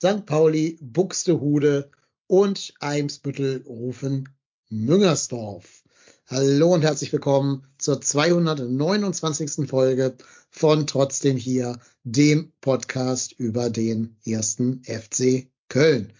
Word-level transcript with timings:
St. 0.00 0.26
Pauli, 0.26 0.78
Buxtehude 0.80 1.90
und 2.28 2.72
Eimsbüttel 2.78 3.64
rufen 3.66 4.28
Müngersdorf. 4.70 5.82
Hallo 6.28 6.72
und 6.72 6.82
herzlich 6.82 7.12
willkommen 7.12 7.66
zur 7.78 8.00
229. 8.00 9.68
Folge 9.68 10.16
von 10.50 10.86
Trotzdem 10.86 11.36
hier, 11.36 11.80
dem 12.04 12.52
Podcast 12.60 13.32
über 13.32 13.70
den 13.70 14.16
ersten 14.24 14.84
FC 14.84 15.48
Köln. 15.68 16.12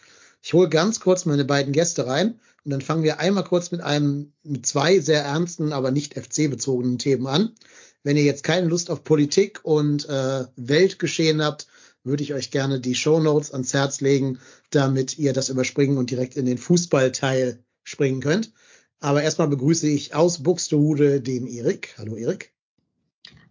Ich 0.43 0.55
hole 0.55 0.69
ganz 0.69 0.99
kurz 0.99 1.25
meine 1.25 1.45
beiden 1.45 1.73
Gäste 1.73 2.09
rein 2.09 2.41
und 2.65 2.73
dann 2.73 2.81
fangen 2.81 3.05
wir 3.05 3.21
einmal 3.21 3.45
kurz 3.45 3.71
mit 3.71 3.81
einem, 3.81 4.33
mit 4.43 4.67
zwei 4.67 4.99
sehr 4.99 5.23
ernsten, 5.23 5.73
aber 5.73 5.93
nicht 5.93 6.15
FC-bezogenen 6.15 6.99
Themen 6.99 7.29
an. 7.29 7.55
Wenn 8.03 8.17
ihr 8.17 8.25
jetzt 8.25 8.43
keine 8.43 8.67
Lust 8.67 8.91
auf 8.91 9.05
Politik 9.05 9.61
und 9.63 10.09
äh, 10.09 10.47
Weltgeschehen 10.57 11.45
habt, 11.45 11.69
würde 12.05 12.23
ich 12.23 12.35
euch 12.35 12.51
gerne 12.51 12.81
die 12.81 12.95
Show 12.95 13.21
Notes 13.21 13.53
ans 13.53 13.75
Herz 13.75 14.01
legen, 14.01 14.39
damit 14.71 15.19
ihr 15.19 15.33
das 15.33 15.49
überspringen 15.49 15.99
und 15.99 16.11
direkt 16.11 16.37
in 16.37 16.47
den 16.47 16.59
Fußballteil 16.59 17.63
springen 17.85 18.21
könnt. 18.21 18.53
Aber 19.01 19.23
erstmal 19.23 19.49
begrüße 19.49 19.89
ich 19.89 20.15
aus 20.15 20.43
Buxtehude 20.43 21.21
den 21.21 21.47
Erik. 21.47 21.95
Hallo 21.99 22.17
Erik. 22.17 22.53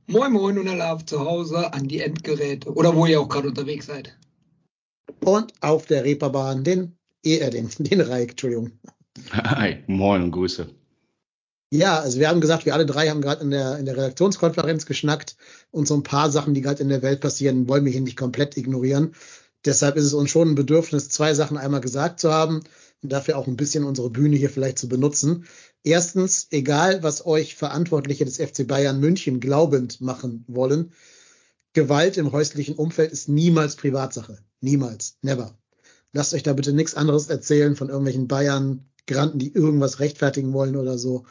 Moin 0.08 0.31
Moin 0.31 0.58
und 0.58 0.67
Alarv 0.67 1.05
zu 1.05 1.20
Hause 1.20 1.73
an 1.73 1.88
die 1.88 1.99
Endgeräte 1.99 2.73
oder 2.73 2.95
wo 2.95 3.05
ihr 3.05 3.20
auch 3.20 3.30
gerade 3.30 3.49
unterwegs 3.49 3.88
seid. 3.88 4.17
Und 5.20 5.53
auf 5.61 5.86
der 5.86 6.03
Reeperbahn 6.03 6.64
den, 6.64 6.98
äh, 7.23 7.50
den, 7.50 7.70
den 7.77 8.02
Reik, 8.02 8.31
Entschuldigung. 8.31 8.72
Hi, 9.31 9.84
moin 9.88 10.23
und 10.23 10.31
Grüße. 10.31 10.70
Ja, 11.70 11.99
also 11.99 12.20
wir 12.20 12.30
haben 12.30 12.39
gesagt, 12.39 12.66
wir 12.66 12.73
alle 12.73 12.85
drei 12.85 13.09
haben 13.09 13.21
gerade 13.21 13.44
in 13.44 13.52
der, 13.52 13.77
in 13.77 13.85
der 13.85 13.98
Redaktionskonferenz 13.98 14.85
geschnackt 14.85 15.35
und 15.70 15.85
so 15.88 15.95
ein 15.95 16.03
paar 16.03 16.31
Sachen, 16.31 16.53
die 16.53 16.62
gerade 16.62 16.81
in 16.81 16.89
der 16.89 17.02
Welt 17.02 17.20
passieren, 17.20 17.67
wollen 17.67 17.84
wir 17.84 17.91
hier 17.91 18.02
nicht 18.02 18.17
komplett 18.17 18.55
ignorieren. 18.55 19.13
Deshalb 19.66 19.98
ist 19.98 20.05
es 20.05 20.13
uns 20.13 20.30
schon 20.30 20.49
ein 20.52 20.55
Bedürfnis, 20.55 21.09
zwei 21.09 21.34
Sachen 21.34 21.58
einmal 21.58 21.81
gesagt 21.81 22.22
zu 22.22 22.31
haben 22.31 22.63
und 23.02 23.11
dafür 23.11 23.38
auch 23.38 23.48
ein 23.48 23.58
bisschen 23.58 23.83
unsere 23.83 24.09
Bühne 24.09 24.38
hier 24.38 24.50
vielleicht 24.50 24.80
zu 24.80 24.88
benutzen. 24.88 25.45
Erstens, 25.83 26.47
egal 26.52 27.03
was 27.03 27.25
euch 27.25 27.55
Verantwortliche 27.55 28.23
des 28.23 28.38
FC 28.38 28.66
Bayern 28.66 29.02
München 29.02 29.42
glaubend 29.42 29.99
machen 29.99 30.45
wollen, 30.47 30.94
Gewalt 31.73 32.17
im 32.17 32.31
häuslichen 32.31 32.75
Umfeld 32.75 33.11
ist 33.11 33.27
niemals 33.27 33.75
Privatsache. 33.75 34.39
Niemals. 34.61 35.17
Never. 35.22 35.58
Lasst 36.14 36.33
euch 36.33 36.44
da 36.44 36.53
bitte 36.53 36.73
nichts 36.73 36.95
anderes 36.95 37.27
erzählen 37.27 37.75
von 37.75 37.89
irgendwelchen 37.89 38.27
Bayern 38.27 38.89
Granten, 39.08 39.39
die 39.39 39.53
irgendwas 39.53 40.00
rechtfertigen 40.00 40.53
wollen 40.53 40.75
oder 40.75 40.97
so. 40.97 41.25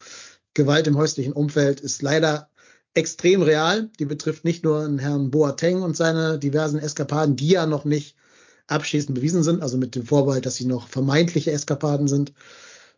Gewalt 0.55 0.87
im 0.87 0.97
häuslichen 0.97 1.33
Umfeld 1.33 1.81
ist 1.81 2.03
leider 2.03 2.49
extrem 2.95 3.43
real. 3.43 3.91
Die 3.99 4.07
betrifft 4.07 4.45
nicht 4.45 4.65
nur 4.65 4.99
Herrn 4.99 5.31
Boateng 5.31 5.83
und 5.83 5.97
seine 5.97 6.39
diversen 6.39 6.79
Eskapaden, 6.79 7.37
die 7.37 7.49
ja 7.49 7.67
noch 7.67 7.85
nicht 7.85 8.17
abschließend 8.67 9.15
bewiesen 9.15 9.43
sind, 9.43 9.63
also 9.63 9.77
mit 9.77 9.95
dem 9.95 10.07
Vorbehalt, 10.07 10.47
dass 10.47 10.57
sie 10.57 10.65
noch 10.65 10.89
vermeintliche 10.89 11.53
Eskapaden 11.53 12.09
sind. 12.09 12.33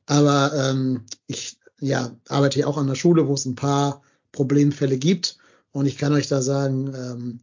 Aber 0.06 0.52
ähm, 0.54 1.04
ich 1.26 1.58
ja, 1.80 2.16
arbeite 2.28 2.54
hier 2.54 2.68
auch 2.68 2.78
an 2.78 2.86
der 2.86 2.94
Schule, 2.94 3.28
wo 3.28 3.34
es 3.34 3.44
ein 3.44 3.54
paar 3.54 4.02
Problemfälle 4.32 4.96
gibt. 4.96 5.38
Und 5.72 5.86
ich 5.86 5.98
kann 5.98 6.12
euch 6.12 6.28
da 6.28 6.40
sagen, 6.42 6.94
ähm, 6.94 7.40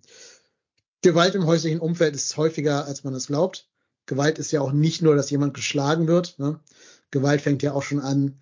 Gewalt 1.02 1.36
im 1.36 1.45
häuslichen 1.45 1.80
Umfeld 1.80 2.16
ist 2.16 2.36
häufiger, 2.36 2.86
als 2.86 3.03
man 3.03 3.14
es 3.14 3.27
glaubt. 3.27 3.70
Gewalt 4.08 4.39
ist 4.39 4.52
ja 4.52 4.61
auch 4.61 4.72
nicht 4.72 5.02
nur, 5.02 5.16
dass 5.16 5.30
jemand 5.30 5.53
geschlagen 5.53 6.08
wird. 6.08 6.39
Ne? 6.39 6.59
Gewalt 7.16 7.39
fängt 7.39 7.63
ja 7.63 7.71
auch 7.71 7.81
schon 7.81 8.02
an, 8.02 8.38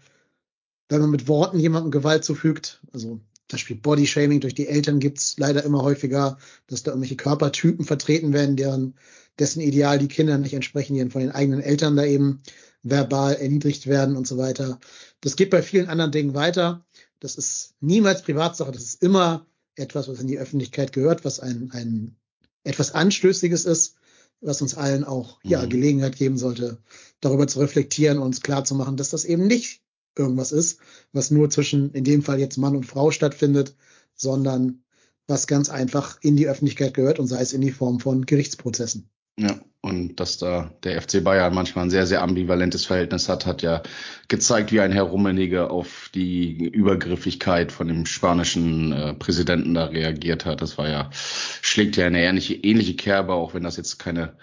wenn 0.89 0.99
man 0.99 1.11
mit 1.11 1.27
Worten 1.27 1.59
jemandem 1.59 1.91
Gewalt 1.91 2.25
zufügt. 2.25 2.81
Also 2.91 3.19
das 3.47 3.59
Spiel 3.59 3.75
Bodyshaming 3.75 4.39
durch 4.39 4.55
die 4.55 4.67
Eltern 4.67 4.99
gibt's 4.99 5.35
leider 5.38 5.63
immer 5.63 5.83
häufiger, 5.83 6.39
dass 6.66 6.81
da 6.81 6.91
irgendwelche 6.91 7.16
Körpertypen 7.16 7.85
vertreten 7.85 8.33
werden, 8.33 8.55
deren 8.55 8.95
dessen 9.38 9.61
Ideal 9.61 9.99
die 9.99 10.07
Kinder 10.07 10.39
nicht 10.39 10.55
entsprechen, 10.55 10.95
die 10.95 11.09
von 11.11 11.21
den 11.21 11.31
eigenen 11.31 11.61
Eltern 11.61 11.95
da 11.95 12.03
eben 12.03 12.41
verbal 12.81 13.35
erniedrigt 13.35 13.85
werden 13.85 14.17
und 14.17 14.27
so 14.27 14.38
weiter. 14.38 14.79
Das 15.21 15.35
geht 15.35 15.51
bei 15.51 15.61
vielen 15.61 15.88
anderen 15.88 16.11
Dingen 16.11 16.33
weiter. 16.33 16.83
Das 17.19 17.35
ist 17.35 17.75
niemals 17.79 18.23
Privatsache. 18.23 18.72
Das 18.72 18.83
ist 18.83 19.03
immer 19.03 19.45
etwas, 19.75 20.07
was 20.07 20.19
in 20.19 20.28
die 20.28 20.39
Öffentlichkeit 20.39 20.94
gehört, 20.94 21.23
was 21.25 21.39
ein, 21.39 21.69
ein 21.73 22.16
etwas 22.63 22.95
Anstößiges 22.95 23.66
ist 23.66 23.97
was 24.44 24.62
uns 24.62 24.75
allen 24.75 25.03
auch 25.03 25.39
ja, 25.44 25.63
mhm. 25.63 25.69
Gelegenheit 25.69 26.16
geben 26.16 26.38
sollte, 26.38 26.78
darüber 27.25 27.47
zu 27.47 27.59
reflektieren 27.59 28.17
und 28.17 28.25
uns 28.25 28.41
klar 28.41 28.66
zu 28.66 28.75
machen, 28.75 28.97
dass 28.97 29.09
das 29.09 29.25
eben 29.25 29.47
nicht 29.47 29.81
irgendwas 30.17 30.51
ist, 30.51 30.79
was 31.11 31.31
nur 31.31 31.50
zwischen, 31.50 31.91
in 31.91 32.03
dem 32.03 32.22
Fall 32.22 32.39
jetzt 32.39 32.57
Mann 32.57 32.75
und 32.75 32.85
Frau 32.85 33.11
stattfindet, 33.11 33.75
sondern 34.16 34.84
was 35.28 35.47
ganz 35.47 35.69
einfach 35.69 36.17
in 36.22 36.35
die 36.35 36.47
Öffentlichkeit 36.47 36.94
gehört 36.94 37.19
und 37.19 37.28
sei 37.28 37.41
es 37.41 37.53
in 37.53 37.62
die 37.62 37.72
Form 37.72 38.00
von 38.00 38.25
Gerichtsprozessen. 38.25 39.09
Ja, 39.39 39.59
und 39.81 40.19
dass 40.19 40.38
da 40.38 40.72
der 40.83 41.01
FC 41.01 41.23
Bayern 41.23 41.56
manchmal 41.56 41.85
ein 41.85 41.89
sehr, 41.89 42.06
sehr 42.06 42.22
ambivalentes 42.22 42.85
Verhältnis 42.85 43.28
hat, 43.28 43.45
hat 43.45 43.63
ja 43.63 43.81
gezeigt, 44.28 44.72
wie 44.72 44.79
ein 44.79 44.91
Herr 44.91 45.03
Rummenigge 45.03 45.72
auf 45.72 46.09
die 46.13 46.67
Übergriffigkeit 46.67 47.72
von 47.72 47.88
dem 47.88 48.06
spanischen 48.06 48.91
äh, 48.91 49.13
Präsidenten 49.16 49.73
da 49.73 49.85
reagiert 49.85 50.45
hat. 50.45 50.62
Das 50.62 50.78
war 50.78 50.88
ja, 50.88 51.09
schlägt 51.13 51.97
ja 51.97 52.06
eine 52.06 52.23
ähnliche, 52.23 52.53
ähnliche 52.53 52.95
Kerbe, 52.95 53.33
auch 53.33 53.56
wenn 53.56 53.63
das 53.63 53.75
jetzt 53.75 53.97
keine, 53.97 54.38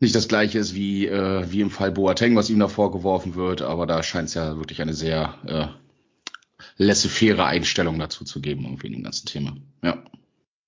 nicht 0.00 0.14
das 0.14 0.28
gleiche 0.28 0.58
ist 0.58 0.74
wie, 0.74 1.06
äh, 1.06 1.50
wie 1.50 1.60
im 1.60 1.70
Fall 1.70 1.92
Boateng, 1.92 2.34
was 2.36 2.50
ihm 2.50 2.58
da 2.58 2.68
vorgeworfen 2.68 3.34
wird, 3.34 3.62
aber 3.62 3.86
da 3.86 4.02
scheint 4.02 4.28
es 4.28 4.34
ja 4.34 4.56
wirklich 4.56 4.80
eine 4.80 4.94
sehr 4.94 5.34
äh, 5.46 5.66
laissez-faire 6.76 7.44
Einstellung 7.44 7.98
dazu 7.98 8.24
zu 8.24 8.40
geben, 8.40 8.64
irgendwie 8.64 8.88
in 8.88 8.94
dem 8.94 9.02
ganzen 9.04 9.26
Thema. 9.26 9.56
Ja. 9.82 10.02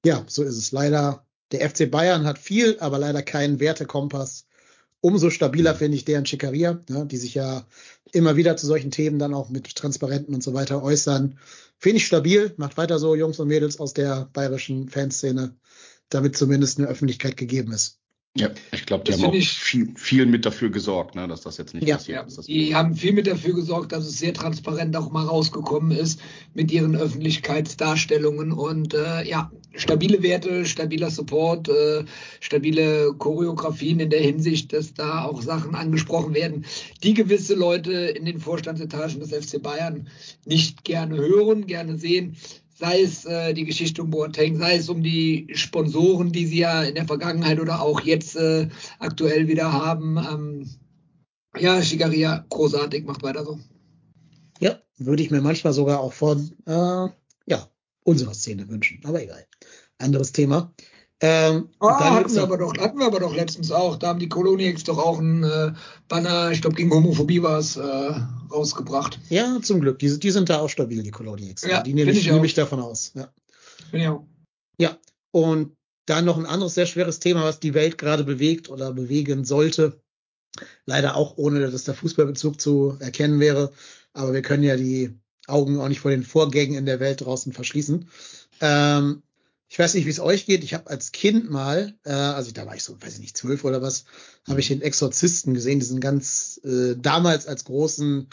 Ja, 0.04 0.24
so 0.26 0.42
ist 0.42 0.56
es 0.56 0.72
leider 0.72 1.24
der 1.52 1.68
FC 1.68 1.90
Bayern 1.90 2.24
hat 2.24 2.38
viel, 2.38 2.78
aber 2.80 2.98
leider 2.98 3.22
keinen 3.22 3.60
Wertekompass. 3.60 4.46
Umso 5.00 5.30
stabiler 5.30 5.74
finde 5.74 5.96
ich 5.96 6.04
deren 6.04 6.26
Schickeria, 6.26 6.80
ne, 6.88 7.06
die 7.06 7.16
sich 7.16 7.34
ja 7.34 7.66
immer 8.12 8.36
wieder 8.36 8.56
zu 8.56 8.66
solchen 8.66 8.90
Themen 8.90 9.18
dann 9.18 9.34
auch 9.34 9.50
mit 9.50 9.74
Transparenten 9.74 10.34
und 10.34 10.42
so 10.42 10.54
weiter 10.54 10.82
äußern. 10.82 11.38
Finde 11.78 11.96
ich 11.98 12.06
stabil, 12.06 12.54
macht 12.56 12.76
weiter 12.76 12.98
so, 12.98 13.14
Jungs 13.14 13.38
und 13.38 13.48
Mädels 13.48 13.80
aus 13.80 13.94
der 13.94 14.30
bayerischen 14.32 14.88
Fanszene, 14.88 15.56
damit 16.08 16.36
zumindest 16.36 16.78
eine 16.78 16.88
Öffentlichkeit 16.88 17.36
gegeben 17.36 17.72
ist. 17.72 18.01
Ja, 18.34 18.48
ich 18.72 18.86
glaube, 18.86 19.04
die 19.04 19.10
das 19.10 19.22
haben 19.22 19.28
auch 19.28 19.44
viel, 19.44 19.92
viel, 19.94 20.24
mit 20.24 20.46
dafür 20.46 20.70
gesorgt, 20.70 21.14
ne, 21.14 21.28
dass 21.28 21.42
das 21.42 21.58
jetzt 21.58 21.74
nicht 21.74 21.86
ja. 21.86 21.96
passiert. 21.96 22.30
Ja, 22.30 22.42
die 22.46 22.74
haben 22.74 22.94
viel 22.96 23.12
mit 23.12 23.26
dafür 23.26 23.52
gesorgt, 23.52 23.92
dass 23.92 24.06
es 24.06 24.18
sehr 24.18 24.32
transparent 24.32 24.96
auch 24.96 25.10
mal 25.10 25.26
rausgekommen 25.26 25.90
ist 25.90 26.18
mit 26.54 26.72
ihren 26.72 26.96
Öffentlichkeitsdarstellungen 26.96 28.52
und 28.52 28.94
äh, 28.94 29.28
ja, 29.28 29.52
stabile 29.74 30.22
Werte, 30.22 30.64
stabiler 30.64 31.10
Support, 31.10 31.68
äh, 31.68 32.04
stabile 32.40 33.12
Choreografien 33.18 34.00
in 34.00 34.08
der 34.08 34.22
Hinsicht, 34.22 34.72
dass 34.72 34.94
da 34.94 35.24
auch 35.24 35.42
Sachen 35.42 35.74
angesprochen 35.74 36.32
werden, 36.32 36.64
die 37.02 37.12
gewisse 37.12 37.54
Leute 37.54 37.92
in 37.92 38.24
den 38.24 38.40
Vorstandsetagen 38.40 39.20
des 39.20 39.34
FC 39.34 39.62
Bayern 39.62 40.08
nicht 40.46 40.84
gerne 40.84 41.18
hören, 41.18 41.66
gerne 41.66 41.98
sehen 41.98 42.38
sei 42.82 43.02
es 43.02 43.24
äh, 43.26 43.54
die 43.54 43.64
Geschichte 43.64 44.02
um 44.02 44.10
Boateng, 44.10 44.56
sei 44.56 44.74
es 44.74 44.88
um 44.88 45.04
die 45.04 45.46
Sponsoren, 45.52 46.32
die 46.32 46.46
sie 46.46 46.58
ja 46.58 46.82
in 46.82 46.96
der 46.96 47.06
Vergangenheit 47.06 47.60
oder 47.60 47.80
auch 47.80 48.00
jetzt 48.00 48.34
äh, 48.34 48.68
aktuell 48.98 49.46
wieder 49.46 49.72
haben. 49.72 50.16
Ähm, 50.18 50.68
ja, 51.56 51.80
Shigaria, 51.80 52.44
großartig, 52.48 53.04
macht 53.04 53.22
weiter 53.22 53.44
so. 53.44 53.60
Ja, 54.58 54.80
würde 54.98 55.22
ich 55.22 55.30
mir 55.30 55.40
manchmal 55.40 55.72
sogar 55.72 56.00
auch 56.00 56.12
von 56.12 56.56
äh, 56.66 57.08
ja, 57.46 57.68
unserer 58.02 58.34
Szene 58.34 58.68
wünschen, 58.68 58.98
aber 59.04 59.22
egal. 59.22 59.46
Anderes 59.98 60.32
Thema. 60.32 60.74
Ähm, 61.24 61.68
oh, 61.78 61.88
hatten, 61.88 62.34
wir 62.34 62.42
aber 62.42 62.58
doch, 62.58 62.76
hatten 62.76 62.98
wir 62.98 63.06
aber 63.06 63.20
doch 63.20 63.32
letztens 63.32 63.70
auch. 63.70 63.96
Da 63.96 64.08
haben 64.08 64.18
die 64.18 64.28
Kolonieks 64.28 64.82
doch 64.82 64.98
auch 64.98 65.20
ein 65.20 65.44
äh, 65.44 65.72
Banner, 66.08 66.50
ich 66.50 66.60
glaube 66.60 66.74
gegen 66.74 66.90
Homophobie 66.90 67.40
war 67.44 67.60
es, 67.60 67.76
äh, 67.76 68.14
rausgebracht. 68.50 69.20
Ja, 69.28 69.60
zum 69.62 69.80
Glück. 69.80 70.00
Die, 70.00 70.18
die 70.18 70.30
sind 70.32 70.50
da 70.50 70.58
auch 70.58 70.68
stabil, 70.68 71.04
die 71.04 71.12
Kolonieks. 71.12 71.62
Ja, 71.62 71.80
die 71.82 71.94
nehme 71.94 72.10
ich, 72.10 72.28
nehm 72.28 72.42
ich 72.42 72.54
davon 72.54 72.80
aus. 72.80 73.12
Ja. 73.14 73.28
Bin 73.92 74.00
ich 74.00 74.08
auch. 74.08 74.24
Ja, 74.78 74.98
und 75.30 75.76
dann 76.06 76.24
noch 76.24 76.38
ein 76.38 76.46
anderes 76.46 76.74
sehr 76.74 76.86
schweres 76.86 77.20
Thema, 77.20 77.44
was 77.44 77.60
die 77.60 77.74
Welt 77.74 77.98
gerade 77.98 78.24
bewegt 78.24 78.68
oder 78.68 78.92
bewegen 78.92 79.44
sollte. 79.44 80.00
Leider 80.86 81.14
auch 81.14 81.36
ohne, 81.36 81.70
dass 81.70 81.84
der 81.84 81.94
Fußballbezug 81.94 82.60
zu 82.60 82.96
erkennen 82.98 83.38
wäre. 83.38 83.72
Aber 84.12 84.32
wir 84.32 84.42
können 84.42 84.64
ja 84.64 84.76
die 84.76 85.16
Augen 85.46 85.80
auch 85.80 85.88
nicht 85.88 86.00
vor 86.00 86.10
den 86.10 86.24
Vorgängen 86.24 86.76
in 86.76 86.86
der 86.86 86.98
Welt 86.98 87.20
draußen 87.20 87.52
verschließen. 87.52 88.08
Ähm, 88.60 89.22
ich 89.72 89.78
weiß 89.78 89.94
nicht, 89.94 90.04
wie 90.04 90.10
es 90.10 90.20
euch 90.20 90.44
geht. 90.44 90.64
Ich 90.64 90.74
habe 90.74 90.90
als 90.90 91.12
Kind 91.12 91.50
mal, 91.50 91.94
äh, 92.04 92.12
also 92.12 92.50
da 92.52 92.66
war 92.66 92.76
ich 92.76 92.84
so, 92.84 93.00
weiß 93.00 93.14
ich 93.14 93.20
nicht, 93.20 93.38
zwölf 93.38 93.64
oder 93.64 93.80
was, 93.80 94.04
habe 94.46 94.60
ich 94.60 94.68
den 94.68 94.82
Exorzisten 94.82 95.54
gesehen, 95.54 95.80
diesen 95.80 95.98
ganz 95.98 96.60
äh, 96.62 96.94
damals 96.94 97.46
als 97.46 97.64
großen 97.64 98.28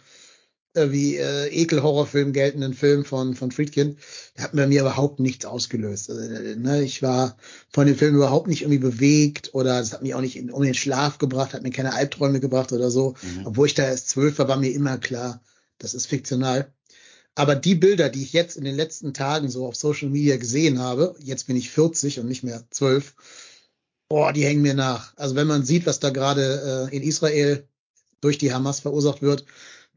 äh, 0.73 0.91
wie 0.91 1.15
äh, 1.15 1.47
Ekel-Horrorfilm 1.47 2.33
geltenden 2.33 2.73
Film 2.73 3.05
von 3.05 3.35
von 3.35 3.53
Friedkin. 3.53 3.95
Der 4.35 4.43
hat 4.43 4.51
bei 4.51 4.67
mir 4.67 4.81
überhaupt 4.81 5.21
nichts 5.21 5.45
ausgelöst. 5.45 6.09
Also, 6.09 6.21
äh, 6.21 6.57
ne, 6.57 6.83
ich 6.83 7.01
war 7.03 7.37
von 7.69 7.87
dem 7.87 7.95
Film 7.95 8.17
überhaupt 8.17 8.49
nicht 8.49 8.63
irgendwie 8.63 8.79
bewegt 8.79 9.53
oder 9.53 9.79
es 9.79 9.93
hat 9.93 10.03
mich 10.03 10.15
auch 10.15 10.21
nicht 10.21 10.35
in, 10.35 10.51
um 10.51 10.63
den 10.63 10.73
Schlaf 10.73 11.19
gebracht, 11.19 11.53
hat 11.53 11.63
mir 11.63 11.71
keine 11.71 11.93
Albträume 11.93 12.41
gebracht 12.41 12.73
oder 12.73 12.91
so. 12.91 13.15
Mhm. 13.21 13.45
Obwohl 13.45 13.67
ich 13.67 13.75
da 13.75 13.83
erst 13.83 14.09
zwölf 14.09 14.37
war, 14.39 14.49
war 14.49 14.57
mir 14.57 14.73
immer 14.73 14.97
klar, 14.97 15.41
das 15.77 15.93
ist 15.93 16.07
fiktional. 16.07 16.73
Aber 17.35 17.55
die 17.55 17.75
Bilder, 17.75 18.09
die 18.09 18.23
ich 18.23 18.33
jetzt 18.33 18.57
in 18.57 18.65
den 18.65 18.75
letzten 18.75 19.13
Tagen 19.13 19.49
so 19.49 19.65
auf 19.65 19.75
Social 19.75 20.09
Media 20.09 20.37
gesehen 20.37 20.79
habe, 20.79 21.15
jetzt 21.19 21.47
bin 21.47 21.55
ich 21.55 21.69
40 21.69 22.19
und 22.19 22.27
nicht 22.27 22.43
mehr 22.43 22.65
12, 22.69 23.13
Boah, 24.09 24.33
die 24.33 24.43
hängen 24.43 24.63
mir 24.63 24.73
nach. 24.73 25.13
Also 25.17 25.35
wenn 25.35 25.45
man 25.45 25.63
sieht, 25.63 25.85
was 25.85 25.99
da 25.99 26.09
gerade 26.09 26.89
äh, 26.91 26.95
in 26.95 27.03
Israel 27.03 27.67
durch 28.21 28.39
die 28.39 28.51
Hamas 28.51 28.79
verursacht 28.79 29.21
wird, 29.21 29.45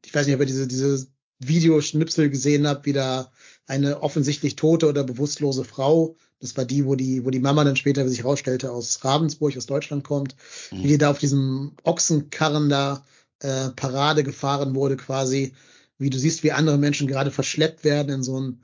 ich 0.04 0.14
weiß 0.14 0.26
nicht, 0.26 0.34
ob 0.34 0.40
ihr 0.40 0.46
diese, 0.46 0.66
diese 0.66 1.06
Videoschnipsel 1.38 2.28
gesehen 2.28 2.68
habt, 2.68 2.84
wie 2.84 2.92
da 2.92 3.32
eine 3.66 4.02
offensichtlich 4.02 4.54
tote 4.54 4.86
oder 4.86 5.02
bewusstlose 5.02 5.64
Frau, 5.64 6.16
das 6.40 6.56
war 6.58 6.66
die, 6.66 6.84
wo 6.84 6.94
die, 6.94 7.24
wo 7.24 7.30
die 7.30 7.38
Mama 7.38 7.64
dann 7.64 7.76
später, 7.76 8.04
wie 8.04 8.10
sich 8.10 8.24
herausstellte, 8.24 8.70
aus 8.70 9.02
Ravensburg, 9.02 9.56
aus 9.56 9.66
Deutschland 9.66 10.04
kommt, 10.04 10.36
mhm. 10.70 10.82
wie 10.82 10.88
die 10.88 10.98
da 10.98 11.10
auf 11.10 11.18
diesem 11.18 11.72
Ochsenkarren 11.82 12.68
da 12.68 13.06
äh, 13.38 13.70
Parade 13.70 14.24
gefahren 14.24 14.74
wurde 14.74 14.96
quasi, 14.96 15.54
wie 15.98 16.10
du 16.10 16.18
siehst, 16.18 16.42
wie 16.42 16.52
andere 16.52 16.78
Menschen 16.78 17.06
gerade 17.06 17.30
verschleppt 17.30 17.84
werden 17.84 18.12
in 18.12 18.22
so 18.22 18.40
ein 18.40 18.62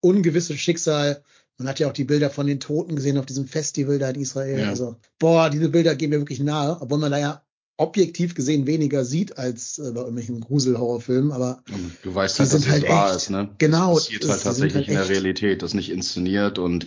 ungewisses 0.00 0.58
Schicksal. 0.58 1.22
Man 1.58 1.68
hat 1.68 1.78
ja 1.78 1.88
auch 1.88 1.92
die 1.92 2.04
Bilder 2.04 2.30
von 2.30 2.46
den 2.46 2.60
Toten 2.60 2.96
gesehen 2.96 3.18
auf 3.18 3.26
diesem 3.26 3.46
Festival 3.46 3.98
da 3.98 4.10
in 4.10 4.20
Israel. 4.20 4.60
Ja. 4.60 4.68
Also, 4.68 4.96
boah, 5.18 5.50
diese 5.50 5.68
Bilder 5.68 5.94
gehen 5.94 6.10
mir 6.10 6.18
wirklich 6.18 6.40
nahe, 6.40 6.76
obwohl 6.80 6.98
man 6.98 7.10
da 7.10 7.18
ja 7.18 7.42
objektiv 7.78 8.34
gesehen 8.34 8.66
weniger 8.66 9.04
sieht 9.04 9.36
als 9.38 9.78
äh, 9.78 9.92
bei 9.92 10.00
irgendwelchen 10.00 10.40
Gruselhorrorfilmen, 10.40 11.32
aber 11.32 11.62
du 12.02 12.14
weißt 12.14 12.38
halt, 12.38 12.52
dass 12.52 12.60
es 12.60 12.68
halt 12.68 12.88
wahr 12.88 13.14
ist, 13.14 13.30
ne? 13.30 13.50
Genau. 13.58 13.94
Das 13.94 14.04
passiert 14.04 14.28
halt 14.28 14.42
tatsächlich 14.42 14.74
halt 14.74 14.88
in 14.88 14.94
der 14.94 15.08
Realität, 15.08 15.62
das 15.62 15.74
nicht 15.74 15.90
inszeniert 15.90 16.58
und 16.58 16.86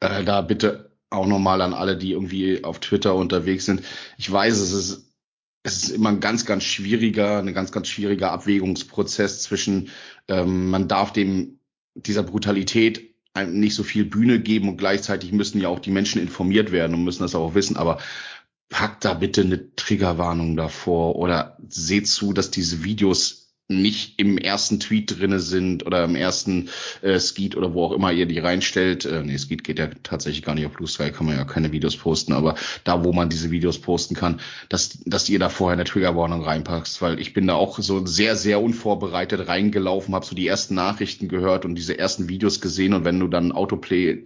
äh, 0.00 0.24
da 0.24 0.42
bitte 0.42 0.90
auch 1.08 1.26
nochmal 1.26 1.62
an 1.62 1.72
alle, 1.72 1.96
die 1.96 2.12
irgendwie 2.12 2.64
auf 2.64 2.80
Twitter 2.80 3.14
unterwegs 3.14 3.64
sind. 3.64 3.82
Ich 4.18 4.30
weiß, 4.30 4.58
es 4.58 4.72
ist 4.72 5.05
es 5.66 5.82
ist 5.82 5.90
immer 5.90 6.10
ein 6.10 6.20
ganz, 6.20 6.46
ganz 6.46 6.62
schwieriger, 6.62 7.38
ein 7.40 7.52
ganz, 7.52 7.72
ganz 7.72 7.88
schwieriger 7.88 8.30
Abwägungsprozess 8.30 9.42
zwischen, 9.42 9.90
ähm, 10.28 10.70
man 10.70 10.86
darf 10.86 11.12
dem 11.12 11.58
dieser 11.94 12.22
Brutalität 12.22 13.14
nicht 13.48 13.74
so 13.74 13.82
viel 13.82 14.04
Bühne 14.04 14.40
geben 14.40 14.68
und 14.68 14.76
gleichzeitig 14.76 15.32
müssen 15.32 15.60
ja 15.60 15.68
auch 15.68 15.80
die 15.80 15.90
Menschen 15.90 16.22
informiert 16.22 16.72
werden 16.72 16.94
und 16.94 17.04
müssen 17.04 17.22
das 17.22 17.34
auch 17.34 17.54
wissen. 17.54 17.76
Aber 17.76 17.98
packt 18.68 19.04
da 19.04 19.14
bitte 19.14 19.42
eine 19.42 19.74
Triggerwarnung 19.74 20.56
davor 20.56 21.16
oder 21.16 21.58
seht 21.68 22.06
zu, 22.06 22.32
dass 22.32 22.50
diese 22.50 22.84
Videos 22.84 23.45
nicht 23.68 24.20
im 24.20 24.38
ersten 24.38 24.78
Tweet 24.78 25.18
drinne 25.18 25.40
sind 25.40 25.84
oder 25.84 26.04
im 26.04 26.14
ersten 26.14 26.68
äh, 27.02 27.18
Skeet 27.18 27.56
oder 27.56 27.74
wo 27.74 27.84
auch 27.84 27.92
immer 27.92 28.12
ihr 28.12 28.26
die 28.26 28.38
reinstellt. 28.38 29.04
Äh, 29.04 29.22
nee, 29.24 29.36
Skeet 29.36 29.64
geht 29.64 29.78
ja 29.78 29.88
tatsächlich 30.04 30.44
gar 30.44 30.54
nicht 30.54 30.66
auf 30.66 30.72
Blue 30.72 30.86
Sky, 30.86 31.10
kann 31.10 31.26
man 31.26 31.36
ja 31.36 31.44
keine 31.44 31.72
Videos 31.72 31.96
posten, 31.96 32.32
aber 32.32 32.54
da, 32.84 33.04
wo 33.04 33.12
man 33.12 33.28
diese 33.28 33.50
Videos 33.50 33.80
posten 33.80 34.14
kann, 34.14 34.40
dass, 34.68 34.98
dass 35.04 35.28
ihr 35.28 35.40
da 35.40 35.48
vorher 35.48 35.74
eine 35.74 35.84
Triggerwarnung 35.84 36.44
reinpackst, 36.44 37.02
weil 37.02 37.18
ich 37.18 37.32
bin 37.32 37.48
da 37.48 37.54
auch 37.54 37.78
so 37.80 38.06
sehr, 38.06 38.36
sehr 38.36 38.62
unvorbereitet 38.62 39.48
reingelaufen, 39.48 40.14
habe 40.14 40.26
so 40.26 40.36
die 40.36 40.46
ersten 40.46 40.76
Nachrichten 40.76 41.28
gehört 41.28 41.64
und 41.64 41.74
diese 41.74 41.98
ersten 41.98 42.28
Videos 42.28 42.60
gesehen 42.60 42.94
und 42.94 43.04
wenn 43.04 43.18
du 43.18 43.26
dann 43.26 43.50
Autoplay 43.50 44.22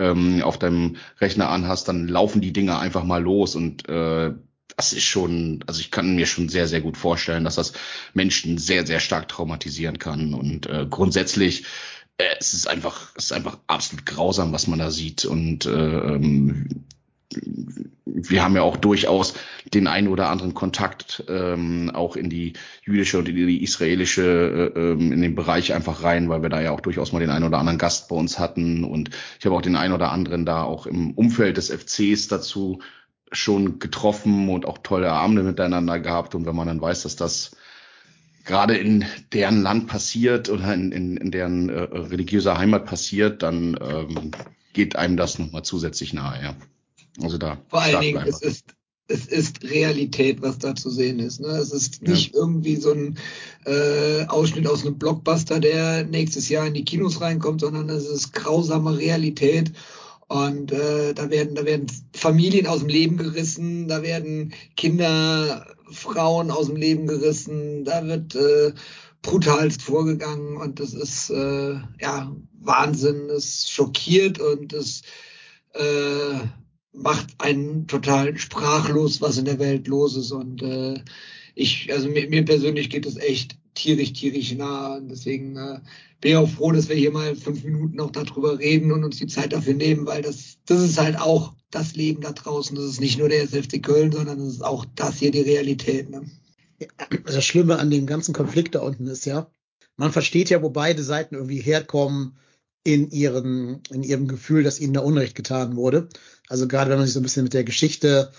ähm, 0.00 0.42
auf 0.42 0.58
deinem 0.58 0.96
Rechner 1.20 1.48
anhast, 1.48 1.86
dann 1.86 2.08
laufen 2.08 2.40
die 2.40 2.52
Dinge 2.52 2.78
einfach 2.78 3.04
mal 3.04 3.22
los 3.22 3.54
und 3.54 3.88
äh, 3.88 4.32
das 4.80 4.94
ist 4.94 5.04
schon, 5.04 5.62
also 5.66 5.78
ich 5.80 5.90
kann 5.90 6.16
mir 6.16 6.24
schon 6.24 6.48
sehr, 6.48 6.66
sehr 6.66 6.80
gut 6.80 6.96
vorstellen, 6.96 7.44
dass 7.44 7.56
das 7.56 7.74
Menschen 8.14 8.56
sehr, 8.56 8.86
sehr 8.86 8.98
stark 8.98 9.28
traumatisieren 9.28 9.98
kann. 9.98 10.32
Und 10.32 10.66
äh, 10.68 10.86
grundsätzlich, 10.88 11.64
äh, 12.16 12.24
es 12.38 12.54
ist 12.54 12.66
einfach, 12.66 13.12
es 13.14 13.26
ist 13.26 13.32
einfach 13.32 13.58
absolut 13.66 14.06
grausam, 14.06 14.54
was 14.54 14.68
man 14.68 14.78
da 14.78 14.90
sieht. 14.90 15.26
Und 15.26 15.66
äh, 15.66 15.70
ähm, 15.70 16.86
wir 18.06 18.42
haben 18.42 18.56
ja 18.56 18.62
auch 18.62 18.78
durchaus 18.78 19.34
den 19.74 19.86
einen 19.86 20.08
oder 20.08 20.30
anderen 20.30 20.54
Kontakt 20.54 21.24
ähm, 21.28 21.90
auch 21.90 22.16
in 22.16 22.30
die 22.30 22.54
jüdische 22.82 23.18
und 23.18 23.28
in 23.28 23.36
die 23.36 23.62
israelische, 23.62 24.72
äh, 24.74 24.80
ähm, 24.80 25.12
in 25.12 25.20
den 25.20 25.34
Bereich 25.34 25.74
einfach 25.74 26.02
rein, 26.02 26.30
weil 26.30 26.40
wir 26.40 26.48
da 26.48 26.62
ja 26.62 26.70
auch 26.70 26.80
durchaus 26.80 27.12
mal 27.12 27.20
den 27.20 27.30
einen 27.30 27.44
oder 27.44 27.58
anderen 27.58 27.78
Gast 27.78 28.08
bei 28.08 28.16
uns 28.16 28.38
hatten. 28.38 28.82
Und 28.84 29.10
ich 29.38 29.44
habe 29.44 29.54
auch 29.54 29.62
den 29.62 29.76
einen 29.76 29.92
oder 29.92 30.10
anderen 30.10 30.46
da 30.46 30.62
auch 30.62 30.86
im 30.86 31.10
Umfeld 31.10 31.58
des 31.58 31.68
FCs 31.68 32.28
dazu 32.28 32.80
schon 33.32 33.78
getroffen 33.78 34.48
und 34.48 34.66
auch 34.66 34.78
tolle 34.78 35.12
Abende 35.12 35.42
miteinander 35.42 35.98
gehabt. 35.98 36.34
Und 36.34 36.46
wenn 36.46 36.56
man 36.56 36.66
dann 36.66 36.80
weiß, 36.80 37.02
dass 37.02 37.16
das 37.16 37.52
gerade 38.44 38.76
in 38.76 39.04
deren 39.32 39.62
Land 39.62 39.86
passiert 39.86 40.48
oder 40.48 40.74
in, 40.74 40.92
in, 40.92 41.16
in 41.16 41.30
deren 41.30 41.68
äh, 41.68 41.80
religiöser 41.82 42.58
Heimat 42.58 42.86
passiert, 42.86 43.42
dann 43.42 43.78
ähm, 43.80 44.32
geht 44.72 44.96
einem 44.96 45.16
das 45.16 45.38
nochmal 45.38 45.62
zusätzlich 45.62 46.12
nahe. 46.12 46.42
Ja. 46.42 46.56
Also 47.22 47.38
da. 47.38 47.58
Vor 47.68 47.82
allen 47.82 48.00
Dingen, 48.00 48.24
es 48.26 48.40
ist, 48.42 48.74
es 49.08 49.26
ist 49.26 49.64
Realität, 49.64 50.40
was 50.42 50.58
da 50.58 50.74
zu 50.74 50.90
sehen 50.90 51.18
ist. 51.18 51.40
Ne? 51.40 51.48
Es 51.48 51.72
ist 51.72 52.02
nicht 52.02 52.34
ja. 52.34 52.40
irgendwie 52.40 52.76
so 52.76 52.92
ein 52.92 53.18
äh, 53.66 54.24
Ausschnitt 54.26 54.66
aus 54.66 54.84
einem 54.84 54.98
Blockbuster, 54.98 55.60
der 55.60 56.04
nächstes 56.04 56.48
Jahr 56.48 56.66
in 56.66 56.74
die 56.74 56.84
Kinos 56.84 57.20
reinkommt, 57.20 57.60
sondern 57.60 57.88
es 57.88 58.06
ist 58.06 58.32
grausame 58.32 58.96
Realität. 58.96 59.72
Und 60.30 60.70
äh, 60.70 61.12
da 61.12 61.28
werden, 61.28 61.56
da 61.56 61.64
werden 61.64 61.88
Familien 62.14 62.68
aus 62.68 62.78
dem 62.78 62.88
Leben 62.88 63.16
gerissen, 63.16 63.88
da 63.88 64.00
werden 64.04 64.54
Kinder, 64.76 65.66
Frauen 65.90 66.52
aus 66.52 66.66
dem 66.68 66.76
Leben 66.76 67.08
gerissen, 67.08 67.84
da 67.84 68.06
wird 68.06 68.36
äh, 68.36 68.72
brutalst 69.22 69.82
vorgegangen 69.82 70.56
und 70.56 70.78
das 70.78 70.94
ist 70.94 71.30
äh, 71.30 71.80
ja 72.00 72.32
Wahnsinn, 72.60 73.28
es 73.28 73.68
schockiert 73.68 74.38
und 74.38 74.72
es 74.72 75.02
äh, 75.74 76.38
macht 76.92 77.26
einen 77.38 77.88
total 77.88 78.38
sprachlos, 78.38 79.20
was 79.20 79.36
in 79.36 79.46
der 79.46 79.58
Welt 79.58 79.88
los 79.88 80.16
ist. 80.16 80.30
Und 80.30 80.62
äh, 80.62 81.02
ich, 81.56 81.92
also 81.92 82.08
mir, 82.08 82.28
mir 82.28 82.44
persönlich 82.44 82.88
geht 82.88 83.04
es 83.04 83.16
echt 83.16 83.58
tierisch, 83.80 84.12
tierisch 84.12 84.54
nah. 84.54 84.96
Und 84.96 85.08
deswegen 85.08 85.56
äh, 85.56 85.80
bin 86.20 86.32
ich 86.32 86.36
auch 86.36 86.48
froh, 86.48 86.72
dass 86.72 86.88
wir 86.88 86.96
hier 86.96 87.12
mal 87.12 87.34
fünf 87.36 87.64
Minuten 87.64 87.96
noch 87.96 88.10
darüber 88.10 88.58
reden 88.58 88.92
und 88.92 89.04
uns 89.04 89.18
die 89.18 89.26
Zeit 89.26 89.52
dafür 89.52 89.74
nehmen, 89.74 90.06
weil 90.06 90.22
das, 90.22 90.58
das 90.66 90.82
ist 90.82 90.98
halt 90.98 91.18
auch 91.18 91.54
das 91.70 91.94
Leben 91.94 92.20
da 92.22 92.32
draußen. 92.32 92.76
Das 92.76 92.84
ist 92.84 93.00
nicht 93.00 93.18
nur 93.18 93.28
der 93.28 93.42
SFC 93.42 93.82
Köln, 93.82 94.12
sondern 94.12 94.38
das 94.38 94.54
ist 94.54 94.64
auch 94.64 94.84
das 94.94 95.18
hier 95.18 95.30
die 95.30 95.40
Realität. 95.40 96.10
Ne? 96.10 96.22
Ja, 96.78 96.88
das 97.24 97.44
Schlimme 97.44 97.78
an 97.78 97.90
dem 97.90 98.06
ganzen 98.06 98.34
Konflikt 98.34 98.74
da 98.74 98.80
unten 98.80 99.06
ist 99.06 99.24
ja, 99.24 99.50
man 99.96 100.12
versteht 100.12 100.50
ja, 100.50 100.62
wo 100.62 100.70
beide 100.70 101.02
Seiten 101.02 101.34
irgendwie 101.34 101.60
herkommen 101.60 102.38
in 102.84 103.10
ihrem, 103.10 103.82
in 103.90 104.02
ihrem 104.02 104.28
Gefühl, 104.28 104.62
dass 104.62 104.80
ihnen 104.80 104.94
da 104.94 105.00
Unrecht 105.00 105.34
getan 105.34 105.76
wurde. 105.76 106.08
Also 106.48 106.66
gerade 106.66 106.90
wenn 106.90 106.96
man 106.96 107.06
sich 107.06 107.14
so 107.14 107.20
ein 107.20 107.22
bisschen 107.22 107.44
mit 107.44 107.52
der 107.52 107.64
Geschichte 107.64 108.32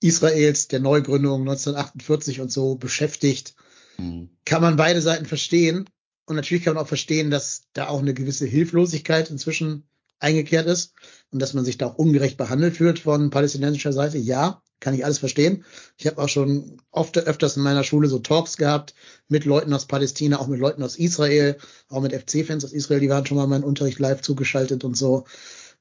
Israels, 0.00 0.68
der 0.68 0.80
Neugründung 0.80 1.42
1948 1.42 2.40
und 2.40 2.50
so 2.50 2.76
beschäftigt, 2.76 3.54
mhm. 3.98 4.30
kann 4.44 4.62
man 4.62 4.76
beide 4.76 5.00
Seiten 5.00 5.26
verstehen. 5.26 5.88
Und 6.26 6.36
natürlich 6.36 6.64
kann 6.64 6.74
man 6.74 6.84
auch 6.84 6.88
verstehen, 6.88 7.30
dass 7.30 7.62
da 7.74 7.88
auch 7.88 8.00
eine 8.00 8.14
gewisse 8.14 8.46
Hilflosigkeit 8.46 9.30
inzwischen 9.30 9.84
eingekehrt 10.20 10.66
ist 10.66 10.94
und 11.30 11.40
dass 11.40 11.54
man 11.54 11.64
sich 11.64 11.76
da 11.76 11.86
auch 11.86 11.96
ungerecht 11.96 12.36
behandelt 12.36 12.76
fühlt 12.76 13.00
von 13.00 13.30
palästinensischer 13.30 13.92
Seite. 13.92 14.18
Ja, 14.18 14.62
kann 14.80 14.94
ich 14.94 15.04
alles 15.04 15.18
verstehen. 15.18 15.64
Ich 15.96 16.06
habe 16.06 16.20
auch 16.20 16.28
schon 16.28 16.78
oft 16.90 17.16
öfters 17.16 17.56
in 17.56 17.62
meiner 17.62 17.84
Schule 17.84 18.08
so 18.08 18.18
Talks 18.18 18.56
gehabt 18.56 18.94
mit 19.28 19.44
Leuten 19.44 19.72
aus 19.72 19.86
Palästina, 19.86 20.38
auch 20.38 20.46
mit 20.46 20.60
Leuten 20.60 20.82
aus 20.82 20.96
Israel, 20.96 21.56
auch 21.88 22.02
mit 22.02 22.12
FC-Fans 22.12 22.64
aus 22.64 22.72
Israel, 22.72 23.00
die 23.00 23.08
waren 23.08 23.26
schon 23.26 23.36
mal 23.36 23.46
meinen 23.46 23.64
Unterricht 23.64 23.98
live 23.98 24.20
zugeschaltet 24.20 24.84
und 24.84 24.96
so. 24.96 25.24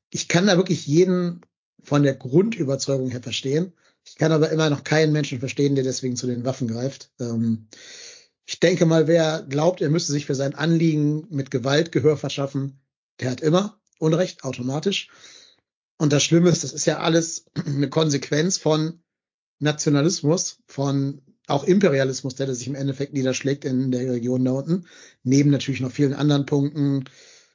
Ich 0.10 0.28
kann 0.28 0.48
da 0.48 0.58
wirklich 0.58 0.86
jeden 0.88 1.42
von 1.82 2.04
der 2.04 2.16
Grundüberzeugung 2.16 3.10
her 3.10 3.22
verstehen. 3.22 3.74
Ich 4.06 4.16
kann 4.16 4.32
aber 4.32 4.50
immer 4.50 4.70
noch 4.70 4.84
keinen 4.84 5.14
Menschen 5.14 5.40
verstehen, 5.40 5.76
der 5.76 5.84
deswegen 5.84 6.16
zu 6.16 6.28
den 6.28 6.46
Waffen 6.46 6.68
greift. 6.68 7.12
Ähm, 7.20 7.68
ich 8.46 8.60
denke 8.60 8.86
mal, 8.86 9.08
wer 9.08 9.46
glaubt, 9.48 9.82
er 9.82 9.90
müsste 9.90 10.12
sich 10.12 10.26
für 10.26 10.36
sein 10.36 10.56
Anliegen 10.56 11.28
mit 11.30 11.52
Gewalt 11.52 11.92
Gehör 11.92 12.18
verschaffen, 12.18 12.82
der 13.20 13.32
hat 13.32 13.42
immer 13.42 13.80
Unrecht, 14.00 14.44
automatisch. 14.44 15.10
Und 15.98 16.12
das 16.12 16.24
Schlimme 16.24 16.50
ist, 16.50 16.64
das 16.64 16.74
ist 16.74 16.86
ja 16.86 17.00
alles 17.00 17.46
eine 17.66 17.90
Konsequenz 17.90 18.58
von 18.58 19.02
Nationalismus, 19.60 20.58
von 20.68 21.22
auch 21.48 21.64
Imperialismus, 21.64 22.36
der 22.36 22.54
sich 22.54 22.68
im 22.68 22.76
Endeffekt 22.76 23.14
niederschlägt 23.14 23.66
in 23.66 23.92
der 23.92 24.12
Region 24.12 24.46
da 24.46 24.52
unten. 24.52 24.88
Neben 25.24 25.50
natürlich 25.50 25.82
noch 25.82 25.92
vielen 25.92 26.14
anderen 26.14 26.46
Punkten, 26.46 27.06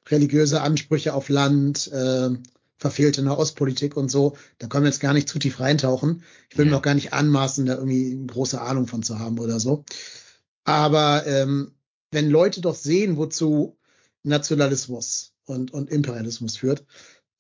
religiöse 0.09 0.61
Ansprüche 0.61 1.15
auf 1.15 1.29
Land, 1.29 1.91
äh, 1.93 2.31
verfehlte 2.79 3.23
Nahostpolitik 3.23 3.97
und 3.97 4.11
so. 4.11 4.37
Da 4.59 4.69
können 4.69 4.85
wir 4.85 4.91
jetzt 4.91 5.01
gar 5.01 5.13
nicht 5.13 5.29
zu 5.29 5.39
tief 5.39 5.61
reintauchen. 5.61 6.23
Ich 6.51 6.57
will 6.59 6.67
mir 6.67 6.77
auch 6.77 6.83
gar 6.83 6.95
nicht 6.95 7.13
anmaßen, 7.13 7.67
da 7.67 7.75
irgendwie 7.75 8.19
große 8.27 8.61
Ahnung 8.61 8.87
von 8.87 9.03
zu 9.03 9.19
haben 9.19 9.39
oder 9.39 9.61
so. 9.61 9.85
Aber 10.65 11.27
ähm, 11.27 11.73
wenn 12.11 12.31
Leute 12.31 12.61
doch 12.61 12.75
sehen, 12.75 13.17
wozu 13.17 13.77
Nationalismus 14.23 15.33
und, 15.47 15.73
und 15.73 15.91
Imperialismus 15.91 16.57
führt, 16.57 16.85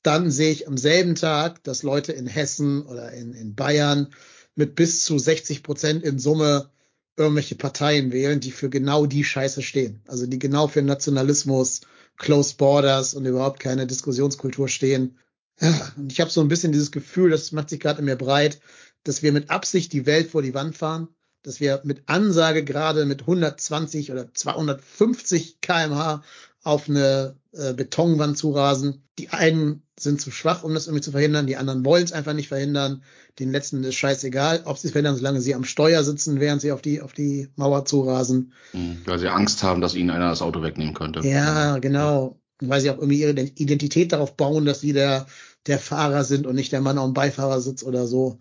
dann 0.02 0.30
sehe 0.30 0.52
ich 0.52 0.66
am 0.68 0.76
selben 0.76 1.14
Tag, 1.14 1.62
dass 1.64 1.82
Leute 1.82 2.12
in 2.12 2.26
Hessen 2.26 2.82
oder 2.82 3.12
in, 3.12 3.32
in 3.34 3.54
Bayern 3.54 4.08
mit 4.54 4.74
bis 4.74 5.04
zu 5.04 5.18
60 5.18 5.62
Prozent 5.62 6.02
in 6.02 6.18
Summe 6.18 6.70
irgendwelche 7.16 7.56
Parteien 7.56 8.12
wählen, 8.12 8.40
die 8.40 8.52
für 8.52 8.70
genau 8.70 9.06
die 9.06 9.24
Scheiße 9.24 9.62
stehen. 9.62 10.00
Also 10.06 10.26
die 10.26 10.38
genau 10.38 10.68
für 10.68 10.82
Nationalismus, 10.82 11.82
Closed 12.16 12.58
Borders 12.58 13.14
und 13.14 13.26
überhaupt 13.26 13.60
keine 13.60 13.86
Diskussionskultur 13.86 14.68
stehen. 14.68 15.18
Ja, 15.60 15.92
und 15.96 16.12
ich 16.12 16.20
habe 16.20 16.30
so 16.30 16.40
ein 16.40 16.48
bisschen 16.48 16.72
dieses 16.72 16.92
Gefühl, 16.92 17.30
das 17.30 17.52
macht 17.52 17.70
sich 17.70 17.80
gerade 17.80 18.00
in 18.00 18.04
mir 18.04 18.16
breit, 18.16 18.60
dass 19.04 19.22
wir 19.22 19.32
mit 19.32 19.50
Absicht 19.50 19.92
die 19.92 20.06
Welt 20.06 20.30
vor 20.30 20.42
die 20.42 20.54
Wand 20.54 20.76
fahren, 20.76 21.08
dass 21.42 21.60
wir 21.60 21.80
mit 21.84 22.02
Ansage 22.06 22.64
gerade 22.64 23.06
mit 23.06 23.22
120 23.22 24.12
oder 24.12 24.32
250 24.32 25.60
kmh 25.60 26.22
auf 26.62 26.88
eine 26.88 27.36
äh, 27.52 27.72
Betonwand 27.72 28.36
zurasen. 28.36 29.02
Die 29.18 29.30
einen 29.30 29.82
sind 29.98 30.20
zu 30.20 30.30
schwach, 30.30 30.64
um 30.64 30.74
das 30.74 30.86
irgendwie 30.86 31.02
zu 31.02 31.12
verhindern. 31.12 31.46
Die 31.46 31.56
anderen 31.56 31.84
wollen 31.84 32.04
es 32.04 32.12
einfach 32.12 32.34
nicht 32.34 32.48
verhindern. 32.48 33.02
Den 33.38 33.50
letzten 33.50 33.82
ist 33.84 33.94
scheißegal, 33.94 34.62
ob 34.64 34.78
sie 34.78 34.88
es 34.88 34.92
verhindern, 34.92 35.16
solange 35.16 35.40
sie 35.40 35.54
am 35.54 35.64
Steuer 35.64 36.04
sitzen, 36.04 36.40
während 36.40 36.60
sie 36.60 36.72
auf 36.72 36.82
die, 36.82 37.00
auf 37.00 37.12
die 37.12 37.48
Mauer 37.56 37.84
zurasen. 37.84 38.52
Mhm, 38.72 38.98
weil 39.06 39.18
sie 39.18 39.28
Angst 39.28 39.62
haben, 39.62 39.80
dass 39.80 39.94
ihnen 39.94 40.10
einer 40.10 40.28
das 40.28 40.42
Auto 40.42 40.62
wegnehmen 40.62 40.94
könnte. 40.94 41.20
Ja, 41.20 41.78
genau. 41.78 42.38
Weil 42.60 42.80
sie 42.80 42.90
auch 42.90 42.98
irgendwie 42.98 43.20
ihre 43.20 43.32
Identität 43.32 44.12
darauf 44.12 44.36
bauen, 44.36 44.64
dass 44.64 44.80
sie 44.80 44.92
der, 44.92 45.26
der 45.66 45.78
Fahrer 45.78 46.24
sind 46.24 46.46
und 46.46 46.54
nicht 46.54 46.72
der 46.72 46.80
Mann 46.80 46.98
am 46.98 47.14
Beifahrersitz 47.14 47.82
oder 47.82 48.06
so. 48.06 48.38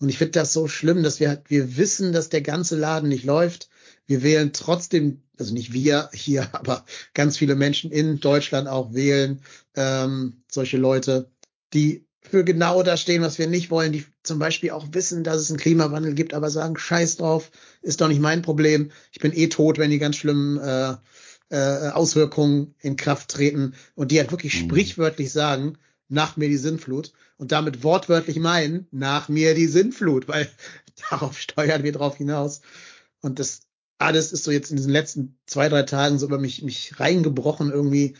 Und 0.00 0.08
ich 0.08 0.18
finde 0.18 0.32
das 0.32 0.52
so 0.52 0.68
schlimm, 0.68 1.02
dass 1.02 1.18
wir, 1.18 1.42
wir 1.48 1.76
wissen, 1.76 2.12
dass 2.12 2.28
der 2.28 2.42
ganze 2.42 2.76
Laden 2.76 3.08
nicht 3.08 3.24
läuft. 3.24 3.68
Wir 4.06 4.22
wählen 4.22 4.52
trotzdem, 4.52 5.22
also 5.38 5.52
nicht 5.52 5.72
wir 5.72 6.08
hier, 6.12 6.48
aber 6.54 6.84
ganz 7.14 7.36
viele 7.36 7.56
Menschen 7.56 7.90
in 7.90 8.20
Deutschland 8.20 8.68
auch 8.68 8.94
wählen 8.94 9.42
ähm, 9.74 10.42
solche 10.50 10.76
Leute, 10.76 11.30
die 11.74 12.06
für 12.20 12.44
genau 12.44 12.82
das 12.82 13.00
stehen, 13.00 13.22
was 13.22 13.38
wir 13.38 13.46
nicht 13.46 13.70
wollen, 13.70 13.92
die 13.92 14.04
zum 14.22 14.38
Beispiel 14.38 14.70
auch 14.70 14.86
wissen, 14.92 15.24
dass 15.24 15.40
es 15.40 15.50
einen 15.50 15.58
Klimawandel 15.58 16.14
gibt, 16.14 16.34
aber 16.34 16.50
sagen, 16.50 16.76
scheiß 16.76 17.16
drauf, 17.16 17.50
ist 17.80 18.00
doch 18.00 18.08
nicht 18.08 18.20
mein 18.20 18.42
Problem. 18.42 18.90
Ich 19.12 19.20
bin 19.20 19.32
eh 19.32 19.48
tot, 19.48 19.78
wenn 19.78 19.90
die 19.90 19.98
ganz 19.98 20.16
schlimmen 20.16 20.58
äh, 20.58 20.94
äh, 21.50 21.90
Auswirkungen 21.90 22.74
in 22.80 22.96
Kraft 22.96 23.30
treten 23.30 23.74
und 23.94 24.10
die 24.10 24.18
halt 24.18 24.30
wirklich 24.30 24.54
mhm. 24.54 24.66
sprichwörtlich 24.66 25.32
sagen, 25.32 25.78
nach 26.08 26.36
mir 26.36 26.48
die 26.48 26.56
Sinnflut 26.56 27.12
und 27.36 27.52
damit 27.52 27.82
wortwörtlich 27.82 28.38
meinen, 28.38 28.86
nach 28.90 29.28
mir 29.28 29.54
die 29.54 29.66
Sinnflut, 29.66 30.28
weil 30.28 30.48
darauf 31.10 31.38
steuern 31.38 31.84
wir 31.84 31.92
drauf 31.92 32.16
hinaus. 32.16 32.60
Und 33.20 33.38
das 33.38 33.60
alles 33.98 34.32
ist 34.32 34.44
so 34.44 34.50
jetzt 34.50 34.70
in 34.70 34.76
diesen 34.76 34.92
letzten 34.92 35.36
zwei, 35.46 35.68
drei 35.68 35.82
Tagen 35.82 36.18
so 36.18 36.26
über 36.26 36.38
mich, 36.38 36.62
mich 36.62 37.00
reingebrochen 37.00 37.70
irgendwie. 37.70 38.14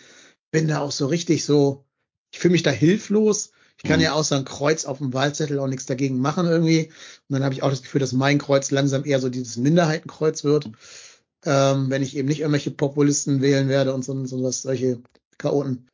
Bin 0.50 0.68
da 0.68 0.80
auch 0.80 0.92
so 0.92 1.06
richtig 1.06 1.44
so, 1.44 1.84
ich 2.32 2.40
fühle 2.40 2.52
mich 2.52 2.62
da 2.62 2.70
hilflos. 2.70 3.52
Ich 3.76 3.84
kann 3.84 4.00
mhm. 4.00 4.04
ja 4.04 4.12
außer 4.12 4.36
ein 4.36 4.44
Kreuz 4.44 4.84
auf 4.84 4.98
dem 4.98 5.14
Wahlzettel 5.14 5.60
auch 5.60 5.68
nichts 5.68 5.86
dagegen 5.86 6.18
machen 6.18 6.46
irgendwie. 6.46 6.86
Und 6.86 7.34
dann 7.34 7.44
habe 7.44 7.54
ich 7.54 7.62
auch 7.62 7.70
das 7.70 7.82
Gefühl, 7.82 8.00
dass 8.00 8.12
mein 8.12 8.38
Kreuz 8.38 8.72
langsam 8.72 9.04
eher 9.04 9.20
so 9.20 9.28
dieses 9.28 9.56
Minderheitenkreuz 9.56 10.42
wird. 10.42 10.70
Ähm, 11.44 11.90
wenn 11.90 12.02
ich 12.02 12.16
eben 12.16 12.28
nicht 12.28 12.40
irgendwelche 12.40 12.70
Populisten 12.70 13.40
wählen 13.40 13.68
werde 13.68 13.94
und 13.94 14.04
so, 14.04 14.26
so 14.26 14.42
was, 14.42 14.62
solche 14.62 15.00
Chaoten. 15.38 15.88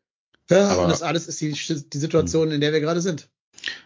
Ja, 0.51 0.69
aber, 0.69 0.83
und 0.85 0.89
das 0.91 1.03
alles 1.03 1.27
ist 1.27 1.41
die, 1.41 1.53
die 1.53 1.99
Situation, 1.99 2.51
in 2.51 2.61
der 2.61 2.73
wir 2.73 2.81
gerade 2.81 3.01
sind. 3.01 3.29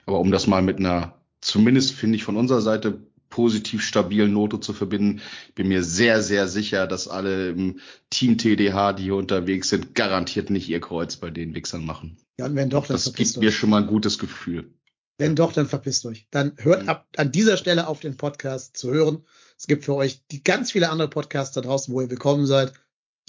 Aber 0.07 0.21
um 0.21 0.31
das 0.31 0.47
mal 0.47 0.63
mit 0.63 0.79
einer, 0.79 1.21
zumindest 1.41 1.93
finde 1.93 2.17
ich 2.17 2.25
von 2.25 2.37
unserer 2.37 2.63
Seite 2.63 3.01
positiv 3.31 3.83
stabilen 3.83 4.33
Note 4.33 4.61
zu 4.61 4.73
verbinden, 4.73 5.21
bin 5.55 5.69
mir 5.69 5.83
sehr, 5.85 6.23
sehr 6.23 6.49
sicher, 6.49 6.87
dass 6.87 7.09
alle 7.09 7.51
im 7.51 7.81
Team 8.11 8.39
TDH, 8.39 8.95
die 8.95 9.05
hier 9.05 9.17
unterwegs 9.17 9.69
sind, 9.69 9.95
garantiert 9.95 10.51
nicht 10.51 10.69
ihr 10.69 10.81
Kreuz 10.81 11.17
bei 11.17 11.31
den 11.31 11.55
Wichsern 11.55 11.85
machen. 11.85 12.17
Ja, 12.39 12.47
und 12.47 12.57
wenn 12.57 12.71
doch, 12.71 12.87
dann 12.87 12.97
Das 12.97 13.13
gibt 13.13 13.37
euch. 13.37 13.37
mir 13.37 13.53
schon 13.53 13.71
mal 13.71 13.83
ein 13.83 13.87
gutes 13.89 14.19
Gefühl. 14.19 14.73
Wenn 15.19 15.35
doch, 15.35 15.53
dann 15.53 15.67
verpisst 15.67 16.07
euch. 16.07 16.27
Dann 16.31 16.53
hört 16.59 16.89
ab 16.89 17.07
an 17.17 17.33
dieser 17.33 17.57
Stelle 17.57 17.89
auf 17.89 18.01
den 18.01 18.17
Podcast 18.17 18.77
zu 18.77 18.91
hören. 18.93 19.25
Es 19.59 19.67
gibt 19.67 19.85
für 19.85 19.95
euch 19.95 20.23
die 20.31 20.45
ganz 20.45 20.73
viele 20.73 20.89
andere 20.89 21.09
Podcasts 21.09 21.55
da 21.55 21.61
draußen, 21.61 21.93
wo 21.93 22.01
ihr 22.01 22.11
willkommen 22.11 22.47
seid. 22.47 22.73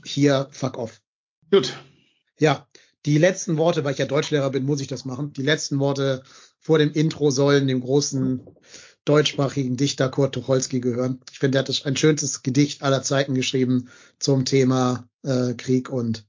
Hier, 0.06 0.48
fuck 0.52 0.78
off. 0.78 1.02
Gut. 1.52 1.76
Ja, 2.40 2.68
die 3.06 3.18
letzten 3.18 3.58
Worte, 3.58 3.84
weil 3.84 3.94
ich 3.94 3.98
ja 3.98 4.06
Deutschlehrer 4.06 4.52
bin, 4.52 4.64
muss 4.64 4.82
ich 4.82 4.88
das 4.88 5.06
machen. 5.06 5.34
Die 5.34 5.42
letzten 5.42 5.80
Worte 5.80 6.24
vor 6.60 6.78
dem 6.78 6.92
Intro 6.92 7.32
sollen 7.32 7.68
dem 7.68 7.82
großen 7.82 8.46
deutschsprachigen 9.06 9.76
Dichter 9.76 10.10
Kurt 10.10 10.36
Tucholsky 10.36 10.80
gehören. 10.82 11.20
Ich 11.32 11.40
finde, 11.40 11.58
er 11.58 11.64
hat 11.64 11.86
ein 11.86 11.98
schönstes 11.98 12.44
Gedicht 12.44 12.84
aller 12.84 13.02
Zeiten 13.02 13.34
geschrieben 13.34 13.90
zum 14.20 14.46
Thema 14.46 15.10
äh, 15.24 15.54
Krieg 15.56 15.90
und 15.90 16.28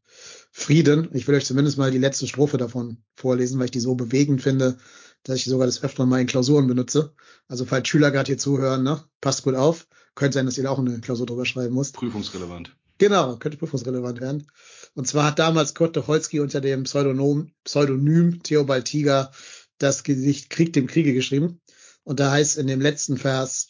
Frieden. 0.50 1.10
Ich 1.12 1.28
will 1.28 1.34
euch 1.34 1.44
zumindest 1.44 1.76
mal 1.76 1.90
die 1.90 1.98
letzte 1.98 2.26
Strophe 2.26 2.56
davon 2.56 3.02
vorlesen, 3.16 3.58
weil 3.58 3.66
ich 3.66 3.70
die 3.70 3.80
so 3.80 3.94
bewegend 3.96 4.42
finde, 4.42 4.78
dass 5.24 5.36
ich 5.36 5.44
sogar 5.44 5.66
das 5.66 5.82
öfter 5.82 6.06
mal 6.06 6.20
in 6.20 6.26
Klausuren 6.26 6.66
benutze. 6.66 7.14
Also 7.48 7.64
falls 7.64 7.88
Schüler 7.88 8.10
gerade 8.10 8.28
hier 8.28 8.38
zuhören, 8.38 8.82
ne, 8.82 9.02
passt 9.20 9.42
gut 9.42 9.54
auf. 9.54 9.86
Könnte 10.14 10.34
sein, 10.34 10.46
dass 10.46 10.58
ihr 10.58 10.64
da 10.64 10.70
auch 10.70 10.78
eine 10.78 11.00
Klausur 11.00 11.26
drüber 11.26 11.44
schreiben 11.44 11.74
müsst. 11.74 11.94
Prüfungsrelevant. 11.94 12.76
Genau, 12.98 13.36
könnte 13.36 13.56
prüfungsrelevant 13.56 14.20
werden. 14.20 14.46
Und 14.94 15.08
zwar 15.08 15.24
hat 15.24 15.38
damals 15.38 15.74
Kurt 15.74 15.94
Tucholsky 15.94 16.40
unter 16.40 16.60
dem 16.60 16.82
Pseudonym, 16.82 17.52
Pseudonym 17.64 18.42
Theobald 18.42 18.84
Tiger 18.84 19.32
das 19.78 20.02
Gedicht 20.02 20.50
Krieg 20.50 20.74
dem 20.74 20.86
Kriege 20.86 21.14
geschrieben. 21.14 21.60
Und 22.04 22.20
da 22.20 22.30
heißt 22.30 22.58
in 22.58 22.66
dem 22.66 22.80
letzten 22.80 23.16
Vers, 23.16 23.68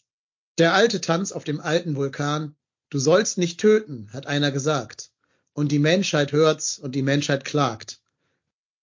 der 0.58 0.74
alte 0.74 1.00
Tanz 1.00 1.30
auf 1.30 1.44
dem 1.44 1.60
alten 1.60 1.94
Vulkan, 1.94 2.56
du 2.90 2.98
sollst 2.98 3.38
nicht 3.38 3.60
töten, 3.60 4.08
hat 4.12 4.26
einer 4.26 4.50
gesagt. 4.50 5.10
Und 5.52 5.70
die 5.70 5.78
Menschheit 5.78 6.32
hört's 6.32 6.78
und 6.78 6.96
die 6.96 7.02
Menschheit 7.02 7.44
klagt. 7.44 8.00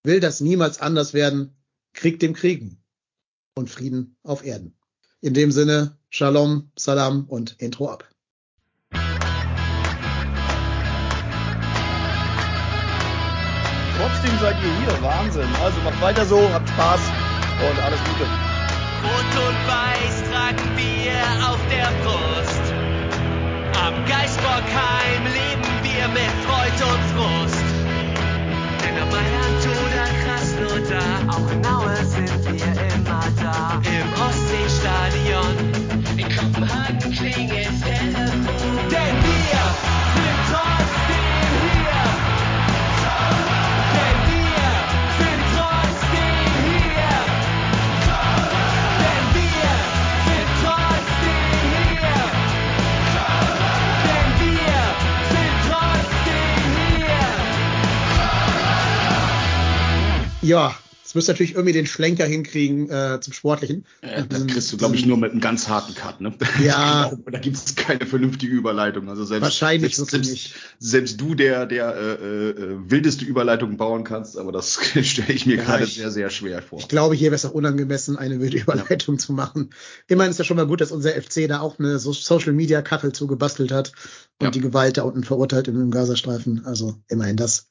Will 0.03 0.21
das 0.21 0.39
niemals 0.39 0.79
anders 0.79 1.13
werden, 1.13 1.56
Krieg 1.97 2.19
dem 2.19 2.33
Kriegen 2.33 2.77
und 3.55 3.71
Frieden 3.71 4.15
auf 4.23 4.45
Erden. 4.45 4.77
In 5.19 5.33
dem 5.33 5.51
Sinne, 5.51 5.97
Shalom, 6.09 6.71
Salam 6.77 7.25
und 7.25 7.55
Intro 7.57 7.89
ab. 7.89 8.07
Trotzdem 13.97 14.39
seid 14.39 14.55
ihr 14.63 14.79
hier. 14.79 15.01
Wahnsinn. 15.01 15.49
Also 15.59 15.81
macht 15.81 15.99
weiter 15.99 16.23
so, 16.25 16.39
habt 16.53 16.69
Spaß 16.69 17.01
und 17.67 17.79
alles 17.83 17.99
Gute. 17.99 18.25
Rot 19.03 19.33
und 19.47 19.57
Weiß 19.67 20.23
tragen 20.29 20.69
wir 20.77 21.17
auf 21.49 21.59
der 21.71 21.89
Brust. 22.03 22.65
Am 23.81 23.95
Geisbockheim 24.05 25.23
leben 25.25 25.73
wir 25.81 26.07
mit 26.09 26.31
Freud 26.45 26.79
und 26.93 27.03
Frust. 27.15 27.65
Denn 28.83 29.01
am 29.01 29.09
Mailand 29.09 29.63
oder 29.83 30.05
Krasnodar, 30.23 31.17
auch 31.29 31.51
in 31.51 31.65
Aue 31.65 31.86
Ja, 60.47 60.73
es 61.07 61.15
müsste 61.15 61.31
natürlich 61.31 61.55
irgendwie 61.55 61.73
den 61.73 61.85
Schlenker 61.85 62.25
hinkriegen 62.25 62.89
äh, 62.89 63.19
zum 63.21 63.31
Sportlichen. 63.31 63.85
Äh, 64.01 64.23
das 64.27 64.45
kriegst 64.47 64.71
du, 64.73 64.77
glaube 64.77 64.95
ich, 64.95 65.05
nur 65.05 65.17
mit 65.17 65.31
einem 65.31 65.41
ganz 65.41 65.67
harten 65.67 65.93
Cut. 65.95 66.21
Ne? 66.21 66.33
Ja. 66.61 67.09
genau, 67.09 67.31
da 67.31 67.39
gibt 67.39 67.55
es 67.55 67.75
keine 67.75 68.05
vernünftige 68.05 68.53
Überleitung. 68.53 69.09
Also 69.09 69.25
selbst, 69.25 69.43
Wahrscheinlich 69.43 69.95
selbst, 69.95 70.11
selbst, 70.11 70.49
selbst 70.79 71.21
du, 71.21 71.33
der 71.33 71.65
der 71.65 71.95
äh, 71.95 72.49
äh, 72.49 72.77
wildeste 72.89 73.23
Überleitung 73.23 73.77
bauen 73.77 74.03
kannst, 74.03 74.37
aber 74.37 74.51
das 74.53 74.79
stelle 75.03 75.33
ich 75.33 75.45
mir 75.45 75.57
ja, 75.57 75.63
gerade 75.63 75.85
sehr, 75.85 76.11
sehr 76.11 76.29
schwer 76.29 76.61
vor. 76.61 76.79
Ich 76.79 76.89
glaube, 76.89 77.15
hier 77.15 77.27
wäre 77.27 77.35
es 77.35 77.45
auch 77.45 77.53
unangemessen, 77.53 78.17
eine 78.17 78.39
wilde 78.41 78.57
Überleitung 78.57 79.15
ja. 79.15 79.19
zu 79.19 79.33
machen. 79.33 79.69
Immerhin 80.07 80.31
ist 80.31 80.39
ja 80.39 80.45
schon 80.45 80.57
mal 80.57 80.67
gut, 80.67 80.81
dass 80.81 80.91
unser 80.91 81.11
FC 81.11 81.47
da 81.47 81.59
auch 81.59 81.79
eine 81.79 81.99
Social-Media-Kachel 81.99 83.11
zugebastelt 83.11 83.71
hat 83.71 83.91
und 84.39 84.45
ja. 84.45 84.51
die 84.51 84.61
Gewalt 84.61 84.97
da 84.97 85.03
unten 85.03 85.23
verurteilt 85.25 85.67
im 85.67 85.91
Gazastreifen. 85.91 86.65
Also 86.65 86.95
immerhin 87.07 87.37
das. 87.37 87.67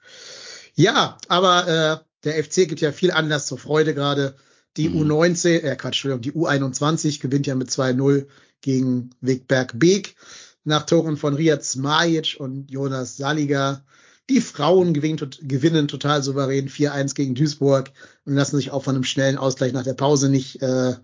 Ja, 0.75 1.17
aber 1.29 2.03
äh, 2.03 2.06
der 2.27 2.43
FC 2.43 2.69
gibt 2.69 2.81
ja 2.81 2.93
viel 2.93 3.11
Anlass 3.11 3.47
zur 3.47 3.59
Freude 3.59 3.95
gerade. 3.95 4.37
Die 4.77 4.89
mhm. 4.89 5.11
U19, 5.11 5.63
äh 5.63 5.77
Quatsch, 5.77 6.05
Entschuldigung, 6.05 6.23
die 6.23 6.33
U21 6.33 7.21
gewinnt 7.21 7.47
ja 7.47 7.55
mit 7.55 7.71
2-0 7.71 8.27
gegen 8.61 9.11
Wegberg 9.21 9.79
Beek 9.79 10.17
nach 10.65 10.85
Toren 10.85 11.17
von 11.17 11.35
Riyad 11.35 11.65
Smajic 11.65 12.37
und 12.39 12.71
Jonas 12.71 13.17
Saliga. 13.17 13.85
Die 14.29 14.41
Frauen 14.41 14.93
gewinnen, 14.93 15.31
gewinnen 15.41 15.87
total 15.87 16.23
souverän 16.23 16.69
4-1 16.69 17.15
gegen 17.15 17.37
Duisburg 17.37 17.93
und 18.27 18.35
lassen 18.35 18.57
sich 18.57 18.73
auch 18.73 18.83
von 18.83 18.95
einem 18.95 19.05
schnellen 19.05 19.39
Ausgleich 19.39 19.73
nach 19.73 19.85
der 19.85 19.95
Pause 19.95 20.29
nicht 20.29 20.61
äh, 20.61 20.95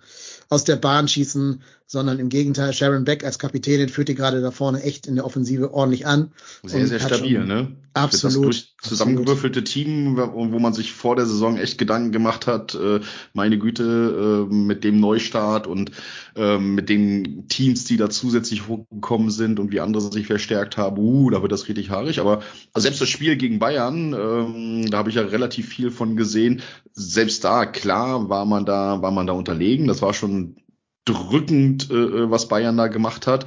aus 0.48 0.64
der 0.64 0.76
Bahn 0.76 1.08
schießen, 1.08 1.62
sondern 1.86 2.18
im 2.18 2.28
Gegenteil, 2.30 2.72
Sharon 2.72 3.04
Beck 3.04 3.22
als 3.22 3.38
Kapitänin 3.38 3.88
führt 3.88 4.08
die 4.08 4.14
gerade 4.14 4.40
da 4.40 4.50
vorne 4.50 4.82
echt 4.82 5.06
in 5.06 5.14
der 5.14 5.26
Offensive 5.26 5.72
ordentlich 5.72 6.06
an. 6.06 6.32
Sehr, 6.64 6.86
sehr 6.86 7.00
stabil, 7.00 7.44
ne? 7.44 7.76
Absolut. 7.94 8.54
Das 8.54 8.88
zusammengewürfelte 8.88 9.62
Team, 9.64 10.16
wo 10.16 10.58
man 10.58 10.72
sich 10.72 10.92
vor 10.92 11.16
der 11.16 11.26
Saison 11.26 11.58
echt 11.58 11.76
Gedanken 11.76 12.10
gemacht 12.10 12.46
hat, 12.46 12.74
äh, 12.74 13.00
meine 13.34 13.58
Güte, 13.58 14.48
äh, 14.50 14.54
mit 14.54 14.82
dem 14.82 14.98
Neustart 14.98 15.66
und 15.66 15.90
äh, 16.34 16.56
mit 16.56 16.88
den 16.88 17.48
Teams, 17.48 17.84
die 17.84 17.98
da 17.98 18.08
zusätzlich 18.08 18.66
hochgekommen 18.66 19.30
sind 19.30 19.60
und 19.60 19.72
wie 19.72 19.80
andere 19.80 20.00
sich 20.10 20.26
verstärkt 20.26 20.78
haben, 20.78 20.96
uh, 20.96 21.28
da 21.28 21.42
wird 21.42 21.52
das 21.52 21.68
richtig 21.68 21.90
haarig. 21.90 22.18
Aber 22.20 22.42
also 22.72 22.84
selbst 22.84 23.02
das 23.02 23.10
Spiel 23.10 23.36
gegen 23.36 23.58
Bayern, 23.58 24.14
ähm, 24.14 24.90
da 24.90 24.96
habe 24.96 25.10
ich 25.10 25.16
ja 25.16 25.22
relativ 25.22 25.68
viel 25.68 25.90
von 25.90 26.16
gesehen. 26.16 26.62
Selbst 27.12 27.44
da, 27.44 27.66
klar, 27.66 28.30
war 28.30 28.46
man 28.46 28.64
da, 28.64 29.02
war 29.02 29.10
man 29.10 29.26
da 29.26 29.34
unterlegen. 29.34 29.86
Das 29.86 30.00
war 30.00 30.14
schon 30.14 30.56
drückend, 31.04 31.90
äh, 31.90 31.94
äh, 31.94 32.30
was 32.30 32.48
Bayern 32.48 32.78
da 32.78 32.86
gemacht 32.86 33.26
hat. 33.26 33.44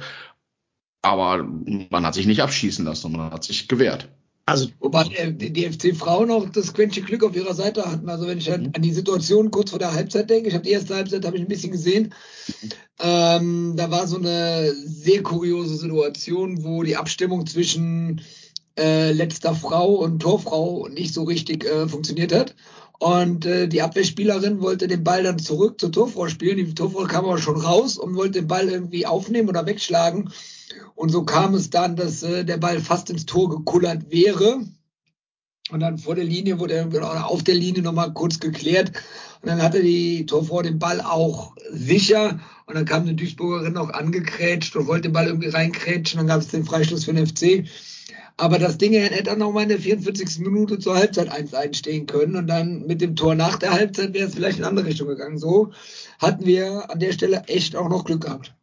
Aber 1.02 1.42
man 1.42 2.06
hat 2.06 2.14
sich 2.14 2.26
nicht 2.26 2.42
abschießen 2.42 2.84
lassen, 2.84 3.12
man 3.12 3.32
hat 3.32 3.42
sich 3.42 3.66
gewehrt. 3.66 4.08
Also, 4.48 4.68
Wobei 4.78 5.06
äh, 5.16 5.32
die 5.32 5.64
FC-Frauen 5.64 6.30
auch 6.30 6.48
das 6.48 6.72
Quäntchen 6.72 7.04
Glück 7.04 7.24
auf 7.24 7.34
ihrer 7.34 7.54
Seite 7.54 7.90
hatten. 7.90 8.08
Also 8.08 8.28
wenn 8.28 8.38
ich 8.38 8.52
an, 8.52 8.70
an 8.72 8.82
die 8.82 8.92
Situation 8.92 9.50
kurz 9.50 9.70
vor 9.70 9.80
der 9.80 9.92
Halbzeit 9.92 10.30
denke, 10.30 10.48
ich 10.48 10.54
habe 10.54 10.64
die 10.64 10.70
erste 10.70 10.94
Halbzeit 10.94 11.24
habe 11.24 11.36
ich 11.36 11.42
ein 11.42 11.48
bisschen 11.48 11.72
gesehen. 11.72 12.14
Ähm, 13.00 13.74
da 13.76 13.90
war 13.90 14.06
so 14.06 14.16
eine 14.16 14.72
sehr 14.72 15.24
kuriose 15.24 15.76
Situation, 15.76 16.62
wo 16.62 16.84
die 16.84 16.96
Abstimmung 16.96 17.46
zwischen 17.46 18.20
äh, 18.78 19.10
letzter 19.10 19.54
Frau 19.56 19.94
und 19.94 20.20
Torfrau 20.20 20.86
nicht 20.86 21.12
so 21.12 21.24
richtig 21.24 21.64
äh, 21.64 21.88
funktioniert 21.88 22.32
hat. 22.32 22.54
Und 22.98 23.44
äh, 23.44 23.68
die 23.68 23.82
Abwehrspielerin 23.82 24.60
wollte 24.60 24.88
den 24.88 25.04
Ball 25.04 25.22
dann 25.22 25.38
zurück 25.38 25.80
zur 25.80 25.92
Torfrau 25.92 26.28
spielen. 26.28 26.56
Die 26.56 26.74
Torfrau 26.74 27.04
kam 27.04 27.24
aber 27.26 27.38
schon 27.38 27.60
raus 27.60 27.98
und 27.98 28.14
wollte 28.14 28.40
den 28.40 28.48
Ball 28.48 28.68
irgendwie 28.68 29.06
aufnehmen 29.06 29.48
oder 29.48 29.66
wegschlagen. 29.66 30.30
Und 30.94 31.10
so 31.10 31.22
kam 31.24 31.54
es 31.54 31.70
dann, 31.70 31.96
dass 31.96 32.22
äh, 32.22 32.44
der 32.44 32.56
Ball 32.56 32.80
fast 32.80 33.10
ins 33.10 33.26
Tor 33.26 33.50
gekullert 33.50 34.10
wäre. 34.10 34.60
Und 35.70 35.80
dann 35.80 35.98
vor 35.98 36.14
der 36.14 36.24
Linie 36.24 36.58
wurde 36.60 36.74
er 36.74 36.86
oder 36.86 37.28
auf 37.28 37.42
der 37.42 37.56
Linie 37.56 37.82
nochmal 37.82 38.12
kurz 38.12 38.38
geklärt. 38.38 38.92
Und 39.42 39.48
dann 39.48 39.60
hatte 39.60 39.82
die 39.82 40.24
Torfrau 40.24 40.62
den 40.62 40.78
Ball 40.78 41.00
auch 41.00 41.54
sicher. 41.70 42.40
Und 42.66 42.76
dann 42.76 42.84
kam 42.84 43.02
eine 43.02 43.14
Duisburgerin 43.14 43.74
noch 43.74 43.90
angekrätscht 43.90 44.74
und 44.76 44.86
wollte 44.86 45.08
den 45.08 45.12
Ball 45.12 45.26
irgendwie 45.26 45.48
reinkrätschen. 45.48 46.18
Dann 46.18 46.28
gab 46.28 46.40
es 46.40 46.48
den 46.48 46.64
Freistoß 46.64 47.04
für 47.04 47.12
den 47.12 47.26
FC. 47.26 47.68
Aber 48.38 48.58
das 48.58 48.76
Ding 48.76 48.92
hätte 48.92 49.22
dann 49.22 49.38
noch 49.38 49.52
mal 49.52 49.62
in 49.62 49.70
der 49.70 49.78
44. 49.78 50.40
Minute 50.40 50.78
zur 50.78 50.94
Halbzeit 50.96 51.30
1 51.30 51.54
einstehen 51.54 52.06
können. 52.06 52.36
Und 52.36 52.46
dann 52.48 52.86
mit 52.86 53.00
dem 53.00 53.16
Tor 53.16 53.34
nach 53.34 53.56
der 53.56 53.72
Halbzeit 53.72 54.12
wäre 54.12 54.28
es 54.28 54.34
vielleicht 54.34 54.58
in 54.58 54.64
eine 54.64 54.70
andere 54.70 54.86
Richtung 54.86 55.08
gegangen. 55.08 55.38
So 55.38 55.72
hatten 56.18 56.44
wir 56.44 56.90
an 56.90 57.00
der 57.00 57.12
Stelle 57.12 57.44
echt 57.46 57.76
auch 57.76 57.88
noch 57.88 58.04
Glück 58.04 58.22
gehabt. 58.24 58.54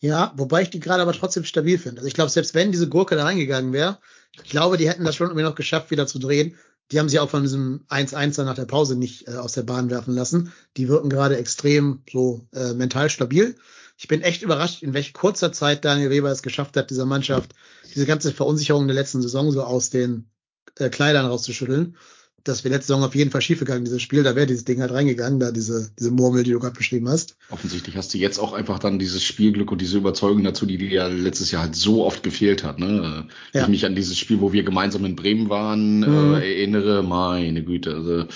ja, 0.00 0.32
wobei 0.36 0.62
ich 0.62 0.70
die 0.70 0.80
gerade 0.80 1.02
aber 1.02 1.12
trotzdem 1.12 1.44
stabil 1.44 1.78
finde. 1.78 1.98
Also 1.98 2.08
ich 2.08 2.14
glaube, 2.14 2.30
selbst 2.30 2.54
wenn 2.54 2.72
diese 2.72 2.88
Gurke 2.88 3.16
da 3.16 3.24
reingegangen 3.24 3.72
wäre, 3.72 3.98
ich 4.42 4.50
glaube, 4.50 4.76
die 4.76 4.88
hätten 4.88 5.04
das 5.04 5.16
schon 5.16 5.28
irgendwie 5.28 5.44
noch 5.44 5.56
geschafft, 5.56 5.90
wieder 5.90 6.06
zu 6.06 6.18
drehen. 6.18 6.54
Die 6.90 6.98
haben 6.98 7.08
sie 7.08 7.18
auch 7.18 7.28
von 7.28 7.42
diesem 7.42 7.84
1-1 7.90 8.36
dann 8.36 8.46
nach 8.46 8.54
der 8.54 8.64
Pause 8.64 8.96
nicht 8.96 9.28
äh, 9.28 9.32
aus 9.32 9.52
der 9.52 9.62
Bahn 9.62 9.90
werfen 9.90 10.14
lassen. 10.14 10.52
Die 10.76 10.88
wirken 10.88 11.10
gerade 11.10 11.36
extrem 11.36 12.02
so 12.10 12.46
äh, 12.54 12.72
mental 12.72 13.10
stabil. 13.10 13.56
Ich 13.98 14.08
bin 14.08 14.22
echt 14.22 14.42
überrascht, 14.42 14.82
in 14.82 14.94
welch 14.94 15.12
kurzer 15.12 15.52
Zeit 15.52 15.84
Daniel 15.84 16.10
Weber 16.10 16.30
es 16.30 16.42
geschafft 16.42 16.76
hat, 16.76 16.88
dieser 16.90 17.04
Mannschaft 17.04 17.52
diese 17.94 18.06
ganze 18.06 18.32
Verunsicherung 18.32 18.86
der 18.86 18.94
letzten 18.96 19.22
Saison 19.22 19.50
so 19.52 19.62
aus 19.62 19.90
den 19.90 20.30
äh, 20.78 20.88
Kleidern 20.90 21.26
rauszuschütteln. 21.26 21.96
Das 22.44 22.62
wäre 22.64 22.74
letzte 22.74 22.88
Saison 22.88 23.02
auf 23.02 23.14
jeden 23.16 23.30
Fall 23.32 23.42
schiefgegangen, 23.42 23.84
dieses 23.84 24.00
Spiel. 24.00 24.22
Da 24.22 24.34
wäre 24.36 24.46
dieses 24.46 24.64
Ding 24.64 24.80
halt 24.80 24.92
reingegangen, 24.92 25.40
da 25.40 25.50
diese, 25.50 25.90
diese 25.98 26.10
Murmel, 26.12 26.44
die 26.44 26.52
du 26.52 26.60
gerade 26.60 26.76
beschrieben 26.76 27.08
hast. 27.08 27.36
Offensichtlich 27.50 27.96
hast 27.96 28.14
du 28.14 28.18
jetzt 28.18 28.38
auch 28.38 28.52
einfach 28.52 28.78
dann 28.78 28.98
dieses 28.98 29.22
Spielglück 29.24 29.72
und 29.72 29.80
diese 29.80 29.98
Überzeugung 29.98 30.44
dazu, 30.44 30.64
die 30.64 30.78
dir 30.78 30.88
ja 30.88 31.06
letztes 31.08 31.50
Jahr 31.50 31.62
halt 31.62 31.74
so 31.74 32.06
oft 32.06 32.22
gefehlt 32.22 32.62
hat. 32.64 32.78
Ne? 32.78 33.26
Ja. 33.52 33.62
Ich 33.62 33.68
mich 33.68 33.84
an 33.84 33.96
dieses 33.96 34.16
Spiel, 34.16 34.40
wo 34.40 34.52
wir 34.52 34.62
gemeinsam 34.62 35.04
in 35.04 35.16
Bremen 35.16 35.50
waren, 35.50 35.98
Mhm. 36.00 36.34
äh, 36.34 36.54
erinnere, 36.54 37.02
meine 37.02 37.64
Güte. 37.64 37.94
Also, 37.94 38.26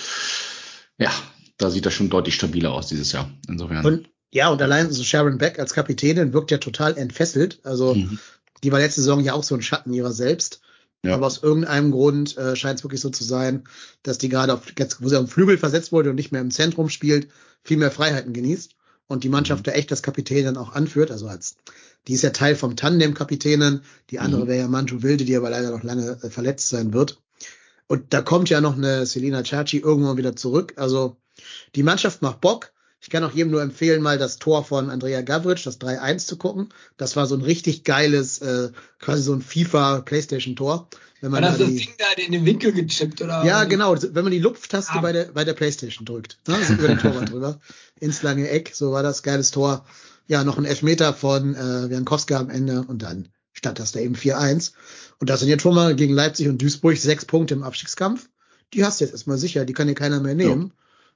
ja, 0.99 1.11
da 1.57 1.69
sieht 1.69 1.85
das 1.85 1.93
schon 1.93 2.09
deutlich 2.09 2.35
stabiler 2.35 2.73
aus 2.73 2.87
dieses 2.87 3.11
Jahr. 3.13 3.31
Insofern. 3.47 3.85
Und 3.85 4.09
ja, 4.31 4.49
und 4.49 4.61
allein 4.61 4.91
so 4.91 5.03
Sharon 5.03 5.37
Beck 5.37 5.59
als 5.59 5.73
Kapitänin 5.73 6.33
wirkt 6.33 6.51
ja 6.51 6.57
total 6.57 6.97
entfesselt. 6.97 7.59
Also 7.63 7.95
Mhm. 7.95 8.19
Die 8.63 8.71
war 8.71 8.79
letzte 8.79 9.01
Saison 9.01 9.19
ja 9.19 9.33
auch 9.33 9.43
so 9.43 9.55
ein 9.55 9.61
Schatten 9.61 9.93
ihrer 9.93 10.13
selbst. 10.13 10.61
Ja. 11.05 11.15
Aber 11.15 11.27
aus 11.27 11.43
irgendeinem 11.43 11.91
Grund 11.91 12.37
äh, 12.37 12.55
scheint 12.55 12.79
es 12.79 12.85
wirklich 12.85 13.01
so 13.01 13.09
zu 13.09 13.25
sein, 13.25 13.65
dass 14.03 14.17
die 14.17 14.29
gerade 14.29 14.53
auf, 14.53 14.61
jetzt, 14.77 15.03
wo 15.03 15.09
sie 15.09 15.17
am 15.17 15.27
Flügel 15.27 15.57
versetzt 15.57 15.91
wurde 15.91 16.09
und 16.09 16.15
nicht 16.15 16.31
mehr 16.31 16.39
im 16.39 16.51
Zentrum 16.51 16.89
spielt, 16.89 17.27
viel 17.61 17.77
mehr 17.77 17.91
Freiheiten 17.91 18.31
genießt 18.31 18.75
und 19.07 19.25
die 19.25 19.29
Mannschaft 19.29 19.67
da 19.67 19.71
echt 19.71 19.91
das 19.91 20.01
Kapitän 20.01 20.45
dann 20.45 20.57
auch 20.57 20.73
anführt. 20.73 21.11
Also 21.11 21.27
als 21.27 21.57
die 22.07 22.13
ist 22.13 22.23
ja 22.23 22.29
Teil 22.29 22.55
vom 22.55 22.75
Tandem-Kapitänen, 22.75 23.81
die 24.09 24.19
andere 24.19 24.43
Mhm. 24.43 24.47
wäre 24.47 24.59
ja 24.59 24.67
Manju 24.67 25.03
Wilde, 25.03 25.25
die 25.25 25.35
aber 25.35 25.49
leider 25.49 25.71
noch 25.71 25.83
lange 25.83 26.19
äh, 26.21 26.29
verletzt 26.29 26.69
sein 26.69 26.93
wird. 26.93 27.21
Und 27.87 28.13
da 28.13 28.21
kommt 28.21 28.49
ja 28.49 28.61
noch 28.61 28.77
eine 28.77 29.05
Selina 29.05 29.43
Chachi 29.43 29.79
irgendwann 29.79 30.17
wieder 30.17 30.35
zurück. 30.35 30.73
Also 30.77 31.17
die 31.75 31.83
Mannschaft 31.83 32.21
macht 32.21 32.39
Bock. 32.39 32.71
Ich 33.03 33.09
kann 33.09 33.21
auch 33.25 33.33
jedem 33.33 33.51
nur 33.51 33.61
empfehlen, 33.61 34.01
mal 34.01 34.17
das 34.17 34.37
Tor 34.37 34.63
von 34.63 34.89
Andrea 34.89 35.21
Gavric, 35.23 35.61
das 35.63 35.77
3-1 35.81 36.25
zu 36.25 36.37
gucken. 36.37 36.69
Das 36.95 37.17
war 37.17 37.27
so 37.27 37.35
ein 37.35 37.41
richtig 37.41 37.83
geiles, 37.83 38.39
äh, 38.39 38.69
quasi 38.99 39.21
so 39.23 39.33
ein 39.33 39.41
FIFA-Playstation-Tor. 39.41 40.87
Wenn 41.19 41.31
War 41.33 41.41
man 41.41 41.49
das 41.49 41.57
da 41.57 41.65
das 41.65 41.73
die, 41.73 41.79
Ding 41.79 41.93
da 41.97 42.05
in 42.23 42.31
den 42.31 42.45
Winkel 42.45 42.71
gechippt 42.71 43.21
oder? 43.21 43.43
ja, 43.45 43.65
genau, 43.65 43.95
wenn 44.01 44.23
man 44.23 44.31
die 44.31 44.39
Lupftaste 44.39 44.93
Ah. 44.93 45.01
bei 45.01 45.11
der, 45.11 45.25
bei 45.25 45.43
der 45.43 45.53
Playstation 45.53 46.05
drückt. 46.05 46.37
Ne? 46.47 46.57
So 46.65 46.73
über 46.73 46.87
den 46.87 46.97
Torwart 46.99 47.29
drüber. 47.31 47.59
Ins 47.99 48.23
lange 48.23 48.49
Eck, 48.49 48.71
so 48.73 48.91
war 48.93 49.03
das 49.03 49.21
geiles 49.21 49.51
Tor. 49.51 49.85
Ja, 50.27 50.45
noch 50.45 50.57
ein 50.57 50.63
Elfmeter 50.65 51.13
von 51.13 51.55
äh, 51.55 51.87
Jankowska 51.87 52.37
am 52.39 52.49
Ende 52.49 52.83
und 52.87 53.01
dann 53.03 53.27
stand 53.51 53.79
das 53.79 53.91
da 53.91 53.99
eben 53.99 54.15
4-1. 54.15 54.71
Und 55.19 55.29
das 55.29 55.41
sind 55.41 55.49
jetzt 55.49 55.61
schon 55.61 55.75
mal 55.75 55.93
gegen 55.95 56.13
Leipzig 56.13 56.47
und 56.47 56.61
Duisburg 56.61 56.97
sechs 56.97 57.25
Punkte 57.25 57.53
im 57.53 57.63
Abstiegskampf. 57.63 58.29
Die 58.73 58.85
hast 58.85 58.99
du 59.01 59.05
jetzt 59.05 59.11
erstmal 59.13 59.37
sicher, 59.37 59.65
die 59.65 59.73
kann 59.73 59.87
dir 59.87 59.93
keiner 59.95 60.19
mehr 60.21 60.35
nehmen. 60.35 60.71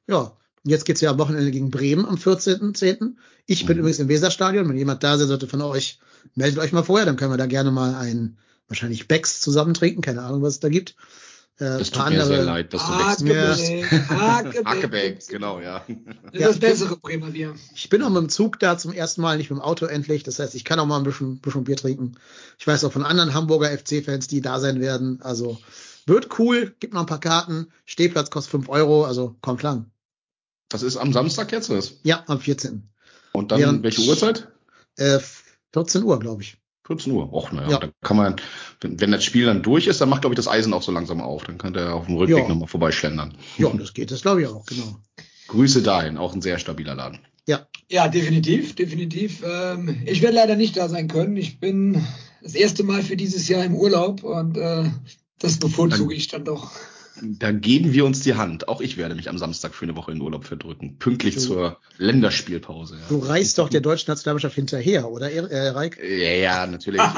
Ja. 0.07 0.17
Und 0.17 0.31
jetzt 0.63 0.85
geht's 0.85 1.01
ja 1.01 1.11
am 1.11 1.19
Wochenende 1.19 1.51
gegen 1.51 1.69
Bremen 1.71 2.05
am 2.05 2.15
14.10. 2.15 3.15
Ich 3.45 3.65
bin 3.65 3.77
Mhm. 3.77 3.81
übrigens 3.81 3.99
im 3.99 4.09
Weserstadion. 4.09 4.67
Wenn 4.67 4.77
jemand 4.77 5.03
da 5.03 5.17
sein 5.17 5.27
sollte 5.27 5.47
von 5.47 5.61
euch, 5.61 5.99
meldet 6.35 6.59
euch 6.59 6.71
mal 6.73 6.83
vorher, 6.83 7.05
dann 7.05 7.15
können 7.15 7.31
wir 7.31 7.37
da 7.37 7.45
gerne 7.45 7.71
mal 7.71 7.95
einen, 7.95 8.37
wahrscheinlich 8.67 9.07
Becks 9.07 9.39
zusammen 9.41 9.73
trinken. 9.73 10.01
Keine 10.01 10.21
Ahnung, 10.23 10.41
was 10.41 10.55
es 10.55 10.59
da 10.59 10.69
gibt. 10.69 10.95
Äh, 11.59 11.79
das 11.79 11.89
tut 11.89 12.09
mir 12.09 12.23
sehr 12.23 12.43
leid, 12.43 12.71
dass 12.73 12.85
du 12.85 12.91
wechselst. 12.93 13.63
Hakebeck, 13.89 14.09
Hakebeck. 14.09 14.65
Hackebeck, 14.65 15.27
genau, 15.27 15.59
ja. 15.59 15.83
Das 16.31 16.41
ist 16.41 16.47
das 16.47 16.59
bessere 16.59 16.97
Bremer 16.97 17.31
Bier. 17.31 17.55
Ich 17.73 17.89
bin 17.89 18.03
auch 18.03 18.09
mit 18.09 18.21
dem 18.21 18.29
Zug 18.29 18.59
da 18.59 18.77
zum 18.77 18.93
ersten 18.93 19.21
Mal, 19.21 19.37
nicht 19.37 19.49
mit 19.49 19.57
dem 19.57 19.63
Auto 19.63 19.85
endlich. 19.87 20.21
Das 20.23 20.37
heißt, 20.37 20.53
ich 20.53 20.65
kann 20.65 20.79
auch 20.79 20.85
mal 20.85 20.97
ein 20.97 21.03
bisschen, 21.03 21.39
bisschen 21.39 21.63
Bier 21.63 21.77
trinken. 21.77 22.11
Ich 22.59 22.67
weiß 22.67 22.83
auch 22.83 22.91
von 22.91 23.03
anderen 23.03 23.33
Hamburger 23.33 23.75
FC-Fans, 23.75 24.27
die 24.27 24.41
da 24.41 24.59
sein 24.59 24.81
werden. 24.81 25.19
Also 25.23 25.57
wird 26.05 26.37
cool, 26.37 26.75
gibt 26.79 26.93
noch 26.93 27.01
ein 27.01 27.07
paar 27.07 27.19
Karten. 27.19 27.67
Stehplatz 27.85 28.29
kostet 28.29 28.51
5 28.51 28.69
Euro, 28.69 29.05
also 29.05 29.35
kommt 29.41 29.63
lang. 29.63 29.87
Das 30.69 30.83
ist 30.83 30.97
am 30.97 31.13
Samstag 31.13 31.51
jetzt, 31.51 31.69
oder? 31.69 31.83
Ja, 32.03 32.23
am 32.27 32.39
14. 32.39 32.89
Und 33.33 33.51
dann 33.51 33.59
Während- 33.59 33.83
welche 33.83 34.01
Uhrzeit? 34.07 34.47
Äh, 34.97 35.19
14 35.73 36.03
Uhr, 36.03 36.19
glaube 36.19 36.41
ich. 36.43 36.57
14 36.85 37.11
Uhr. 37.13 37.31
Och, 37.33 37.51
naja, 37.51 37.69
Ja. 37.71 37.77
dann 37.79 37.91
kann 38.01 38.17
man, 38.17 38.35
wenn, 38.81 38.99
wenn 38.99 39.11
das 39.11 39.23
Spiel 39.23 39.45
dann 39.45 39.61
durch 39.61 39.87
ist, 39.87 39.99
dann 40.01 40.09
macht, 40.09 40.21
glaube 40.21 40.33
ich, 40.33 40.37
das 40.37 40.47
Eisen 40.47 40.73
auch 40.73 40.81
so 40.83 40.91
langsam 40.91 41.21
auf. 41.21 41.43
Dann 41.43 41.57
kann 41.57 41.73
der 41.73 41.93
auf 41.93 42.05
dem 42.07 42.15
Rückweg 42.15 42.37
Ja. 42.37 42.47
nochmal 42.47 42.67
vorbeischlendern. 42.67 43.37
Ja, 43.57 43.69
das 43.69 43.93
geht, 43.93 44.11
das 44.11 44.21
glaube 44.21 44.41
ich 44.41 44.47
auch, 44.47 44.65
genau. 44.65 44.97
Grüße 45.49 45.81
dahin, 45.81 46.17
auch 46.17 46.33
ein 46.33 46.41
sehr 46.41 46.59
stabiler 46.59 46.95
Laden. 46.95 47.19
Ja, 47.47 47.67
Ja, 47.89 48.09
definitiv, 48.09 48.75
definitiv. 48.75 49.41
Ähm, 49.45 50.01
ich 50.05 50.21
werde 50.21 50.35
leider 50.35 50.55
nicht 50.57 50.75
da 50.75 50.89
sein 50.89 51.07
können. 51.07 51.37
Ich 51.37 51.59
bin 51.61 52.03
das 52.41 52.53
erste 52.55 52.83
Mal 52.83 53.01
für 53.03 53.15
dieses 53.15 53.47
Jahr 53.47 53.63
im 53.63 53.75
Urlaub 53.75 54.23
und 54.23 54.57
äh, 54.57 54.83
das 55.39 55.57
bevorzuge 55.57 56.13
ich 56.13 56.27
dann 56.27 56.43
doch. 56.43 56.71
Dann 57.21 57.61
geben 57.61 57.93
wir 57.93 58.05
uns 58.05 58.21
die 58.21 58.35
Hand. 58.35 58.67
Auch 58.67 58.81
ich 58.81 58.97
werde 58.97 59.15
mich 59.15 59.29
am 59.29 59.37
Samstag 59.37 59.73
für 59.73 59.85
eine 59.85 59.95
Woche 59.95 60.11
in 60.11 60.21
Urlaub 60.21 60.45
verdrücken. 60.45 60.97
Pünktlich 60.97 61.35
Du- 61.35 61.41
zur 61.41 61.77
Länderspielpause. 61.97 62.95
Ja. 62.95 63.01
du 63.09 63.17
reist 63.19 63.57
doch 63.57 63.69
der 63.69 63.81
deutschen 63.81 64.11
Nationalmannschaft 64.11 64.55
hinterher, 64.55 65.09
oder, 65.09 65.31
äh, 65.31 65.69
Reik? 65.69 65.97
Ja, 66.01 66.29
ja, 66.31 66.67
natürlich. 66.67 67.01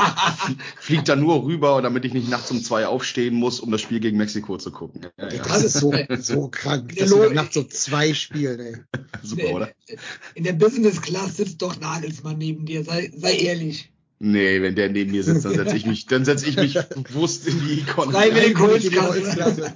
Ich 0.80 0.86
flieg 0.86 1.06
da 1.06 1.16
nur 1.16 1.44
rüber, 1.44 1.82
damit 1.82 2.06
ich 2.06 2.14
nicht 2.14 2.30
nachts 2.30 2.50
um 2.52 2.64
zwei 2.64 2.88
aufstehen 2.88 3.36
muss, 3.36 3.60
um 3.60 3.72
das 3.72 3.82
Spiel 3.82 4.00
gegen 4.00 4.18
Mexiko 4.18 4.58
zu 4.58 4.72
gucken. 4.72 5.02
Ja, 5.18 5.32
ja. 5.32 5.44
Das 5.44 5.64
ist 5.64 5.74
so, 5.80 5.94
so 6.20 6.48
krank, 6.50 6.96
dass 6.96 7.10
dann 7.10 7.34
nachts 7.34 7.54
so 7.54 7.64
zwei 7.64 8.14
spielen, 8.14 8.60
ey. 8.60 8.78
Super, 9.22 9.50
oder? 9.54 9.70
In 10.36 10.44
der 10.44 10.54
Business 10.54 11.02
Class 11.02 11.38
sitzt 11.38 11.62
doch 11.62 11.80
Nagelsmann 11.80 12.38
neben 12.38 12.66
dir, 12.66 12.84
sei, 12.84 13.12
sei 13.16 13.36
ehrlich. 13.36 13.92
Nee, 14.22 14.62
wenn 14.62 14.76
der 14.76 14.90
neben 14.90 15.12
mir 15.12 15.24
sitzt, 15.24 15.46
dann 15.46 15.54
setze 15.56 15.78
ich 15.78 15.86
mich, 15.86 16.06
dann 16.06 16.26
setze 16.26 16.46
ich 16.46 16.58
mich 16.58 16.74
bewusst 17.08 17.48
in 17.48 17.58
die 17.66 17.84
Kon 17.86 18.12
Freiwillig 18.12 18.50
in 18.50 18.60
Holzklasse. 19.02 19.72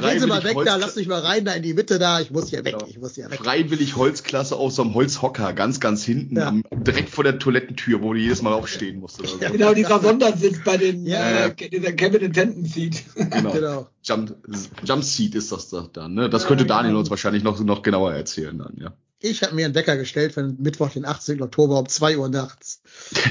Gehen 0.00 0.20
Sie 0.20 0.26
mal 0.26 0.42
weg 0.42 0.54
Holz- 0.54 0.66
da, 0.66 0.76
lass 0.76 0.96
mich 0.96 1.08
mal 1.08 1.20
rein, 1.20 1.44
da 1.44 1.52
in 1.52 1.62
die 1.62 1.74
Mitte 1.74 1.98
da, 1.98 2.20
ich 2.20 2.30
muss 2.30 2.48
hier 2.48 2.64
weg, 2.64 2.72
Genau. 2.72 2.86
ich 2.88 2.98
muss 2.98 3.16
hier 3.16 3.30
weg. 3.30 3.38
Freiwillig 3.38 3.96
Holzklasse 3.96 4.56
auf 4.56 4.72
so 4.72 4.80
einem 4.80 4.94
Holzhocker, 4.94 5.52
ganz, 5.52 5.78
ganz 5.78 6.04
hinten, 6.04 6.36
Ja. 6.36 6.48
am, 6.48 6.64
direkt 6.72 7.10
vor 7.10 7.22
der 7.22 7.38
Toilettentür, 7.38 8.00
wo 8.00 8.14
du 8.14 8.18
jedes 8.18 8.40
Mal 8.40 8.54
aufstehen 8.54 9.00
musst. 9.00 9.20
Oder 9.20 9.28
so. 9.28 9.38
Genau, 9.38 9.74
dieser 9.74 10.00
Sondersitz 10.00 10.64
bei 10.64 10.78
den, 10.78 11.04
Ja. 11.06 11.46
äh, 11.48 11.54
dieser 11.68 11.92
Kevin 11.92 12.24
Attendant 12.30 12.66
Seat. 12.68 13.02
Genau. 13.14 13.52
Genau. 13.52 13.86
Jump, 14.04 14.36
Jump 14.84 15.04
Seat 15.04 15.34
ist 15.34 15.52
das 15.52 15.68
dann, 15.92 16.14
ne? 16.14 16.30
Das 16.30 16.46
könnte 16.46 16.64
Ja, 16.64 16.68
Daniel 16.68 16.92
genau. 16.92 17.00
uns 17.00 17.10
wahrscheinlich 17.10 17.42
noch, 17.42 17.60
noch 17.62 17.82
genauer 17.82 18.14
erzählen 18.14 18.56
dann, 18.58 18.74
ja. 18.80 18.92
Ich 19.20 19.42
habe 19.42 19.54
mir 19.54 19.64
einen 19.64 19.74
Wecker 19.74 19.96
gestellt 19.96 20.32
für 20.34 20.42
Mittwoch, 20.42 20.90
den 20.90 21.04
18. 21.04 21.40
Oktober 21.42 21.78
um 21.78 21.88
2 21.88 22.18
Uhr 22.18 22.28
nachts. 22.28 22.82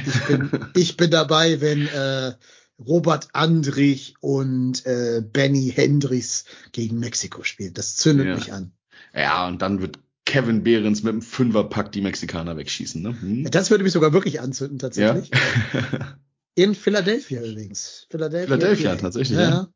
Ich 0.05 0.21
bin, 0.27 0.49
ich 0.75 0.97
bin 0.97 1.11
dabei, 1.11 1.61
wenn 1.61 1.87
äh, 1.87 2.33
Robert 2.79 3.27
Andrich 3.33 4.15
und 4.19 4.85
äh, 4.85 5.21
Benny 5.21 5.71
Hendricks 5.75 6.45
gegen 6.71 6.99
Mexiko 6.99 7.43
spielen. 7.43 7.73
Das 7.73 7.95
zündet 7.95 8.27
Ja. 8.27 8.35
mich 8.35 8.51
an. 8.51 8.71
Ja, 9.13 9.47
und 9.47 9.61
dann 9.61 9.81
wird 9.81 9.99
Kevin 10.25 10.63
Behrens 10.63 11.03
mit 11.03 11.13
dem 11.13 11.21
Fünferpack 11.21 11.91
die 11.91 12.01
Mexikaner 12.01 12.57
wegschießen, 12.57 13.01
ne? 13.01 13.09
Hm? 13.21 13.51
Das 13.51 13.69
würde 13.69 13.83
mich 13.83 13.93
sogar 13.93 14.13
wirklich 14.13 14.39
anzünden, 14.41 14.79
Ja. 14.79 15.13
tatsächlich. 15.13 15.29
In 16.55 16.75
Philadelphia 16.75 17.41
übrigens. 17.41 18.07
Philadelphia, 18.09 18.55
Philadelphia, 18.55 18.95
tatsächlich, 18.95 19.37
Ja. 19.37 19.49
ja. 19.49 19.67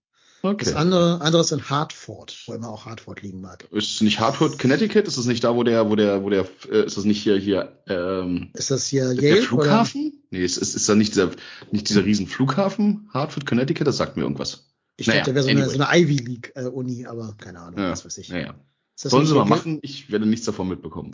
Ja. 0.44 0.54
Das 0.54 0.68
Okay. 0.70 0.78
andere, 0.78 1.20
andere 1.22 1.42
ist 1.42 1.52
in 1.52 1.70
Hartford, 1.70 2.36
wo 2.46 2.54
immer 2.54 2.70
auch 2.70 2.86
Hartford 2.86 3.22
liegen 3.22 3.42
mag. 3.42 3.68
Ist 3.72 3.96
es 3.96 4.02
nicht 4.02 4.20
Hartford, 4.20 4.60
Connecticut? 4.60 5.08
Ist 5.08 5.18
es 5.18 5.26
nicht 5.26 5.44
da, 5.44 5.56
wo 5.56 5.64
der, 5.64 5.90
wo 5.90 5.96
der, 5.96 6.24
wo 6.24 6.30
der, 6.30 6.48
äh, 6.72 6.86
ist 6.86 6.96
das 6.98 7.06
nicht 7.06 7.22
hier, 7.22 7.38
hier, 7.38 7.78
ähm, 7.88 8.50
Ist 8.54 8.72
das 8.72 8.88
hier 8.88 9.14
der 9.14 9.30
Yale? 9.30 9.42
Flughafen? 9.42 10.24
Nee, 10.32 10.44
ist, 10.44 10.58
ist, 10.58 10.76
ist 10.76 10.88
da 10.88 10.96
nicht 10.96 11.14
dieser, 11.14 11.32
nicht 11.72 11.90
dieser 11.90 12.06
riesen 12.06 12.28
Flughafen? 12.28 13.10
Hartford, 13.14 13.46
Connecticut? 13.46 13.88
Das 13.88 13.98
sagt 13.98 14.16
mir 14.18 14.24
irgendwas. 14.24 14.70
Ich 14.98 15.08
Naja, 15.08 15.20
dachte, 15.20 15.34
der 15.34 15.36
wäre 15.36 15.44
so, 15.46 15.50
eine- 15.50 15.64
anyway. 15.64 15.78
so 15.78 15.84
eine 15.84 16.00
Ivy 16.04 16.18
League 16.18 16.52
äh, 16.56 16.64
Uni, 16.66 17.06
aber 17.06 17.36
keine 17.38 17.60
Ahnung, 17.60 17.80
Ja, 17.80 17.92
was 17.92 18.06
weiß 18.06 18.18
ich. 18.20 18.30
ja, 18.30 18.38
ja. 18.38 18.56
Das 19.02 19.12
Sollen 19.12 19.28
sie 19.28 19.34
mal 19.36 19.44
Gil- 19.44 19.50
machen, 19.50 19.80
ich 19.84 20.12
werde 20.12 20.26
nichts 20.26 20.46
davon 20.46 20.68
mitbekommen. 20.70 21.12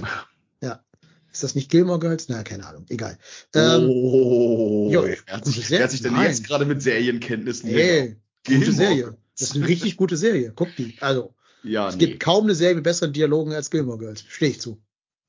Ist 1.32 1.42
das 1.42 1.56
nicht 1.56 1.72
Gilmore 1.72 1.98
Girls? 1.98 2.30
Na, 2.30 2.44
keine 2.44 2.64
Ahnung, 2.68 2.86
egal. 2.90 3.18
Ähm, 3.56 3.90
oh, 3.90 4.88
jo, 4.94 5.04
wer 5.04 5.18
hat 5.36 5.46
sich, 5.46 5.68
wer 5.72 5.84
hat 5.84 5.90
sich 5.90 6.04
denn 6.04 6.16
jetzt 6.22 6.46
gerade 6.46 6.64
mit 6.66 6.84
Serienkenntnissen 6.84 7.70
hier- 7.70 7.80
Ey, 7.80 8.16
gute 8.46 8.60
Gilmore 8.60 8.72
Serie. 8.74 9.18
Das 9.38 9.50
ist 9.50 9.56
eine 9.56 9.68
richtig 9.68 9.98
gute 9.98 10.18
Serie. 10.18 10.54
Guck 10.56 10.76
die. 10.76 10.96
Also, 11.00 11.34
Ja, 11.64 11.90
es 11.90 11.96
nee. 11.96 12.06
gibt 12.08 12.20
kaum 12.20 12.44
eine 12.46 12.56
Serie 12.56 12.76
mit 12.76 12.84
besseren 12.84 13.14
Dialogen 13.14 13.54
als 13.54 13.70
Gilmore 13.72 13.98
Girls. 13.98 14.24
Stehe 14.28 14.52
ich 14.52 14.62
zu. 14.62 14.80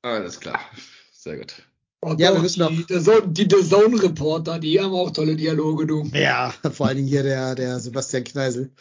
Alles 0.01 0.39
klar. 0.39 0.59
Sehr 1.11 1.37
gut. 1.37 1.53
Oh, 2.01 2.13
Ja, 2.19 2.33
wir 2.33 2.39
müssen 2.41 2.67
die, 2.69 2.85
The 2.87 3.01
Zone, 3.03 3.27
die 3.29 3.47
The 3.49 3.67
Zone 3.67 4.01
Reporter, 4.03 4.59
die 4.59 4.79
haben 4.79 4.93
auch 4.93 5.09
tolle 5.11 5.35
Dialoge, 5.35 5.87
du. 5.87 6.03
Ja, 6.13 6.53
vor 6.71 6.87
allen 6.87 6.97
Dingen 6.97 7.07
hier 7.07 7.23
der, 7.23 7.55
der 7.55 7.79
Sebastian 7.79 8.23
Kneisel. 8.23 8.71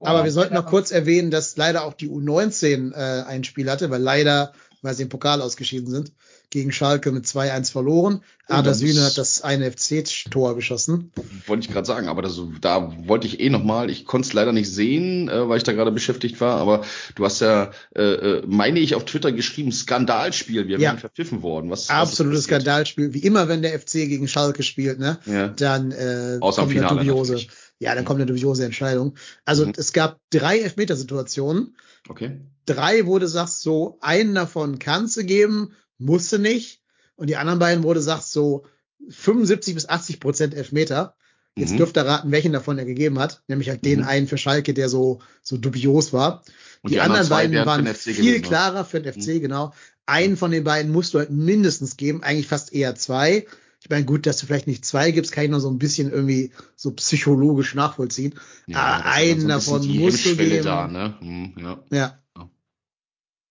Aber 0.00 0.22
Oh, 0.22 0.24
wir 0.24 0.32
sollten 0.32 0.54
ja. 0.54 0.60
noch 0.62 0.68
kurz 0.68 0.90
erwähnen, 0.90 1.30
dass 1.30 1.56
leider 1.56 1.84
auch 1.84 1.92
die 1.94 2.08
U19 2.08 2.92
äh, 2.94 3.22
ein 3.24 3.44
Spiel 3.44 3.70
hatte, 3.70 3.90
weil 3.90 4.00
leider, 4.02 4.52
weil 4.82 4.94
sie 4.94 5.04
im 5.04 5.08
Pokal 5.08 5.40
ausgeschieden 5.42 5.88
sind, 5.90 6.12
gegen 6.50 6.72
Schalke 6.72 7.12
mit 7.12 7.26
2-1 7.26 7.70
verloren. 7.72 8.22
Oh, 8.48 8.54
Ada 8.54 8.72
Sühne 8.72 9.02
hat 9.04 9.18
das 9.18 9.42
eine 9.42 9.70
FC-Tor 9.70 10.54
geschossen. 10.54 11.12
Wollte 11.46 11.66
ich 11.66 11.72
gerade 11.72 11.86
sagen, 11.86 12.08
aber 12.08 12.22
das, 12.22 12.40
da 12.62 12.90
wollte 13.06 13.26
ich 13.26 13.40
eh 13.40 13.50
nochmal, 13.50 13.90
ich 13.90 14.06
konnte 14.06 14.26
es 14.26 14.32
leider 14.32 14.52
nicht 14.52 14.70
sehen, 14.72 15.28
äh, 15.28 15.48
weil 15.48 15.58
ich 15.58 15.64
da 15.64 15.72
gerade 15.72 15.92
beschäftigt 15.92 16.40
war, 16.40 16.56
aber 16.58 16.84
du 17.14 17.24
hast 17.26 17.40
ja, 17.40 17.70
äh, 17.94 18.02
äh, 18.02 18.42
meine 18.46 18.78
ich, 18.80 18.94
auf 18.94 19.04
Twitter 19.04 19.32
geschrieben, 19.32 19.70
Skandalspiel, 19.72 20.66
wir 20.68 20.76
Ja. 20.78 20.88
werden 20.90 20.98
verpfiffen 21.00 21.42
worden. 21.42 21.70
Was, 21.70 21.88
was 21.88 21.90
Absolutes 21.90 22.44
passiert? 22.46 22.62
Skandalspiel. 22.62 23.12
Wie 23.12 23.18
immer, 23.18 23.48
wenn 23.48 23.60
der 23.62 23.78
FC 23.78 23.92
gegen 24.08 24.26
Schalke 24.28 24.62
spielt, 24.62 24.98
ne? 24.98 25.18
Ja. 25.26 25.48
Dann 25.48 25.92
äh, 25.92 26.38
Außer 26.40 26.62
kommt 26.62 26.72
eine 26.76 26.80
Finale 26.88 27.00
dubiose. 27.04 27.32
natürlich. 27.32 27.50
Ja, 27.80 27.94
dann 27.94 28.04
kommt 28.04 28.20
eine 28.20 28.26
dubiose 28.26 28.64
Entscheidung. 28.64 29.14
Also 29.44 29.66
Mhm. 29.66 29.72
es 29.76 29.92
gab 29.92 30.18
drei 30.30 30.58
Elfmetersituationen. 30.60 31.76
Okay. 32.08 32.40
Drei, 32.66 33.06
wo 33.06 33.18
du 33.18 33.28
sagst, 33.28 33.62
so 33.62 33.98
einen 34.00 34.34
davon 34.34 34.78
kannst 34.78 35.16
du 35.16 35.24
geben, 35.24 35.72
musst 35.98 36.32
du 36.32 36.38
nicht. 36.38 36.82
Und 37.16 37.28
die 37.28 37.36
anderen 37.36 37.58
beiden, 37.58 37.84
wo 37.84 37.92
du 37.94 38.00
sagst, 38.00 38.32
so 38.32 38.64
75 39.08 39.74
bis 39.74 39.88
80 39.88 40.20
Prozent 40.20 40.54
Elfmeter. 40.54 41.14
Jetzt 41.56 41.72
Mhm. 41.72 41.78
dürft 41.78 41.96
ihr 41.96 42.06
raten, 42.06 42.30
welchen 42.30 42.52
davon 42.52 42.78
er 42.78 42.84
gegeben 42.84 43.18
hat. 43.18 43.42
Nämlich 43.48 43.68
halt 43.68 43.84
den 43.84 44.00
Mhm. 44.00 44.06
einen 44.06 44.28
für 44.28 44.38
Schalke, 44.38 44.74
der 44.74 44.88
so, 44.88 45.20
so 45.42 45.56
dubios 45.56 46.12
war. 46.12 46.44
Und 46.82 46.90
die, 46.90 46.94
die 46.94 47.00
anderen 47.00 47.22
anderen 47.26 47.52
beiden 47.52 47.66
waren 47.66 47.86
viel 47.96 48.34
ne? 48.34 48.40
klarer 48.40 48.84
für 48.84 49.00
den 49.00 49.12
FC, 49.12 49.40
genau. 49.40 49.74
Einen 50.06 50.36
von 50.36 50.52
den 50.52 50.62
beiden 50.64 50.92
musst 50.92 51.14
du 51.14 51.18
halt 51.18 51.30
mindestens 51.30 51.96
geben, 51.96 52.22
eigentlich 52.22 52.46
fast 52.46 52.72
eher 52.72 52.94
zwei. 52.94 53.46
Ich 53.82 53.90
meine, 53.90 54.04
gut, 54.04 54.26
dass 54.26 54.38
du 54.38 54.46
vielleicht 54.46 54.66
nicht 54.68 54.84
zwei 54.84 55.10
gibst, 55.10 55.32
kann 55.32 55.44
ich 55.44 55.50
noch 55.50 55.58
so 55.60 55.70
ein 55.70 55.78
bisschen 55.78 56.10
irgendwie 56.10 56.52
so 56.76 56.92
psychologisch 56.92 57.74
nachvollziehen. 57.74 58.34
Ja, 58.66 58.76
Ah, 58.76 58.98
das 58.98 59.06
ist 59.06 59.12
einen 59.16 59.40
so 59.40 59.48
davon 59.48 59.82
die 59.82 59.98
musst 59.98 60.24
du 60.24 60.36
geben. 60.36 60.64
Da, 60.64 60.86
ne? 60.88 61.14
Hm, 61.20 61.54
ja. 61.58 61.84
Ja. 61.90 62.18
Ja. 62.36 62.50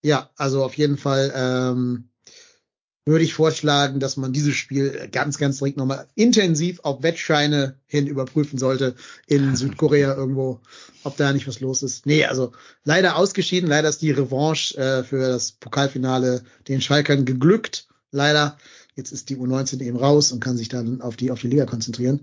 Ja, 0.03 0.29
also 0.38 0.63
auf 0.63 0.75
jeden 0.75 0.97
Fall 0.97 1.31
ähm, 1.36 2.10
würde 3.08 3.24
ich 3.24 3.34
vorschlagen, 3.34 4.00
dass 4.00 4.17
man 4.17 4.34
dieses 4.34 4.56
Spiel 4.56 5.10
ganz, 5.12 5.38
ganz 5.38 5.58
dringend 5.58 5.78
nochmal 5.78 6.08
intensiv 6.15 6.82
auf 6.84 7.02
Wettscheine 7.02 7.76
hin 7.88 8.06
überprüfen 8.06 8.60
sollte 8.60 8.96
in 9.26 9.56
Südkorea 9.56 10.13
irgendwo, 10.13 10.60
ob 11.04 11.17
da 11.17 11.34
nicht 11.34 11.48
was 11.48 11.62
los 11.62 11.82
ist. 11.82 12.06
Nee, 12.06 12.26
also 12.26 12.52
leider 12.84 13.15
ausgeschieden, 13.15 13.70
leider 13.70 13.89
ist 13.89 14.02
die 14.02 14.12
Revanche 14.12 14.78
äh, 14.78 15.04
für 15.04 15.20
das 15.20 15.54
Pokalfinale 15.54 16.43
den 16.67 16.82
Schalkern 16.82 17.26
geglückt. 17.26 17.88
Leider. 18.12 18.58
Jetzt 18.96 19.12
ist 19.12 19.30
die 19.30 19.38
U19 19.38 19.80
eben 19.82 19.98
raus 19.98 20.32
und 20.32 20.39
kann 20.39 20.58
sich 20.58 20.70
dann 20.70 21.02
auf 21.02 21.15
die, 21.15 21.30
auf 21.30 21.39
die 21.39 21.48
Liga 21.48 21.65
konzentrieren. 21.65 22.22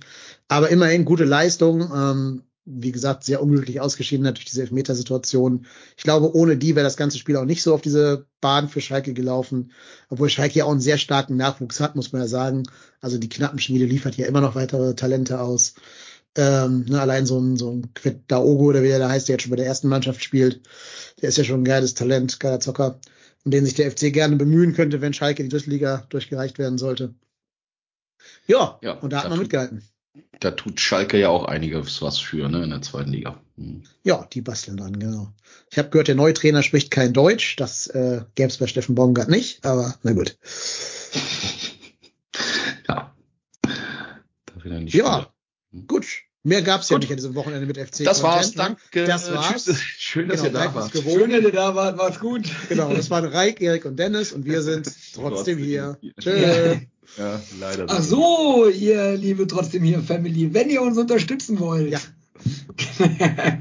Aber 0.48 0.70
immerhin 0.70 1.04
gute 1.04 1.24
Leistung. 1.24 1.82
Ähm, 1.94 2.42
wie 2.66 2.92
gesagt, 2.92 3.24
sehr 3.24 3.42
unglücklich 3.42 3.80
ausgeschieden 3.80 4.24
natürlich 4.24 4.46
diese 4.46 4.62
Elfmetersituation. 4.62 5.66
Ich 5.96 6.02
glaube, 6.02 6.34
ohne 6.34 6.56
die 6.56 6.74
wäre 6.74 6.84
das 6.84 6.96
ganze 6.96 7.18
Spiel 7.18 7.36
auch 7.36 7.44
nicht 7.44 7.62
so 7.62 7.74
auf 7.74 7.82
diese 7.82 8.26
Bahn 8.40 8.68
für 8.68 8.80
Schalke 8.80 9.12
gelaufen. 9.12 9.72
Obwohl 10.08 10.30
Schalke 10.30 10.58
ja 10.58 10.64
auch 10.64 10.70
einen 10.70 10.80
sehr 10.80 10.98
starken 10.98 11.36
Nachwuchs 11.36 11.80
hat, 11.80 11.94
muss 11.94 12.12
man 12.12 12.22
ja 12.22 12.28
sagen. 12.28 12.62
Also 13.00 13.18
die 13.18 13.28
Knappenschmiede 13.28 13.84
liefert 13.84 14.16
ja 14.16 14.26
immer 14.26 14.40
noch 14.40 14.54
weitere 14.54 14.94
Talente 14.94 15.40
aus. 15.40 15.74
Ähm, 16.36 16.86
ne, 16.88 17.00
allein 17.00 17.26
so 17.26 17.38
ein, 17.38 17.56
so 17.56 17.70
ein 17.70 17.92
Quet 17.94 18.22
Daogo, 18.28 18.64
oder 18.64 18.82
wie 18.82 18.88
der 18.88 18.98
da 18.98 19.08
heißt, 19.08 19.28
der 19.28 19.34
jetzt 19.34 19.42
schon 19.42 19.50
bei 19.50 19.56
der 19.56 19.66
ersten 19.66 19.88
Mannschaft 19.88 20.24
spielt, 20.24 20.62
der 21.20 21.28
ist 21.28 21.38
ja 21.38 21.44
schon 21.44 21.60
ein 21.60 21.64
geiles 21.64 21.94
Talent, 21.94 22.40
geiler 22.40 22.60
Zocker, 22.60 22.98
um 23.44 23.50
den 23.50 23.64
sich 23.64 23.74
der 23.74 23.90
FC 23.90 24.12
gerne 24.12 24.36
bemühen 24.36 24.72
könnte, 24.74 25.00
wenn 25.00 25.12
Schalke 25.12 25.42
in 25.42 25.48
die 25.48 25.56
dritte 25.56 25.70
Liga 25.70 26.06
durchgereicht 26.08 26.58
werden 26.58 26.78
sollte. 26.78 27.14
Ja, 28.46 28.78
Ja, 28.82 28.92
und 28.92 29.12
da 29.12 29.22
hat 29.22 29.30
man 29.30 29.38
mitgehalten. 29.38 29.82
Da 30.40 30.52
tut 30.52 30.78
Schalke 30.80 31.18
ja 31.18 31.28
auch 31.28 31.46
einiges 31.46 32.00
was 32.02 32.18
für, 32.18 32.48
ne, 32.48 32.62
in 32.64 32.70
der 32.70 32.82
zweiten 32.82 33.10
Liga. 33.10 33.40
Hm. 33.56 33.82
Ja, 34.04 34.26
die 34.32 34.42
basteln 34.42 34.76
dran, 34.76 34.98
genau. 34.98 35.32
Ich 35.70 35.78
habe 35.78 35.88
gehört, 35.90 36.08
der 36.08 36.14
neue 36.14 36.34
Trainer 36.34 36.62
spricht 36.62 36.90
kein 36.90 37.12
Deutsch. 37.12 37.56
Das 37.56 37.86
äh, 37.88 38.22
gäbe 38.34 38.48
es 38.48 38.58
bei 38.58 38.66
Steffen 38.66 38.94
Baumgart 38.94 39.28
nicht, 39.28 39.64
aber 39.64 39.94
na 40.02 40.12
gut. 40.12 40.36
Ja. 42.88 43.14
Da 43.62 44.64
wieder 44.64 44.80
nicht 44.80 44.94
Ja, 44.94 45.30
Spiele. 45.70 45.84
gut. 45.86 46.06
Mehr 46.46 46.60
gab's 46.60 46.90
ja 46.90 46.96
Gut. 46.96 47.04
nicht 47.04 47.10
an 47.10 47.16
diesem 47.16 47.34
Wochenende 47.34 47.66
mit 47.66 47.78
FC. 47.78 48.04
Das 48.04 48.22
war's, 48.22 48.52
danke. 48.52 49.04
Das 49.04 49.32
war's. 49.32 49.64
Tschüss. 49.64 49.78
Schön, 49.98 50.28
dass 50.28 50.42
Genau, 50.42 50.58
ihr 50.58 50.64
da 50.66 50.74
wart. 50.74 50.92
Schön, 50.92 51.30
dass 51.30 51.40
ihr 51.42 51.52
da 51.52 51.74
wart, 51.74 51.96
macht's 51.96 52.20
gut. 52.20 52.42
Genau, 52.68 52.92
das 52.92 53.08
waren 53.08 53.24
Reik, 53.24 53.62
Erik 53.62 53.86
und 53.86 53.98
Dennis 53.98 54.32
und 54.32 54.44
wir 54.44 54.62
sind 54.62 54.92
trotzdem 55.14 55.56
hier. 55.56 55.98
Tschö. 56.20 56.76
Ja, 57.16 57.40
leider. 57.58 57.86
Ach 57.88 58.02
so, 58.02 58.68
ihr 58.68 59.16
liebe 59.16 59.46
trotzdem 59.46 59.84
hier 59.84 60.00
Family, 60.02 60.52
wenn 60.52 60.68
ihr 60.68 60.82
uns 60.82 60.98
unterstützen 60.98 61.58
wollt. 61.60 61.90
Ja. 61.90 62.00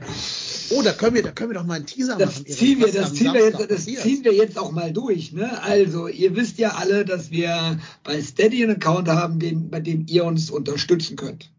Oh, 0.76 0.82
da 0.82 0.91
können 0.91 1.13
wir, 1.13 1.22
da 1.22 1.32
können 1.32 1.52
wir 1.52 1.56
doch 1.60 1.65
mal 1.65 1.76
einen 1.76 1.86
Teaser 1.86 2.15
Das 2.17 2.39
machen. 2.39 2.48
Ziehen 2.48 2.80
wir, 2.80 2.91
das 2.91 3.13
ziehen 3.13 3.34
wir 3.34 3.46
jetzt, 3.46 3.69
das 3.69 3.86
ziehen 3.86 4.24
wir 4.24 4.34
jetzt 4.34 4.58
auch 4.58 4.72
mal 4.72 4.91
durch, 4.91 5.32
ne? 5.32 5.62
Also, 5.62 6.08
ihr 6.08 6.36
wisst 6.36 6.58
ja 6.58 6.69
alle, 6.69 7.06
dass 7.06 7.30
wir 7.30 7.80
bei 8.04 8.19
Steady 8.22 8.63
einen 8.63 8.78
Account 8.78 9.08
haben, 9.08 9.38
den, 9.39 9.69
bei 9.69 9.82
dem 9.82 10.06
ihr 10.08 10.26
uns 10.26 10.50
unterstützen 10.50 11.15
könnt. 11.15 11.52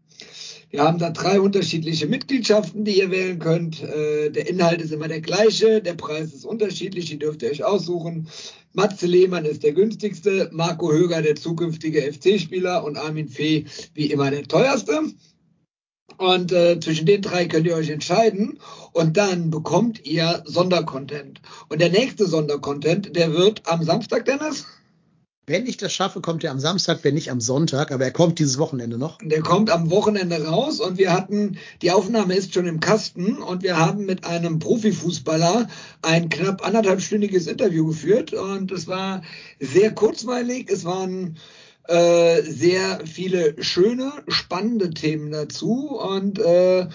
Wir 0.75 0.83
haben 0.83 0.99
da 0.99 1.09
drei 1.09 1.39
unterschiedliche 1.39 2.05
Mitgliedschaften, 2.05 2.83
die 2.83 2.97
ihr 2.99 3.09
wählen 3.09 3.39
könnt. 3.39 3.81
Äh, 3.81 4.29
der 4.29 4.49
Inhalt 4.49 4.81
ist 4.81 4.91
immer 4.91 5.07
der 5.07 5.21
gleiche, 5.21 5.81
der 5.81 5.93
Preis 5.93 6.33
ist 6.33 6.43
unterschiedlich, 6.43 7.05
die 7.05 7.17
dürft 7.17 7.43
ihr 7.43 7.49
euch 7.49 7.63
aussuchen. 7.63 8.27
Matze 8.73 9.07
Lehmann 9.07 9.45
ist 9.45 9.63
der 9.63 9.71
günstigste, 9.71 10.49
Marco 10.51 10.91
Höger 10.91 11.21
der 11.21 11.37
zukünftige 11.37 12.01
FC-Spieler 12.01 12.83
und 12.83 12.97
Armin 12.97 13.29
Fee 13.29 13.63
wie 13.93 14.11
immer 14.11 14.29
der 14.31 14.43
teuerste. 14.43 14.99
Und 16.17 16.51
äh, 16.51 16.77
zwischen 16.81 17.05
den 17.05 17.21
drei 17.21 17.45
könnt 17.45 17.67
ihr 17.67 17.75
euch 17.77 17.89
entscheiden 17.89 18.59
und 18.91 19.15
dann 19.15 19.51
bekommt 19.51 20.05
ihr 20.05 20.43
Sondercontent. 20.45 21.41
Und 21.69 21.79
der 21.79 21.89
nächste 21.89 22.27
Sondercontent, 22.27 23.15
der 23.15 23.31
wird 23.31 23.61
am 23.65 23.81
Samstag, 23.81 24.25
Dennis? 24.25 24.65
Wenn 25.47 25.67
ich 25.67 25.77
das 25.77 25.93
schaffe, 25.93 26.21
kommt 26.21 26.43
er 26.43 26.49
am 26.49 26.59
Samstag, 26.59 26.99
wenn 27.03 27.13
nicht 27.13 27.29
am 27.29 27.39
Sonntag, 27.39 27.91
aber 27.91 28.05
er 28.05 28.11
kommt 28.11 28.39
dieses 28.39 28.57
Wochenende 28.57 28.97
noch. 28.97 29.19
Der 29.21 29.41
kommt 29.41 29.69
am 29.69 29.91
Wochenende 29.91 30.43
raus 30.43 30.79
und 30.79 30.97
wir 30.97 31.13
hatten, 31.13 31.59
die 31.83 31.91
Aufnahme 31.91 32.33
ist 32.33 32.55
schon 32.55 32.65
im 32.65 32.79
Kasten 32.79 33.37
und 33.43 33.61
wir 33.61 33.77
haben 33.77 34.05
mit 34.05 34.25
einem 34.25 34.57
Profifußballer 34.57 35.67
ein 36.01 36.29
knapp 36.29 36.65
anderthalbstündiges 36.65 37.45
Interview 37.45 37.85
geführt 37.85 38.33
und 38.33 38.71
es 38.71 38.87
war 38.87 39.21
sehr 39.59 39.93
kurzweilig, 39.93 40.71
es 40.71 40.83
waren 40.83 41.37
äh, 41.87 42.41
sehr 42.41 43.01
viele 43.05 43.61
schöne, 43.61 44.13
spannende 44.27 44.89
Themen 44.95 45.31
dazu 45.31 45.95
und 45.95 46.39
äh, 46.39 46.87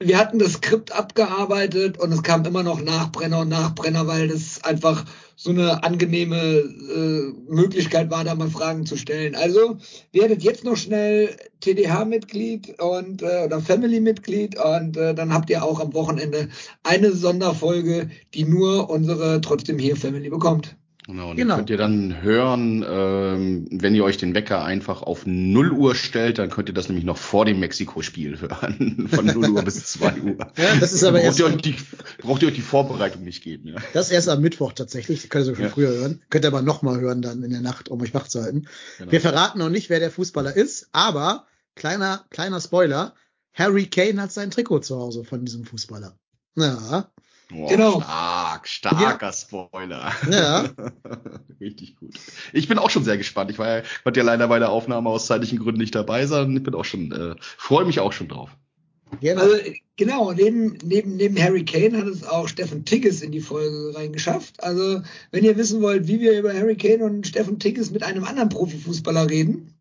wir 0.00 0.18
hatten 0.18 0.40
das 0.40 0.54
Skript 0.54 0.92
abgearbeitet 0.92 1.98
und 1.98 2.12
es 2.12 2.22
kam 2.22 2.44
immer 2.44 2.64
noch 2.64 2.80
Nachbrenner 2.80 3.40
und 3.40 3.48
Nachbrenner, 3.48 4.06
weil 4.08 4.28
das 4.28 4.62
einfach 4.64 5.04
so 5.40 5.50
eine 5.50 5.84
angenehme 5.84 6.36
äh, 6.36 7.32
Möglichkeit 7.48 8.10
war, 8.10 8.24
da 8.24 8.34
mal 8.34 8.50
Fragen 8.50 8.86
zu 8.86 8.96
stellen. 8.96 9.36
Also 9.36 9.76
werdet 10.12 10.42
jetzt 10.42 10.64
noch 10.64 10.76
schnell 10.76 11.36
TDH-Mitglied 11.60 12.80
und 12.80 13.22
äh, 13.22 13.44
oder 13.44 13.60
Family-Mitglied 13.60 14.58
und 14.58 14.96
äh, 14.96 15.14
dann 15.14 15.32
habt 15.32 15.48
ihr 15.48 15.62
auch 15.62 15.78
am 15.78 15.94
Wochenende 15.94 16.48
eine 16.82 17.12
Sonderfolge, 17.12 18.10
die 18.34 18.44
nur 18.44 18.90
unsere 18.90 19.40
trotzdem 19.40 19.78
hier 19.78 19.96
Family 19.96 20.28
bekommt. 20.28 20.76
Genau, 21.08 21.30
und 21.30 21.36
Genau. 21.36 21.56
könnt 21.56 21.70
ihr 21.70 21.78
dann 21.78 22.20
hören, 22.20 22.84
ähm, 22.86 23.66
wenn 23.72 23.94
ihr 23.94 24.04
euch 24.04 24.18
den 24.18 24.34
Wecker 24.34 24.62
einfach 24.62 25.02
auf 25.02 25.24
0 25.24 25.72
Uhr 25.72 25.94
stellt, 25.94 26.38
dann 26.38 26.50
könnt 26.50 26.68
ihr 26.68 26.74
das 26.74 26.88
nämlich 26.88 27.06
noch 27.06 27.16
vor 27.16 27.46
dem 27.46 27.58
Mexiko-Spiel 27.60 28.38
hören. 28.40 29.08
Von 29.12 29.24
0 29.26 29.50
Uhr 29.50 29.62
bis 29.62 29.86
2 29.86 30.20
Uhr. 30.20 30.36
Ja, 30.58 30.76
das 30.78 30.92
ist 30.92 31.02
aber 31.04 31.18
braucht, 31.18 31.24
erst, 31.24 31.38
ihr 31.40 31.48
die, 31.56 31.76
braucht 32.20 32.42
ihr 32.42 32.48
euch 32.48 32.54
die 32.54 32.60
Vorbereitung 32.60 33.24
nicht 33.24 33.42
geben. 33.42 33.68
Ja. 33.68 33.76
das 33.94 34.06
ist 34.08 34.12
erst 34.12 34.28
am 34.28 34.42
Mittwoch 34.42 34.74
tatsächlich. 34.74 35.22
Das 35.22 35.30
könnt 35.30 35.42
ihr 35.42 35.46
sogar 35.46 35.60
Ja. 35.62 35.66
schon 35.68 35.74
früher 35.74 35.90
hören. 35.90 36.22
Könnt 36.28 36.44
ihr 36.44 36.48
aber 36.48 36.60
nochmal 36.62 37.00
hören 37.00 37.22
dann 37.22 37.42
in 37.42 37.50
der 37.50 37.62
Nacht, 37.62 37.88
um 37.88 38.00
euch 38.02 38.12
wach 38.12 38.28
zu 38.28 38.42
halten. 38.42 38.66
Genau. 38.98 39.10
Wir 39.10 39.20
verraten 39.22 39.58
noch 39.60 39.70
nicht, 39.70 39.88
wer 39.88 40.00
der 40.00 40.10
Fußballer 40.10 40.54
ist, 40.54 40.88
aber 40.92 41.46
kleiner, 41.74 42.26
kleiner 42.30 42.60
Spoiler. 42.60 43.14
Harry 43.54 43.86
Kane 43.86 44.20
hat 44.20 44.30
sein 44.32 44.50
Trikot 44.50 44.80
zu 44.80 44.96
Hause 44.98 45.24
von 45.24 45.44
diesem 45.44 45.64
Fußballer. 45.64 46.18
Ja, 46.56 47.10
Boah, 47.50 47.68
Genau. 47.68 48.00
Stark, 48.00 48.68
starker 48.68 49.32
Spoiler. 49.32 50.12
Ja. 50.30 50.68
Richtig 51.60 51.96
gut. 51.96 52.14
Ich 52.52 52.68
bin 52.68 52.78
auch 52.78 52.90
schon 52.90 53.04
sehr 53.04 53.16
gespannt. 53.16 53.50
Ich 53.50 53.58
war 53.58 53.78
ja, 53.78 53.82
konnte 54.04 54.20
ja 54.20 54.26
leider 54.26 54.48
bei 54.48 54.58
der 54.58 54.70
Aufnahme 54.70 55.08
aus 55.08 55.26
zeitlichen 55.26 55.58
Gründen 55.58 55.80
nicht 55.80 55.94
dabei 55.94 56.26
sein. 56.26 56.56
Ich 56.56 56.62
bin 56.62 56.74
auch 56.74 56.84
schon, 56.84 57.10
äh, 57.12 57.34
freue 57.40 57.86
mich 57.86 58.00
auch 58.00 58.12
schon 58.12 58.28
drauf. 58.28 58.50
Genau. 59.20 59.40
Also, 59.40 59.56
genau, 59.96 60.32
neben, 60.32 60.78
neben, 60.84 61.16
neben 61.16 61.40
Harry 61.40 61.64
Kane 61.64 61.96
hat 61.96 62.06
es 62.06 62.24
auch 62.24 62.48
Steffen 62.48 62.84
Tigges 62.84 63.22
in 63.22 63.32
die 63.32 63.40
Folge 63.40 63.96
reingeschafft. 63.96 64.62
Also, 64.62 65.02
wenn 65.30 65.44
ihr 65.44 65.56
wissen 65.56 65.80
wollt, 65.80 66.06
wie 66.06 66.20
wir 66.20 66.38
über 66.38 66.52
Harry 66.52 66.76
Kane 66.76 67.04
und 67.04 67.26
Steffen 67.26 67.58
Tigges 67.58 67.90
mit 67.90 68.02
einem 68.02 68.24
anderen 68.24 68.50
Profifußballer 68.50 69.30
reden, 69.30 69.74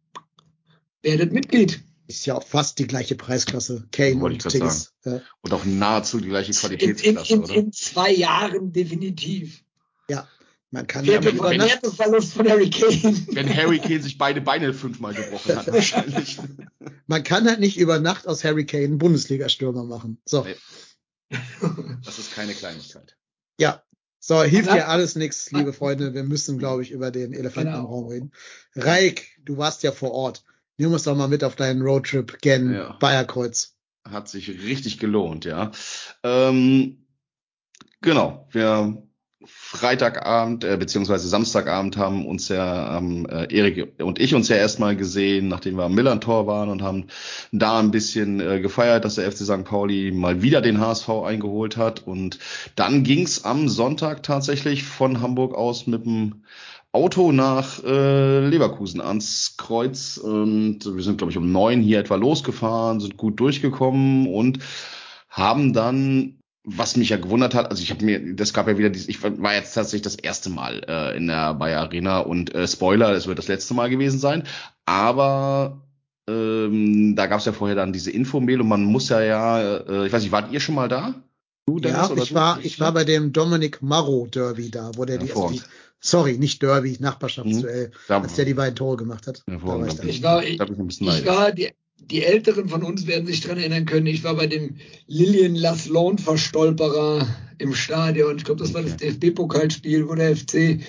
werdet 1.01 1.33
Mitglied. 1.33 1.83
Ist 2.07 2.25
ja 2.25 2.35
auch 2.35 2.47
fast 2.47 2.79
die 2.79 2.87
gleiche 2.87 3.15
Preisklasse. 3.15 3.87
Kane 3.91 4.23
und 4.23 4.39
Tigges. 4.47 4.93
Ja. 5.03 5.21
Und 5.41 5.53
auch 5.53 5.65
nahezu 5.65 6.19
die 6.21 6.29
gleiche 6.29 6.51
In, 6.51 6.55
in, 6.55 6.59
Qualitätsklasse, 6.61 7.33
in, 7.33 7.43
oder? 7.43 7.53
in 7.55 7.71
zwei 7.73 8.11
Jahren 8.11 8.71
definitiv. 8.71 9.63
Man 10.69 10.85
kann 10.85 11.05
ja 11.05 11.13
Werte 11.13 11.27
nicht 11.27 11.35
über 11.37 11.55
Nacht, 11.55 11.69
Werteverlust 11.81 12.33
von 12.33 12.49
Harry 12.49 12.69
Kane. 12.69 13.25
Wenn 13.31 13.55
Harry 13.55 13.79
Kane 13.79 14.01
sich 14.01 14.17
beide 14.17 14.41
Beine 14.41 14.73
fünfmal 14.73 15.13
gebrochen 15.13 15.55
hat, 15.55 15.67
wahrscheinlich. 15.71 16.39
man 17.07 17.23
kann 17.23 17.47
halt 17.47 17.61
nicht 17.61 17.77
über 17.77 17.99
Nacht 17.99 18.27
aus 18.27 18.43
Harry 18.43 18.65
Kane 18.65 18.83
einen 18.83 18.97
Bundesliga-Stürmer 18.97 19.85
machen. 19.85 20.19
So, 20.25 20.43
Nee. 20.43 20.55
Das 22.03 22.19
ist 22.19 22.33
keine 22.35 22.53
Kleinigkeit. 22.53 23.15
ja. 23.59 23.81
So, 24.19 24.43
hilft 24.43 24.67
Ja. 24.67 24.75
ja 24.75 24.87
alles 24.87 25.15
nichts, 25.15 25.51
liebe 25.51 25.71
Freunde. 25.71 26.13
Wir 26.13 26.23
müssen, 26.23 26.57
glaube 26.59 26.81
ich, 26.81 26.91
über 26.91 27.11
den 27.11 27.31
Elefanten 27.31 27.71
Genau. 27.71 27.83
im 27.85 27.85
Raum 27.85 28.07
reden. 28.07 28.31
Reik, 28.75 29.25
du 29.45 29.57
warst 29.57 29.83
ja 29.83 29.93
vor 29.93 30.11
Ort. 30.11 30.43
Nimm 30.77 30.93
uns 30.93 31.03
doch 31.03 31.15
mal 31.15 31.27
mit 31.27 31.43
auf 31.43 31.55
deinen 31.55 31.81
Roadtrip 31.81 32.39
gen 32.41 32.73
Ja. 32.73 32.97
Bayerkreuz. 32.99 33.75
Hat 34.09 34.29
sich 34.29 34.49
richtig 34.49 34.99
gelohnt, 34.99 35.43
ja. 35.45 35.71
Ähm, 36.23 37.07
genau, 38.01 38.47
wir 38.51 39.03
Freitagabend 39.45 40.63
äh, 40.63 40.77
beziehungsweise 40.77 41.27
Samstagabend 41.29 41.95
haben 41.95 42.25
uns 42.25 42.49
ja 42.49 42.97
ähm, 42.97 43.25
äh, 43.29 43.45
Erik 43.53 44.01
und 44.01 44.19
ich 44.19 44.33
uns 44.35 44.49
ja 44.49 44.57
erstmal 44.57 44.95
gesehen, 44.95 45.47
nachdem 45.47 45.77
wir 45.77 45.85
am 45.85 45.93
Millantor 45.93 46.47
waren 46.47 46.69
und 46.69 46.81
haben 46.81 47.07
da 47.51 47.79
ein 47.79 47.91
bisschen 47.91 48.39
äh, 48.41 48.59
gefeiert, 48.59 49.05
dass 49.05 49.15
der 49.15 49.31
FC 49.31 49.39
St. 49.45 49.63
Pauli 49.63 50.11
mal 50.11 50.41
wieder 50.41 50.61
den 50.61 50.79
HSV 50.79 51.09
eingeholt 51.25 51.77
hat 51.77 52.05
und 52.05 52.39
dann 52.75 53.03
ging's 53.03 53.45
am 53.45 53.69
Sonntag 53.69 54.23
tatsächlich 54.23 54.83
von 54.83 55.21
Hamburg 55.21 55.53
aus 55.55 55.87
mit 55.87 56.05
dem 56.05 56.43
Auto 56.91 57.31
nach 57.31 57.83
äh, 57.83 58.47
Leverkusen 58.47 59.01
ans 59.01 59.55
Kreuz 59.57 60.17
und 60.17 60.79
wir 60.85 61.03
sind 61.03 61.17
glaube 61.17 61.31
ich 61.31 61.37
um 61.37 61.51
neun 61.51 61.81
hier 61.81 61.99
etwa 61.99 62.15
losgefahren, 62.15 62.99
sind 62.99 63.17
gut 63.17 63.39
durchgekommen 63.39 64.27
und 64.27 64.59
haben 65.29 65.73
dann 65.73 66.37
was 66.69 66.97
mich 66.97 67.09
ja 67.09 67.17
gewundert 67.17 67.55
hat, 67.55 67.71
also 67.71 67.81
ich 67.81 67.91
habe 67.91 68.03
mir, 68.03 68.35
das 68.35 68.53
gab 68.53 68.67
ja 68.67 68.77
wieder 68.77 68.89
dieses, 68.89 69.07
ich 69.07 69.23
war 69.23 69.53
jetzt 69.53 69.73
tatsächlich 69.73 70.01
das 70.01 70.15
erste 70.15 70.49
Mal 70.49 70.81
äh, 70.85 71.15
in 71.15 71.27
der 71.27 71.53
Bayer 71.53 71.79
Arena 71.79 72.19
und 72.19 72.53
äh, 72.53 72.67
Spoiler, 72.67 73.13
es 73.13 73.25
wird 73.25 73.39
das 73.39 73.47
letzte 73.47 73.73
Mal 73.73 73.89
gewesen 73.89 74.19
sein, 74.19 74.43
aber 74.85 75.81
ähm, 76.27 77.15
da 77.15 77.27
gab 77.27 77.39
es 77.39 77.45
ja 77.45 77.53
vorher 77.53 77.77
dann 77.77 77.93
diese 77.93 78.11
Infomail 78.11 78.59
und 78.59 78.67
man 78.67 78.83
muss 78.83 79.07
ja 79.07 79.21
ja, 79.21 79.77
äh, 79.77 80.07
ich 80.07 80.11
weiß 80.11 80.23
nicht, 80.23 80.33
wart 80.33 80.51
ihr 80.51 80.59
schon 80.59 80.75
mal 80.75 80.89
da? 80.89 81.15
Du, 81.67 81.79
Ja, 81.79 82.09
oder 82.09 82.23
ich 82.23 82.29
du? 82.29 82.35
war, 82.35 82.59
ich 82.63 82.79
war 82.79 82.93
bei 82.93 83.03
dem 83.03 83.33
Dominic 83.33 83.81
Marrow 83.81 84.29
Derby 84.29 84.71
da, 84.71 84.91
wo 84.95 85.03
der 85.03 85.17
die, 85.17 85.29
also 85.31 85.49
die 85.49 85.61
sorry, 85.99 86.37
nicht 86.37 86.61
Derby, 86.61 86.95
Nachbarschaftsduell, 86.99 87.91
Da, 88.07 88.21
als 88.21 88.35
der 88.35 88.45
die 88.45 88.53
beiden 88.53 88.75
Tore 88.75 88.95
gemacht 88.95 89.27
hat. 89.27 89.43
Da 89.45 89.61
war 89.63 89.85
ich 89.85 89.99
Ich 90.03 90.23
war, 90.23 90.43
ich, 90.43 90.61
ich 90.61 91.25
war 91.25 91.51
die, 91.51 91.69
die 91.97 92.23
Älteren 92.23 92.69
von 92.69 92.83
uns 92.83 93.05
werden 93.05 93.27
sich 93.27 93.41
dran 93.41 93.57
erinnern 93.57 93.85
können. 93.85 94.07
Ich 94.07 94.23
war 94.23 94.35
bei 94.35 94.47
dem 94.47 94.77
Lillian 95.07 95.55
Lasslone 95.55 96.17
Verstolperer 96.17 97.27
im 97.57 97.73
Stadion. 97.73 98.37
Ich 98.37 98.45
glaube, 98.45 98.61
das 98.61 98.73
war 98.73 98.83
das 98.83 98.95
DFB-Pokalspiel, 98.95 100.07
wo 100.07 100.15
der 100.15 100.37
FC 100.37 100.79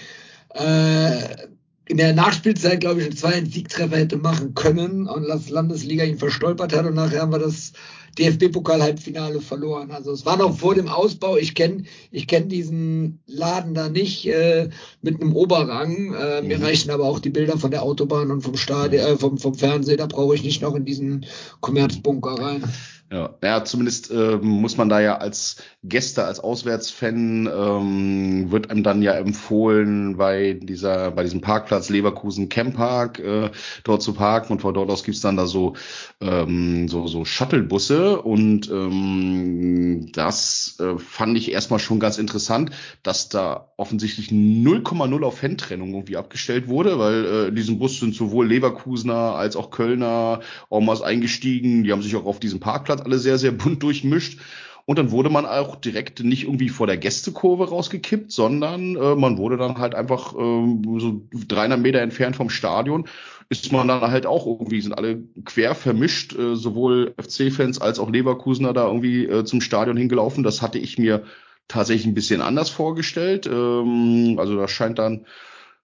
äh, 0.54 1.48
in 1.88 1.96
der 1.96 2.12
Nachspielzeit, 2.12 2.80
glaube 2.80 3.00
ich, 3.00 3.06
einen 3.06 3.16
2 3.16 3.44
Siegtreffer 3.46 3.96
hätte 3.96 4.18
machen 4.18 4.54
können 4.54 5.06
und 5.08 5.26
das 5.26 5.48
Landesliga 5.48 6.04
ihn 6.04 6.18
verstolpert 6.18 6.74
hat 6.74 6.84
und 6.86 6.94
nachher 6.94 7.22
haben 7.22 7.32
wir 7.32 7.38
das 7.38 7.72
DFB-Pokal-Halbfinale 8.18 9.40
verloren. 9.40 9.90
Also 9.90 10.12
es 10.12 10.26
war 10.26 10.36
noch 10.36 10.58
vor 10.58 10.74
dem 10.74 10.88
Ausbau. 10.88 11.36
Ich 11.36 11.54
kenne 11.54 11.84
ich 12.10 12.26
kenn 12.26 12.48
diesen 12.48 13.20
Laden 13.26 13.74
da 13.74 13.88
nicht 13.88 14.26
äh, 14.26 14.68
mit 15.02 15.20
einem 15.20 15.34
Oberrang. 15.34 16.14
Äh, 16.14 16.42
Mir 16.42 16.58
Mhm. 16.58 16.64
reichen 16.64 16.90
aber 16.90 17.04
auch 17.04 17.20
die 17.20 17.30
Bilder 17.30 17.56
von 17.58 17.70
der 17.70 17.82
Autobahn 17.82 18.30
und 18.30 18.42
vom 18.42 18.56
Stadion, 18.56 19.04
äh, 19.04 19.16
vom, 19.16 19.38
vom 19.38 19.54
Fernsehen. 19.54 19.98
Da 19.98 20.06
brauche 20.06 20.34
ich 20.34 20.42
nicht 20.42 20.62
noch 20.62 20.74
in 20.74 20.84
diesen 20.84 21.26
Kommerzbunker 21.60 22.34
rein. 22.38 22.64
Ja, 23.10 23.30
ja 23.42 23.64
zumindest 23.64 24.10
ähm, 24.10 24.46
muss 24.46 24.76
man 24.76 24.90
da 24.90 25.00
ja 25.00 25.16
als 25.16 25.62
Gäste, 25.82 26.24
als 26.24 26.40
Auswärtsfan, 26.40 27.46
ähm, 27.46 28.50
wird 28.50 28.70
einem 28.70 28.82
dann 28.82 29.00
ja 29.00 29.12
empfohlen, 29.12 30.18
bei 30.18 30.52
dieser, 30.54 31.12
bei 31.12 31.22
diesem 31.22 31.40
Parkplatz 31.40 31.88
Leverkusen 31.88 32.50
Camppark 32.50 33.18
äh, 33.18 33.50
dort 33.84 34.02
zu 34.02 34.12
parken. 34.12 34.52
Und 34.52 34.60
von 34.60 34.74
dort 34.74 34.90
aus 34.90 35.04
gibt's 35.04 35.22
dann 35.22 35.38
da 35.38 35.46
so, 35.46 35.74
ähm, 36.20 36.88
so, 36.88 37.06
so 37.06 37.24
Shuttlebusse. 37.24 38.20
Und 38.20 38.70
ähm, 38.70 40.10
das 40.12 40.76
äh, 40.78 40.98
fand 40.98 41.38
ich 41.38 41.50
erstmal 41.50 41.78
schon 41.78 42.00
ganz 42.00 42.18
interessant, 42.18 42.72
dass 43.02 43.30
da 43.30 43.72
offensichtlich 43.78 44.28
0,0 44.28 45.22
auf 45.22 45.38
Fantrennung 45.38 45.94
irgendwie 45.94 46.16
abgestellt 46.16 46.68
wurde, 46.68 46.98
weil 46.98 47.24
äh, 47.24 47.48
in 47.48 47.54
diesem 47.54 47.78
Bus 47.78 48.00
sind 48.00 48.14
sowohl 48.14 48.48
Leverkusener 48.48 49.36
als 49.36 49.56
auch 49.56 49.70
Kölner 49.70 50.40
en 50.70 50.84
masse 50.84 51.06
eingestiegen, 51.06 51.84
die 51.84 51.92
haben 51.92 52.02
sich 52.02 52.16
auch 52.16 52.26
auf 52.26 52.40
diesem 52.40 52.60
Parkplatz 52.60 52.97
alle 53.04 53.18
sehr, 53.18 53.38
sehr 53.38 53.52
bunt 53.52 53.82
durchmischt. 53.82 54.40
Und 54.86 54.98
dann 54.98 55.10
wurde 55.10 55.28
man 55.28 55.44
auch 55.44 55.76
direkt 55.76 56.24
nicht 56.24 56.44
irgendwie 56.44 56.70
vor 56.70 56.86
der 56.86 56.96
Gästekurve 56.96 57.68
rausgekippt, 57.68 58.32
sondern 58.32 58.96
äh, 58.96 59.14
man 59.16 59.36
wurde 59.36 59.58
dann 59.58 59.76
halt 59.76 59.94
einfach 59.94 60.34
ähm, 60.38 60.82
so 60.98 61.22
300 61.46 61.78
Meter 61.78 62.00
entfernt 62.00 62.36
vom 62.36 62.48
Stadion 62.48 63.06
ist 63.50 63.72
man 63.72 63.88
dann 63.88 64.00
halt 64.02 64.26
auch 64.26 64.46
irgendwie, 64.46 64.80
sind 64.80 64.92
alle 64.92 65.22
quer 65.44 65.74
vermischt, 65.74 66.36
äh, 66.36 66.54
sowohl 66.54 67.14
FC-Fans 67.18 67.80
als 67.80 67.98
auch 67.98 68.10
Leverkusener 68.10 68.72
da 68.72 68.86
irgendwie 68.86 69.24
äh, 69.24 69.44
zum 69.44 69.60
Stadion 69.60 69.96
hingelaufen. 69.96 70.44
Das 70.44 70.60
hatte 70.60 70.78
ich 70.78 70.98
mir 70.98 71.24
tatsächlich 71.66 72.06
ein 72.06 72.14
bisschen 72.14 72.42
anders 72.42 72.68
vorgestellt. 72.68 73.46
Ähm, 73.46 74.36
also 74.38 74.56
da 74.56 74.68
scheint 74.68 74.98
dann 74.98 75.24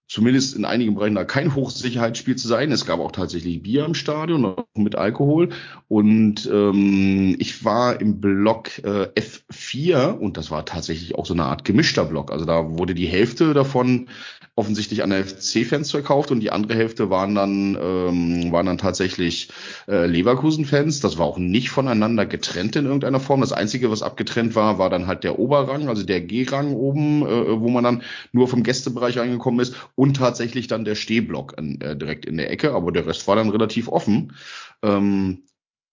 zumindest 0.06 0.54
in 0.54 0.64
einigen 0.64 0.94
Bereichen 0.94 1.14
da 1.14 1.24
kein 1.24 1.54
Hochsicherheitsspiel 1.54 2.36
zu 2.36 2.46
sein. 2.46 2.70
Es 2.72 2.84
gab 2.84 3.00
auch 3.00 3.12
tatsächlich 3.12 3.62
Bier 3.62 3.84
im 3.84 3.94
Stadion 3.94 4.44
auch 4.44 4.66
mit 4.74 4.96
Alkohol. 4.96 5.50
Und 5.88 6.48
ähm, 6.52 7.36
ich 7.38 7.64
war 7.64 8.00
im 8.00 8.20
Block 8.20 8.78
äh, 8.84 9.08
F4 9.14 10.10
und 10.10 10.36
das 10.36 10.50
war 10.50 10.64
tatsächlich 10.64 11.14
auch 11.14 11.26
so 11.26 11.34
eine 11.34 11.44
Art 11.44 11.64
gemischter 11.64 12.04
Block. 12.04 12.32
Also 12.32 12.44
da 12.44 12.78
wurde 12.78 12.94
die 12.94 13.06
Hälfte 13.06 13.54
davon 13.54 14.08
offensichtlich 14.56 15.02
an 15.02 15.12
FC-Fans 15.12 15.90
verkauft 15.90 16.30
und 16.30 16.38
die 16.40 16.52
andere 16.52 16.74
Hälfte 16.74 17.10
waren 17.10 17.34
dann 17.34 17.76
ähm, 17.80 18.52
waren 18.52 18.66
dann 18.66 18.78
tatsächlich 18.78 19.48
äh, 19.88 20.06
Leverkusen-Fans. 20.06 21.00
Das 21.00 21.18
war 21.18 21.26
auch 21.26 21.38
nicht 21.38 21.70
voneinander 21.70 22.24
getrennt 22.24 22.76
in 22.76 22.84
irgendeiner 22.84 23.18
Form. 23.18 23.40
Das 23.40 23.52
einzige, 23.52 23.90
was 23.90 24.02
abgetrennt 24.02 24.54
war, 24.54 24.78
war 24.78 24.90
dann 24.90 25.08
halt 25.08 25.24
der 25.24 25.40
Oberrang, 25.40 25.88
also 25.88 26.04
der 26.04 26.20
G-Rang 26.20 26.72
oben, 26.72 27.22
äh, 27.22 27.60
wo 27.60 27.68
man 27.68 27.82
dann 27.82 28.02
nur 28.32 28.46
vom 28.46 28.62
Gästebereich 28.62 29.18
reingekommen 29.18 29.60
ist 29.60 29.74
und 29.96 30.16
tatsächlich 30.16 30.68
dann 30.68 30.84
der 30.84 30.94
Stehblock 30.94 31.58
an, 31.58 31.80
äh, 31.80 31.96
direkt 31.96 32.24
in 32.24 32.36
der 32.36 32.50
Ecke. 32.50 32.74
Aber 32.74 32.92
der 32.92 33.06
Rest 33.06 33.26
war 33.26 33.34
dann 33.34 33.50
relativ 33.50 33.88
offen. 33.88 34.34
Ähm, 34.82 35.42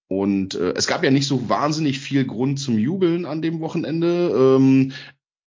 und 0.08 0.56
äh, 0.56 0.74
es 0.76 0.88
gab 0.88 1.04
ja 1.04 1.10
nicht 1.10 1.26
so 1.26 1.50
wahnsinnig 1.50 2.00
viel 2.00 2.26
Grund 2.26 2.60
zum 2.60 2.78
Jubeln 2.78 3.26
an 3.26 3.42
dem 3.42 3.60
Wochenende. 3.62 4.58
Ähm, 4.58 4.92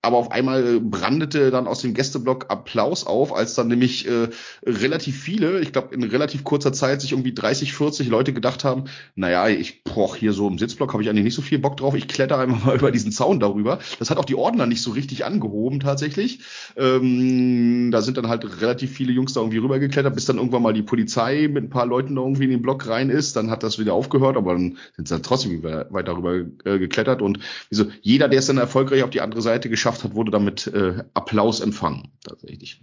aber 0.04 0.18
auf 0.18 0.30
einmal 0.30 0.80
brandete 0.80 1.50
dann 1.50 1.66
aus 1.66 1.80
dem 1.80 1.94
Gästeblock 1.94 2.46
Applaus 2.48 3.06
auf, 3.06 3.34
als 3.34 3.54
dann 3.54 3.68
nämlich 3.68 4.06
äh, 4.06 4.28
relativ 4.64 5.20
viele, 5.20 5.60
ich 5.60 5.72
glaube 5.72 5.94
in 5.94 6.02
relativ 6.02 6.44
kurzer 6.44 6.72
Zeit 6.72 7.00
sich 7.00 7.12
irgendwie 7.12 7.34
30, 7.34 7.72
40 7.72 8.08
Leute 8.08 8.32
gedacht 8.32 8.64
haben, 8.64 8.84
naja, 9.14 9.48
ich 9.48 9.82
boah, 9.84 10.14
hier 10.14 10.32
so 10.32 10.48
im 10.48 10.58
Sitzblock 10.58 10.92
habe 10.92 11.02
ich 11.02 11.08
eigentlich 11.08 11.24
nicht 11.24 11.34
so 11.34 11.42
viel 11.42 11.58
Bock 11.58 11.76
drauf, 11.76 11.94
ich 11.94 12.08
kletter 12.08 12.38
einfach 12.38 12.64
mal 12.64 12.76
über 12.78 12.90
diesen 12.90 13.12
Zaun 13.12 13.40
darüber. 13.40 13.78
Das 13.98 14.10
hat 14.10 14.18
auch 14.18 14.24
die 14.24 14.34
Ordner 14.34 14.66
nicht 14.66 14.82
so 14.82 14.90
richtig 14.90 15.24
angehoben 15.24 15.80
tatsächlich. 15.80 16.40
Ähm, 16.76 17.90
da 17.90 18.02
sind 18.02 18.16
dann 18.16 18.28
halt 18.28 18.60
relativ 18.60 18.92
viele 18.92 19.12
Jungs 19.12 19.32
da 19.32 19.40
irgendwie 19.40 19.58
rübergeklettert, 19.58 20.14
bis 20.14 20.26
dann 20.26 20.36
irgendwann 20.36 20.62
mal 20.62 20.74
die 20.74 20.82
Polizei 20.82 21.48
mit 21.50 21.64
ein 21.64 21.70
paar 21.70 21.86
Leuten 21.86 22.16
da 22.16 22.22
irgendwie 22.22 22.44
in 22.44 22.50
den 22.50 22.62
Block 22.62 22.86
rein 22.88 23.10
ist. 23.10 23.36
Dann 23.36 23.50
hat 23.50 23.62
das 23.62 23.78
wieder 23.78 23.94
aufgehört, 23.94 24.36
aber 24.36 24.52
dann 24.52 24.78
sind 24.96 25.08
sie 25.08 25.14
halt 25.14 25.24
trotzdem 25.24 25.62
weiter 25.62 26.16
rüber 26.16 26.36
äh, 26.64 26.78
geklettert. 26.78 27.22
Und 27.22 27.38
wieso, 27.70 27.86
jeder, 28.02 28.28
der 28.28 28.40
es 28.40 28.46
dann 28.46 28.58
erfolgreich 28.58 29.02
auf 29.02 29.10
die 29.10 29.20
andere 29.20 29.42
Seite 29.42 29.68
geschafft 29.68 29.93
hat, 30.02 30.14
wurde 30.14 30.32
damit 30.32 30.66
äh, 30.66 31.04
Applaus 31.14 31.60
empfangen, 31.60 32.12
tatsächlich. 32.24 32.82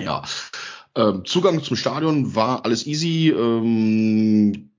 Ja. 0.00 0.22
Ähm, 0.94 1.24
Zugang 1.24 1.62
zum 1.62 1.76
Stadion 1.76 2.34
war 2.34 2.64
alles 2.64 2.86
easy. 2.86 3.30
Ähm, 3.30 4.70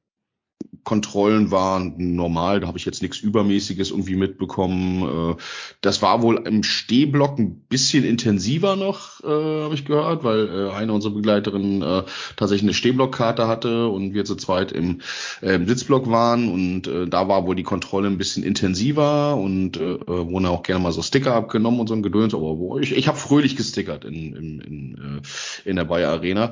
Kontrollen 0.88 1.52
waren 1.52 2.16
normal, 2.16 2.62
da 2.62 2.68
habe 2.68 2.78
ich 2.78 2.86
jetzt 2.86 3.02
nichts 3.02 3.20
Übermäßiges 3.20 3.92
irgendwie 3.92 4.16
mitbekommen. 4.16 5.34
Äh, 5.34 5.36
Das 5.82 6.02
war 6.02 6.22
wohl 6.22 6.42
im 6.48 6.64
Stehblock 6.64 7.38
ein 7.38 7.60
bisschen 7.68 8.06
intensiver 8.06 8.78
noch, 8.78 9.22
äh, 9.22 9.64
habe 9.64 9.74
ich 9.74 9.84
gehört, 9.84 10.24
weil 10.24 10.48
äh, 10.48 10.72
eine 10.72 10.94
unserer 10.94 11.14
Begleiterinnen 11.14 12.06
tatsächlich 12.38 12.64
eine 12.64 12.74
Stehblockkarte 12.74 13.50
hatte 13.50 13.90
und 13.90 14.14
wir 14.14 14.24
zu 14.24 14.38
zweit 14.38 14.72
im, 14.72 15.02
im 15.42 15.68
Sitzblock 15.68 16.10
waren 16.10 16.50
und 16.50 16.84
da 16.84 17.28
war 17.28 17.46
wohl 17.46 17.56
die 17.56 17.64
Kontrolle 17.64 18.08
ein 18.08 18.18
bisschen 18.18 18.44
intensiver 18.44 19.36
und 19.36 19.78
wurden 19.80 20.46
auch 20.46 20.64
gerne 20.64 20.82
mal 20.82 20.94
so 20.94 21.02
Sticker 21.02 21.34
abgenommen 21.34 21.82
und 21.82 21.88
so 21.88 21.96
ein 21.96 22.04
Gedöns, 22.04 22.34
aber 22.34 22.80
ich, 22.80 22.96
ich 22.96 23.08
habe 23.10 23.18
fröhlich 23.18 23.58
gestickert 23.58 24.06
in, 24.06 24.36
in, 24.36 24.60
in, 24.62 25.22
in 25.66 25.76
der 25.76 25.86
Bayer 25.86 26.12
Arena. 26.12 26.52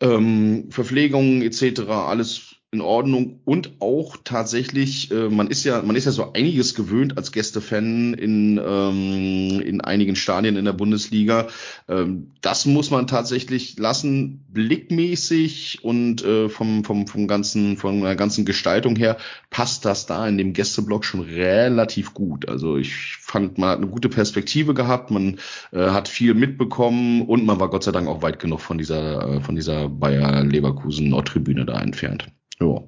Ähm, 0.00 0.70
Verpflegung 0.70 1.42
etc., 1.42 1.88
alles 1.88 2.53
in 2.74 2.80
Ordnung 2.80 3.40
und 3.44 3.76
auch 3.78 4.16
tatsächlich, 4.24 5.10
äh, 5.10 5.28
man 5.28 5.46
ist 5.46 5.64
ja, 5.64 5.80
man 5.82 5.96
ist 5.96 6.04
ja 6.04 6.10
so 6.10 6.32
einiges 6.32 6.74
gewöhnt 6.74 7.16
als 7.16 7.30
Gästefan 7.30 8.14
in, 8.14 8.60
ähm, 8.62 9.60
in 9.64 9.80
einigen 9.80 10.16
Stadien 10.16 10.56
in 10.56 10.64
der 10.64 10.72
Bundesliga. 10.72 11.46
Ähm, 11.88 12.32
das 12.40 12.66
muss 12.66 12.90
man 12.90 13.06
tatsächlich 13.06 13.78
lassen, 13.78 14.44
blickmäßig 14.48 15.78
und 15.82 16.24
äh, 16.24 16.48
vom, 16.48 16.84
vom, 16.84 17.06
vom 17.06 17.28
ganzen, 17.28 17.76
von 17.76 18.00
der 18.00 18.16
ganzen 18.16 18.44
Gestaltung 18.44 18.96
her 18.96 19.16
passt 19.50 19.84
das 19.84 20.06
da 20.06 20.26
in 20.26 20.36
dem 20.36 20.52
Gästeblock 20.52 21.04
schon 21.04 21.20
relativ 21.20 22.12
gut. 22.12 22.48
Also 22.48 22.76
ich 22.76 23.16
fand, 23.20 23.56
man 23.56 23.70
hat 23.70 23.78
eine 23.78 23.86
gute 23.86 24.08
Perspektive 24.08 24.74
gehabt, 24.74 25.12
man 25.12 25.38
äh, 25.70 25.90
hat 25.90 26.08
viel 26.08 26.34
mitbekommen 26.34 27.22
und 27.22 27.46
man 27.46 27.60
war 27.60 27.70
Gott 27.70 27.84
sei 27.84 27.92
Dank 27.92 28.08
auch 28.08 28.22
weit 28.22 28.40
genug 28.40 28.60
von 28.60 28.78
dieser, 28.78 29.36
äh, 29.36 29.40
von 29.40 29.54
dieser 29.54 29.88
Bayer 29.88 30.42
Leverkusen 30.42 31.08
Nordtribüne 31.08 31.64
da 31.64 31.80
entfernt. 31.80 32.26
Ja. 32.60 32.84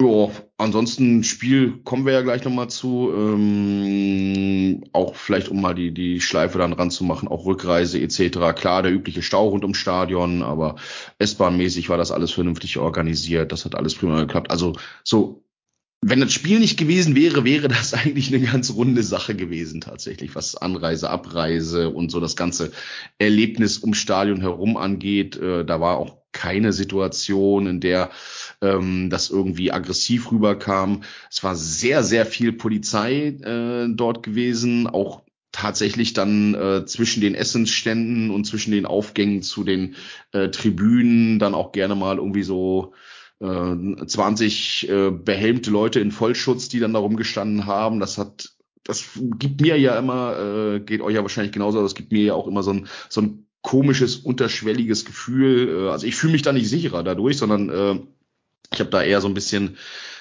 Ja, 0.00 0.30
ansonsten 0.58 1.24
Spiel 1.24 1.78
kommen 1.82 2.06
wir 2.06 2.12
ja 2.12 2.22
gleich 2.22 2.44
nochmal 2.44 2.70
zu. 2.70 3.12
Ähm, 3.12 4.84
auch 4.92 5.16
vielleicht, 5.16 5.48
um 5.48 5.60
mal 5.60 5.74
die, 5.74 5.92
die 5.92 6.20
Schleife 6.20 6.58
dann 6.58 6.72
ranzumachen, 6.72 7.26
auch 7.26 7.46
Rückreise 7.46 8.00
etc. 8.00 8.54
Klar, 8.54 8.84
der 8.84 8.92
übliche 8.92 9.22
Stau 9.22 9.48
rund 9.48 9.64
ums 9.64 9.78
Stadion, 9.78 10.44
aber 10.44 10.76
S-Bahn-mäßig 11.18 11.88
war 11.88 11.98
das 11.98 12.12
alles 12.12 12.30
vernünftig 12.30 12.78
organisiert. 12.78 13.50
Das 13.50 13.64
hat 13.64 13.74
alles 13.74 13.96
prima 13.96 14.20
geklappt. 14.20 14.52
Also 14.52 14.74
so, 15.02 15.42
wenn 16.00 16.20
das 16.20 16.32
Spiel 16.32 16.60
nicht 16.60 16.78
gewesen 16.78 17.16
wäre, 17.16 17.44
wäre 17.44 17.66
das 17.66 17.92
eigentlich 17.94 18.32
eine 18.32 18.44
ganz 18.44 18.72
runde 18.72 19.02
Sache 19.02 19.34
gewesen 19.34 19.80
tatsächlich, 19.80 20.36
was 20.36 20.54
Anreise, 20.54 21.10
Abreise 21.10 21.90
und 21.90 22.10
so 22.10 22.20
das 22.20 22.36
ganze 22.36 22.70
Erlebnis 23.18 23.82
ums 23.82 23.98
Stadion 23.98 24.40
herum 24.40 24.76
angeht. 24.76 25.36
Äh, 25.36 25.64
da 25.64 25.80
war 25.80 25.96
auch 25.96 26.17
keine 26.32 26.72
Situation, 26.72 27.66
in 27.66 27.80
der 27.80 28.10
ähm, 28.60 29.10
das 29.10 29.30
irgendwie 29.30 29.72
aggressiv 29.72 30.30
rüberkam. 30.30 31.02
Es 31.30 31.42
war 31.42 31.56
sehr, 31.56 32.02
sehr 32.02 32.26
viel 32.26 32.52
Polizei 32.52 33.28
äh, 33.42 33.88
dort 33.88 34.22
gewesen, 34.22 34.86
auch 34.86 35.22
tatsächlich 35.52 36.12
dann 36.12 36.54
äh, 36.54 36.84
zwischen 36.86 37.20
den 37.20 37.34
Essensständen 37.34 38.30
und 38.30 38.44
zwischen 38.44 38.70
den 38.70 38.86
Aufgängen 38.86 39.42
zu 39.42 39.64
den 39.64 39.96
äh, 40.32 40.48
Tribünen 40.50 41.38
dann 41.38 41.54
auch 41.54 41.72
gerne 41.72 41.94
mal 41.94 42.18
irgendwie 42.18 42.42
so 42.42 42.92
äh, 43.40 44.06
20 44.06 44.88
äh, 44.88 45.10
behelmte 45.10 45.70
Leute 45.70 46.00
in 46.00 46.12
Vollschutz, 46.12 46.68
die 46.68 46.80
dann 46.80 46.92
da 46.92 46.98
rumgestanden 46.98 47.66
haben. 47.66 47.98
Das 48.00 48.18
hat 48.18 48.50
das 48.84 49.04
gibt 49.38 49.60
mir 49.60 49.78
ja 49.78 49.98
immer, 49.98 50.38
äh, 50.38 50.80
geht 50.80 51.02
euch 51.02 51.14
ja 51.14 51.20
wahrscheinlich 51.20 51.52
genauso, 51.52 51.82
das 51.82 51.94
gibt 51.94 52.10
mir 52.10 52.22
ja 52.22 52.34
auch 52.34 52.46
immer 52.46 52.62
so 52.62 52.72
ein, 52.72 52.88
so 53.10 53.20
ein 53.20 53.47
komisches, 53.62 54.16
unterschwelliges 54.16 55.04
Gefühl. 55.04 55.86
Äh, 55.86 55.90
also 55.90 56.06
ich 56.06 56.16
fühle 56.16 56.32
mich 56.32 56.42
da 56.42 56.52
nicht 56.52 56.68
sicherer 56.68 57.02
dadurch, 57.02 57.38
sondern 57.38 57.68
äh, 57.70 58.00
ich 58.72 58.80
habe 58.80 58.90
da 58.90 59.02
eher 59.02 59.20
so 59.20 59.28
ein 59.28 59.34
bisschen 59.34 59.76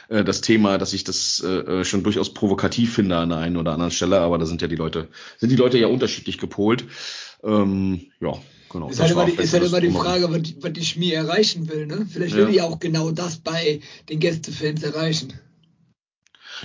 äh, 0.09 0.23
das 0.23 0.41
Thema, 0.41 0.77
dass 0.77 0.93
ich 0.93 1.03
das 1.03 1.43
äh, 1.45 1.79
äh, 1.81 1.83
schon 1.83 2.03
durchaus 2.03 2.33
provokativ 2.33 2.93
finde 2.93 3.17
an 3.17 3.29
der 3.29 3.39
einen 3.39 3.57
oder 3.57 3.73
anderen 3.73 3.91
Stelle, 3.91 4.19
aber 4.19 4.37
da 4.37 4.45
sind 4.45 4.61
ja 4.61 4.67
die 4.67 4.75
Leute, 4.75 5.09
sind 5.37 5.49
die 5.49 5.55
Leute 5.55 5.77
ja 5.77 5.87
unterschiedlich 5.87 6.37
gepolt. 6.37 6.85
Ähm, 7.43 8.07
ja, 8.19 8.33
genau. 8.71 8.89
Ist 8.89 8.99
halt 8.99 9.11
immer, 9.11 9.25
die, 9.25 9.33
ist 9.33 9.53
halt 9.53 9.63
immer 9.63 9.81
die 9.81 9.91
Frage, 9.91 10.31
was, 10.31 10.41
was 10.61 10.73
die 10.73 10.85
Schmier 10.85 11.17
erreichen 11.17 11.69
will. 11.69 11.85
Ne? 11.85 12.07
Vielleicht 12.09 12.35
will 12.35 12.45
ja. 12.45 12.51
die 12.51 12.61
auch 12.61 12.79
genau 12.79 13.11
das 13.11 13.37
bei 13.37 13.81
den 14.09 14.19
Gästefans 14.19 14.83
erreichen. 14.83 15.33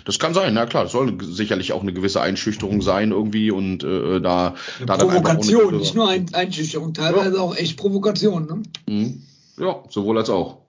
Das 0.05 0.19
kann 0.19 0.35
sein, 0.35 0.55
na 0.55 0.67
klar, 0.67 0.85
das 0.85 0.93
soll 0.93 1.17
sicherlich 1.23 1.73
auch 1.73 1.83
eine 1.83 1.93
gewisse 1.93 2.21
Einschüchterung 2.21 2.83
sein 2.83 3.11
irgendwie 3.11 3.51
und 3.51 3.85
äh, 3.85 4.21
da, 4.21 4.55
eine 4.79 4.87
da 4.87 4.97
Provokation, 4.97 5.69
eine, 5.69 5.77
nicht 5.79 5.95
nur 5.95 6.09
ein, 6.09 6.33
Einschüchterung, 6.33 6.95
teilweise 6.95 7.37
ja. 7.37 7.43
auch 7.43 7.57
echt 7.57 7.77
Provokation. 7.77 8.47
Ne? 8.47 8.63
Mhm. 8.87 9.23
Ja, 9.59 9.83
sowohl 9.89 10.19
als 10.19 10.31
auch. 10.31 10.63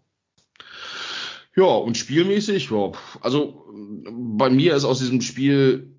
Ja, 1.56 1.66
und 1.66 1.98
spielmäßig, 1.98 2.70
ja, 2.72 2.92
also 3.22 3.66
bei 4.12 4.50
mir 4.50 4.76
ist 4.76 4.86
aus 4.86 5.00
diesem 5.00 5.22
Spiel 5.22 5.94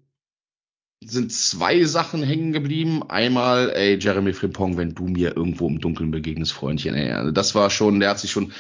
sind 1.07 1.33
zwei 1.33 1.85
Sachen 1.85 2.23
hängen 2.23 2.53
geblieben. 2.53 3.03
Einmal, 3.09 3.71
ey, 3.71 3.99
Jeremy 4.01 4.33
Frimpong, 4.33 4.77
wenn 4.77 4.95
du 4.95 5.05
mir 5.07 5.37
irgendwo 5.37 5.69
im 5.69 5.81
Dunkeln 5.81 6.11
begegnest, 6.11 6.53
Freundchen, 6.53 6.95
ey. 6.95 7.13
Also 7.13 7.31
das 7.31 7.55
war 7.55 7.71
schon, 7.71 8.01
der 8.01 8.11
hat 8.11 8.19
sich 8.19 8.31
schon 8.31 8.53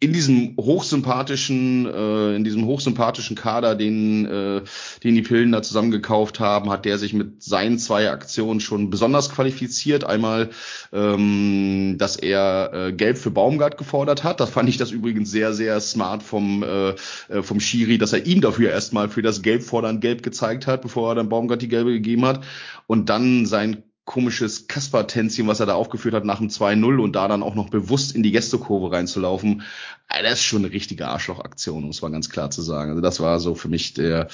in 0.00 0.12
diesem 0.12 0.56
hochsympathischen, 0.56 1.86
äh, 1.86 2.36
in 2.36 2.44
diesem 2.44 2.64
hochsympathischen 2.66 3.36
Kader, 3.36 3.74
den, 3.74 4.26
äh, 4.26 4.62
den 5.02 5.14
die 5.14 5.22
Pillen 5.22 5.50
da 5.50 5.60
zusammengekauft 5.62 6.38
haben, 6.38 6.70
hat 6.70 6.84
der 6.84 6.98
sich 6.98 7.14
mit 7.14 7.42
seinen 7.42 7.78
zwei 7.78 8.10
Aktionen 8.10 8.60
schon 8.60 8.90
besonders 8.90 9.30
qualifiziert. 9.30 10.04
Einmal, 10.04 10.50
ähm, 10.92 11.96
dass 11.98 12.16
er 12.16 12.70
äh, 12.72 12.92
Gelb 12.92 13.18
für 13.18 13.30
Baumgart 13.30 13.76
gefordert 13.76 14.22
hat. 14.22 14.38
Da 14.40 14.46
fand 14.46 14.68
ich 14.68 14.76
das 14.76 14.92
übrigens 14.92 15.30
sehr, 15.30 15.52
sehr 15.52 15.80
smart 15.80 16.22
vom, 16.22 16.62
äh, 16.62 16.90
äh 17.28 17.42
vom 17.42 17.58
Schiri, 17.58 17.98
dass 17.98 18.12
er 18.12 18.24
ihm 18.24 18.40
dafür 18.40 18.70
erstmal 18.70 19.08
für 19.08 19.22
das 19.22 19.42
Gelbfordern 19.42 20.00
Gelb 20.00 20.22
gezeigt 20.22 20.66
hat, 20.68 20.82
bevor 20.82 21.10
er 21.10 21.14
dann 21.16 21.28
Baumgart 21.28 21.62
die 21.62 21.68
Gelbe 21.68 21.92
gegeben 21.92 22.24
hat. 22.24 22.44
Und 22.86 23.08
dann 23.10 23.46
sein 23.46 23.82
komisches 24.08 24.68
Kasper-Tänzchen, 24.68 25.46
was 25.48 25.60
er 25.60 25.66
da 25.66 25.74
aufgeführt 25.74 26.14
hat 26.14 26.24
nach 26.24 26.38
dem 26.38 26.48
2-0 26.48 26.98
und 26.98 27.14
da 27.14 27.28
dann 27.28 27.42
auch 27.42 27.54
noch 27.54 27.68
bewusst 27.68 28.16
in 28.16 28.22
die 28.22 28.32
Gästekurve 28.32 28.90
reinzulaufen, 28.90 29.62
das 30.08 30.40
ist 30.40 30.44
schon 30.44 30.64
eine 30.64 30.72
richtige 30.72 31.08
Arschlochaktion, 31.08 31.84
um 31.84 31.90
es 31.90 32.00
mal 32.00 32.08
ganz 32.08 32.30
klar 32.30 32.50
zu 32.50 32.62
sagen. 32.62 32.90
Also 32.90 33.02
das 33.02 33.20
war 33.20 33.38
so 33.38 33.54
für 33.54 33.68
mich 33.68 33.92
der 33.92 34.28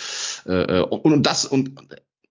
äh, 0.47 0.81
und, 0.81 1.13
und 1.13 1.27
das 1.27 1.45
und 1.45 1.73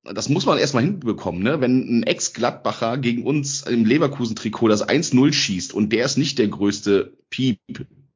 das 0.05 0.29
muss 0.29 0.45
man 0.45 0.57
erstmal 0.57 0.83
hinbekommen, 0.83 1.43
ne? 1.43 1.59
Wenn 1.59 1.99
ein 1.99 2.03
Ex-Gladbacher 2.03 2.97
gegen 2.97 3.25
uns 3.25 3.63
im 3.63 3.83
Leverkusen-Trikot 3.83 4.69
das 4.69 4.87
1-0 4.87 5.33
schießt 5.33 5.73
und 5.73 5.91
der 5.91 6.05
ist 6.05 6.17
nicht 6.17 6.39
der 6.39 6.47
größte 6.47 7.11
Piep 7.29 7.59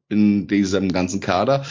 in 0.07 0.47
diesem 0.47 0.91
ganzen 0.93 1.19
Kader. 1.19 1.65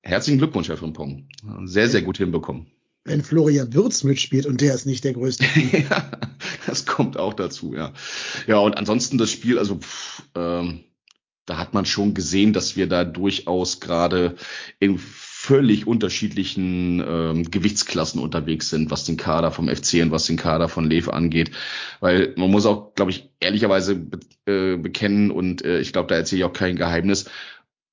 Herzlichen 0.00 0.38
Glückwunsch, 0.38 0.68
Herr 0.68 0.78
Frimpong. 0.78 1.28
Sehr, 1.64 1.88
sehr 1.90 2.02
gut 2.02 2.16
hinbekommen 2.16 2.73
wenn 3.04 3.22
Florian 3.22 3.74
Würz 3.74 4.02
mitspielt 4.02 4.46
und 4.46 4.60
der 4.60 4.74
ist 4.74 4.86
nicht 4.86 5.04
der 5.04 5.12
größte. 5.14 5.44
ja, 5.72 6.10
das 6.66 6.86
kommt 6.86 7.16
auch 7.16 7.34
dazu, 7.34 7.74
ja. 7.74 7.92
Ja, 8.46 8.58
und 8.58 8.76
ansonsten 8.76 9.18
das 9.18 9.30
Spiel, 9.30 9.58
also 9.58 9.76
pff, 9.76 10.22
ähm, 10.34 10.84
da 11.46 11.58
hat 11.58 11.74
man 11.74 11.84
schon 11.84 12.14
gesehen, 12.14 12.54
dass 12.54 12.76
wir 12.76 12.88
da 12.88 13.04
durchaus 13.04 13.80
gerade 13.80 14.36
in 14.80 14.98
völlig 14.98 15.86
unterschiedlichen 15.86 17.04
ähm, 17.06 17.50
Gewichtsklassen 17.50 18.18
unterwegs 18.18 18.70
sind, 18.70 18.90
was 18.90 19.04
den 19.04 19.18
Kader 19.18 19.50
vom 19.50 19.68
FC 19.68 20.00
und 20.00 20.10
was 20.10 20.24
den 20.24 20.38
Kader 20.38 20.70
von 20.70 20.88
Lev 20.88 21.10
angeht. 21.10 21.50
Weil 22.00 22.32
man 22.36 22.50
muss 22.50 22.64
auch, 22.64 22.94
glaube 22.94 23.10
ich, 23.10 23.28
ehrlicherweise 23.40 23.94
be 23.94 24.20
äh, 24.46 24.78
bekennen 24.78 25.30
und 25.30 25.62
äh, 25.62 25.80
ich 25.80 25.92
glaube, 25.92 26.08
da 26.08 26.14
erzähle 26.14 26.38
ich 26.38 26.44
auch 26.44 26.54
kein 26.54 26.76
Geheimnis, 26.76 27.26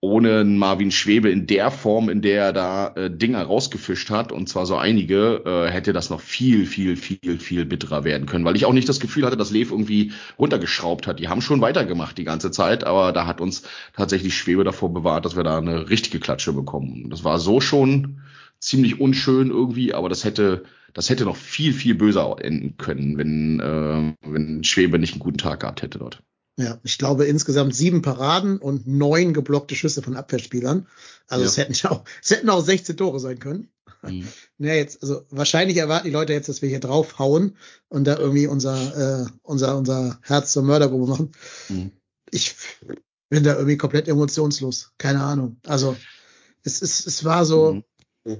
ohne 0.03 0.43
Marvin 0.43 0.89
Schwebe 0.89 1.29
in 1.29 1.45
der 1.45 1.69
Form, 1.69 2.09
in 2.09 2.23
der 2.23 2.45
er 2.45 2.53
da 2.53 2.87
äh, 2.95 3.11
Dinger 3.11 3.43
rausgefischt 3.43 4.09
hat, 4.09 4.31
und 4.31 4.49
zwar 4.49 4.65
so 4.65 4.75
einige, 4.75 5.43
äh, 5.45 5.71
hätte 5.71 5.93
das 5.93 6.09
noch 6.09 6.21
viel, 6.21 6.65
viel, 6.65 6.97
viel, 6.97 7.37
viel 7.37 7.65
bitterer 7.65 8.03
werden 8.03 8.25
können, 8.25 8.43
weil 8.43 8.55
ich 8.55 8.65
auch 8.65 8.73
nicht 8.73 8.89
das 8.89 8.99
Gefühl 8.99 9.25
hatte, 9.25 9.37
dass 9.37 9.51
Lev 9.51 9.69
irgendwie 9.69 10.11
runtergeschraubt 10.39 11.05
hat. 11.05 11.19
Die 11.19 11.27
haben 11.27 11.41
schon 11.41 11.61
weitergemacht 11.61 12.17
die 12.17 12.23
ganze 12.23 12.49
Zeit, 12.49 12.83
aber 12.83 13.11
da 13.11 13.27
hat 13.27 13.39
uns 13.41 13.61
tatsächlich 13.95 14.35
Schwebe 14.35 14.63
davor 14.63 14.91
bewahrt, 14.91 15.23
dass 15.23 15.35
wir 15.35 15.43
da 15.43 15.59
eine 15.59 15.91
richtige 15.91 16.19
Klatsche 16.19 16.51
bekommen. 16.51 17.11
Das 17.11 17.23
war 17.23 17.37
so 17.37 17.61
schon 17.61 18.21
ziemlich 18.59 18.99
unschön 18.99 19.51
irgendwie, 19.51 19.93
aber 19.93 20.09
das 20.09 20.23
hätte, 20.23 20.63
das 20.93 21.11
hätte 21.11 21.25
noch 21.25 21.35
viel, 21.37 21.73
viel 21.73 21.93
böser 21.93 22.37
enden 22.41 22.75
können, 22.77 23.19
wenn, 23.19 23.59
äh, 23.59 24.13
wenn 24.27 24.63
Schwebe 24.63 24.97
nicht 24.97 25.13
einen 25.13 25.19
guten 25.19 25.37
Tag 25.37 25.59
gehabt 25.59 25.83
hätte 25.83 25.99
dort. 25.99 26.23
Ja, 26.61 26.79
ich 26.83 26.97
glaube 26.97 27.25
insgesamt 27.25 27.75
sieben 27.75 28.01
Paraden 28.01 28.57
und 28.57 28.87
neun 28.87 29.33
geblockte 29.33 29.75
Schüsse 29.75 30.01
von 30.01 30.15
Abwehrspielern. 30.15 30.87
Also 31.27 31.43
ja. 31.43 31.49
es 31.49 31.57
hätten 31.57 31.87
auch, 31.87 32.03
es 32.21 32.29
hätten 32.29 32.49
auch 32.49 32.63
16 32.63 32.97
Tore 32.97 33.19
sein 33.19 33.39
können. 33.39 33.69
Mhm. 34.03 34.27
Ja, 34.59 34.75
jetzt, 34.75 35.01
also 35.01 35.25
wahrscheinlich 35.31 35.77
erwarten 35.77 36.05
die 36.05 36.13
Leute 36.13 36.33
jetzt, 36.33 36.47
dass 36.47 36.61
wir 36.61 36.69
hier 36.69 36.79
draufhauen 36.79 37.57
und 37.89 38.05
da 38.05 38.15
irgendwie 38.15 38.45
unser, 38.45 39.23
äh, 39.23 39.25
unser, 39.41 39.75
unser 39.75 40.19
Herz 40.21 40.51
zur 40.51 40.61
Mördergrube 40.61 41.07
machen. 41.07 41.31
Mhm. 41.69 41.91
Ich 42.29 42.55
bin 43.29 43.43
da 43.43 43.55
irgendwie 43.55 43.77
komplett 43.77 44.07
emotionslos. 44.07 44.91
Keine 44.99 45.23
Ahnung. 45.23 45.57
Also 45.65 45.97
es, 46.63 46.83
es, 46.83 47.07
es 47.07 47.25
war 47.25 47.43
so, 47.43 47.81
mhm. 48.23 48.37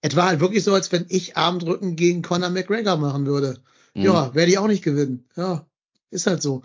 es 0.00 0.16
war 0.16 0.28
halt 0.28 0.40
wirklich 0.40 0.64
so, 0.64 0.72
als 0.72 0.90
wenn 0.90 1.04
ich 1.10 1.36
Armdrücken 1.36 1.96
gegen 1.96 2.22
Conor 2.22 2.48
McGregor 2.48 2.96
machen 2.96 3.26
würde. 3.26 3.60
Mhm. 3.92 4.04
Ja, 4.04 4.34
werde 4.34 4.50
ich 4.50 4.56
auch 4.56 4.68
nicht 4.68 4.84
gewinnen. 4.84 5.28
Ja, 5.36 5.67
ist 6.10 6.26
halt 6.26 6.42
so. 6.42 6.62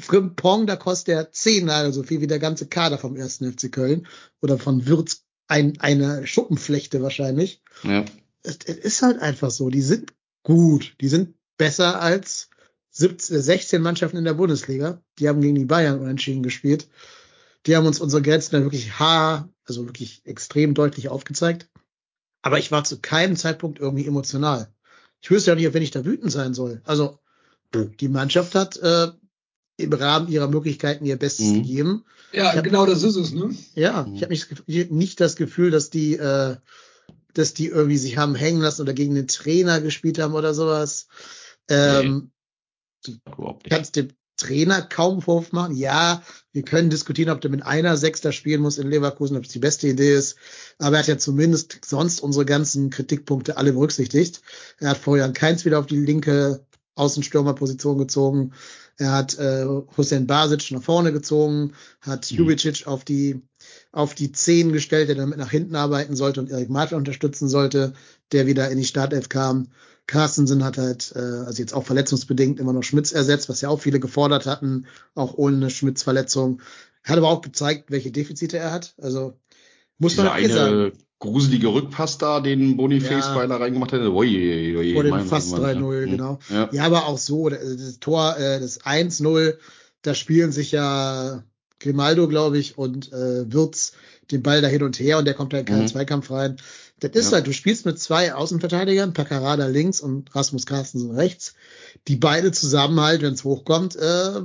Frimpong, 0.00 0.66
da 0.66 0.76
kostet 0.76 1.08
der 1.08 1.32
zehnmal 1.32 1.92
so 1.92 2.02
viel 2.02 2.20
wie 2.20 2.26
der 2.26 2.38
ganze 2.38 2.66
Kader 2.66 2.98
vom 2.98 3.16
ersten 3.16 3.50
FC 3.50 3.70
Köln. 3.72 4.06
Oder 4.40 4.58
von 4.58 4.86
Würz 4.86 5.24
ein, 5.48 5.80
eine 5.80 6.26
Schuppenflechte 6.26 7.02
wahrscheinlich. 7.02 7.62
Ja. 7.82 8.04
Es, 8.42 8.58
es 8.66 8.76
ist 8.76 9.02
halt 9.02 9.20
einfach 9.20 9.50
so. 9.50 9.70
Die 9.70 9.82
sind 9.82 10.12
gut. 10.42 10.94
Die 11.00 11.08
sind 11.08 11.34
besser 11.56 12.00
als 12.00 12.50
17, 12.90 13.40
16 13.40 13.82
Mannschaften 13.82 14.18
in 14.18 14.24
der 14.24 14.34
Bundesliga. 14.34 15.02
Die 15.18 15.28
haben 15.28 15.40
gegen 15.40 15.54
die 15.54 15.64
Bayern 15.64 16.00
unentschieden 16.00 16.42
gespielt. 16.42 16.88
Die 17.66 17.76
haben 17.76 17.86
uns 17.86 18.00
unsere 18.00 18.22
Grenzen 18.22 18.52
dann 18.52 18.64
wirklich 18.64 18.98
haar, 18.98 19.48
also 19.64 19.86
wirklich 19.86 20.22
extrem 20.24 20.74
deutlich 20.74 21.08
aufgezeigt. 21.08 21.68
Aber 22.42 22.58
ich 22.58 22.72
war 22.72 22.84
zu 22.84 23.00
keinem 23.00 23.36
Zeitpunkt 23.36 23.78
irgendwie 23.78 24.06
emotional. 24.06 24.72
Ich 25.20 25.30
wüsste 25.30 25.52
ja 25.52 25.54
nicht, 25.54 25.72
wenn 25.72 25.82
ich 25.82 25.92
da 25.92 26.04
wütend 26.04 26.32
sein 26.32 26.54
soll. 26.54 26.82
Also 26.84 27.20
die 27.74 28.08
Mannschaft 28.08 28.54
hat 28.54 28.76
äh, 28.78 29.08
im 29.78 29.92
Rahmen 29.92 30.28
ihrer 30.28 30.48
Möglichkeiten 30.48 31.04
ihr 31.04 31.16
Bestes 31.16 31.46
Mhm. 31.46 31.54
gegeben. 31.62 32.04
Ja, 32.32 32.54
hab- 32.54 32.64
genau 32.64 32.86
das 32.86 33.02
ist 33.02 33.16
es, 33.16 33.32
ne? 33.32 33.54
Ja, 33.74 34.04
Mhm. 34.04 34.14
ich 34.16 34.22
habe 34.22 34.34
nicht, 34.66 34.90
nicht 34.90 35.20
das 35.20 35.36
Gefühl, 35.36 35.70
dass 35.70 35.90
die, 35.90 36.14
äh, 36.16 36.56
dass 37.34 37.54
die 37.54 37.66
irgendwie 37.68 37.98
sich 37.98 38.16
haben 38.18 38.34
hängen 38.34 38.60
lassen 38.60 38.82
oder 38.82 38.92
gegen 38.92 39.14
den 39.14 39.28
Trainer 39.28 39.80
gespielt 39.80 40.18
haben 40.18 40.34
oder 40.34 40.54
sowas. 40.54 41.06
Ähm, 41.68 42.30
Überhaupt 43.06 43.64
nicht. 43.64 43.70
kannst 43.72 43.96
dem 43.96 44.08
Trainer 44.36 44.82
kaum 44.82 45.22
Vorwurf 45.22 45.52
machen. 45.52 45.76
Ja, 45.76 46.22
wir 46.52 46.62
können 46.62 46.90
diskutieren, 46.90 47.30
ob 47.30 47.40
der 47.40 47.50
mit 47.50 47.64
einer 47.64 47.96
Sechster 47.96 48.32
spielen 48.32 48.60
muss 48.62 48.78
in 48.78 48.88
Leverkusen, 48.88 49.36
ob 49.36 49.44
es 49.44 49.50
die 49.50 49.58
beste 49.58 49.88
Idee 49.88 50.14
ist. 50.14 50.36
Aber 50.78 50.96
er 50.96 51.00
hat 51.00 51.08
ja 51.08 51.18
zumindest 51.18 51.84
sonst 51.84 52.20
unsere 52.20 52.44
ganzen 52.44 52.90
Kritikpunkte 52.90 53.56
alle 53.56 53.72
berücksichtigt. 53.72 54.40
Er 54.78 54.90
hat 54.90 54.98
Florian 54.98 55.32
Keins 55.32 55.64
wieder 55.64 55.78
auf 55.78 55.86
die 55.86 55.98
linke 55.98 56.64
Außenstürmerposition 56.94 57.98
gezogen. 57.98 58.52
Er 58.98 59.12
hat 59.12 59.38
äh, 59.38 59.64
Hussein 59.96 60.26
Basic 60.26 60.70
nach 60.72 60.82
vorne 60.82 61.12
gezogen, 61.12 61.72
hat 62.00 62.30
Mhm. 62.30 62.38
Jubicic 62.38 62.86
auf 62.86 63.04
die 63.04 63.42
auf 63.92 64.14
die 64.14 64.32
Zehn 64.32 64.72
gestellt, 64.72 65.08
der 65.08 65.16
damit 65.16 65.38
nach 65.38 65.50
hinten 65.50 65.76
arbeiten 65.76 66.16
sollte 66.16 66.40
und 66.40 66.50
Erik 66.50 66.70
Martin 66.70 66.98
unterstützen 66.98 67.48
sollte, 67.48 67.94
der 68.32 68.46
wieder 68.46 68.70
in 68.70 68.78
die 68.78 68.84
Startelf 68.84 69.28
kam. 69.28 69.68
Carstensen 70.06 70.64
hat 70.64 70.78
halt, 70.78 71.12
äh, 71.14 71.18
also 71.18 71.62
jetzt 71.62 71.74
auch 71.74 71.84
verletzungsbedingt 71.84 72.58
immer 72.58 72.72
noch 72.72 72.82
Schmitz 72.82 73.12
ersetzt, 73.12 73.48
was 73.48 73.60
ja 73.60 73.68
auch 73.68 73.80
viele 73.80 74.00
gefordert 74.00 74.46
hatten, 74.46 74.86
auch 75.14 75.34
ohne 75.34 75.56
eine 75.56 75.70
Schmitz-Verletzung. 75.70 76.60
Hat 77.04 77.18
aber 77.18 77.28
auch 77.28 77.40
gezeigt, 77.40 77.90
welche 77.90 78.10
Defizite 78.10 78.58
er 78.58 78.72
hat. 78.72 78.94
Also 79.00 79.34
muss 79.98 80.16
man 80.16 80.28
auch 80.28 80.36
eh 80.36 80.48
sagen. 80.48 80.92
Gruselige 81.22 81.68
Rückpass 81.68 82.18
da, 82.18 82.40
den 82.40 82.76
Boniface 82.76 83.26
Ja. 83.26 83.34
beinahe 83.34 83.60
reingemacht 83.60 83.92
hätte. 83.92 84.12
Ui, 84.12 84.92
Vor 84.92 85.04
dem 85.04 85.24
fast 85.26 85.52
mein- 85.52 85.78
3-0, 85.78 86.00
ja. 86.00 86.06
genau. 86.06 86.38
Ja. 86.50 86.68
Ja, 86.72 86.84
aber 86.84 87.06
auch 87.06 87.16
so, 87.18 87.48
das 87.48 87.98
Tor, 88.00 88.36
äh, 88.38 88.58
das 88.60 88.80
1-0, 88.84 89.56
da 90.02 90.14
spielen 90.14 90.50
sich 90.50 90.72
ja 90.72 91.44
Grimaldo, 91.78 92.26
glaube 92.26 92.58
ich, 92.58 92.76
und 92.76 93.12
äh, 93.12 93.50
Wirtz 93.52 93.92
den 94.32 94.42
Ball 94.42 94.60
da 94.62 94.68
hin 94.68 94.82
und 94.82 94.98
her 94.98 95.18
und 95.18 95.24
der 95.26 95.34
kommt 95.34 95.52
da 95.52 95.58
in 95.58 95.64
keinen 95.64 95.82
Mhm. 95.82 95.88
Zweikampf 95.88 96.30
rein. 96.30 96.56
Das 97.00 97.12
ist 97.12 97.26
Ja. 97.30 97.36
halt, 97.36 97.46
du 97.46 97.52
spielst 97.52 97.86
mit 97.86 97.98
zwei 98.00 98.34
Außenverteidigern, 98.34 99.12
Paccarada 99.12 99.66
links 99.66 100.00
und 100.00 100.34
Rasmus 100.34 100.66
Carstensen 100.66 101.12
rechts, 101.14 101.54
die 102.08 102.16
beide 102.16 102.50
zusammen 102.52 103.00
halt, 103.00 103.22
wenn 103.22 103.34
es 103.34 103.44
hochkommt, 103.44 103.94
äh, 103.96 104.40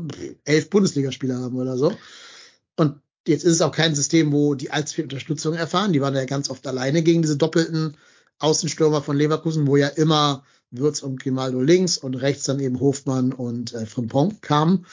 elf 0.45 0.69
Bundesligaspieler 0.69 1.39
haben 1.39 1.55
oder 1.57 1.75
so. 1.77 1.91
Jetzt 3.27 3.43
ist 3.43 3.53
es 3.53 3.61
auch 3.61 3.71
kein 3.71 3.95
System, 3.95 4.31
wo 4.31 4.55
die 4.55 4.71
allzu 4.71 4.95
viel 4.95 5.03
Unterstützung 5.05 5.53
erfahren. 5.53 5.93
Die 5.93 6.01
waren 6.01 6.15
ja 6.15 6.25
ganz 6.25 6.49
oft 6.49 6.65
alleine 6.67 7.03
gegen 7.03 7.21
diese 7.21 7.37
doppelten 7.37 7.97
Außenstürmer 8.39 9.01
von 9.01 9.17
Leverkusen, 9.17 9.67
wo 9.67 9.77
ja 9.77 9.87
immer 9.87 10.43
Würz 10.71 11.01
und 11.01 11.19
Grimaldo 11.21 11.61
links 11.61 11.97
und 11.97 12.15
rechts 12.15 12.43
dann 12.43 12.59
eben 12.59 12.79
Hofmann 12.79 13.33
und 13.33 13.73
äh, 13.73 13.85
Frimpong 13.85 14.39
kamen. 14.41 14.85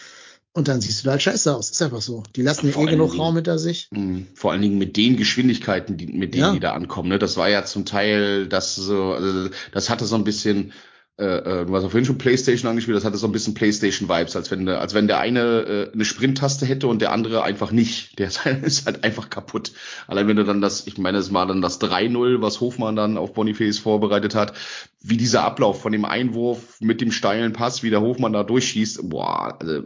Und 0.53 0.69
dann 0.69 0.81
siehst 0.81 1.01
du 1.01 1.07
da 1.07 1.11
halt 1.13 1.23
scheiße 1.23 1.53
aus. 1.55 1.71
Ist 1.71 1.83
einfach 1.83 2.01
so. 2.01 2.23
Die 2.37 2.43
lassen 2.43 2.69
ja 2.71 2.81
eh 2.81 2.87
genug 2.87 3.11
Dingen- 3.11 3.21
Raum 3.21 3.35
hinter 3.35 3.59
sich. 3.59 3.89
Mhm. 3.91 4.29
Vor 4.35 4.53
allen 4.53 4.63
Dingen 4.63 4.79
mit 4.79 4.97
den 4.97 5.17
Geschwindigkeiten, 5.17 5.97
die, 5.97 6.07
mit 6.07 6.33
denen 6.35 6.43
Ja. 6.45 6.53
die 6.53 6.61
da 6.61 6.75
ankommen. 6.75 7.09
Ne? 7.09 7.19
Das 7.19 7.37
war 7.37 7.49
ja 7.49 7.65
zum 7.65 7.85
Teil, 7.85 8.47
das 8.47 8.77
so, 8.77 9.15
also 9.15 9.49
das 9.73 9.91
hatte 9.91 10.05
so 10.07 10.15
ein 10.15 10.23
bisschen, 10.23 10.73
äh, 11.17 11.25
äh, 11.25 11.67
du 11.67 11.75
hast 11.75 11.85
ja 11.85 11.89
vorhin 11.89 12.05
schon 12.05 12.19
PlayStation 12.19 12.69
angespielt, 12.69 12.97
das 12.97 13.05
hatte 13.05 13.19
so 13.19 13.29
ein 13.29 13.33
bisschen 13.33 13.55
PlayStation-Vibes, 13.55 14.35
als 14.35 14.51
wenn, 14.51 14.69
als 14.69 14.95
wenn 14.95 15.07
der 15.07 15.21
eine 15.21 15.41
äh, 15.41 15.93
eine 15.93 16.05
Sprint-Taste 16.05 16.67
hätte 16.67 16.89
und 16.89 17.01
der 17.01 17.13
andere 17.13 17.45
einfach 17.45 17.71
nicht. 17.71 18.19
Der 18.19 18.27
ist 18.27 18.45
halt, 18.45 18.63
ist 18.67 18.87
halt 18.87 19.05
einfach 19.05 19.31
kaputt. 19.31 19.73
Allein 20.09 20.27
wenn 20.27 20.37
du 20.37 20.45
dann 20.45 20.61
das, 20.61 20.89
ich 20.89 20.99
meine, 20.99 21.19
es 21.19 21.33
war 21.33 21.47
dann 21.47 21.63
das 21.63 21.81
3-0, 21.81 22.41
was 22.41 22.61
Hofmann 22.61 22.97
dann 22.97 23.17
auf 23.17 23.33
Boniface 23.33 23.79
vorbereitet 23.79 24.35
hat, 24.35 24.55
wie 25.03 25.17
dieser 25.17 25.45
Ablauf 25.45 25.81
von 25.81 25.93
dem 25.93 26.05
Einwurf 26.05 26.81
mit 26.81 27.01
dem 27.01 27.13
steilen 27.13 27.53
Pass, 27.53 27.85
wie 27.85 27.91
der 27.91 28.01
Hofmann 28.01 28.33
da 28.33 28.43
durchschießt, 28.43 29.09
boah, 29.09 29.57
also 29.61 29.83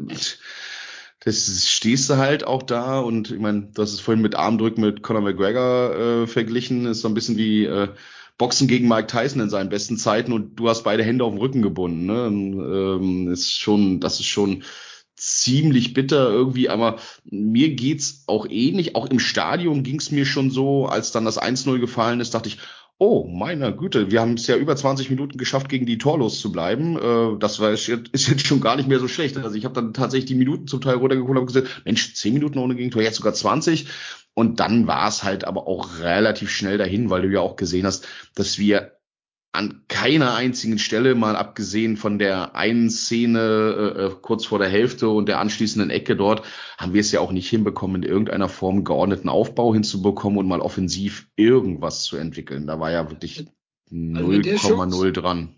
das 1.25 1.69
stehst 1.69 2.09
du 2.09 2.17
halt 2.17 2.45
auch 2.45 2.63
da 2.63 3.01
und 3.01 3.33
ich 3.33 3.39
meine, 3.39 3.69
hast 3.77 3.93
es 3.93 4.01
vorhin 4.01 4.23
mit 4.23 4.35
Armdrücken 4.35 4.81
mit 4.81 5.03
Conor 5.03 5.23
McGregor 5.23 5.95
äh, 5.95 6.27
verglichen, 6.27 6.87
ist 6.87 7.03
so 7.03 7.09
ein 7.09 7.15
bisschen 7.15 7.37
wie 7.37 7.65
äh, 7.67 7.89
Boxen 8.39 8.69
gegen 8.69 8.89
Mike 8.89 9.09
Tyson 9.09 9.43
in 9.43 9.51
seinen 9.51 9.69
besten 9.69 9.97
Zeiten 9.97 10.33
und 10.33 10.57
du 10.57 10.69
hast 10.69 10.85
beide 10.85 11.03
Hände 11.03 11.25
auf 11.25 11.33
dem 11.33 11.41
Rücken 11.41 11.61
gebunden. 11.61 12.07
Ne? 12.07 12.27
Ähm, 12.27 13.29
ist 13.31 13.53
schon, 13.53 14.01
das 14.01 14.21
ist 14.21 14.27
schon 14.27 14.63
ziemlich 15.17 15.95
bitter 15.95 16.31
irgendwie, 16.31 16.69
aber 16.69 16.99
mir 17.25 17.75
geht's 17.75 18.23
auch 18.29 18.47
ähnlich. 18.49 18.95
Auch 18.95 19.07
im 19.07 19.19
Stadion 19.19 19.83
ging's 19.83 20.13
mir 20.13 20.25
schon 20.25 20.51
so, 20.51 20.87
als 20.87 21.11
dann 21.11 21.25
das 21.25 21.43
1-0 21.43 21.81
gefallen 21.81 22.21
ist, 22.21 22.35
dachte 22.35 22.49
ich, 22.49 22.59
Oh, 23.01 23.29
meiner 23.29 23.71
Güte, 23.71 24.11
wir 24.11 24.21
haben 24.21 24.35
es 24.35 24.49
ja 24.49 24.57
über 24.57 24.75
20 24.75 25.09
Minuten 25.09 25.39
geschafft, 25.39 25.69
gegen 25.69 25.87
die 25.87 25.99
torlos 25.99 26.41
zu 26.41 26.51
bleiben. 26.51 26.99
Äh, 26.99 27.39
das 27.39 27.61
war, 27.61 27.71
ist 27.71 27.87
jetzt 27.87 28.45
schon 28.45 28.61
gar 28.61 28.75
nicht 28.75 28.89
mehr 28.89 28.99
so 28.99 29.07
schlecht. 29.07 29.37
Also 29.37 29.55
ich 29.55 29.65
habe 29.65 29.75
dann 29.75 29.95
tatsächlich 29.95 30.27
die 30.27 30.35
Minuten 30.35 30.67
zum 30.67 30.81
Teil 30.81 30.97
runtergeholt 30.97 31.39
und 31.39 31.47
gesagt, 31.47 31.83
Mensch, 31.85 32.15
10 32.15 32.35
Minuten 32.35 32.59
ohne 32.59 32.75
Gegentor, 32.75 33.01
jetzt 33.03 33.19
sogar 33.19 33.35
20. 33.35 33.87
Und 34.39 34.61
dann 34.61 34.87
war 34.87 35.09
es 35.09 35.25
halt 35.25 35.43
aber 35.43 35.67
auch 35.67 35.99
relativ 35.99 36.49
schnell 36.51 36.79
dahin, 36.79 37.11
weil 37.11 37.23
du 37.23 37.29
ja 37.29 37.41
auch 37.41 37.57
gesehen 37.57 37.85
hast, 37.85 38.07
dass 38.37 38.57
wir 38.57 38.93
an 39.51 39.83
keiner 39.89 40.37
einzigen 40.37 40.79
Stelle, 40.79 41.17
mal 41.17 41.35
abgesehen 41.35 41.97
von 41.97 42.21
der 42.21 42.55
einen 42.55 42.89
Szene 42.89 43.41
äh, 43.97 44.05
äh, 44.05 44.15
kurz 44.23 44.47
vor 44.47 44.61
der 44.61 44.69
Hälfte 44.69 45.09
und 45.09 45.29
der 45.29 45.41
anschließenden 45.41 45.91
Ecke 45.91 46.15
dort, 46.15 46.47
haben 46.79 46.95
wir 46.95 47.01
es 47.01 47.11
ja 47.11 47.19
auch 47.19 47.33
nicht 47.33 47.51
hinbekommen, 47.51 48.05
in 48.05 48.09
irgendeiner 48.09 48.49
Form 48.49 48.85
geordneten 48.85 49.29
Aufbau 49.29 49.75
hinzubekommen 49.75 50.39
und 50.39 50.47
mal 50.47 50.61
offensiv 50.61 51.27
irgendwas 51.35 52.05
zu 52.05 52.17
entwickeln. 52.17 52.69
Da 52.69 52.79
war 52.79 52.93
ja 52.93 53.11
wirklich 53.11 53.45
Also 53.91 54.29
mit 54.29 54.47
der 54.47 54.59
0,0 54.59 55.11
dran. 55.11 55.58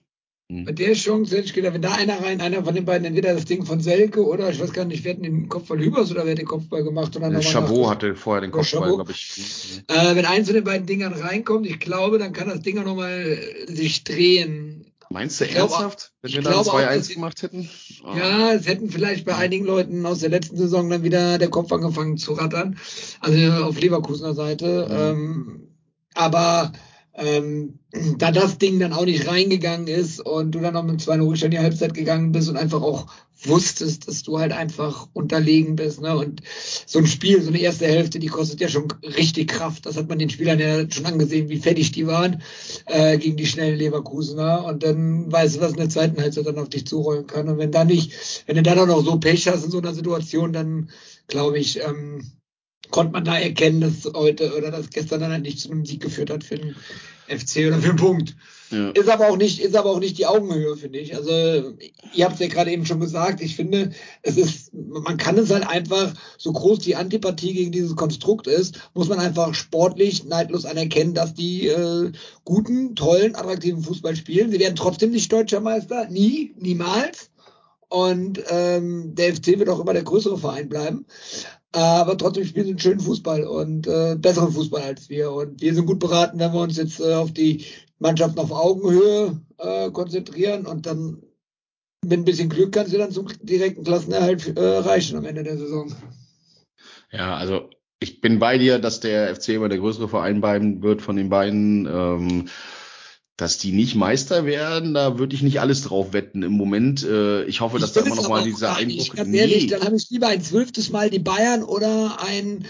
Bei 0.64 0.72
der 0.72 0.94
Chance 0.94 1.36
hätte 1.36 1.46
ich 1.46 1.52
gedacht, 1.54 1.74
wenn 1.74 1.82
da 1.82 1.92
einer 1.92 2.20
rein, 2.22 2.40
einer 2.40 2.64
von 2.64 2.74
den 2.74 2.84
beiden, 2.84 3.04
entweder 3.06 3.34
das 3.34 3.44
Ding 3.44 3.64
von 3.64 3.80
Selke 3.80 4.26
oder 4.26 4.50
ich 4.50 4.58
weiß 4.60 4.72
gar 4.72 4.84
nicht, 4.84 5.04
wer 5.04 5.14
hat 5.14 5.22
den 5.24 5.48
Kopfball 5.48 5.78
Hübers 5.78 6.10
oder 6.10 6.24
wer 6.24 6.32
hat 6.32 6.38
den 6.38 6.46
Kopfball 6.46 6.82
gemacht 6.82 7.14
dann 7.14 7.34
Äh, 7.34 7.40
Chabot 7.40 7.82
nach- 7.82 7.90
hatte 7.90 8.14
vorher 8.16 8.40
den 8.40 8.50
Oder 8.50 8.58
Kopfball, 8.60 8.94
glaube 8.94 9.12
ich. 9.12 9.82
Äh, 9.86 10.16
wenn 10.16 10.24
eins 10.26 10.46
von 10.48 10.54
den 10.54 10.64
beiden 10.64 10.86
Dingern 10.86 11.12
reinkommt, 11.12 11.66
ich 11.66 11.78
glaube, 11.78 12.18
dann 12.18 12.32
kann 12.32 12.48
das 12.48 12.60
Ding 12.62 12.78
auch 12.78 12.84
nochmal 12.84 13.38
sich 13.68 14.02
drehen. 14.04 14.86
Meinst 15.12 15.40
du 15.40 15.44
Ich 15.44 15.54
ernsthaft, 15.56 16.12
wenn 16.22 16.28
ich 16.30 16.36
wir 16.36 16.42
da 16.42 16.50
ein 16.50 16.54
glaube 16.62 16.70
auch, 16.70 16.74
2-1 16.80 16.96
dass- 16.98 17.08
gemacht 17.08 17.42
hätten? 17.42 17.68
Oh. 18.04 18.16
Ja, 18.16 18.52
es 18.52 18.66
hätten 18.66 18.90
vielleicht 18.90 19.24
bei 19.24 19.34
einigen 19.36 19.64
Leuten 19.66 20.06
aus 20.06 20.20
der 20.20 20.30
letzten 20.30 20.56
Saison 20.56 20.88
dann 20.88 21.02
wieder 21.02 21.38
der 21.38 21.48
Kopf 21.50 21.72
angefangen 21.72 22.16
zu 22.16 22.32
rattern. 22.32 22.76
Also 23.20 23.36
auf 23.64 23.80
Leverkusener 23.80 24.34
Seite. 24.34 24.86
Mhm. 24.88 24.96
Ähm, 24.96 25.60
aber 26.14 26.72
ähm, 27.14 27.78
da 28.18 28.30
das 28.30 28.58
Ding 28.58 28.78
dann 28.78 28.92
auch 28.92 29.04
nicht 29.04 29.26
reingegangen 29.26 29.88
ist 29.88 30.20
und 30.20 30.52
du 30.52 30.60
dann 30.60 30.74
noch 30.74 30.84
mit 30.84 31.00
2 31.00 31.20
Rückstand 31.20 31.54
in 31.54 31.60
die 31.60 31.64
Halbzeit 31.64 31.94
gegangen 31.94 32.32
bist 32.32 32.48
und 32.48 32.56
einfach 32.56 32.82
auch 32.82 33.06
wusstest, 33.42 34.06
dass 34.06 34.22
du 34.22 34.38
halt 34.38 34.52
einfach 34.52 35.08
unterlegen 35.12 35.76
bist. 35.76 36.00
Ne? 36.00 36.16
Und 36.16 36.42
so 36.86 36.98
ein 36.98 37.06
Spiel, 37.06 37.40
so 37.42 37.48
eine 37.48 37.60
erste 37.60 37.86
Hälfte, 37.86 38.18
die 38.18 38.26
kostet 38.26 38.60
ja 38.60 38.68
schon 38.68 38.88
richtig 39.02 39.48
Kraft. 39.48 39.86
Das 39.86 39.96
hat 39.96 40.08
man 40.08 40.18
den 40.18 40.30
Spielern 40.30 40.58
ja 40.58 40.90
schon 40.90 41.06
angesehen, 41.06 41.48
wie 41.48 41.58
fertig 41.58 41.92
die 41.92 42.06
waren 42.06 42.42
äh, 42.86 43.18
gegen 43.18 43.36
die 43.36 43.46
schnellen 43.46 43.78
Leverkusener. 43.78 44.64
Und 44.64 44.82
dann 44.82 45.30
weißt 45.32 45.56
du, 45.56 45.60
was 45.60 45.72
in 45.72 45.78
der 45.78 45.88
zweiten 45.88 46.20
Halbzeit 46.20 46.46
dann 46.46 46.58
auf 46.58 46.68
dich 46.68 46.86
zurollen 46.86 47.26
kann. 47.26 47.48
Und 47.48 47.58
wenn 47.58 47.72
da 47.72 47.84
nicht, 47.84 48.44
wenn 48.46 48.56
du 48.56 48.62
dann 48.62 48.78
auch 48.78 48.86
noch 48.86 49.04
so 49.04 49.18
Pech 49.18 49.48
hast 49.48 49.64
in 49.64 49.70
so 49.70 49.78
einer 49.78 49.94
Situation, 49.94 50.52
dann 50.52 50.90
glaube 51.26 51.58
ich, 51.58 51.80
ähm, 51.80 52.32
konnte 52.90 53.12
man 53.12 53.24
da 53.24 53.38
erkennen, 53.38 53.80
dass 53.80 54.12
heute 54.14 54.56
oder 54.56 54.70
dass 54.70 54.90
gestern 54.90 55.20
dann 55.20 55.32
halt 55.32 55.42
nicht 55.42 55.60
zu 55.60 55.70
einem 55.70 55.86
Sieg 55.86 56.00
geführt 56.02 56.30
hat 56.30 56.44
für 56.44 56.56
den 56.56 56.74
FC 57.28 57.66
oder 57.68 57.78
für 57.78 57.90
einen 57.90 57.96
Punkt. 57.96 58.36
Ja. 58.70 58.90
Ist 58.90 59.08
aber 59.08 59.28
auch 59.28 59.36
nicht, 59.36 59.60
ist 59.60 59.74
aber 59.74 59.90
auch 59.90 59.98
nicht 59.98 60.18
die 60.18 60.26
Augenhöhe, 60.26 60.76
finde 60.76 61.00
ich. 61.00 61.16
Also, 61.16 61.30
ihr 62.14 62.24
habt 62.24 62.34
es 62.34 62.40
ja 62.40 62.46
gerade 62.46 62.70
eben 62.70 62.86
schon 62.86 63.00
gesagt. 63.00 63.40
Ich 63.40 63.56
finde, 63.56 63.90
es 64.22 64.36
ist, 64.36 64.72
man 64.72 65.16
kann 65.16 65.36
es 65.38 65.50
halt 65.50 65.66
einfach, 65.66 66.14
so 66.38 66.52
groß 66.52 66.78
die 66.78 66.94
Antipathie 66.94 67.52
gegen 67.52 67.72
dieses 67.72 67.96
Konstrukt 67.96 68.46
ist, 68.46 68.80
muss 68.94 69.08
man 69.08 69.18
einfach 69.18 69.54
sportlich 69.54 70.24
neidlos 70.24 70.66
anerkennen, 70.66 71.14
dass 71.14 71.34
die 71.34 71.66
äh, 71.66 72.12
guten, 72.44 72.94
tollen, 72.94 73.34
attraktiven 73.34 73.82
Fußball 73.82 74.14
spielen. 74.14 74.52
Sie 74.52 74.60
werden 74.60 74.76
trotzdem 74.76 75.10
nicht 75.10 75.32
deutscher 75.32 75.60
Meister. 75.60 76.08
Nie, 76.08 76.54
niemals. 76.56 77.30
Und 77.88 78.40
ähm, 78.50 79.16
der 79.16 79.34
FC 79.34 79.58
wird 79.58 79.68
auch 79.68 79.80
immer 79.80 79.94
der 79.94 80.04
größere 80.04 80.38
Verein 80.38 80.68
bleiben. 80.68 81.06
Aber 81.72 82.18
trotzdem 82.18 82.44
spielen 82.44 82.66
sie 82.66 82.72
einen 82.72 82.80
schönen 82.80 83.00
Fußball 83.00 83.44
und 83.44 83.86
äh, 83.86 84.16
besseren 84.16 84.52
Fußball 84.52 84.82
als 84.82 85.08
wir. 85.08 85.30
Und 85.30 85.60
wir 85.60 85.74
sind 85.74 85.86
gut 85.86 86.00
beraten, 86.00 86.38
wenn 86.38 86.52
wir 86.52 86.60
uns 86.60 86.76
jetzt 86.76 87.00
äh, 87.00 87.14
auf 87.14 87.32
die 87.32 87.64
Mannschaften 88.00 88.40
auf 88.40 88.50
Augenhöhe 88.50 89.40
äh, 89.58 89.90
konzentrieren 89.90 90.66
und 90.66 90.86
dann 90.86 91.22
mit 92.04 92.18
ein 92.18 92.24
bisschen 92.24 92.48
Glück 92.48 92.72
kannst 92.72 92.92
du 92.92 92.98
dann 92.98 93.12
zum 93.12 93.28
direkten 93.42 93.84
Klassenerhalt 93.84 94.56
äh, 94.56 95.16
am 95.16 95.24
Ende 95.24 95.42
der 95.42 95.58
Saison. 95.58 95.92
Ja, 97.12 97.36
also 97.36 97.68
ich 98.00 98.20
bin 98.20 98.38
bei 98.38 98.56
dir, 98.56 98.78
dass 98.78 99.00
der 99.00 99.36
FC 99.36 99.50
immer 99.50 99.68
der 99.68 99.78
größere 99.78 100.08
Verein 100.08 100.40
bleiben 100.40 100.82
wird 100.82 101.02
von 101.02 101.16
den 101.16 101.28
beiden. 101.28 101.86
Ähm, 101.86 102.48
dass 103.40 103.56
die 103.56 103.72
nicht 103.72 103.94
Meister 103.94 104.44
werden, 104.44 104.92
da 104.94 105.18
würde 105.18 105.34
ich 105.34 105.42
nicht 105.42 105.60
alles 105.60 105.82
drauf 105.82 106.12
wetten 106.12 106.42
im 106.42 106.52
Moment. 106.52 107.02
Äh, 107.02 107.44
ich 107.44 107.60
hoffe, 107.60 107.78
dass 107.78 107.94
da 107.94 108.02
immer 108.02 108.16
noch 108.16 108.28
mal 108.28 108.44
dieser 108.44 108.76
Einbruch. 108.76 109.14
Ganz 109.14 109.34
ehrlich, 109.34 109.66
dann 109.68 109.82
habe 109.82 109.96
ich 109.96 110.10
lieber 110.10 110.28
ein 110.28 110.42
zwölftes 110.42 110.90
Mal 110.90 111.08
die 111.08 111.20
Bayern 111.20 111.62
oder 111.62 112.18
ein 112.20 112.66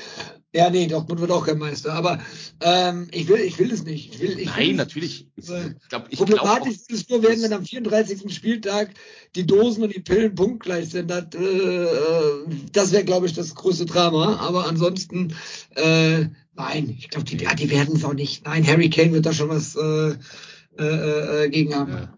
Ja, 0.54 0.70
nee, 0.70 0.86
Dortmund 0.86 1.20
wird 1.20 1.32
auch 1.32 1.44
kein 1.44 1.58
Meister. 1.58 1.92
Aber 1.92 2.20
ähm, 2.60 3.08
ich 3.10 3.26
will, 3.26 3.40
ich 3.40 3.58
will 3.58 3.72
es 3.72 3.82
nicht. 3.82 4.14
Ich 4.14 4.20
will, 4.20 4.38
ich 4.38 4.46
Nein, 4.46 4.68
will 4.68 4.74
natürlich. 4.74 5.26
Ich 5.34 5.46
glaub, 5.46 5.64
ich 5.68 5.88
glaub 5.88 6.02
auch, 6.02 6.16
problematisch 6.16 6.78
wird 6.88 7.00
es 7.00 7.08
nur 7.08 7.22
werden, 7.22 7.42
wenn 7.42 7.52
am 7.52 7.64
34. 7.64 8.32
Spieltag 8.32 8.90
die 9.34 9.46
Dosen 9.46 9.82
und 9.82 9.94
die 9.94 10.00
Pillen 10.00 10.36
punktgleich 10.36 10.90
sind. 10.90 11.10
Das, 11.10 11.34
äh, 11.34 11.86
das 12.72 12.92
wäre, 12.92 13.04
glaube 13.04 13.26
ich, 13.26 13.32
das 13.32 13.56
größte 13.56 13.86
Drama. 13.86 14.36
Aber 14.36 14.68
ansonsten, 14.68 15.34
äh, 15.74 16.26
nein, 16.54 16.96
ich 16.96 17.10
glaube, 17.10 17.24
die, 17.24 17.36
die 17.36 17.70
werden 17.70 17.96
es 17.96 18.04
auch 18.04 18.14
nicht. 18.14 18.44
Nein, 18.44 18.64
Harry 18.66 18.88
Kane 18.88 19.12
wird 19.12 19.26
da 19.26 19.32
schon 19.32 19.48
was 19.48 19.74
äh, 19.74 20.14
äh, 20.78 21.44
äh, 21.44 21.48
gegen 21.50 21.74
haben. 21.74 22.08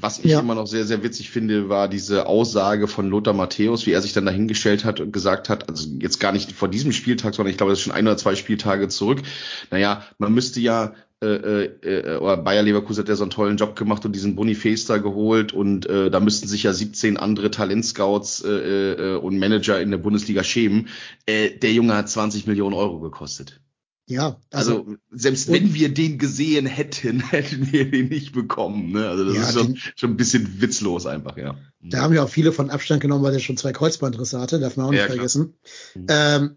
Was 0.00 0.18
ich 0.18 0.24
Ja. 0.32 0.40
immer 0.40 0.56
noch 0.56 0.66
sehr, 0.66 0.84
sehr 0.84 1.04
witzig 1.04 1.30
finde, 1.30 1.68
war 1.68 1.88
diese 1.88 2.26
Aussage 2.26 2.88
von 2.88 3.08
Lothar 3.08 3.32
Matthäus, 3.32 3.86
wie 3.86 3.92
er 3.92 4.02
sich 4.02 4.12
dann 4.12 4.26
dahingestellt 4.26 4.84
hat 4.84 4.98
und 4.98 5.12
gesagt 5.12 5.48
hat, 5.48 5.68
also 5.68 5.88
jetzt 6.00 6.18
gar 6.18 6.32
nicht 6.32 6.50
vor 6.52 6.68
diesem 6.68 6.90
Spieltag, 6.90 7.34
sondern 7.34 7.52
ich 7.52 7.56
glaube, 7.56 7.70
das 7.72 7.78
ist 7.78 7.84
schon 7.84 7.92
ein 7.92 8.06
oder 8.06 8.16
zwei 8.16 8.34
Spieltage 8.34 8.88
zurück. 8.88 9.22
Naja, 9.70 10.04
man 10.18 10.34
müsste 10.34 10.60
ja, 10.60 10.94
äh, 11.22 11.26
äh, 11.26 11.64
äh, 11.82 12.16
oder 12.16 12.36
Bayer 12.38 12.64
Leverkusen 12.64 13.02
hat 13.02 13.08
ja 13.08 13.14
so 13.14 13.22
einen 13.22 13.30
tollen 13.30 13.56
Job 13.56 13.76
gemacht 13.76 14.04
und 14.04 14.12
diesen 14.16 14.34
Boniface 14.34 14.84
da 14.86 14.98
geholt 14.98 15.52
und 15.52 15.86
äh, 15.86 16.10
da 16.10 16.18
müssten 16.18 16.48
sich 16.48 16.64
ja 16.64 16.72
17 16.72 17.16
andere 17.16 17.52
Talentscouts 17.52 18.42
äh, 18.44 18.50
äh, 18.50 19.16
und 19.16 19.38
Manager 19.38 19.80
in 19.80 19.92
der 19.92 19.98
Bundesliga 19.98 20.42
schämen. 20.42 20.88
Äh, 21.24 21.50
der 21.50 21.72
Junge 21.72 21.94
hat 21.94 22.10
20 22.10 22.48
Millionen 22.48 22.74
Euro 22.74 22.98
gekostet. 22.98 23.60
Ja, 24.06 24.38
also, 24.50 24.80
Also, 24.80 24.96
selbst 25.12 25.50
wenn 25.50 25.72
wir 25.72 25.92
den 25.92 26.18
gesehen 26.18 26.66
hätten, 26.66 27.20
hätten 27.30 27.72
wir 27.72 27.90
den 27.90 28.08
nicht 28.08 28.32
bekommen. 28.32 28.92
Ne? 28.92 29.08
Also 29.08 29.24
das 29.24 29.34
Ja, 29.36 29.42
ist 29.48 29.52
schon, 29.54 29.66
den- 29.68 29.78
schon 29.96 30.10
ein 30.10 30.16
bisschen 30.18 30.60
witzlos 30.60 31.06
einfach, 31.06 31.36
ja. 31.38 31.56
da 31.80 32.02
haben 32.02 32.12
ja 32.14 32.22
auch 32.24 32.28
viele 32.28 32.52
von 32.52 32.68
Abstand 32.70 33.00
genommen, 33.00 33.24
weil 33.24 33.32
er 33.32 33.40
schon 33.40 33.56
zwei 33.56 33.72
Kreuzbandrisse 33.72 34.38
hatte, 34.40 34.60
darf 34.60 34.76
man 34.76 34.86
auch 34.86 34.90
nicht 34.90 35.00
Ja, 35.00 35.06
vergessen. 35.06 35.54
Mhm. 35.94 36.06
Ähm, 36.08 36.56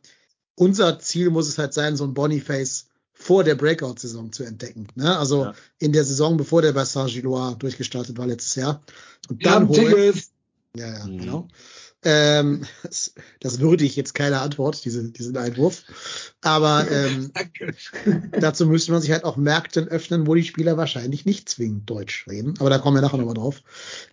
unser 0.55 0.99
Ziel 0.99 1.29
muss 1.29 1.47
es 1.47 1.57
halt 1.57 1.73
sein, 1.73 1.95
so 1.95 2.03
ein 2.03 2.13
Boniface 2.13 2.87
vor 3.13 3.43
der 3.43 3.55
Breakout-Saison 3.55 4.31
zu 4.31 4.43
entdecken. 4.43 4.87
Ne? 4.95 5.17
Also 5.17 5.45
Ja. 5.45 5.53
in 5.79 5.93
der 5.93 6.03
Saison, 6.03 6.35
bevor 6.37 6.61
der 6.61 6.73
bei 6.73 6.83
Saint-Gilloise 6.85 7.55
durchgestartet 7.57 8.17
war 8.17 8.27
letztes 8.27 8.55
Jahr. 8.55 8.83
Und 9.29 9.45
dann 9.45 9.67
holen. 9.69 10.13
Ja, 10.75 10.87
ja, 10.99 11.05
Mhm. 11.07 11.17
genau. 11.17 11.47
Ähm, 12.09 12.61
das, 12.83 13.13
das 13.41 13.59
würde 13.59 13.83
ich 13.83 13.97
jetzt 13.97 14.13
keine 14.13 14.39
Antwort, 14.39 14.85
diese, 14.85 15.11
diesen 15.11 15.35
Einwurf. 15.35 15.83
Aber 16.41 16.87
ähm, 16.91 17.33
dazu 18.31 18.65
müsste 18.65 18.93
man 18.93 19.01
sich 19.01 19.11
halt 19.11 19.25
auch 19.25 19.35
Märkten 19.35 19.89
öffnen, 19.89 20.25
wo 20.25 20.33
die 20.33 20.45
Spieler 20.45 20.77
wahrscheinlich 20.77 21.25
nicht 21.25 21.49
zwingend 21.49 21.89
Deutsch 21.89 22.25
reden. 22.29 22.53
Aber 22.59 22.69
da 22.69 22.77
kommen 22.77 22.95
wir 22.95 23.01
nachher 23.01 23.17
nochmal 23.17 23.33
drauf. 23.33 23.61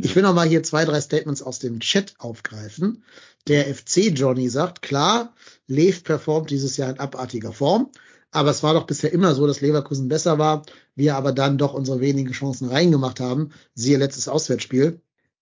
Ich 0.01 0.17
will 0.17 0.25
noch 0.25 0.35
mal 0.35 0.49
hier 0.49 0.65
zwei, 0.65 0.85
drei 0.85 1.01
Statements 1.01 1.41
aus 1.41 1.61
dem 1.61 1.79
Chat 1.79 2.15
aufgreifen. 2.19 3.05
Der 3.47 3.73
FC 3.73 4.11
Johnny 4.13 4.49
sagt, 4.49 4.83
klar, 4.83 5.33
Lev 5.69 6.03
performt 6.03 6.51
dieses 6.51 6.77
Jahr 6.77 6.91
in 6.91 6.99
abartiger 6.99 7.53
Form. 7.53 7.91
Aber 8.33 8.51
es 8.51 8.65
war 8.65 8.75
doch 8.75 8.87
bisher 8.89 9.13
immer 9.13 9.37
so, 9.37 9.47
dass 9.47 9.61
Leverkusen 9.61 10.09
besser 10.09 10.41
war, 10.41 10.65
wir 10.97 11.15
aber 11.15 11.31
dann 11.31 11.59
doch 11.59 11.75
unsere 11.75 12.01
wenigen 12.01 12.33
Chancen 12.33 12.69
reingemacht 12.69 13.21
haben. 13.21 13.51
Siehe 13.77 13.99
letztes 13.99 14.27
Auswärtsspiel. 14.27 15.01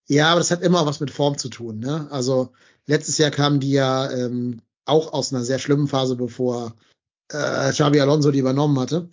Ja, 0.09 0.31
aber 0.31 0.41
das 0.41 0.51
hat 0.51 0.63
immer 0.63 0.85
was 0.87 1.01
mit 1.01 1.11
Form 1.11 1.39
zu 1.39 1.49
tun. 1.49 1.79
Ne? 1.79 2.09
Also 2.11 2.53
letztes 2.87 3.19
Jahr 3.19 3.31
kamen 3.31 3.61
die 3.61 3.73
ja 3.73 4.11
ähm, 4.11 4.61
auch 4.85 5.13
aus 5.13 5.33
einer 5.33 5.45
sehr 5.45 5.59
schlimmen 5.59 5.89
Phase, 5.89 6.17
bevor 6.17 6.75
äh, 7.31 7.71
Xabi 7.71 8.01
Alonso 8.01 8.31
die 8.31 8.41
übernommen 8.41 8.79
hatte. 8.79 9.09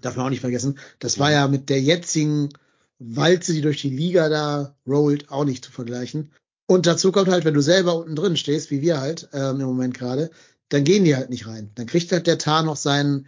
Darf 0.00 0.16
man 0.16 0.26
auch 0.26 0.30
nicht 0.30 0.40
vergessen. 0.40 0.78
Das 0.98 1.18
war 1.18 1.30
ja 1.30 1.46
mit 1.48 1.70
der 1.70 1.80
jetzigen 1.80 2.50
Walze, 2.98 3.52
die 3.52 3.60
durch 3.60 3.80
die 3.80 3.90
Liga 3.90 4.28
da 4.28 4.76
rollt, 4.86 5.30
auch 5.30 5.44
nicht 5.44 5.64
zu 5.64 5.72
vergleichen. 5.72 6.32
Und 6.66 6.86
dazu 6.86 7.12
kommt 7.12 7.28
halt, 7.28 7.44
wenn 7.44 7.54
du 7.54 7.62
selber 7.62 7.96
unten 7.96 8.16
drin 8.16 8.36
stehst, 8.36 8.70
wie 8.70 8.80
wir 8.80 9.00
halt 9.00 9.28
ähm, 9.32 9.60
im 9.60 9.66
Moment 9.66 9.94
gerade, 9.94 10.30
dann 10.68 10.84
gehen 10.84 11.04
die 11.04 11.14
halt 11.14 11.30
nicht 11.30 11.46
rein. 11.46 11.70
Dann 11.74 11.86
kriegt 11.86 12.10
halt 12.10 12.26
der 12.26 12.38
Tar 12.38 12.62
noch 12.62 12.76
seinen, 12.76 13.26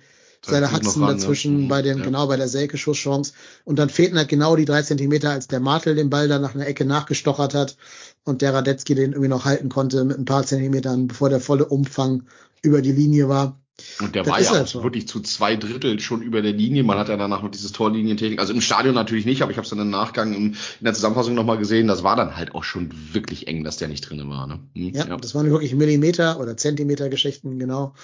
seine 0.51 0.73
Haxen 0.73 1.03
ran, 1.03 1.17
dazwischen 1.19 1.63
Mhm, 1.65 1.69
bei 1.69 1.83
dem, 1.83 1.99
ja. 1.99 2.05
genau 2.05 2.27
bei 2.27 2.37
der 2.37 2.49
Selke-Schusschance. 2.49 3.33
Und 3.65 3.79
dann 3.79 3.89
fehlten 3.91 4.17
halt 4.19 4.29
genau 4.29 4.57
die 4.57 4.65
drei 4.65 4.83
Zentimeter, 4.83 5.31
als 5.31 5.49
der 5.49 5.61
Martel 5.61 5.95
den 5.95 6.11
Ball 6.11 6.29
dann 6.29 6.43
nach 6.43 6.55
einer 6.55 6.67
Ecke 6.67 6.85
nachgestochert 6.85 7.55
hat 7.55 7.77
und 8.25 8.43
der 8.43 8.55
Radetzky 8.55 8.95
den 8.95 9.13
irgendwie 9.13 9.29
noch 9.29 9.45
halten 9.45 9.69
konnte 9.69 10.05
mit 10.05 10.19
ein 10.19 10.25
paar 10.25 10.45
Zentimetern, 10.45 11.07
bevor 11.09 11.29
der 11.29 11.41
volle 11.41 11.67
Umfang 11.67 12.25
über 12.63 12.83
die 12.83 12.93
Linie 12.93 13.29
war. 13.29 13.61
Und 14.01 14.15
der 14.15 14.23
Das 14.23 14.33
war 14.33 14.41
ja 14.41 14.51
halt 14.51 14.63
auch 14.63 14.67
so. 14.67 14.83
wirklich 14.83 15.07
zu 15.07 15.21
zwei 15.21 15.55
Drittel 15.57 16.01
schon 16.01 16.23
über 16.23 16.41
der 16.41 16.53
Linie. 16.53 16.83
Man 16.83 16.99
hat 16.99 17.09
ja 17.11 17.17
danach 17.19 17.43
noch 17.43 17.51
dieses 17.51 17.73
Torlinientechnik. 17.73 18.41
Also 18.41 18.55
im 18.55 18.63
Stadion 18.63 18.95
natürlich 18.95 19.27
nicht, 19.27 19.43
aber 19.43 19.51
ich 19.51 19.59
habe 19.59 19.65
es 19.65 19.71
dann 19.71 19.79
im 19.81 19.91
Nachgang 19.91 20.33
im, 20.33 20.45
in 20.53 20.57
der 20.85 20.95
Zusammenfassung 20.95 21.35
nochmal 21.35 21.59
gesehen. 21.59 21.87
Das 21.87 22.03
war 22.03 22.17
dann 22.17 22.37
halt 22.37 22.55
auch 22.55 22.65
schon 22.65 22.91
wirklich 23.13 23.49
eng, 23.49 23.65
dass 23.65 23.77
der 23.77 23.89
nicht 23.89 24.09
drin 24.09 24.27
war. 24.31 24.47
Ne? 24.47 24.61
Hm, 24.75 24.95
Ja, 24.95 25.05
das 25.17 25.35
waren 25.35 25.51
wirklich 25.51 25.75
Millimeter 25.75 26.41
oder 26.41 26.57
Zentimeter 26.57 27.11
Geschichten, 27.11 27.59
genau. 27.59 27.95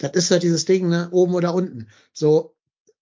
Das 0.00 0.12
ist 0.12 0.30
halt 0.30 0.42
dieses 0.42 0.64
Ding, 0.64 0.88
ne, 0.88 1.08
oben 1.12 1.34
oder 1.34 1.54
unten. 1.54 1.88
So, 2.12 2.54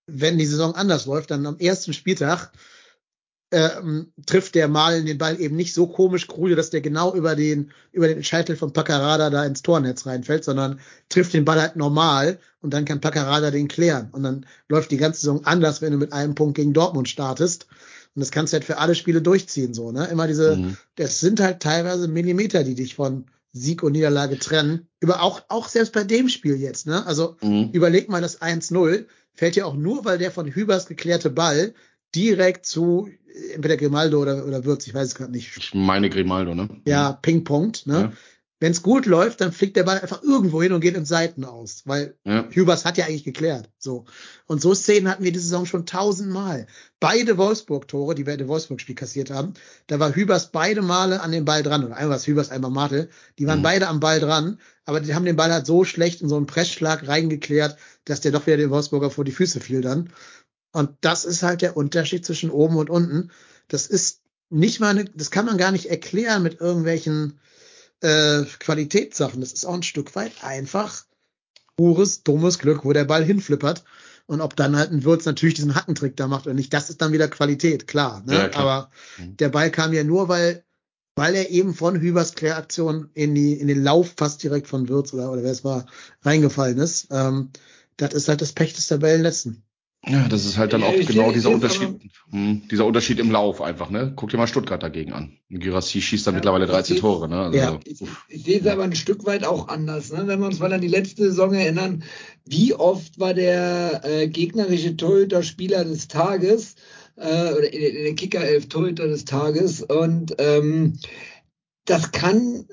wenn 0.07 0.38
die 0.38 0.46
Saison 0.46 0.74
anders 0.74 1.07
läuft, 1.07 1.30
dann 1.30 1.46
am 1.46 1.59
ersten 1.59 1.92
Spieltag 1.92 2.51
ähm, 3.51 4.12
trifft 4.26 4.55
der 4.55 4.68
Malen 4.68 5.07
den 5.07 5.16
Ball 5.16 5.40
eben 5.40 5.57
nicht 5.57 5.72
so 5.72 5.86
komisch 5.86 6.26
krude, 6.26 6.55
dass 6.55 6.68
der 6.70 6.82
genau 6.82 7.14
über 7.14 7.34
den, 7.34 7.70
über 7.92 8.07
den 8.09 8.22
Scheitel 8.22 8.57
von 8.57 8.74
Paccarada 8.74 9.30
da 9.30 9.44
ins 9.44 9.62
Tornetz 9.62 10.05
reinfällt, 10.05 10.44
sondern 10.44 10.80
trifft 11.09 11.32
den 11.32 11.46
Ball 11.46 11.61
halt 11.61 11.76
normal 11.76 12.38
und 12.61 12.74
dann 12.74 12.84
kann 12.84 13.01
Paccarada 13.01 13.51
den 13.51 13.68
klären. 13.68 14.11
Und 14.12 14.22
dann 14.24 14.44
läuft 14.68 14.90
die 14.90 14.99
ganze 14.99 15.20
Saison 15.20 15.46
anders, 15.46 15.80
wenn 15.80 15.92
du 15.92 15.99
mit 15.99 16.12
einem 16.12 16.34
Punkt 16.34 16.57
gegen 16.57 16.74
Dortmund 16.74 17.09
startest. 17.09 17.68
Und 18.14 18.20
das 18.20 18.32
kannst 18.32 18.53
du 18.53 18.57
halt 18.57 18.64
für 18.64 18.78
alle 18.78 18.94
Spiele 18.94 19.22
durchziehen, 19.22 19.72
so, 19.72 19.92
ne? 19.92 20.07
Immer 20.07 20.26
diese, 20.26 20.57
Mhm. 20.57 20.76
das 20.96 21.20
sind 21.20 21.40
halt 21.40 21.61
teilweise 21.61 22.09
Millimeter, 22.09 22.64
die 22.64 22.74
dich 22.74 22.96
von 22.96 23.26
Sieg 23.53 23.82
und 23.82 23.92
Niederlage 23.92 24.38
trennen. 24.38 24.88
Über 25.01 25.22
auch, 25.22 25.42
auch 25.49 25.68
selbst 25.68 25.92
bei 25.92 26.05
dem 26.05 26.28
Spiel 26.28 26.57
jetzt, 26.57 26.86
ne? 26.86 27.07
Also 27.07 27.36
Mhm. 27.42 27.70
überleg 27.72 28.09
mal, 28.09 28.20
das 28.20 28.40
1-0 28.40 29.07
fällt 29.34 29.57
ja 29.57 29.64
auch 29.64 29.74
nur, 29.74 30.05
weil 30.05 30.18
der 30.18 30.30
von 30.30 30.46
Hübers 30.46 30.86
geklärte 30.86 31.30
Ball 31.30 31.74
direkt 32.14 32.66
zu 32.66 33.09
äh, 33.09 33.55
entweder 33.55 33.76
Grimaldo 33.76 34.20
oder, 34.20 34.46
oder 34.46 34.64
Würz, 34.64 34.86
ich 34.86 34.94
weiß 34.94 35.09
es 35.09 35.14
gerade 35.14 35.32
nicht. 35.32 35.57
Ich 35.57 35.74
meine 35.74 36.11
Grimaldo, 36.11 36.55
ne? 36.55 36.68
Ja, 36.86 37.12
Ping-Pongt, 37.12 37.86
ne? 37.86 37.94
Ja. 37.94 38.12
Wenn 38.61 38.72
es 38.72 38.82
gut 38.82 39.06
läuft, 39.06 39.40
dann 39.40 39.52
fliegt 39.52 39.76
der 39.76 39.84
Ball 39.84 40.00
einfach 40.00 40.22
irgendwo 40.22 40.61
hin 40.61 40.72
und 40.72 40.80
geht 40.80 40.96
ins 40.96 41.09
Seiten 41.09 41.44
aus, 41.44 41.82
weil 41.84 42.16
Ja. 42.24 42.44
Hübers 42.50 42.84
hat 42.84 42.98
ja 42.98 43.06
eigentlich 43.06 43.22
geklärt. 43.22 43.70
So. 43.78 44.04
Und 44.46 44.61
so 44.61 44.74
Szenen 44.74 45.09
hatten 45.09 45.22
wir 45.22 45.30
diese 45.30 45.44
Saison 45.44 45.64
schon 45.64 45.86
tausendmal. 45.86 46.66
Beide 46.98 47.38
Wolfsburg-Tore, 47.38 48.16
die 48.16 48.26
wir 48.26 48.32
in 48.32 48.40
dem 48.40 48.48
Wolfsburg-Spiel 48.48 48.96
kassiert 48.96 49.30
haben, 49.30 49.54
da 49.86 50.00
war 50.00 50.12
Hübers 50.12 50.50
beide 50.50 50.82
Male 50.82 51.20
an 51.20 51.30
den 51.30 51.44
Ball 51.44 51.62
dran. 51.62 51.84
Oder 51.84 51.96
einmal 51.96 52.11
war 52.11 52.16
es 52.16 52.26
Hübers, 52.26 52.50
einmal 52.50 52.72
Martel. 52.72 53.11
Die 53.38 53.46
waren 53.46 53.61
Mhm. 53.61 53.64
beide 53.64 53.86
am 53.86 54.00
Ball 54.00 54.18
dran, 54.18 54.59
aber 54.84 55.00
die 55.00 55.14
haben 55.14 55.24
den 55.24 55.36
Ball 55.36 55.52
halt 55.52 55.66
so 55.66 55.84
schlecht 55.84 56.20
in 56.20 56.28
so 56.28 56.36
einen 56.36 56.46
Pressschlag 56.46 57.06
reingeklärt, 57.06 57.76
dass 58.06 58.20
der 58.20 58.32
doch 58.32 58.46
wieder 58.46 58.56
den 58.56 58.70
Wolfsburger 58.70 59.11
vor 59.12 59.24
die 59.24 59.32
Füße 59.32 59.61
fiel 59.61 59.82
dann. 59.82 60.11
Und 60.72 60.90
das 61.00 61.24
ist 61.24 61.44
halt 61.44 61.62
der 61.62 61.76
Unterschied 61.76 62.26
zwischen 62.26 62.50
oben 62.50 62.76
und 62.76 62.90
unten. 62.90 63.30
Das 63.68 63.86
ist 63.86 64.20
nicht 64.50 64.80
mal, 64.80 64.88
eine, 64.88 65.04
das 65.04 65.30
kann 65.30 65.46
man 65.46 65.59
gar 65.59 65.70
nicht 65.70 65.86
erklären 65.86 66.42
mit 66.42 66.61
irgendwelchen 66.61 67.38
äh, 68.01 68.44
Qualitätssachen. 68.59 69.40
Das 69.40 69.53
ist 69.53 69.64
auch 69.64 69.74
ein 69.74 69.82
Stück 69.82 70.14
weit 70.14 70.32
einfach 70.42 71.05
pures, 71.76 72.22
dummes 72.24 72.59
Glück, 72.59 72.84
wo 72.84 72.92
der 72.92 73.05
Ball 73.05 73.24
hinflippert. 73.24 73.84
Und 74.26 74.42
ob 74.42 74.57
dann 74.57 74.76
halt 74.76 74.90
ein 74.90 75.05
Würz 75.05 75.24
natürlich 75.24 75.55
diesen 75.55 75.74
Hackentrick 75.74 76.14
da 76.16 76.28
macht 76.28 76.46
oder 76.46 76.55
nicht, 76.55 76.74
das 76.74 76.90
ist 76.90 77.01
dann 77.01 77.12
wieder 77.12 77.28
Qualität, 77.28 77.86
klar. 77.86 78.22
Ne? 78.26 78.34
Ja, 78.34 78.49
klar. 78.49 78.62
Aber 78.62 78.90
Mhm. 79.18 79.36
der 79.38 79.49
Ball 79.49 79.70
kam 79.70 79.94
ja 79.94 80.05
nur, 80.05 80.28
weil, 80.28 80.64
weil 81.16 81.34
er 81.34 81.49
eben 81.49 81.72
von 81.72 81.99
Hübers 81.99 82.34
Kläraktion 82.34 83.09
in, 83.14 83.34
die, 83.34 83.55
in 83.55 83.68
den 83.68 83.82
Lauf 83.82 84.14
fast 84.18 84.42
direkt 84.42 84.66
von 84.66 84.88
Würz 84.88 85.14
oder, 85.14 85.32
oder 85.32 85.42
wer 85.42 85.53
es 85.53 85.64
war, 85.64 85.86
reingefallen 86.22 86.76
ist. 86.78 87.09
Ähm, 87.11 87.51
das 87.96 88.12
ist 88.12 88.28
halt 88.28 88.42
das 88.42 88.53
Pech 88.53 88.74
des 88.74 88.88
Tabellenletzten. 88.88 89.62
Ja, 90.09 90.26
das 90.28 90.44
ist 90.46 90.56
halt 90.56 90.72
dann 90.72 90.82
auch 90.82 90.92
ich 90.94 91.06
genau 91.06 91.24
sehe- 91.26 91.34
dieser 91.34 91.36
ich 91.36 91.42
sehe 91.44 91.54
Unterschied, 91.88 92.11
hm, 92.30 92.62
dieser 92.70 92.86
Unterschied 92.86 93.18
im 93.18 93.30
Lauf 93.30 93.61
einfach, 93.61 93.90
ne? 93.90 94.12
Guck 94.16 94.30
dir 94.30 94.36
mal 94.38 94.46
Stuttgart 94.46 94.82
dagegen 94.82 95.12
an. 95.12 95.36
Girassi 95.50 96.00
schießt 96.00 96.26
da 96.26 96.30
Ja, 96.30 96.36
mittlerweile 96.36 96.64
ich 96.64 96.70
13 96.70 96.94
sehe- 96.94 97.00
Tore, 97.00 97.28
ne? 97.28 97.36
Also, 97.42 97.59
Ja. 97.59 97.78
Ich, 97.84 98.00
ich 98.28 98.44
sehe 98.44 98.61
es 98.61 98.66
aber 98.66 98.84
ein 98.84 98.94
Stück 98.94 99.26
weit 99.26 99.44
auch 99.44 99.68
anders. 99.68 100.11
Ne? 100.12 100.22
Wenn 100.26 100.40
wir 100.40 100.46
uns 100.46 100.59
mal 100.61 100.72
an 100.72 100.80
die 100.80 100.88
letzte 100.88 101.24
Saison 101.24 101.52
erinnern, 101.54 102.02
wie 102.46 102.74
oft 102.74 103.18
war 103.18 103.34
der 103.34 104.00
äh, 104.04 104.28
gegnerische 104.28 104.96
Torhüter-Spieler 104.96 105.84
des 105.84 106.09
Tages 106.09 106.74
äh, 107.16 107.52
oder 107.52 107.72
in, 107.72 107.82
in 107.96 108.04
der 108.04 108.14
Kicker-Elf 108.14 108.68
Torhüter 108.68 109.06
des 109.09 109.24
Tages 109.26 109.82
und 109.82 110.34
ähm, 110.38 110.98
das 111.84 112.12
kann, 112.12 112.66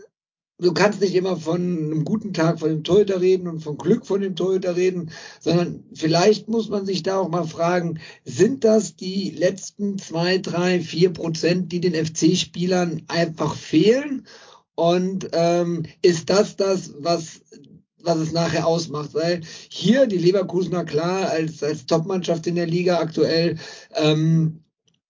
du 0.58 0.74
kannst 0.74 1.01
nicht 1.01 1.16
immer 1.16 1.38
von 1.38 1.62
einem 1.62 2.06
guten 2.06 2.34
Tag 2.34 2.60
von 2.60 2.70
dem 2.70 2.84
Torhüter 2.84 3.22
reden 3.22 3.47
und 3.47 3.62
von 3.62 3.78
Glück 3.78 4.06
von 4.06 4.22
dem 4.22 4.36
Torhüter 4.36 4.76
reden, 4.76 5.12
sondern 5.39 5.84
vielleicht 5.93 6.47
muss 6.47 6.70
man 6.70 6.86
sich 6.86 7.03
da 7.03 7.18
auch 7.20 7.30
mal 7.30 7.45
fragen, 7.45 7.99
sind 8.24 8.64
das 8.64 8.95
die 8.95 9.32
letzten 9.32 9.97
zwei, 9.97 10.38
drei, 10.38 10.80
vier 10.80 11.12
Prozent, 11.12 11.72
die 11.72 11.82
den 11.82 11.93
FC-Spielern 11.93 13.03
einfach 13.08 13.56
fehlen? 13.56 14.26
Und 14.76 15.30
ähm, 15.32 15.84
ist 16.01 16.30
das 16.30 16.58
das, 16.58 16.93
was 16.99 17.41
was 18.06 18.20
es 18.20 18.32
nachher 18.34 18.68
ausmacht, 18.68 19.16
weil 19.16 19.41
hier 19.70 20.06
die 20.06 20.20
Leverkusener 20.20 20.86
klar 20.86 21.30
als 21.30 21.64
als 21.64 21.88
Topmannschaft 21.88 22.45
in 22.45 22.53
der 22.53 22.68
Liga 22.68 22.99
aktuell 22.99 23.58
ähm, 23.95 24.64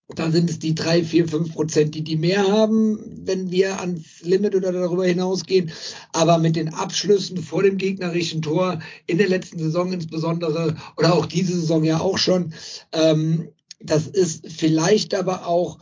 da 0.08 0.30
sind 0.30 0.50
es 0.50 0.60
die 0.60 0.76
drei, 0.76 1.04
vier, 1.04 1.28
fünf 1.28 1.54
Prozent, 1.54 1.96
die 1.96 2.04
die 2.04 2.16
mehr 2.16 2.48
haben, 2.48 3.00
wenn 3.26 3.50
wir 3.50 3.80
ans 3.80 4.22
Limit 4.22 4.56
oder 4.56 4.72
darüber 4.72 5.06
hinausgehen. 5.06 5.72
Aber 6.14 6.38
mit 6.38 6.56
den 6.56 6.74
Abschlüssen 6.74 7.40
vor 7.40 7.64
dem 7.64 7.78
gegnerischen 7.78 8.42
Tor 8.42 8.80
in 9.08 9.18
der 9.18 9.30
letzten 9.30 9.58
Saison 9.58 9.92
insbesondere 9.92 10.76
oder 10.98 11.14
auch 11.14 11.26
diese 11.26 11.54
Saison 11.60 11.84
ja 11.84 12.00
auch 12.00 12.20
schon, 12.20 12.54
ähm, 12.92 13.50
das 13.80 14.08
ist 14.08 14.48
vielleicht 14.48 15.16
aber 15.16 15.48
auch 15.48 15.80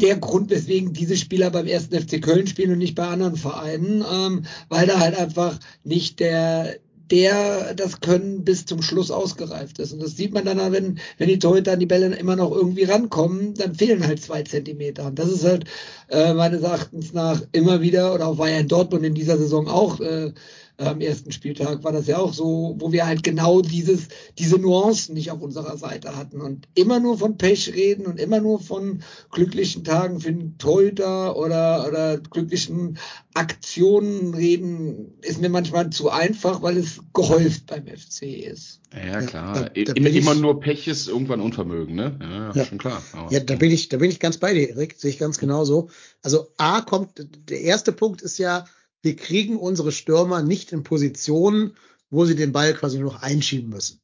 der 0.00 0.16
Grund, 0.16 0.50
weswegen 0.50 0.92
diese 0.92 1.16
Spieler 1.16 1.50
beim 1.50 1.66
ersten 1.66 1.98
FC 1.98 2.20
Köln 2.22 2.46
spielen 2.46 2.72
und 2.72 2.78
nicht 2.78 2.94
bei 2.94 3.06
anderen 3.06 3.36
Vereinen, 3.36 4.04
ähm, 4.10 4.44
weil 4.68 4.86
da 4.86 4.98
halt 4.98 5.16
einfach 5.16 5.58
nicht 5.84 6.20
der 6.20 6.78
der 7.10 7.74
das 7.74 8.00
Können 8.00 8.44
bis 8.44 8.66
zum 8.66 8.82
Schluss 8.82 9.10
ausgereift 9.10 9.78
ist. 9.78 9.92
Und 9.92 10.02
das 10.02 10.16
sieht 10.16 10.32
man 10.32 10.44
dann, 10.44 10.58
wenn, 10.72 10.98
wenn 11.18 11.28
die 11.28 11.38
Torhüter 11.38 11.72
an 11.72 11.80
die 11.80 11.86
Bälle 11.86 12.14
immer 12.16 12.36
noch 12.36 12.52
irgendwie 12.52 12.84
rankommen, 12.84 13.54
dann 13.54 13.74
fehlen 13.74 14.06
halt 14.06 14.22
zwei 14.22 14.42
Zentimeter. 14.42 15.06
Und 15.06 15.18
das 15.18 15.28
ist 15.28 15.44
halt 15.44 15.64
äh, 16.08 16.34
meines 16.34 16.62
Erachtens 16.62 17.12
nach 17.12 17.42
immer 17.52 17.80
wieder, 17.80 18.14
oder 18.14 18.26
auch 18.26 18.38
war 18.38 18.50
ja 18.50 18.58
in 18.58 18.68
Dortmund 18.68 19.04
in 19.04 19.14
dieser 19.14 19.38
Saison 19.38 19.68
auch 19.68 20.00
äh, 20.00 20.32
am 20.78 21.00
ersten 21.00 21.32
Spieltag 21.32 21.84
war 21.84 21.92
das 21.92 22.06
ja 22.06 22.18
auch 22.18 22.34
so, 22.34 22.76
wo 22.78 22.92
wir 22.92 23.06
halt 23.06 23.22
genau 23.22 23.62
dieses, 23.62 24.08
diese 24.38 24.58
Nuancen 24.58 25.14
nicht 25.14 25.30
auf 25.30 25.40
unserer 25.40 25.78
Seite 25.78 26.16
hatten 26.16 26.40
und 26.40 26.68
immer 26.74 27.00
nur 27.00 27.18
von 27.18 27.38
Pech 27.38 27.72
reden 27.74 28.06
und 28.06 28.20
immer 28.20 28.40
nur 28.40 28.60
von 28.60 29.02
glücklichen 29.30 29.84
Tagen 29.84 30.20
für 30.20 30.32
den 30.32 30.58
Torhüter 30.58 31.36
oder, 31.36 31.86
oder 31.88 32.18
glücklichen 32.18 32.98
Aktionen 33.32 34.34
reden, 34.34 35.18
ist 35.22 35.40
mir 35.40 35.48
manchmal 35.48 35.90
zu 35.90 36.10
einfach, 36.10 36.62
weil 36.62 36.76
es 36.76 37.00
gehäuft 37.14 37.66
beim 37.66 37.86
FC 37.86 38.22
ist. 38.22 38.80
Ja, 38.94 39.20
klar. 39.22 39.56
Ja, 39.56 39.62
da, 39.62 39.82
da 39.84 39.92
immer, 39.94 40.08
immer 40.08 40.34
nur 40.34 40.60
Pech 40.60 40.88
ist 40.88 41.08
irgendwann 41.08 41.40
Unvermögen, 41.40 41.94
ne? 41.94 42.18
Ja, 42.20 42.52
ja. 42.52 42.64
schon 42.64 42.78
klar. 42.78 43.02
Aber, 43.12 43.32
ja, 43.32 43.40
da 43.40 43.56
bin 43.56 43.70
ich, 43.70 43.88
da 43.88 43.98
bin 43.98 44.10
ich 44.10 44.20
ganz 44.20 44.38
bei 44.38 44.54
dir, 44.54 44.70
Erik. 44.70 44.94
Sehe 44.98 45.10
ich 45.10 45.18
ganz 45.18 45.38
genauso. 45.38 45.88
Also 46.22 46.48
A 46.56 46.80
kommt, 46.82 47.26
der 47.48 47.60
erste 47.60 47.92
Punkt 47.92 48.22
ist 48.22 48.38
ja, 48.38 48.64
wir 49.06 49.14
kriegen 49.14 49.56
unsere 49.56 49.92
Stürmer 49.92 50.42
nicht 50.42 50.72
in 50.72 50.82
Positionen, 50.82 51.76
wo 52.10 52.24
sie 52.24 52.34
den 52.34 52.50
Ball 52.50 52.74
quasi 52.74 52.98
nur 52.98 53.12
noch 53.12 53.22
einschieben 53.22 53.70
müssen. 53.70 54.00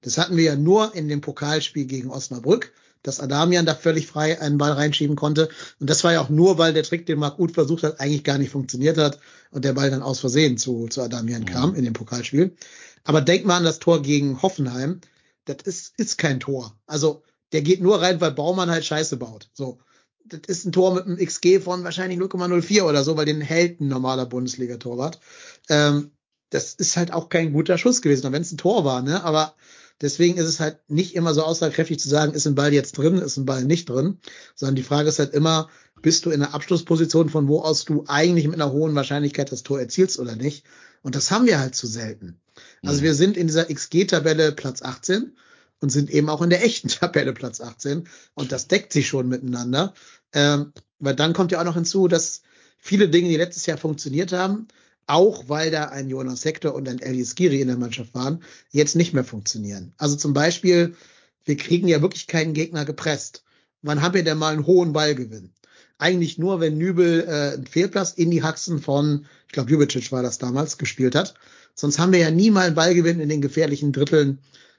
Das 0.00 0.16
hatten 0.16 0.36
wir 0.36 0.44
ja 0.44 0.54
nur 0.54 0.94
in 0.94 1.08
dem 1.08 1.20
Pokalspiel 1.20 1.86
gegen 1.86 2.08
Osnabrück, 2.08 2.72
dass 3.02 3.18
Adamian 3.18 3.66
da 3.66 3.74
völlig 3.74 4.06
frei 4.06 4.40
einen 4.40 4.56
Ball 4.56 4.70
reinschieben 4.70 5.16
konnte. 5.16 5.48
Und 5.80 5.90
das 5.90 6.04
war 6.04 6.12
ja 6.12 6.20
auch 6.20 6.28
nur, 6.28 6.56
weil 6.56 6.72
der 6.72 6.84
Trick, 6.84 7.04
den 7.04 7.18
Marc 7.18 7.40
Uth 7.40 7.50
versucht 7.50 7.82
hat, 7.82 7.98
eigentlich 7.98 8.22
gar 8.22 8.38
nicht 8.38 8.52
funktioniert 8.52 8.96
hat 8.96 9.18
und 9.50 9.64
der 9.64 9.72
Ball 9.72 9.90
dann 9.90 10.02
aus 10.02 10.20
Versehen 10.20 10.56
zu, 10.56 10.86
zu 10.86 11.02
Adamian 11.02 11.42
mhm. 11.42 11.46
kam 11.46 11.74
in 11.74 11.84
dem 11.84 11.92
Pokalspiel. 11.92 12.54
Aber 13.02 13.22
denk 13.22 13.44
mal 13.44 13.56
an 13.56 13.64
das 13.64 13.80
Tor 13.80 14.02
gegen 14.02 14.40
Hoffenheim. 14.40 15.00
Das 15.46 15.56
ist, 15.64 15.94
ist 15.98 16.16
kein 16.16 16.38
Tor. 16.38 16.78
Also 16.86 17.24
der 17.50 17.62
geht 17.62 17.82
nur 17.82 18.00
rein, 18.00 18.20
weil 18.20 18.30
Baumann 18.30 18.70
halt 18.70 18.84
Scheiße 18.84 19.16
baut. 19.16 19.50
So 19.52 19.80
das 20.24 20.40
ist 20.46 20.64
ein 20.64 20.72
Tor 20.72 20.94
mit 20.94 21.06
einem 21.06 21.18
XG 21.18 21.60
von 21.60 21.84
wahrscheinlich 21.84 22.18
0,04 22.18 22.82
oder 22.82 23.04
so, 23.04 23.16
weil 23.16 23.26
den 23.26 23.40
hält 23.40 23.80
ein 23.80 23.88
normaler 23.88 24.26
Bundesliga-Torwart. 24.26 25.20
Ähm, 25.68 26.12
das 26.50 26.74
ist 26.74 26.96
halt 26.96 27.12
auch 27.12 27.28
kein 27.28 27.52
guter 27.52 27.78
Schuss 27.78 28.00
gewesen, 28.00 28.32
wenn 28.32 28.42
es 28.42 28.52
ein 28.52 28.58
Tor 28.58 28.84
war, 28.84 29.02
ne? 29.02 29.24
Aber 29.24 29.54
deswegen 30.00 30.38
ist 30.38 30.46
es 30.46 30.60
halt 30.60 30.78
nicht 30.88 31.14
immer 31.14 31.34
so 31.34 31.42
aussagekräftig 31.42 31.98
zu 31.98 32.08
sagen, 32.08 32.32
ist 32.32 32.46
ein 32.46 32.54
Ball 32.54 32.72
jetzt 32.72 32.96
drin, 32.96 33.18
ist 33.18 33.36
ein 33.36 33.46
Ball 33.46 33.64
nicht 33.64 33.88
drin, 33.88 34.18
sondern 34.54 34.76
die 34.76 34.82
Frage 34.82 35.08
ist 35.08 35.18
halt 35.18 35.34
immer, 35.34 35.68
bist 36.00 36.26
du 36.26 36.30
in 36.30 36.42
einer 36.42 36.54
Abschlussposition, 36.54 37.28
von 37.28 37.48
wo 37.48 37.60
aus 37.60 37.84
du 37.84 38.04
eigentlich 38.06 38.46
mit 38.46 38.60
einer 38.60 38.72
hohen 38.72 38.94
Wahrscheinlichkeit 38.94 39.50
das 39.50 39.62
Tor 39.62 39.80
erzielst 39.80 40.18
oder 40.18 40.36
nicht? 40.36 40.64
Und 41.02 41.16
das 41.16 41.30
haben 41.30 41.46
wir 41.46 41.58
halt 41.58 41.74
zu 41.74 41.86
selten. 41.86 42.40
Also 42.82 43.00
mhm. 43.00 43.04
wir 43.04 43.14
sind 43.14 43.36
in 43.36 43.46
dieser 43.46 43.66
XG-Tabelle 43.66 44.52
Platz 44.52 44.82
18 44.82 45.36
und 45.84 45.90
sind 45.90 46.08
eben 46.08 46.30
auch 46.30 46.40
in 46.40 46.48
der 46.48 46.64
echten 46.64 46.88
Tabelle 47.00 47.34
Platz 47.34 47.60
18. 47.60 48.08
Und 48.32 48.52
das 48.52 48.68
deckt 48.68 48.90
sich 48.90 49.06
schon 49.06 49.28
miteinander. 49.28 49.92
Ähm, 50.32 50.72
weil 50.98 51.14
dann 51.14 51.34
kommt 51.34 51.52
ja 51.52 51.60
auch 51.60 51.64
noch 51.64 51.74
hinzu, 51.74 52.08
dass 52.08 52.40
viele 52.78 53.10
Dinge, 53.10 53.28
die 53.28 53.36
letztes 53.36 53.66
Jahr 53.66 53.76
funktioniert 53.76 54.32
haben, 54.32 54.66
auch 55.06 55.50
weil 55.50 55.70
da 55.70 55.90
ein 55.90 56.08
Jonas 56.08 56.42
Hector 56.46 56.74
und 56.74 56.88
ein 56.88 57.00
Elias 57.00 57.34
Giri 57.34 57.60
in 57.60 57.68
der 57.68 57.76
Mannschaft 57.76 58.14
waren, 58.14 58.42
jetzt 58.70 58.96
nicht 58.96 59.12
mehr 59.12 59.24
funktionieren. 59.24 59.92
Also 59.98 60.16
zum 60.16 60.32
Beispiel, 60.32 60.96
wir 61.44 61.58
kriegen 61.58 61.86
ja 61.86 62.00
wirklich 62.00 62.28
keinen 62.28 62.54
Gegner 62.54 62.86
gepresst. 62.86 63.44
Wann 63.82 64.00
haben 64.00 64.14
wir 64.14 64.24
denn 64.24 64.38
mal 64.38 64.54
einen 64.54 64.66
hohen 64.66 64.94
Ballgewinn? 64.94 65.52
Eigentlich 65.98 66.38
nur, 66.38 66.60
wenn 66.60 66.78
Nübel 66.78 67.26
äh, 67.28 67.56
einen 67.56 67.66
Fehlplatz 67.66 68.12
in 68.12 68.30
die 68.30 68.42
Haxen 68.42 68.80
von, 68.80 69.26
ich 69.48 69.52
glaube, 69.52 69.70
Jubicic 69.70 70.10
war 70.12 70.22
das 70.22 70.38
damals, 70.38 70.78
gespielt 70.78 71.14
hat. 71.14 71.34
Sonst 71.74 71.98
haben 71.98 72.12
wir 72.12 72.20
ja 72.20 72.30
nie 72.30 72.50
mal 72.50 72.68
einen 72.68 72.74
Ballgewinn 72.74 73.20
in 73.20 73.28
den 73.28 73.42
gefährlichen 73.42 73.92
Dritteln 73.92 74.38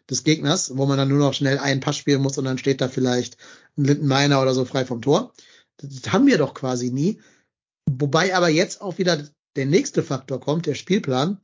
des 0.09 0.23
Gegners, 0.23 0.77
wo 0.77 0.85
man 0.85 0.97
dann 0.97 1.09
nur 1.09 1.19
noch 1.19 1.33
schnell 1.33 1.57
einen 1.57 1.81
Pass 1.81 1.97
spielen 1.97 2.21
muss 2.21 2.37
und 2.37 2.45
dann 2.45 2.57
steht 2.57 2.81
da 2.81 2.87
vielleicht 2.87 3.37
ein 3.77 3.85
Lindenmeiner 3.85 4.41
oder 4.41 4.53
so 4.53 4.65
frei 4.65 4.85
vom 4.85 5.01
Tor. 5.01 5.33
Das 5.77 6.13
haben 6.13 6.27
wir 6.27 6.37
doch 6.37 6.53
quasi 6.53 6.91
nie. 6.91 7.21
Wobei 7.89 8.35
aber 8.35 8.49
jetzt 8.49 8.81
auch 8.81 8.97
wieder 8.97 9.27
der 9.55 9.65
nächste 9.65 10.03
Faktor 10.03 10.39
kommt, 10.39 10.65
der 10.65 10.75
Spielplan. 10.75 11.39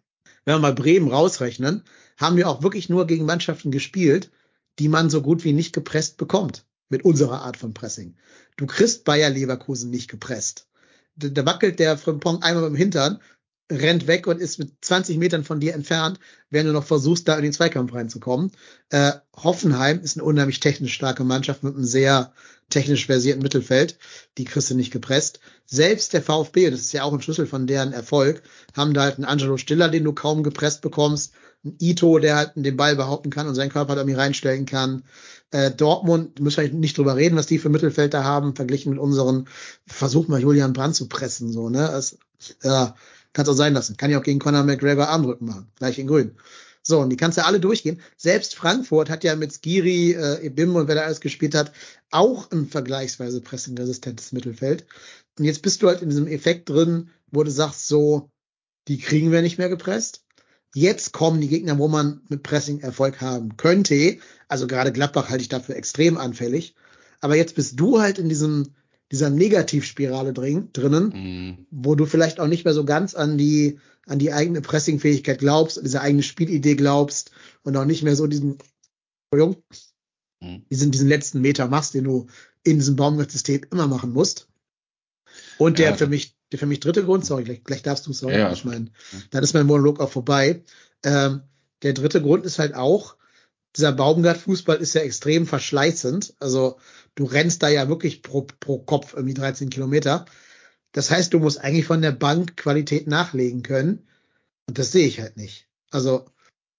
Wenn 0.45 0.55
wir 0.55 0.59
mal 0.59 0.76
Bremen 0.76 1.12
rausrechnen, 1.12 1.84
haben 2.18 2.38
wir 2.38 2.49
auch 2.49 2.64
wirklich 2.64 2.89
nur 2.89 3.07
gegen 3.07 3.26
Mannschaften 3.26 3.72
gespielt, 3.72 4.32
die 4.80 4.89
man 4.89 5.09
so 5.09 5.22
gut 5.22 5.43
wie 5.43 5.53
nicht 5.53 5.74
gepresst 5.74 6.18
bekommt. 6.18 6.66
Mit 6.89 7.05
unserer 7.05 7.41
Art 7.43 7.55
von 7.55 7.74
Pressing. 7.74 8.18
Du 8.57 8.66
kriegst 8.66 9.05
Bayer 9.05 9.30
Leverkusen 9.30 9.91
nicht 9.91 10.09
gepresst. 10.09 10.68
Da 11.16 11.45
wackelt 11.45 11.80
der 11.80 11.97
Frimpong 11.97 12.41
einmal 12.41 12.66
dem 12.66 12.76
Hintern 12.76 13.22
rennt 13.72 14.07
weg 14.07 14.28
und 14.28 14.39
ist 14.39 14.59
mit 14.59 14.74
20 14.82 15.17
Metern 15.17 15.43
von 15.43 15.59
dir 15.59 15.74
entfernt, 15.74 16.19
während 16.49 16.69
du 16.69 16.74
noch 16.74 16.86
versuchst, 16.86 17.28
da 17.28 17.36
in 17.36 17.43
den 17.43 17.53
Zweikampf 17.53 17.93
reinzukommen. 17.93 18.51
Äh, 18.89 19.13
Hoffenheim 19.36 20.01
ist 20.01 20.17
eine 20.17 20.26
unheimlich 20.26 20.59
technisch 20.59 20.93
starke 20.93 21.24
Mannschaft 21.24 21.63
mit 21.63 21.76
einem 21.76 21.86
sehr 21.86 22.34
technisch 22.69 23.05
versierten 23.05 23.43
Mittelfeld. 23.43 23.97
Die 24.38 24.45
kriegst 24.45 24.69
du 24.72 24.76
nicht 24.76 24.91
gepresst. 24.91 25.39
Selbst 25.65 26.13
der 26.13 26.22
VfB, 26.22 26.69
das 26.69 26.82
ist 26.82 26.93
ja 26.93 27.03
auch 27.03 27.13
ein 27.13 27.22
Schlüssel 27.22 27.45
von 27.45 27.67
deren 27.67 27.93
Erfolg, 27.93 28.43
haben 28.76 28.93
da 28.93 29.03
halt 29.03 29.15
einen 29.15 29.26
Angelo 29.26 29.57
Stiller, 29.57 29.89
den 29.89 30.03
du 30.03 30.13
kaum 30.13 30.43
gepresst 30.43 30.82
bekommst. 30.82 31.34
Ein 31.63 31.76
Ito, 31.80 32.17
der 32.17 32.38
halt 32.38 32.51
den 32.55 32.78
Ball 32.78 32.95
behaupten 32.95 33.30
kann 33.30 33.47
und 33.47 33.55
seinen 33.55 33.72
Körper 33.72 33.93
da 33.93 34.01
irgendwie 34.01 34.19
reinstellen 34.19 34.65
kann. 34.65 35.03
Äh, 35.51 35.69
Dortmund, 35.72 36.39
müssen 36.39 36.63
wir 36.63 36.74
nicht 36.74 36.97
drüber 36.97 37.15
reden, 37.15 37.36
was 37.36 37.45
die 37.45 37.59
für 37.59 37.69
Mittelfeld 37.69 38.13
da 38.13 38.24
haben, 38.24 38.55
verglichen 38.55 38.91
mit 38.91 38.99
unseren, 38.99 39.47
versuch 39.86 40.28
mal 40.28 40.41
Julian 40.41 40.74
Brandt 40.74 40.95
zu 40.95 41.07
pressen, 41.07 41.51
so, 41.51 41.69
ne? 41.69 41.89
Das, 41.91 42.17
ja, 42.63 42.95
Kannst 43.34 43.49
auch 43.49 43.55
sein 43.55 43.73
lassen. 43.73 43.97
Kann 43.97 44.11
ja 44.11 44.19
auch 44.19 44.23
gegen 44.23 44.39
Conor 44.39 44.63
McGregor 44.63 45.07
Armrücken 45.07 45.47
machen. 45.47 45.71
Gleich 45.77 45.99
in 45.99 46.07
grün. 46.07 46.36
So, 46.84 46.99
und 46.99 47.09
die 47.09 47.17
kannst 47.17 47.38
ja 47.38 47.45
alle 47.45 47.59
durchgehen. 47.59 48.01
Selbst 48.17 48.55
Frankfurt 48.55 49.09
hat 49.09 49.23
ja 49.23 49.36
mit 49.36 49.53
Skiri, 49.53 50.13
äh, 50.13 50.45
Ebim 50.45 50.75
und 50.75 50.88
wer 50.88 50.95
da 50.95 51.01
alles 51.01 51.21
gespielt 51.21 51.53
hat, 51.53 51.71
auch 52.09 52.49
ein 52.51 52.67
vergleichsweise 52.67 53.41
pressingresistentes 53.41 54.32
Mittelfeld. 54.32 54.86
Und 55.38 55.45
jetzt 55.45 55.61
bist 55.61 55.82
du 55.82 55.88
halt 55.88 56.01
in 56.01 56.09
diesem 56.09 56.27
Effekt 56.27 56.69
drin, 56.69 57.09
wo 57.32 57.43
du 57.43 57.51
sagst, 57.51 57.88
so, 57.88 58.29
die 58.88 58.97
kriegen 58.97 59.32
wir 59.32 59.41
nicht 59.41 59.59
mehr 59.59 59.69
gepresst. 59.69 60.23
Jetzt 60.73 61.11
kommen 61.11 61.41
die 61.41 61.49
Gegner, 61.49 61.77
wo 61.77 61.88
man 61.88 62.21
mit 62.29 62.43
Pressing 62.43 62.79
Erfolg 62.79 63.21
haben 63.21 63.57
könnte. 63.57 64.17
Also 64.47 64.67
gerade 64.67 64.91
Gladbach 64.91 65.29
halte 65.29 65.41
ich 65.41 65.49
dafür 65.49 65.75
extrem 65.75 66.17
anfällig. 66.17 66.75
Aber 67.19 67.36
jetzt 67.36 67.55
bist 67.55 67.79
du 67.79 68.01
halt 68.01 68.17
in 68.17 68.29
diesem 68.29 68.73
dieser 69.12 69.30
Negativspirale 69.30 70.34
drin, 70.34 70.70
drinnen, 70.74 71.09
mhm. 71.14 71.68
wo 71.70 71.95
du 71.95 72.05
vielleicht 72.05 72.39
auch 72.39 72.47
nicht 72.47 72.64
mehr 72.64 72.74
so 72.74 72.86
ganz 72.86 73.14
an 73.14 73.38
die, 73.38 73.80
an 74.07 74.20
die 74.20 74.32
eigene 74.32 74.62
Pressingfähigkeit 74.62 75.39
glaubst, 75.39 75.82
diese 75.84 76.01
eigene 76.01 76.24
Spielidee 76.24 76.76
glaubst 76.76 77.32
und 77.64 77.76
auch 77.76 77.86
nicht 77.86 78.03
mehr 78.03 78.16
so 78.16 78.28
diesen, 78.28 78.57
Entschuldigung, 79.32 79.64
mhm. 80.41 80.66
diesen, 80.72 80.91
diesen 80.91 81.09
letzten 81.09 81.41
Meter 81.41 81.68
machst, 81.68 81.93
den 81.93 82.05
du 82.05 82.28
in 82.64 82.78
diesem 82.80 82.95
Baumgart-System 82.95 83.66
immer 83.72 83.88
machen 83.88 84.14
musst. 84.14 84.47
Und 85.57 85.78
der 85.78 85.91
ja. 85.91 85.95
für 85.95 86.07
mich, 86.07 86.36
der 86.51 86.59
für 86.59 86.66
mich 86.66 86.80
dritte 86.80 87.03
Grund, 87.03 87.26
sorry, 87.26 87.43
gleich, 87.43 87.64
gleich 87.64 87.84
darfst 87.84 88.07
du 88.07 88.12
es 88.12 88.20
sagen, 88.20 88.34
ja. 88.34 88.51
ich 88.51 88.66
meine, 88.66 88.88
dann 89.32 89.43
ist 89.43 89.53
mein 89.53 89.66
Monolog 89.66 89.99
auch 89.99 90.12
vorbei. 90.12 90.64
Ähm, 91.03 91.41
der 91.84 91.93
dritte 91.93 92.22
Grund 92.22 92.45
ist 92.45 92.59
halt 92.59 92.76
auch, 92.76 93.16
dieser 93.78 93.93
Baumgart-Fußball 93.93 94.78
ist 94.78 94.95
ja 94.95 95.01
extrem 95.01 95.47
verschleißend. 95.47 96.36
Also 96.39 96.78
du 97.15 97.26
rennst 97.26 97.63
da 97.63 97.69
ja 97.69 97.88
wirklich 97.88 98.22
pro, 98.22 98.47
pro 98.59 98.80
Kopf 98.80 99.13
irgendwie 99.13 99.34
13 99.34 99.69
Kilometer. 99.69 100.26
Das 100.91 101.09
heißt, 101.09 101.34
du 101.34 101.39
musst 101.39 101.61
eigentlich 101.61 101.86
von 101.86 102.01
der 102.01 102.11
Bank 102.11 102.57
Qualität 102.57 103.07
nachlegen 103.07 103.63
können. 103.63 104.07
Und 104.67 104.78
das 104.78 104.91
sehe 104.91 105.07
ich 105.07 105.19
halt 105.19 105.38
nicht. 105.38 105.67
Also, 105.89 106.26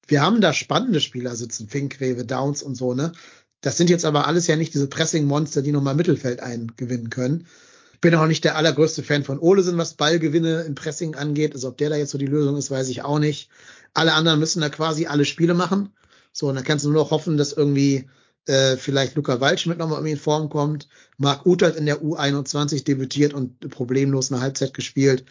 wir 0.06 0.22
haben 0.22 0.40
da 0.40 0.52
spannende 0.52 1.00
Spieler 1.00 1.36
sitzen, 1.36 1.68
Fink, 1.68 2.00
Rewe, 2.00 2.24
Downs 2.24 2.62
und 2.62 2.74
so, 2.74 2.94
ne? 2.94 3.12
Das 3.60 3.76
sind 3.76 3.88
jetzt 3.90 4.04
aber 4.04 4.26
alles 4.26 4.46
ja 4.48 4.56
nicht 4.56 4.74
diese 4.74 4.88
Pressing-Monster, 4.88 5.62
die 5.62 5.72
nochmal 5.72 5.94
Mittelfeld 5.94 6.40
eingewinnen 6.40 7.10
können. 7.10 7.46
Ich 7.92 8.00
bin 8.00 8.14
auch 8.16 8.26
nicht 8.26 8.42
der 8.42 8.56
allergrößte 8.56 9.04
Fan 9.04 9.22
von 9.22 9.38
Olesen, 9.38 9.78
was 9.78 9.94
Ballgewinne 9.94 10.62
im 10.62 10.74
Pressing 10.74 11.14
angeht. 11.14 11.54
Also 11.54 11.68
ob 11.68 11.78
der 11.78 11.90
da 11.90 11.96
jetzt 11.96 12.10
so 12.10 12.18
die 12.18 12.26
Lösung 12.26 12.56
ist, 12.56 12.72
weiß 12.72 12.88
ich 12.88 13.02
auch 13.02 13.20
nicht. 13.20 13.50
Alle 13.94 14.14
anderen 14.14 14.40
müssen 14.40 14.60
da 14.60 14.68
quasi 14.68 15.06
alle 15.06 15.24
Spiele 15.24 15.54
machen. 15.54 15.92
So, 16.32 16.48
und 16.48 16.54
dann 16.54 16.64
kannst 16.64 16.84
du 16.84 16.90
nur 16.90 17.02
noch 17.02 17.10
hoffen, 17.10 17.36
dass 17.36 17.52
irgendwie 17.52 18.08
äh, 18.46 18.76
vielleicht 18.76 19.14
Luca 19.14 19.40
Waldschmidt 19.40 19.78
nochmal 19.78 19.98
irgendwie 19.98 20.12
in 20.12 20.18
Form 20.18 20.48
kommt. 20.48 20.88
Marc 21.16 21.46
Uth 21.46 21.62
hat 21.62 21.76
in 21.76 21.86
der 21.86 22.02
U21 22.02 22.84
debütiert 22.84 23.34
und 23.34 23.60
problemlos 23.70 24.32
eine 24.32 24.40
Halbzeit 24.40 24.74
gespielt, 24.74 25.24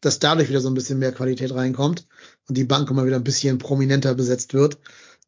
dass 0.00 0.18
dadurch 0.18 0.48
wieder 0.48 0.60
so 0.60 0.68
ein 0.68 0.74
bisschen 0.74 0.98
mehr 0.98 1.12
Qualität 1.12 1.54
reinkommt 1.54 2.06
und 2.48 2.56
die 2.56 2.64
Bank 2.64 2.90
immer 2.90 3.04
wieder 3.04 3.16
ein 3.16 3.24
bisschen 3.24 3.58
prominenter 3.58 4.14
besetzt 4.14 4.54
wird. 4.54 4.78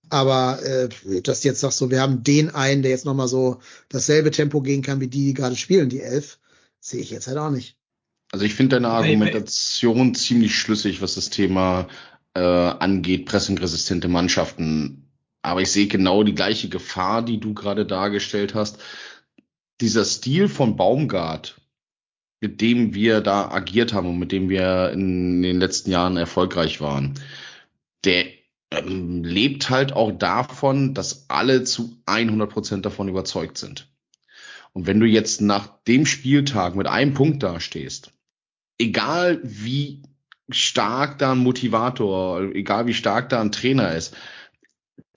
Aber 0.08 0.62
äh, 0.62 0.88
dass 1.22 1.42
jetzt 1.42 1.60
sagst 1.60 1.78
so, 1.78 1.90
wir 1.90 2.00
haben 2.00 2.22
den 2.22 2.50
einen, 2.50 2.82
der 2.82 2.92
jetzt 2.92 3.04
nochmal 3.04 3.28
so 3.28 3.58
dasselbe 3.88 4.30
Tempo 4.30 4.60
gehen 4.62 4.82
kann 4.82 5.00
wie 5.00 5.08
die, 5.08 5.26
die 5.26 5.34
gerade 5.34 5.56
spielen, 5.56 5.88
die 5.88 6.00
elf, 6.00 6.38
sehe 6.80 7.00
ich 7.00 7.10
jetzt 7.10 7.26
halt 7.26 7.38
auch 7.38 7.50
nicht. 7.50 7.76
Also 8.32 8.44
ich 8.44 8.54
finde 8.54 8.76
deine 8.76 8.88
Argumentation 8.88 10.14
ziemlich 10.14 10.56
schlüssig, 10.56 11.02
was 11.02 11.14
das 11.14 11.30
Thema 11.30 11.88
äh, 12.34 12.40
angeht, 12.40 13.26
pressingresistente 13.26 14.08
Mannschaften. 14.08 15.05
Aber 15.46 15.62
ich 15.62 15.70
sehe 15.70 15.86
genau 15.86 16.24
die 16.24 16.34
gleiche 16.34 16.68
Gefahr, 16.68 17.22
die 17.22 17.38
du 17.38 17.54
gerade 17.54 17.86
dargestellt 17.86 18.56
hast. 18.56 18.78
Dieser 19.80 20.04
Stil 20.04 20.48
von 20.48 20.74
Baumgart, 20.74 21.60
mit 22.40 22.60
dem 22.60 22.94
wir 22.94 23.20
da 23.20 23.48
agiert 23.52 23.92
haben 23.92 24.08
und 24.08 24.18
mit 24.18 24.32
dem 24.32 24.48
wir 24.48 24.90
in 24.90 25.42
den 25.42 25.60
letzten 25.60 25.92
Jahren 25.92 26.16
erfolgreich 26.16 26.80
waren, 26.80 27.14
der 28.04 28.26
ähm, 28.72 29.22
lebt 29.22 29.70
halt 29.70 29.92
auch 29.92 30.10
davon, 30.10 30.94
dass 30.94 31.30
alle 31.30 31.62
zu 31.62 31.96
100 32.06 32.50
Prozent 32.50 32.84
davon 32.84 33.06
überzeugt 33.06 33.56
sind. 33.56 33.88
Und 34.72 34.88
wenn 34.88 34.98
du 34.98 35.06
jetzt 35.06 35.40
nach 35.42 35.68
dem 35.84 36.06
Spieltag 36.06 36.74
mit 36.74 36.88
einem 36.88 37.14
Punkt 37.14 37.44
dastehst, 37.44 38.10
egal 38.78 39.38
wie 39.44 40.02
stark 40.50 41.20
da 41.20 41.32
ein 41.32 41.38
Motivator, 41.38 42.42
egal 42.52 42.88
wie 42.88 42.94
stark 42.94 43.28
da 43.28 43.40
ein 43.40 43.52
Trainer 43.52 43.94
ist, 43.94 44.16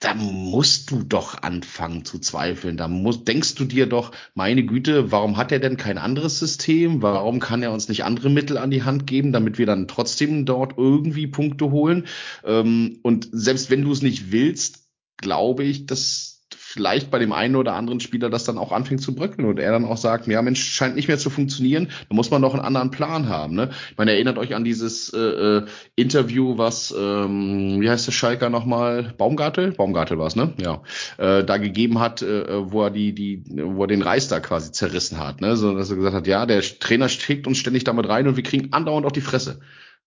da 0.00 0.14
musst 0.14 0.90
du 0.90 1.02
doch 1.02 1.42
anfangen 1.42 2.06
zu 2.06 2.18
zweifeln. 2.18 2.78
Da 2.78 2.88
musst, 2.88 3.28
denkst 3.28 3.54
du 3.54 3.66
dir 3.66 3.86
doch, 3.86 4.12
meine 4.34 4.64
Güte, 4.64 5.12
warum 5.12 5.36
hat 5.36 5.52
er 5.52 5.58
denn 5.58 5.76
kein 5.76 5.98
anderes 5.98 6.38
System? 6.38 7.02
Warum 7.02 7.38
kann 7.38 7.62
er 7.62 7.70
uns 7.70 7.88
nicht 7.88 8.02
andere 8.02 8.30
Mittel 8.30 8.56
an 8.56 8.70
die 8.70 8.82
Hand 8.82 9.06
geben, 9.06 9.30
damit 9.30 9.58
wir 9.58 9.66
dann 9.66 9.88
trotzdem 9.88 10.46
dort 10.46 10.78
irgendwie 10.78 11.26
Punkte 11.26 11.70
holen? 11.70 12.06
Ähm, 12.44 12.98
und 13.02 13.28
selbst 13.30 13.70
wenn 13.70 13.82
du 13.82 13.92
es 13.92 14.00
nicht 14.00 14.32
willst, 14.32 14.88
glaube 15.18 15.64
ich, 15.64 15.84
dass 15.84 16.39
vielleicht 16.72 17.10
bei 17.10 17.18
dem 17.18 17.32
einen 17.32 17.56
oder 17.56 17.74
anderen 17.74 17.98
Spieler 17.98 18.30
das 18.30 18.44
dann 18.44 18.56
auch 18.56 18.70
anfängt 18.70 19.02
zu 19.02 19.12
bröckeln 19.12 19.48
und 19.48 19.58
er 19.58 19.72
dann 19.72 19.84
auch 19.84 19.96
sagt, 19.96 20.28
ja 20.28 20.40
Mensch, 20.40 20.62
scheint 20.62 20.94
nicht 20.94 21.08
mehr 21.08 21.18
zu 21.18 21.28
funktionieren, 21.28 21.88
da 22.08 22.14
muss 22.14 22.30
man 22.30 22.42
doch 22.42 22.54
einen 22.54 22.64
anderen 22.64 22.92
Plan 22.92 23.28
haben. 23.28 23.56
Ne? 23.56 23.70
Ich 23.90 23.98
meine, 23.98 24.12
erinnert 24.12 24.38
euch 24.38 24.54
an 24.54 24.62
dieses 24.62 25.12
äh, 25.12 25.18
äh, 25.18 25.66
Interview, 25.96 26.58
was, 26.58 26.94
ähm, 26.96 27.80
wie 27.80 27.90
heißt 27.90 28.06
der 28.06 28.12
Schalker 28.12 28.50
nochmal, 28.50 29.14
Baumgartel? 29.18 29.72
Baumgartel 29.72 30.16
war 30.18 30.28
es, 30.28 30.36
ne? 30.36 30.54
Ja. 30.58 30.82
Äh, 31.18 31.44
da 31.44 31.56
gegeben 31.56 31.98
hat, 31.98 32.22
äh, 32.22 32.70
wo 32.70 32.84
er 32.84 32.90
die, 32.90 33.16
die, 33.16 33.42
wo 33.48 33.82
er 33.82 33.88
den 33.88 34.02
Reis 34.02 34.28
da 34.28 34.38
quasi 34.38 34.70
zerrissen 34.70 35.18
hat. 35.18 35.40
Ne? 35.40 35.56
So, 35.56 35.74
dass 35.74 35.90
er 35.90 35.96
gesagt 35.96 36.14
hat, 36.14 36.26
ja, 36.28 36.46
der 36.46 36.62
Trainer 36.62 37.08
schickt 37.08 37.48
uns 37.48 37.58
ständig 37.58 37.82
damit 37.82 38.08
rein 38.08 38.28
und 38.28 38.36
wir 38.36 38.44
kriegen 38.44 38.72
andauernd 38.72 39.06
auf 39.06 39.12
die 39.12 39.20
Fresse. 39.20 39.58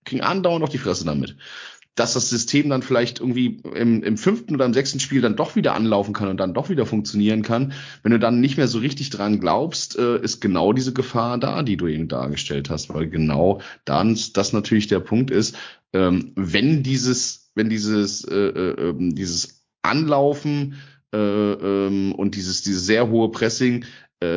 Kriegen 0.05 0.21
andauernd 0.21 0.63
auf 0.63 0.69
die 0.69 0.77
Fresse 0.77 1.03
damit 1.03 1.35
dass 1.95 2.13
das 2.13 2.29
System 2.29 2.69
dann 2.69 2.81
vielleicht 2.81 3.19
irgendwie 3.19 3.61
im, 3.75 4.01
im 4.03 4.17
fünften 4.17 4.55
oder 4.55 4.65
im 4.65 4.73
sechsten 4.73 4.99
Spiel 4.99 5.21
dann 5.21 5.35
doch 5.35 5.55
wieder 5.55 5.75
anlaufen 5.75 6.13
kann 6.13 6.27
und 6.27 6.37
dann 6.37 6.53
doch 6.53 6.69
wieder 6.69 6.85
funktionieren 6.85 7.43
kann. 7.43 7.73
Wenn 8.01 8.11
du 8.11 8.19
dann 8.19 8.39
nicht 8.39 8.57
mehr 8.57 8.67
so 8.67 8.79
richtig 8.79 9.11
dran 9.11 9.39
glaubst, 9.39 9.97
äh, 9.97 10.19
ist 10.19 10.41
genau 10.41 10.73
diese 10.73 10.93
Gefahr 10.93 11.37
da, 11.37 11.61
die 11.61 11.77
du 11.77 11.87
eben 11.87 12.07
dargestellt 12.07 12.69
hast, 12.69 12.93
weil 12.93 13.07
genau 13.09 13.61
dann 13.85 14.17
das 14.33 14.53
natürlich 14.53 14.87
der 14.87 14.99
Punkt 14.99 15.29
ist, 15.29 15.55
ähm, 15.93 16.31
wenn 16.35 16.81
dieses, 16.81 17.51
wenn 17.53 17.69
dieses, 17.69 18.23
äh, 18.25 18.35
äh, 18.35 18.89
ähm, 18.89 19.13
dieses 19.15 19.63
Anlaufen 19.83 20.75
äh, 21.13 21.17
ähm, 21.17 22.13
und 22.15 22.35
dieses, 22.35 22.63
dieses 22.63 22.85
sehr 22.85 23.09
hohe 23.09 23.29
Pressing 23.29 23.85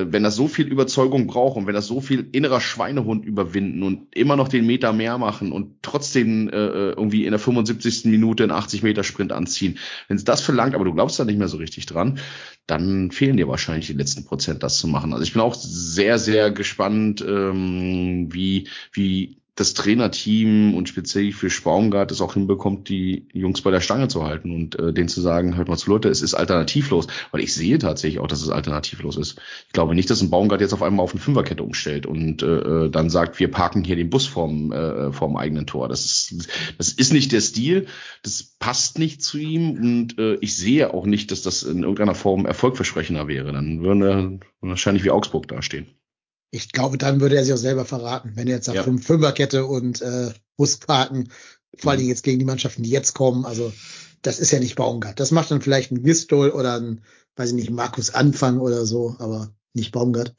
wenn 0.09 0.23
das 0.23 0.37
so 0.37 0.49
viel 0.49 0.67
Überzeugung 0.67 1.27
braucht 1.27 1.57
und 1.57 1.67
wenn 1.67 1.75
das 1.75 1.87
so 1.87 2.01
viel 2.01 2.29
innerer 2.33 2.61
Schweinehund 2.61 3.25
überwinden 3.25 3.83
und 3.83 4.15
immer 4.15 4.37
noch 4.37 4.49
den 4.49 4.67
Meter 4.67 4.93
mehr 4.93 5.19
machen 5.19 5.53
und 5.53 5.83
trotzdem 5.83 6.49
äh, 6.49 6.57
äh 6.57 6.91
irgendwie 6.93 7.25
in 7.25 7.31
der 7.31 7.39
75. 7.39 8.07
Minute 8.07 8.45
einen 8.45 8.53
80 8.53 8.83
Meter 8.83 9.05
Sprint 9.05 9.33
anziehen, 9.33 9.79
wenn 10.09 10.17
es 10.17 10.25
das 10.25 10.41
verlangt, 10.41 10.75
aber 10.75 10.85
du 10.85 10.95
glaubst 10.95 11.19
da 11.19 11.25
nicht 11.25 11.39
mehr 11.39 11.49
so 11.49 11.57
richtig 11.57 11.87
dran, 11.87 12.19
dann 12.67 13.11
fehlen 13.11 13.37
dir 13.37 13.49
wahrscheinlich 13.49 13.87
die 13.87 13.93
letzten 13.93 14.25
Prozent, 14.25 14.63
das 14.63 14.79
zu 14.79 14.89
machen. 14.89 15.13
Also 15.13 15.25
ich 15.25 15.33
bin 15.33 15.43
auch 15.43 15.55
sehr, 15.55 16.19
sehr 16.19 16.51
gespannt, 16.51 17.25
ähm, 17.27 18.29
wie, 18.33 18.69
wie 18.93 19.39
das 19.57 19.73
Trainerteam 19.73 20.75
und 20.75 20.89
speziell 20.89 21.33
für 21.33 21.49
Baumgart 21.65 22.13
es 22.13 22.21
auch 22.21 22.35
hinbekommt, 22.35 22.91
die 22.91 23.27
Jungs 23.33 23.63
bei 23.63 23.71
der 23.71 23.81
Stange 23.81 24.09
zu 24.09 24.23
halten 24.23 24.55
und 24.55 24.79
äh, 24.79 24.93
denen 24.93 25.09
zu 25.09 25.23
sagen, 25.23 25.57
hört 25.57 25.69
mal 25.69 25.79
zu 25.79 25.91
Leute, 25.91 26.11
es 26.11 26.21
ist 26.21 26.35
alternativlos, 26.35 27.07
weil 27.33 27.41
ich 27.41 27.55
sehe 27.55 27.79
tatsächlich 27.79 28.21
auch, 28.21 28.27
dass 28.27 28.43
es 28.43 28.51
alternativlos 28.51 29.17
ist. 29.17 29.41
Ich 29.67 29.73
glaube 29.73 29.95
nicht, 29.95 30.11
dass 30.11 30.21
ein 30.21 30.29
Baumgart 30.29 30.61
jetzt 30.61 30.75
auf 30.75 30.83
einmal 30.83 31.03
auf 31.03 31.13
eine 31.13 31.21
Fünferkette 31.21 31.63
umstellt 31.63 32.05
und 32.05 32.43
äh, 32.43 32.47
äh, 32.47 32.91
dann 32.91 33.09
sagt, 33.09 33.41
wir 33.41 33.51
parken 33.51 33.83
hier 33.83 33.97
den 33.97 34.11
Bus 34.11 34.27
vorm, 34.27 34.73
äh, 34.73 35.11
vorm 35.11 35.37
eigenen 35.37 35.67
Tor. 35.67 35.89
Das 35.89 36.05
ist, 36.05 36.49
das 36.77 36.91
ist 36.91 37.15
nicht 37.15 37.33
der 37.33 37.41
Stil, 37.41 37.87
das 38.23 38.43
passt 38.59 38.99
nicht 38.99 39.23
zu 39.23 39.39
ihm 39.39 39.71
und 39.71 40.19
äh, 40.19 40.35
ich 40.43 40.55
sehe 40.55 40.93
auch 40.93 41.07
nicht, 41.07 41.31
dass 41.31 41.41
das 41.41 41.63
in 41.63 41.83
irgendeiner 41.83 42.15
Form 42.15 42.45
erfolgversprechender 42.45 43.27
wäre. 43.27 43.53
Dann 43.53 43.83
würden 43.83 44.03
wir 44.03 44.39
wahrscheinlich 44.61 45.05
wie 45.05 45.11
Augsburg 45.11 45.49
dastehen 45.49 45.96
ich 46.57 46.73
glaube, 46.73 46.99
dann 46.99 47.21
würde 47.21 47.37
er 47.37 47.45
sich 47.45 47.53
auch 47.53 47.59
selber 47.59 47.85
verraten, 47.85 48.33
wenn 48.35 48.49
er 48.49 48.57
jetzt 48.57 48.67
sagt, 48.67 48.77
ja. 48.77 48.83
Fünferkette 48.83 49.67
und 49.67 50.01
äh, 50.01 50.33
Busparken, 50.57 51.31
vor 51.77 51.91
allen 51.91 51.99
Dingen 51.99 52.11
jetzt 52.11 52.25
gegen 52.25 52.39
die 52.39 52.45
Mannschaften, 52.45 52.83
die 52.83 52.91
jetzt 52.91 53.15
kommen. 53.15 53.45
Also 53.45 53.73
das 54.23 54.39
ist 54.39 54.51
ja 54.51 54.59
nicht 54.59 54.77
Baumgart. 54.77 55.21
Das 55.21 55.31
macht 55.31 55.51
dann 55.51 55.61
vielleicht 55.61 55.93
ein 55.93 56.03
Gistol 56.03 56.51
oder 56.51 56.81
ein, 56.81 57.03
weiß 57.37 57.51
ich 57.51 57.55
nicht, 57.55 57.71
Markus 57.71 58.11
Anfang 58.11 58.59
oder 58.59 58.87
so, 58.87 59.15
aber 59.19 59.55
nicht 59.75 59.93
Baumgart. 59.93 60.35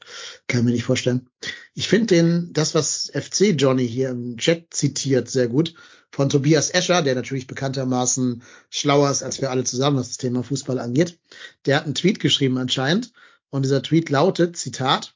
Kann 0.48 0.60
ich 0.60 0.66
mir 0.66 0.72
nicht 0.72 0.84
vorstellen. 0.84 1.28
Ich 1.74 1.88
finde 1.88 2.06
den, 2.06 2.52
das, 2.52 2.74
was 2.74 3.10
FC 3.14 3.54
Johnny 3.56 3.88
hier 3.88 4.10
im 4.10 4.36
Chat 4.36 4.74
zitiert, 4.74 5.30
sehr 5.30 5.48
gut. 5.48 5.74
Von 6.10 6.28
Tobias 6.28 6.70
Escher, 6.70 7.02
der 7.02 7.14
natürlich 7.14 7.46
bekanntermaßen 7.46 8.42
schlauer 8.70 9.10
ist 9.10 9.22
als 9.22 9.40
wir 9.40 9.50
alle 9.50 9.64
zusammen, 9.64 9.98
was 9.98 10.08
das 10.08 10.16
Thema 10.16 10.42
Fußball 10.42 10.78
angeht. 10.78 11.18
Der 11.66 11.76
hat 11.76 11.84
einen 11.84 11.94
Tweet 11.94 12.18
geschrieben 12.18 12.58
anscheinend. 12.58 13.12
Und 13.50 13.64
dieser 13.64 13.82
Tweet 13.82 14.10
lautet, 14.10 14.56
Zitat, 14.56 15.14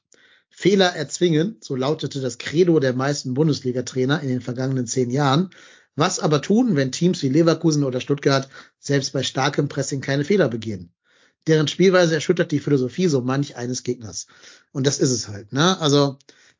Fehler 0.55 0.95
erzwingen, 0.95 1.57
so 1.61 1.75
lautete 1.75 2.21
das 2.21 2.37
Credo 2.37 2.79
der 2.79 2.93
meisten 2.93 3.33
Bundesliga-Trainer 3.33 4.21
in 4.21 4.29
den 4.29 4.39
vergangenen 4.39 4.85
zehn 4.85 5.09
Jahren. 5.09 5.49
Was 5.95 6.19
aber 6.19 6.43
tun, 6.43 6.75
wenn 6.75 6.91
Teams 6.91 7.23
wie 7.23 7.29
Leverkusen 7.29 7.83
oder 7.83 7.99
Stuttgart 7.99 8.47
selbst 8.77 9.13
bei 9.13 9.23
starkem 9.23 9.67
Pressing 9.67 9.99
keine 9.99 10.23
Fehler 10.23 10.49
begehen? 10.49 10.93
Deren 11.47 11.67
Spielweise 11.67 12.13
erschüttert 12.13 12.51
die 12.51 12.59
Philosophie 12.59 13.07
so 13.07 13.21
manch 13.21 13.55
eines 13.55 13.81
Gegners. 13.81 14.27
Und 14.71 14.85
das 14.85 14.99
ist 14.99 15.09
es 15.09 15.27
halt. 15.27 15.53
Ne? 15.53 15.79
Also 15.81 16.19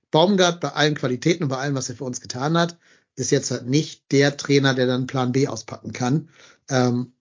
Baumgart 0.09 0.59
bei 0.59 0.69
allen 0.69 0.95
Qualitäten 0.95 1.43
und 1.43 1.49
bei 1.49 1.57
allem, 1.57 1.75
was 1.75 1.87
er 1.87 1.95
für 1.95 2.03
uns 2.03 2.19
getan 2.19 2.57
hat, 2.57 2.79
ist 3.15 3.29
jetzt 3.29 3.51
halt 3.51 3.67
nicht 3.67 4.11
der 4.11 4.37
Trainer, 4.37 4.73
der 4.73 4.87
dann 4.87 5.05
Plan 5.05 5.33
B 5.33 5.47
auspacken 5.47 5.93
kann. 5.93 6.29
Ähm, 6.67 7.13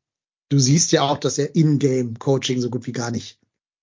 du 0.49 0.59
siehst 0.59 0.91
ja 0.93 1.03
auch, 1.03 1.19
dass 1.19 1.37
er 1.37 1.55
In-Game-Coaching 1.55 2.63
so 2.63 2.71
gut 2.71 2.87
wie 2.87 2.93
gar 2.93 3.11
nicht 3.11 3.42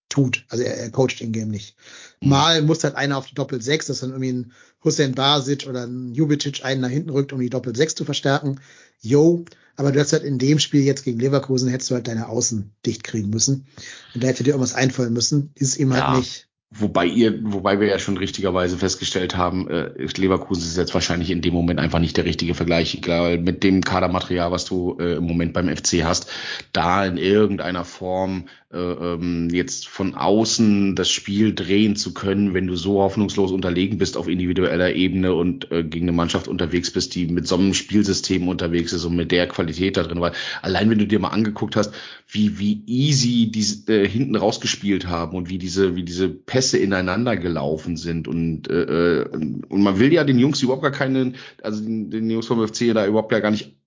tut. 0.10 0.46
Also 0.50 0.64
er, 0.64 0.78
er 0.78 0.90
coacht 0.90 1.22
in-game 1.22 1.50
nicht. 1.50 1.76
Mhm. 2.22 2.30
Mal 2.30 2.62
muss 2.62 2.84
halt 2.84 2.96
einer 2.96 3.18
auf 3.18 3.28
die 3.28 3.36
Doppel-6, 3.36 3.88
dass 3.88 4.00
dann 4.02 4.10
irgendwie 4.12 4.34
ein 4.34 4.52
Hussein 4.84 5.14
Basic 5.14 5.68
oder 5.68 5.86
ein 5.86 6.14
Jubicic 6.14 6.66
einen 6.66 6.82
nach 6.82 6.90
hinten 6.90 7.12
rückt, 7.12 7.32
um 7.34 7.40
die 7.40 7.50
Doppel-6 7.50 7.96
zu 7.96 8.06
verstärken. 8.06 8.60
Yo, 9.02 9.46
aber 9.76 9.92
du 9.92 10.00
hast 10.00 10.12
halt 10.12 10.24
in 10.24 10.40
dem 10.40 10.60
Spiel 10.60 10.82
jetzt 10.84 11.06
gegen 11.06 11.20
Leverkusen, 11.20 11.70
hättest 11.70 11.90
du 11.90 11.96
halt 11.96 12.08
deine 12.08 12.28
Außen 12.28 12.72
dicht 12.86 13.04
kriegen 13.04 13.30
müssen. 13.30 13.68
Und 14.14 14.24
da 14.24 14.28
hätte 14.28 14.44
dir 14.44 14.52
irgendwas 14.52 14.74
einfallen 14.74 15.14
müssen. 15.14 15.52
Ist 15.56 15.78
ihm 15.78 15.94
halt 15.94 16.02
ja. 16.02 16.08
halt 16.10 16.20
nicht. 16.20 16.49
Wobei 16.72 17.08
ihr, 17.08 17.40
wobei 17.42 17.80
wir 17.80 17.88
ja 17.88 17.98
schon 17.98 18.18
richtigerweise 18.18 18.78
festgestellt 18.78 19.36
haben, 19.36 19.68
äh, 19.70 19.90
Leverkusen 20.18 20.62
ist 20.62 20.78
jetzt 20.78 20.94
wahrscheinlich 20.94 21.32
in 21.32 21.42
dem 21.42 21.52
Moment 21.52 21.80
einfach 21.80 21.98
nicht 21.98 22.16
der 22.16 22.26
richtige 22.26 22.54
Vergleich. 22.54 22.94
Ich 22.94 23.02
glaube, 23.02 23.40
mit 23.40 23.64
dem 23.64 23.84
Kadermaterial, 23.84 24.52
was 24.52 24.66
du 24.66 24.96
äh, 25.00 25.16
im 25.16 25.24
Moment 25.24 25.54
beim 25.54 25.76
FC 25.76 26.04
hast, 26.04 26.30
da 26.72 27.04
in 27.08 27.18
irgendeiner 27.18 27.86
Form 27.86 28.50
äh, 28.72 28.78
ähm, 28.78 29.50
jetzt 29.52 29.88
von 29.88 30.14
außen 30.14 30.96
das 30.96 31.10
Spiel 31.10 31.56
drehen 31.56 31.96
zu 31.96 32.14
können, 32.14 32.54
wenn 32.54 32.68
du 32.68 32.76
so 32.76 33.02
hoffnungslos 33.02 33.52
unterlegen 33.52 33.98
bist 33.98 34.16
auf 34.16 34.28
individueller 34.28 34.94
Ebene 34.94 35.34
und 35.34 35.72
äh, 35.72 35.84
gegen 35.84 36.06
eine 36.06 36.16
Mannschaft 36.16 36.48
unterwegs 36.48 36.92
bist, 36.92 37.16
die 37.16 37.26
mit 37.26 37.48
so 37.48 37.56
einem 37.56 37.74
Spielsystem 37.74 38.48
unterwegs 38.48 38.94
ist 38.94 39.06
und 39.06 39.16
mit 39.16 39.32
der 39.32 39.48
Qualität 39.48 39.98
da 39.98 40.04
drin, 40.04 40.22
weil 40.22 40.34
allein 40.62 40.92
wenn 40.92 41.00
du 41.00 41.08
dir 41.08 41.18
mal 41.18 41.30
angeguckt 41.30 41.76
hast, 41.76 41.96
wie 42.28 42.60
wie 42.60 42.84
easy 42.86 43.50
die 43.50 43.92
äh, 43.92 44.08
hinten 44.08 44.36
rausgespielt 44.36 45.08
haben 45.08 45.36
und 45.36 45.50
wie 45.50 45.58
diese 45.58 45.96
wie 45.96 46.04
diese 46.04 46.30
Pässe 46.30 46.59
ineinander 46.78 47.38
gelaufen 47.38 47.98
sind 47.98 48.28
und 48.28 48.70
äh, 48.70 49.22
äh 49.22 49.30
und 49.30 49.82
man 49.82 50.00
will 50.00 50.14
ja 50.14 50.24
den 50.24 50.40
Jungs 50.40 50.62
überhaupt 50.62 50.84
gar 50.84 50.92
keinen, 50.92 51.36
also 51.64 51.84
den, 51.84 52.10
den 52.10 52.30
Jungs 52.30 52.48
vom 52.48 52.66
FC 52.68 52.94
da 52.94 53.06
überhaupt 53.06 53.32
gar 53.32 53.52
nicht 53.52 53.80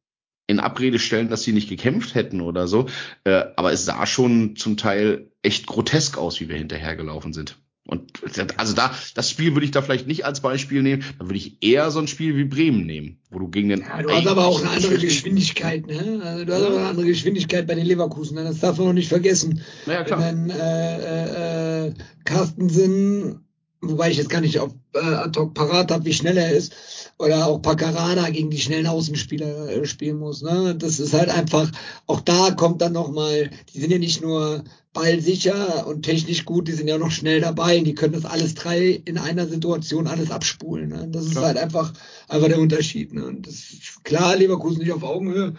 in 0.47 0.61
Abrede 0.61 0.99
stellen, 0.99 1.29
dass 1.29 1.43
sie 1.43 1.53
nicht 1.53 1.69
gekämpft 1.69 2.15
hätten 2.15 2.41
oder 2.41 2.67
so. 2.69 2.87
Äh, 3.25 3.45
aber 3.57 3.73
es 3.73 3.85
sah 3.85 4.07
schon 4.07 4.57
zum 4.57 4.77
Teil 4.77 5.31
echt 5.43 5.67
grotesk 5.67 6.19
aus, 6.19 6.41
wie 6.41 6.49
wir 6.49 6.57
hinterhergelaufen 6.57 7.33
sind. 7.33 7.62
Und 7.85 8.23
also 8.59 8.75
da, 8.75 8.95
das 9.15 9.29
Spiel 9.29 9.55
würde 9.55 9.65
ich 9.65 9.73
da 9.73 9.83
vielleicht 9.83 10.07
nicht 10.07 10.25
als 10.25 10.41
Beispiel 10.41 10.83
nehmen, 10.83 11.05
dann 11.19 11.29
würde 11.29 11.39
ich 11.39 11.57
eher 11.63 11.91
so 11.91 11.99
ein 11.99 12.07
Spiel 12.07 12.37
wie 12.37 12.45
Bremen 12.45 12.87
nehmen, 12.87 13.19
wo 13.29 13.41
du 13.41 13.49
gegen 13.49 13.71
den. 13.71 13.81
Ja, 13.81 14.03
du 14.03 14.11
hast 14.11 14.27
aber 14.27 14.47
auch 14.47 14.61
eine 14.61 14.71
andere 14.71 14.99
Geschwindigkeit, 14.99 15.87
ne? 15.87 16.21
Also 16.23 16.45
du 16.45 16.53
hast 16.53 16.63
aber 16.63 16.77
eine 16.77 16.87
andere 16.87 17.07
Geschwindigkeit 17.07 17.67
bei 17.67 17.75
den 17.75 17.87
Leverkusen, 17.87 18.37
ne? 18.37 18.45
das 18.45 18.61
darf 18.61 18.79
man 18.79 18.87
noch 18.87 18.93
nicht 18.93 19.09
vergessen. 19.09 19.63
Ja, 19.87 20.05
klar. 20.05 20.21
Wenn 20.21 20.51
äh, 20.51 21.87
äh, 21.87 21.89
äh 21.89 21.95
Carstensen 22.25 23.41
wobei 23.83 24.11
ich 24.11 24.17
jetzt 24.17 24.31
gar 24.31 24.41
nicht 24.41 24.61
auf 24.61 24.71
äh, 24.95 24.99
ad 24.99 25.39
hoc 25.39 25.55
parat 25.55 25.91
habe, 25.91 26.05
wie 26.05 26.13
schnell 26.13 26.39
er 26.39 26.53
ist, 26.53 26.73
oder 27.19 27.47
auch 27.47 27.61
Paccarada 27.61 28.31
gegen 28.31 28.51
die 28.51 28.61
schnellen 28.61 28.87
Außenspieler 28.87 29.69
äh, 29.71 29.85
spielen 29.85 30.19
muss. 30.19 30.43
Ne? 30.43 30.75
Das 30.77 31.01
ist 31.01 31.13
halt 31.13 31.29
einfach, 31.29 31.71
auch 32.07 32.21
da 32.21 32.53
kommt 32.53 32.81
dann 32.81 32.93
nochmal, 32.93 33.51
die 33.75 33.81
sind 33.81 33.91
ja 33.91 33.99
nicht 33.99 34.23
nur 34.23 34.65
ballsicher 34.93 35.87
und 35.87 36.03
technisch 36.03 36.45
gut, 36.45 36.69
die 36.69 36.73
sind 36.73 36.87
ja 36.87 36.99
noch 36.99 37.11
schnell 37.11 37.41
dabei, 37.41 37.81
die 37.81 37.95
können 37.95 38.13
das 38.13 38.25
alles 38.25 38.55
drei 38.55 39.03
in 39.05 39.19
einer 39.19 39.47
Situation 39.49 40.07
alles 40.07 40.31
abspulen. 40.31 40.91
Ne? 40.91 41.09
Das 41.11 41.25
ist 41.25 41.33
Klar. 41.33 41.47
halt 41.47 41.59
einfach, 41.59 41.93
einfach 42.29 42.49
der 42.49 42.61
Unterschied. 42.61 43.13
Ne? 43.13 43.27
Und 43.27 43.47
das 43.47 43.55
ist 43.55 44.05
klar, 44.05 44.37
Leverkusen 44.37 44.79
nicht 44.79 44.93
auf 44.93 45.03
Augenhöhe. 45.03 45.55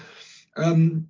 Ähm, 0.55 1.09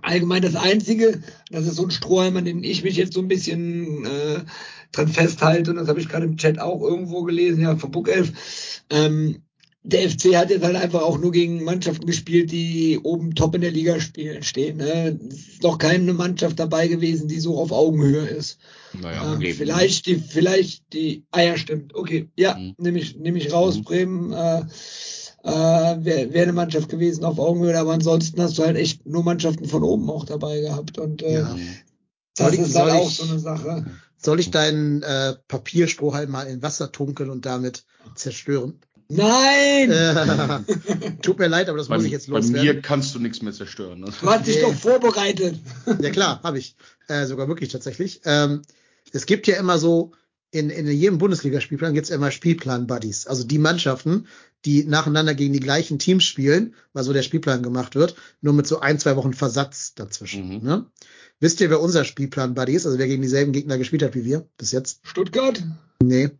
allgemein 0.00 0.42
das 0.42 0.56
Einzige, 0.56 1.22
das 1.50 1.66
ist 1.66 1.76
so 1.76 1.84
ein 1.84 1.90
Strohhalm, 1.90 2.36
an 2.36 2.46
den 2.46 2.64
ich 2.64 2.82
mich 2.82 2.96
jetzt 2.96 3.12
so 3.12 3.20
ein 3.20 3.28
bisschen 3.28 4.06
äh, 4.06 4.40
dran 4.92 5.08
festhalte, 5.08 5.70
und 5.70 5.76
das 5.76 5.88
habe 5.88 6.00
ich 6.00 6.08
gerade 6.08 6.26
im 6.26 6.36
Chat 6.36 6.58
auch 6.58 6.82
irgendwo 6.82 7.22
gelesen, 7.22 7.62
ja, 7.62 7.76
von 7.76 7.90
Book 7.90 8.08
11. 8.08 8.82
Ähm, 8.90 9.42
der 9.84 10.08
FC 10.08 10.36
hat 10.36 10.50
jetzt 10.50 10.62
halt 10.64 10.76
einfach 10.76 11.02
auch 11.02 11.18
nur 11.18 11.32
gegen 11.32 11.64
Mannschaften 11.64 12.06
gespielt, 12.06 12.52
die 12.52 13.00
oben 13.02 13.34
top 13.34 13.56
in 13.56 13.62
der 13.62 13.72
Liga 13.72 13.98
spielen, 13.98 14.44
stehen. 14.44 14.76
Ne? 14.76 15.18
Es 15.28 15.48
ist 15.54 15.62
noch 15.64 15.76
keine 15.78 16.12
Mannschaft 16.12 16.60
dabei 16.60 16.86
gewesen, 16.86 17.26
die 17.26 17.40
so 17.40 17.58
auf 17.58 17.72
Augenhöhe 17.72 18.26
ist. 18.26 18.58
Naja, 18.92 19.24
ähm, 19.24 19.38
okay. 19.38 19.52
vielleicht 19.54 20.06
die, 20.06 20.14
vielleicht 20.16 20.92
die, 20.92 21.24
ah 21.32 21.40
ja, 21.42 21.56
stimmt, 21.56 21.96
okay, 21.96 22.28
ja, 22.36 22.54
Mhm. 22.56 22.74
nehme 22.78 22.98
ich, 23.00 23.16
nehm 23.16 23.34
ich 23.34 23.52
raus, 23.52 23.78
Mhm. 23.78 23.82
Bremen, 23.82 24.32
äh, 24.32 24.60
äh, 25.44 25.50
wäre 26.04 26.32
wär 26.32 26.42
eine 26.44 26.52
Mannschaft 26.52 26.88
gewesen 26.88 27.24
auf 27.24 27.40
Augenhöhe, 27.40 27.76
aber 27.76 27.92
ansonsten 27.94 28.40
hast 28.40 28.58
du 28.58 28.62
halt 28.62 28.76
echt 28.76 29.04
nur 29.04 29.24
Mannschaften 29.24 29.64
von 29.64 29.82
oben 29.82 30.08
auch 30.10 30.24
dabei 30.26 30.60
gehabt 30.60 30.98
und 30.98 31.22
äh, 31.22 31.40
Ja. 31.40 31.56
Das 32.36 32.46
Soll 32.46 32.54
ich- 32.54 32.60
ist 32.60 32.76
halt 32.76 32.88
soll 32.90 32.98
auch 33.00 33.08
ich- 33.10 33.16
so 33.16 33.24
eine 33.24 33.38
Sache. 33.40 33.84
Soll 34.24 34.40
ich 34.40 34.50
deinen 34.50 35.02
äh, 35.02 35.34
Papierstrohhalm 35.48 36.30
mal 36.30 36.44
in 36.46 36.62
Wasser 36.62 36.92
tunkeln 36.92 37.30
und 37.30 37.44
damit 37.46 37.84
zerstören? 38.14 38.80
Nein! 39.08 39.90
Äh, 39.90 41.12
tut 41.22 41.38
mir 41.38 41.48
leid, 41.48 41.68
aber 41.68 41.78
das 41.78 41.88
Bei, 41.88 41.96
muss 41.96 42.04
ich 42.06 42.12
jetzt 42.12 42.30
bei 42.30 42.36
loswerden. 42.36 42.62
mir 42.76 42.80
kannst 42.80 43.14
du 43.14 43.18
nichts 43.18 43.42
mehr 43.42 43.52
zerstören. 43.52 44.00
Ne? 44.00 44.06
Du 44.20 44.30
hast 44.30 44.46
dich 44.46 44.56
Nee. 44.56 44.62
doch 44.62 44.74
vorbereitet. 44.74 45.58
Ja 46.00 46.10
klar, 46.10 46.40
habe 46.42 46.58
ich. 46.58 46.76
Äh, 47.08 47.26
sogar 47.26 47.48
wirklich 47.48 47.70
tatsächlich. 47.70 48.22
Ähm, 48.24 48.62
es 49.12 49.26
gibt 49.26 49.46
ja 49.46 49.56
immer 49.56 49.78
so, 49.78 50.12
in, 50.50 50.70
in 50.70 50.86
jedem 50.86 51.18
Bundesligaspielplan 51.18 51.92
gibt 51.94 52.04
es 52.04 52.10
immer 52.10 52.30
Spielplan-Buddies. 52.30 53.26
Also 53.26 53.44
die 53.44 53.58
Mannschaften, 53.58 54.26
die 54.64 54.84
nacheinander 54.84 55.34
gegen 55.34 55.52
die 55.52 55.60
gleichen 55.60 55.98
Teams 55.98 56.24
spielen, 56.24 56.74
weil 56.92 57.04
so 57.04 57.12
der 57.12 57.22
Spielplan 57.22 57.62
gemacht 57.62 57.94
wird, 57.94 58.14
nur 58.40 58.54
mit 58.54 58.66
so 58.66 58.78
ein, 58.80 58.98
zwei 58.98 59.16
Wochen 59.16 59.34
Versatz 59.34 59.94
dazwischen. 59.94 60.56
Mhm. 60.58 60.62
Ne? 60.62 60.86
Wisst 61.42 61.60
ihr, 61.60 61.70
wer 61.70 61.80
unser 61.80 62.04
Spielplan-Buddy 62.04 62.72
ist? 62.72 62.86
Also 62.86 62.98
wer 62.98 63.08
gegen 63.08 63.20
dieselben 63.20 63.50
Gegner 63.50 63.76
gespielt 63.76 64.04
hat 64.04 64.14
wie 64.14 64.24
wir 64.24 64.46
bis 64.58 64.70
jetzt? 64.70 65.00
Stuttgart? 65.02 65.60
Nee. 66.00 66.30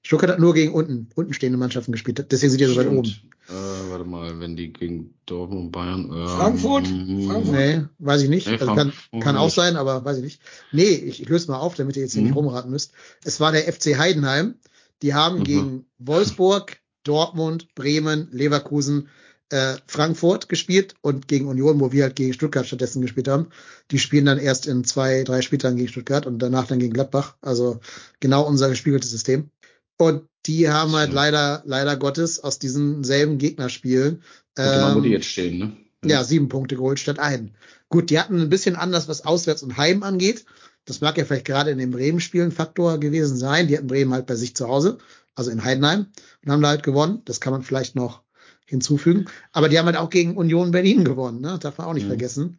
Stuttgart 0.00 0.30
hat 0.30 0.38
nur 0.38 0.54
gegen 0.54 0.72
unten, 0.72 1.08
unten 1.16 1.34
stehende 1.34 1.58
Mannschaften 1.58 1.90
gespielt. 1.90 2.24
Deswegen 2.30 2.50
sind 2.52 2.60
die 2.60 2.66
so 2.66 2.76
weit 2.76 2.86
oben. 2.86 3.08
Äh, 3.48 3.90
warte 3.90 4.04
mal, 4.04 4.38
wenn 4.38 4.54
die 4.54 4.72
gegen 4.72 5.14
Dortmund 5.26 5.60
und 5.64 5.72
Bayern. 5.72 6.04
Ähm, 6.14 6.28
Frankfurt? 6.28 6.86
Frankfurt? 6.86 7.52
Nee, 7.56 7.82
weiß 7.98 8.22
ich 8.22 8.28
nicht. 8.28 8.46
Nee, 8.46 8.58
also 8.60 8.74
kann, 8.76 8.92
kann 9.20 9.36
auch 9.36 9.50
sein, 9.50 9.74
aber 9.74 10.04
weiß 10.04 10.18
ich 10.18 10.22
nicht. 10.22 10.40
Nee, 10.70 10.84
ich, 10.84 11.20
ich 11.20 11.28
löse 11.28 11.50
mal 11.50 11.58
auf, 11.58 11.74
damit 11.74 11.96
ihr 11.96 12.02
jetzt 12.02 12.12
hier 12.12 12.22
Mhm. 12.22 12.28
nicht 12.28 12.36
rumraten 12.36 12.70
müsst. 12.70 12.92
Es 13.24 13.40
war 13.40 13.50
der 13.50 13.66
FC 13.72 13.98
Heidenheim. 13.98 14.54
Die 15.02 15.14
haben 15.14 15.40
Mhm. 15.40 15.44
gegen 15.44 15.86
Wolfsburg, 15.98 16.76
Dortmund, 17.02 17.74
Bremen, 17.74 18.28
Leverkusen, 18.30 19.08
äh, 19.50 19.76
Frankfurt 19.86 20.48
gespielt 20.48 20.94
und 21.00 21.28
gegen 21.28 21.46
Union, 21.46 21.80
wo 21.80 21.92
wir 21.92 22.04
halt 22.04 22.16
gegen 22.16 22.32
Stuttgart 22.32 22.66
stattdessen 22.66 23.02
gespielt 23.02 23.28
haben. 23.28 23.48
Die 23.90 23.98
spielen 23.98 24.26
dann 24.26 24.38
erst 24.38 24.66
in 24.66 24.84
zwei, 24.84 25.24
drei 25.24 25.42
Spieltagen 25.42 25.76
gegen 25.76 25.88
Stuttgart 25.88 26.26
und 26.26 26.38
danach 26.38 26.66
dann 26.66 26.78
gegen 26.78 26.92
Gladbach. 26.92 27.36
Also 27.40 27.80
genau 28.20 28.46
unser 28.46 28.68
gespiegeltes 28.68 29.10
System. 29.10 29.50
Und 29.96 30.24
die 30.46 30.68
haben 30.68 30.92
halt 30.92 31.12
leider, 31.12 31.62
leider 31.66 31.96
Gottes 31.96 32.40
aus 32.40 32.58
diesen 32.58 33.04
selben 33.04 33.38
Gegnerspielen 33.38 34.22
mal, 34.56 34.96
wo 34.96 35.00
die 35.00 35.08
ähm, 35.08 35.12
jetzt 35.12 35.26
stehen, 35.26 35.58
ne? 35.58 35.76
ja, 36.04 36.24
sieben 36.24 36.48
Punkte 36.48 36.76
geholt 36.76 36.98
statt 36.98 37.18
einen. 37.18 37.54
Gut, 37.88 38.10
die 38.10 38.18
hatten 38.18 38.40
ein 38.40 38.48
bisschen 38.48 38.76
anders, 38.76 39.08
was 39.08 39.24
Auswärts 39.24 39.62
und 39.62 39.76
Heim 39.76 40.02
angeht. 40.02 40.44
Das 40.84 41.00
mag 41.00 41.18
ja 41.18 41.24
vielleicht 41.24 41.46
gerade 41.46 41.70
in 41.70 41.78
den 41.78 41.90
Bremen-Spielen 41.90 42.52
Faktor 42.52 42.98
gewesen 42.98 43.36
sein. 43.36 43.68
Die 43.68 43.76
hatten 43.76 43.88
Bremen 43.88 44.12
halt 44.12 44.26
bei 44.26 44.36
sich 44.36 44.54
zu 44.54 44.68
Hause, 44.68 44.98
also 45.34 45.50
in 45.50 45.64
Heidenheim, 45.64 46.06
und 46.44 46.52
haben 46.52 46.62
da 46.62 46.68
halt 46.68 46.82
gewonnen. 46.82 47.22
Das 47.24 47.40
kann 47.40 47.52
man 47.52 47.62
vielleicht 47.62 47.94
noch 47.94 48.22
hinzufügen. 48.68 49.24
Aber 49.52 49.68
die 49.68 49.78
haben 49.78 49.86
halt 49.86 49.96
auch 49.96 50.10
gegen 50.10 50.36
Union 50.36 50.70
Berlin 50.70 51.04
gewonnen, 51.04 51.40
ne? 51.40 51.58
Darf 51.60 51.78
man 51.78 51.86
auch 51.86 51.94
nicht 51.94 52.04
Mhm. 52.04 52.08
vergessen. 52.10 52.58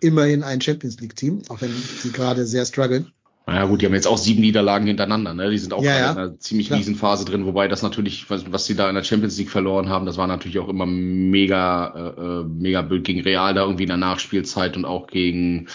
Immerhin 0.00 0.44
ein 0.44 0.60
Champions 0.60 1.00
League-Team, 1.00 1.42
auch 1.48 1.60
wenn 1.60 1.72
die 2.04 2.12
gerade 2.12 2.46
sehr 2.46 2.64
strugglen. 2.64 3.12
Naja 3.48 3.64
gut, 3.64 3.80
die 3.80 3.86
haben 3.86 3.94
jetzt 3.94 4.06
auch 4.06 4.18
sieben 4.18 4.42
Niederlagen 4.42 4.86
hintereinander, 4.86 5.32
ne? 5.32 5.50
Die 5.50 5.56
sind 5.56 5.72
auch 5.72 5.82
Ja, 5.82 5.98
ja. 5.98 6.12
in 6.12 6.18
einer 6.18 6.38
ziemlich 6.38 6.66
Klar. 6.66 6.78
miesen 6.78 6.96
Phase 6.96 7.24
drin, 7.24 7.46
wobei 7.46 7.66
das 7.66 7.82
natürlich, 7.82 8.28
was, 8.28 8.52
was 8.52 8.66
sie 8.66 8.74
da 8.76 8.88
in 8.88 8.94
der 8.94 9.04
Champions 9.04 9.38
League 9.38 9.48
verloren 9.50 9.88
haben, 9.88 10.04
das 10.04 10.18
war 10.18 10.26
natürlich 10.26 10.58
auch 10.58 10.68
immer 10.68 10.84
mega, 10.86 12.14
äh, 12.16 12.20
äh, 12.20 12.44
mega 12.44 12.82
blöd 12.82 13.04
gegen 13.04 13.20
Real 13.22 13.54
da 13.54 13.62
irgendwie 13.62 13.84
in 13.84 13.88
der 13.88 13.96
Nachspielzeit 13.96 14.76
und 14.76 14.84
auch 14.84 15.06
gegen, 15.06 15.66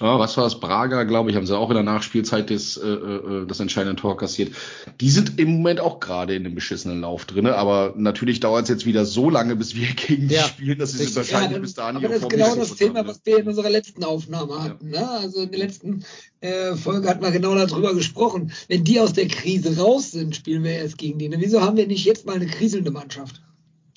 ja, 0.00 0.18
was 0.18 0.36
war 0.36 0.44
das, 0.44 0.60
Braga, 0.60 1.02
glaube 1.02 1.30
ich, 1.30 1.36
haben 1.36 1.46
sie 1.46 1.56
auch 1.56 1.68
in 1.70 1.74
der 1.74 1.82
Nachspielzeit 1.82 2.48
das, 2.50 2.76
äh, 2.76 2.86
äh, 2.88 3.46
das 3.46 3.58
entscheidende 3.58 4.00
Tor 4.00 4.16
kassiert. 4.16 4.52
Die 5.00 5.10
sind 5.10 5.38
im 5.40 5.56
Moment 5.56 5.80
auch 5.80 5.98
gerade 6.00 6.34
in 6.36 6.46
einem 6.46 6.54
beschissenen 6.54 7.00
Lauf 7.00 7.24
drinne, 7.24 7.56
aber 7.56 7.94
natürlich 7.96 8.38
dauert 8.38 8.64
es 8.64 8.68
jetzt 8.68 8.86
wieder 8.86 9.04
so 9.04 9.30
lange, 9.30 9.56
bis 9.56 9.74
wir 9.74 9.88
gegen 9.96 10.28
die 10.28 10.34
Ja, 10.36 10.44
spielen, 10.44 10.78
dass 10.78 10.92
sie 10.92 10.98
sich 10.98 11.16
wahrscheinlich 11.16 11.52
dann- 11.52 11.62
bis 11.62 11.74
dahin 11.74 11.96
aber 11.96 12.08
das 12.08 12.22
ist 12.22 12.28
genau 12.28 12.54
das 12.54 12.74
Thema, 12.76 13.06
was 13.06 13.20
wir 13.24 13.38
in 13.38 13.48
unserer 13.48 13.70
letzten 13.70 14.04
Aufnahme 14.04 14.62
hatten. 14.62 14.90
Ne? 14.90 15.08
Also 15.10 15.40
in 15.42 15.50
der 15.50 15.58
letzten 15.60 16.04
äh, 16.40 16.74
Folge 16.74 17.08
hatten 17.08 17.22
wir 17.22 17.30
genau 17.30 17.54
darüber 17.54 17.94
gesprochen. 17.94 18.52
Wenn 18.68 18.84
die 18.84 19.00
aus 19.00 19.12
der 19.12 19.28
Krise 19.28 19.76
raus 19.78 20.12
sind, 20.12 20.36
spielen 20.36 20.62
wir 20.64 20.72
erst 20.72 20.98
gegen 20.98 21.18
die. 21.18 21.28
Ne? 21.28 21.36
Wieso 21.40 21.60
haben 21.62 21.76
wir 21.76 21.86
nicht 21.86 22.04
jetzt 22.04 22.26
mal 22.26 22.36
eine 22.36 22.46
kriselnde 22.46 22.90
Mannschaft? 22.90 23.42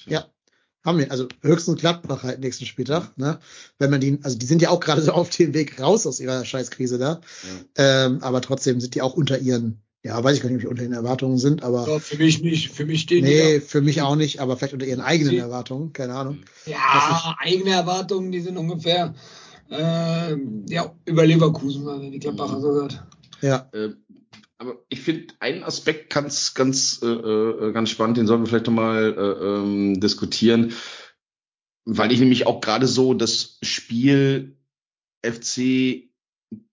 Ja. 0.06 0.26
Haben 0.86 1.00
wir, 1.00 1.12
also 1.12 1.28
höchstens 1.42 1.82
Gladbach 1.82 2.24
halt 2.24 2.40
nächsten 2.40 2.66
Spieltag, 2.66 3.18
ne? 3.18 3.40
Wenn 3.80 3.92
man 3.92 4.00
die, 4.00 4.18
also 4.24 4.38
die 4.38 4.46
sind 4.46 4.62
ja 4.62 4.70
auch 4.70 4.80
gerade 4.80 5.02
so 5.02 5.12
auf 5.12 5.30
dem 5.30 5.54
Weg 5.54 5.78
raus 5.82 6.08
aus 6.08 6.22
ihrer 6.22 6.46
Scheißkrise 6.46 6.98
da. 6.98 7.20
Ähm, 7.76 8.20
aber 8.24 8.40
trotzdem 8.40 8.80
sind 8.80 8.96
die 8.96 9.02
auch 9.02 9.14
unter 9.14 9.38
ihren, 9.40 9.82
ja, 10.04 10.24
weiß 10.24 10.38
ich 10.38 10.42
gar 10.42 10.48
nicht, 10.48 10.56
ob 10.56 10.62
die 10.62 10.68
unter 10.68 10.84
ihren 10.84 10.94
Erwartungen 10.94 11.38
sind, 11.38 11.64
aber 11.64 11.86
Ja, 11.86 12.00
für 12.00 12.16
mich 12.16 12.42
nicht. 12.42 12.70
Für 12.70 12.86
mich 12.86 13.02
stehen 13.02 13.26
nee, 13.26 13.60
für 13.60 13.82
mich 13.82 14.02
auch 14.02 14.16
nicht, 14.16 14.40
aber 14.40 14.56
vielleicht 14.56 14.74
unter 14.74 14.86
ihren 14.86 15.02
eigenen 15.02 15.32
Sie- 15.32 15.38
Erwartungen, 15.38 15.92
keine 15.92 16.14
Ahnung. 16.14 16.38
Ja, 16.66 17.36
eigene 17.40 17.72
Erwartungen, 17.72 18.32
die 18.32 18.40
sind 18.40 18.56
ungefähr 18.56 19.14
äh, 19.70 20.36
ja, 20.68 20.96
über 21.06 21.26
Leverkusen, 21.26 21.86
wenn 21.86 22.12
die 22.12 22.20
Gladbacher 22.20 22.60
so 22.60 22.72
hört. 22.74 23.04
Ja, 23.42 23.70
Äh, 23.74 23.92
aber 24.62 24.84
ich 24.90 25.00
finde 25.00 25.34
einen 25.40 25.64
Aspekt 25.64 26.14
ganz, 26.14 26.54
ganz, 26.54 27.00
äh, 27.02 27.08
äh, 27.08 27.72
ganz 27.72 27.90
spannend, 27.90 28.18
den 28.18 28.28
sollten 28.28 28.44
wir 28.44 28.50
vielleicht 28.50 28.68
nochmal 28.68 29.16
äh, 29.18 29.46
ähm, 29.46 30.02
diskutieren, 30.02 30.74
weil 31.86 32.12
ich 32.12 32.20
nämlich 32.20 32.46
auch 32.46 32.60
gerade 32.60 32.86
so 32.86 33.14
das 33.14 33.58
Spiel 33.62 34.58
FC 35.24 36.10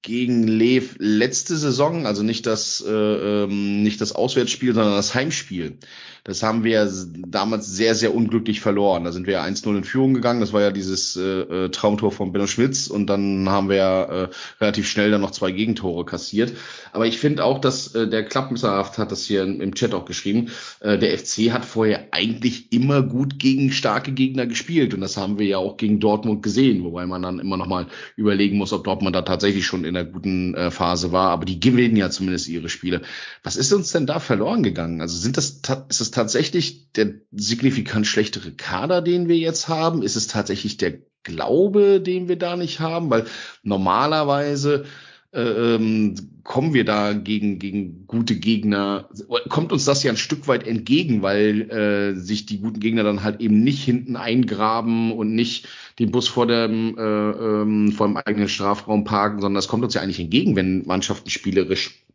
gegen 0.07 0.47
Lev 0.47 0.95
letzte 0.99 1.57
Saison, 1.57 2.07
also 2.07 2.23
nicht 2.23 2.47
das, 2.47 2.83
äh, 2.87 2.93
ähm, 2.93 3.83
nicht 3.83 4.01
das 4.01 4.13
Auswärtsspiel, 4.13 4.73
sondern 4.73 4.95
das 4.95 5.17
Heimspiel. 5.17 5.79
Das 6.27 6.43
haben 6.43 6.65
wir 6.65 6.91
damals 7.29 7.69
sehr, 7.69 7.95
sehr 7.95 8.13
unglücklich 8.13 8.61
verloren. 8.61 9.05
Da 9.05 9.13
sind 9.13 9.29
wir 9.29 9.43
1-0 9.43 9.77
in 9.77 9.85
Führung 9.85 10.13
gegangen. 10.13 10.41
Das 10.41 10.53
war 10.53 10.61
ja 10.61 10.73
dieses 10.73 11.17
äh, 11.17 11.21
äh, 11.21 11.69
Traumtor 11.71 12.11
von 12.11 12.33
Benno 12.33 12.49
Schmitz 12.49 12.89
und 12.89 13.07
dann 13.07 13.49
haben 13.49 13.69
wir 13.69 14.31
äh, 14.31 14.61
relativ 14.61 14.89
schnell 14.89 15.13
dann 15.13 15.21
noch 15.21 15.31
zwei 15.31 15.53
Gegentore 15.53 16.05
kassiert. 16.05 16.53
Aber 16.93 17.07
ich 17.07 17.19
finde 17.19 17.45
auch, 17.45 17.61
dass 17.61 17.95
äh, 17.95 18.09
der 18.09 18.25
Klappmesserhaft 18.25 18.99
hat 18.99 19.13
das 19.13 19.25
hier 19.25 19.45
im, 19.45 19.61
im 19.61 19.75
Chat 19.77 19.95
auch 19.95 20.05
geschrieben. 20.05 20.51
Äh, 20.81 20.99
der 20.99 21.17
FC 21.17 21.53
hat 21.53 21.65
vorher 21.65 22.09
eigentlich 22.13 22.73
immer 22.73 23.03
gut 23.03 23.39
gegen 23.39 23.71
starke 23.71 24.13
Gegner 24.13 24.47
gespielt 24.47 24.95
und 24.95 25.03
das 25.03 25.17
haben 25.17 25.39
wir 25.39 25.47
ja 25.47 25.59
auch 25.59 25.77
gegen 25.77 26.01
Dortmund 26.01 26.43
gesehen, 26.43 26.83
wobei 26.83 27.07
man 27.07 27.23
dann 27.23 27.39
immer 27.39 27.57
noch 27.57 27.69
mal 27.69 27.87
überlegen 28.17 28.57
muss, 28.57 28.73
ob 28.73 28.83
Dortmund 28.83 29.15
da 29.15 29.23
tatsächlich 29.23 29.65
schon 29.67 29.85
in 29.85 29.96
einer 29.97 30.05
guten 30.05 30.55
äh, 30.55 30.71
Phase 30.71 31.13
war. 31.13 31.31
Aber 31.31 31.45
die 31.45 31.61
gewinnen 31.61 31.97
ja 31.97 32.11
zumindest 32.11 32.49
ihre 32.49 32.69
Spiele. 32.69 33.03
Was 33.43 33.57
ist 33.57 33.73
uns 33.73 33.93
denn 33.93 34.07
da 34.07 34.21
verloren 34.21 34.63
gegangen? 34.63 35.01
Also 35.01 35.17
sind 35.17 35.37
das 35.37 35.61
ist 35.89 36.01
es 36.01 36.11
tatsächlich 36.11 36.93
der 36.93 37.15
signifikant 37.33 38.07
schlechtere 38.07 38.53
Kader, 38.53 39.03
den 39.03 39.29
wir 39.29 39.37
jetzt 39.37 39.69
haben? 39.69 40.03
Ist 40.03 40.17
es 40.17 40.27
tatsächlich 40.27 40.77
der 40.77 40.95
Glaube, 41.23 42.01
den 42.01 42.29
wir 42.29 42.37
da 42.39 42.57
nicht 42.57 42.81
haben? 42.81 43.11
Weil 43.11 43.27
normalerweise 43.63 44.85
ähm, 45.33 46.14
kommen 46.45 46.74
wir 46.74 46.85
da 46.85 47.12
gegen, 47.12 47.59
gegen 47.59 48.07
gute 48.07 48.37
Gegner, 48.37 49.09
kommt 49.49 49.72
uns 49.72 49.85
das 49.85 50.03
ja 50.03 50.12
ein 50.12 50.16
Stück 50.16 50.47
weit 50.49 50.66
entgegen, 50.66 51.22
weil 51.22 51.70
äh, 51.70 52.14
sich 52.14 52.47
die 52.47 52.61
guten 52.61 52.81
Gegner 52.81 53.03
dann 53.03 53.22
halt 53.22 53.41
eben 53.41 53.62
nicht 53.62 53.83
hinten 53.83 54.16
eingraben 54.16 55.12
und 55.12 55.35
nicht 55.35 55.68
den 55.99 56.11
Bus 56.11 56.29
vor 56.29 56.47
dem, 56.47 56.97
äh, 56.97 57.03
ähm, 57.03 57.93
vor 57.93 58.07
dem 58.07 58.16
eigenen 58.16 58.49
Strafraum 58.49 59.05
parken, 59.05 59.41
sondern 59.41 59.57
das 59.57 59.68
kommt 59.68 59.85
uns 59.85 59.95
ja 59.95 60.03
eigentlich 60.03 60.20
entgegen, 60.20 60.55
wenn 60.57 60.87
Mannschaften 60.87 61.31
spielerisch 61.31 62.07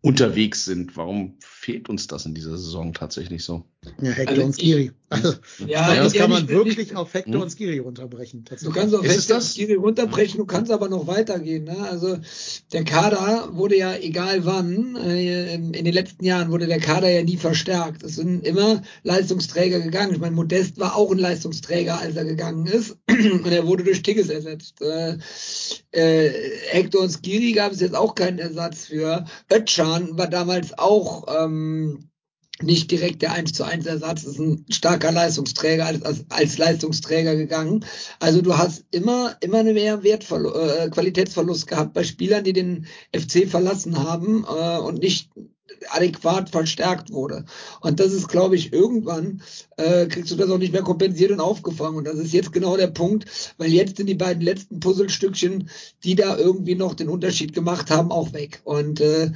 unterwegs 0.00 0.64
sind. 0.64 0.96
Warum 0.96 1.38
fehlt 1.66 1.88
uns 1.88 2.06
das 2.06 2.24
in 2.26 2.32
dieser 2.32 2.56
Saison 2.56 2.94
tatsächlich 2.94 3.42
so? 3.42 3.64
Ja, 4.00 4.12
Hector 4.12 4.34
Also 4.34 4.44
und 4.44 4.52
Skiri. 4.54 4.92
Also, 5.08 5.34
Ja, 5.64 5.94
das 5.94 6.14
kann 6.14 6.30
man 6.30 6.48
wirklich 6.48 6.96
auf 6.96 7.14
Hector 7.14 7.40
und 7.40 7.50
Skiri 7.50 7.78
runterbrechen. 7.78 8.44
Du 8.44 8.70
kannst 8.72 8.92
es 8.92 9.02
Hector 9.02 9.36
das? 9.36 9.54
Skiri 9.54 9.74
runterbrechen, 9.74 10.38
du 10.38 10.46
kannst 10.46 10.72
aber 10.72 10.88
noch 10.88 11.06
weitergehen. 11.06 11.62
Ne? 11.62 11.76
Also 11.78 12.18
der 12.72 12.82
Kader 12.82 13.50
wurde 13.52 13.76
ja, 13.76 13.94
egal 13.96 14.44
wann, 14.44 14.96
äh, 14.96 15.54
in 15.54 15.72
den 15.72 15.92
letzten 15.92 16.24
Jahren 16.24 16.50
wurde 16.50 16.66
der 16.66 16.80
Kader 16.80 17.08
ja 17.08 17.22
nie 17.22 17.36
verstärkt. 17.36 18.02
Es 18.02 18.16
sind 18.16 18.44
immer 18.44 18.82
Leistungsträger 19.04 19.78
gegangen. 19.78 20.12
Ich 20.12 20.20
meine, 20.20 20.34
Modest 20.34 20.80
war 20.80 20.96
auch 20.96 21.12
ein 21.12 21.18
Leistungsträger, 21.18 22.00
als 22.00 22.16
er 22.16 22.24
gegangen 22.24 22.66
ist. 22.66 22.96
Und 23.08 23.46
er 23.46 23.66
wurde 23.66 23.84
durch 23.84 24.02
Tigges 24.02 24.28
ersetzt. 24.28 24.82
Äh, 24.82 25.18
äh, 25.92 26.30
Hector 26.68 27.02
und 27.02 27.10
Skiri 27.10 27.52
gab 27.52 27.72
es 27.72 27.80
jetzt 27.80 27.94
auch 27.94 28.14
keinen 28.14 28.38
Ersatz 28.38 28.86
für. 28.86 29.24
Ötchan 29.50 30.18
war 30.18 30.28
damals 30.28 30.76
auch 30.78 31.26
ähm, 31.28 31.55
nicht 32.62 32.90
direkt 32.90 33.22
der 33.22 33.32
1 33.32 33.52
zu 33.52 33.64
1 33.64 33.84
Ersatz, 33.86 34.24
ist 34.24 34.38
ein 34.38 34.64
starker 34.70 35.12
Leistungsträger 35.12 35.84
als, 35.84 36.02
als, 36.02 36.24
als 36.30 36.58
Leistungsträger 36.58 37.36
gegangen. 37.36 37.84
Also 38.18 38.40
du 38.40 38.56
hast 38.56 38.84
immer, 38.90 39.36
immer 39.40 39.58
eine 39.58 39.74
mehr 39.74 40.02
Wertverlu 40.02 40.50
äh, 40.52 40.88
Qualitätsverlust 40.90 41.66
gehabt 41.66 41.92
bei 41.92 42.02
Spielern, 42.02 42.44
die 42.44 42.54
den 42.54 42.86
FC 43.14 43.46
verlassen 43.48 44.02
haben 44.02 44.44
äh, 44.44 44.78
und 44.78 45.00
nicht 45.00 45.30
adäquat 45.90 46.48
verstärkt 46.48 47.12
wurde. 47.12 47.44
Und 47.80 48.00
das 48.00 48.12
ist, 48.12 48.28
glaube 48.28 48.56
ich, 48.56 48.72
irgendwann 48.72 49.42
äh, 49.76 50.06
kriegst 50.06 50.30
du 50.30 50.36
das 50.36 50.50
auch 50.50 50.58
nicht 50.58 50.72
mehr 50.72 50.82
kompensiert 50.82 51.30
und 51.32 51.40
aufgefangen. 51.40 51.96
Und 51.96 52.04
das 52.06 52.16
ist 52.16 52.32
jetzt 52.32 52.52
genau 52.52 52.76
der 52.76 52.86
Punkt, 52.88 53.26
weil 53.58 53.70
jetzt 53.70 53.98
sind 53.98 54.06
die 54.06 54.14
beiden 54.14 54.42
letzten 54.42 54.80
Puzzlestückchen, 54.80 55.68
die 56.04 56.14
da 56.14 56.36
irgendwie 56.36 56.74
noch 56.74 56.94
den 56.94 57.08
Unterschied 57.08 57.52
gemacht 57.52 57.90
haben, 57.90 58.10
auch 58.10 58.32
weg. 58.32 58.62
Und 58.64 59.00
äh, 59.00 59.32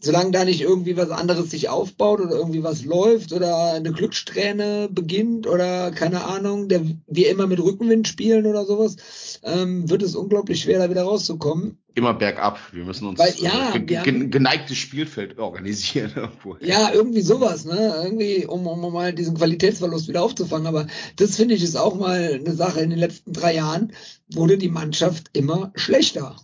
solange 0.00 0.30
da 0.30 0.44
nicht 0.44 0.60
irgendwie 0.60 0.96
was 0.96 1.10
anderes 1.10 1.50
sich 1.50 1.68
aufbaut 1.68 2.20
oder 2.20 2.36
irgendwie 2.36 2.62
was 2.62 2.84
läuft 2.84 3.32
oder 3.32 3.72
eine 3.72 3.92
Glückssträhne 3.92 4.88
beginnt 4.90 5.46
oder 5.46 5.90
keine 5.90 6.24
Ahnung, 6.24 6.68
der, 6.68 6.82
wir 7.06 7.30
immer 7.30 7.46
mit 7.46 7.60
Rückenwind 7.60 8.06
spielen 8.06 8.46
oder 8.46 8.64
sowas, 8.64 9.40
ähm, 9.42 9.90
wird 9.90 10.02
es 10.02 10.14
unglaublich 10.14 10.60
schwer, 10.60 10.78
da 10.78 10.90
wieder 10.90 11.02
rauszukommen. 11.02 11.78
Immer 11.94 12.14
bergab. 12.14 12.60
Wir 12.72 12.84
müssen 12.84 13.08
uns 13.08 13.18
Weil, 13.18 13.34
ja, 13.38 13.74
äh, 13.74 13.80
ge 13.80 14.00
ge 14.04 14.28
geneigtes 14.28 14.76
Spielfeld 14.76 15.38
organisieren. 15.38 16.12
irgendwo. 16.16 16.56
Ja, 16.60 16.92
irgendwie 16.92 17.22
sowas, 17.22 17.64
ne? 17.64 18.02
Irgendwie, 18.04 18.46
um, 18.46 18.68
um 18.68 18.92
mal 18.92 19.12
diesen 19.12 19.36
Qualitätsverlust 19.36 20.06
wieder 20.06 20.22
aufzufangen. 20.22 20.68
Aber 20.68 20.86
das 21.16 21.34
finde 21.34 21.56
ich 21.56 21.64
ist 21.64 21.76
auch 21.76 21.96
mal 21.96 22.34
eine 22.34 22.54
Sache. 22.54 22.80
In 22.82 22.90
den 22.90 23.00
letzten 23.00 23.32
drei 23.32 23.56
Jahren 23.56 23.92
wurde 24.32 24.58
die 24.58 24.68
Mannschaft 24.68 25.30
immer 25.32 25.72
schlechter. 25.74 26.36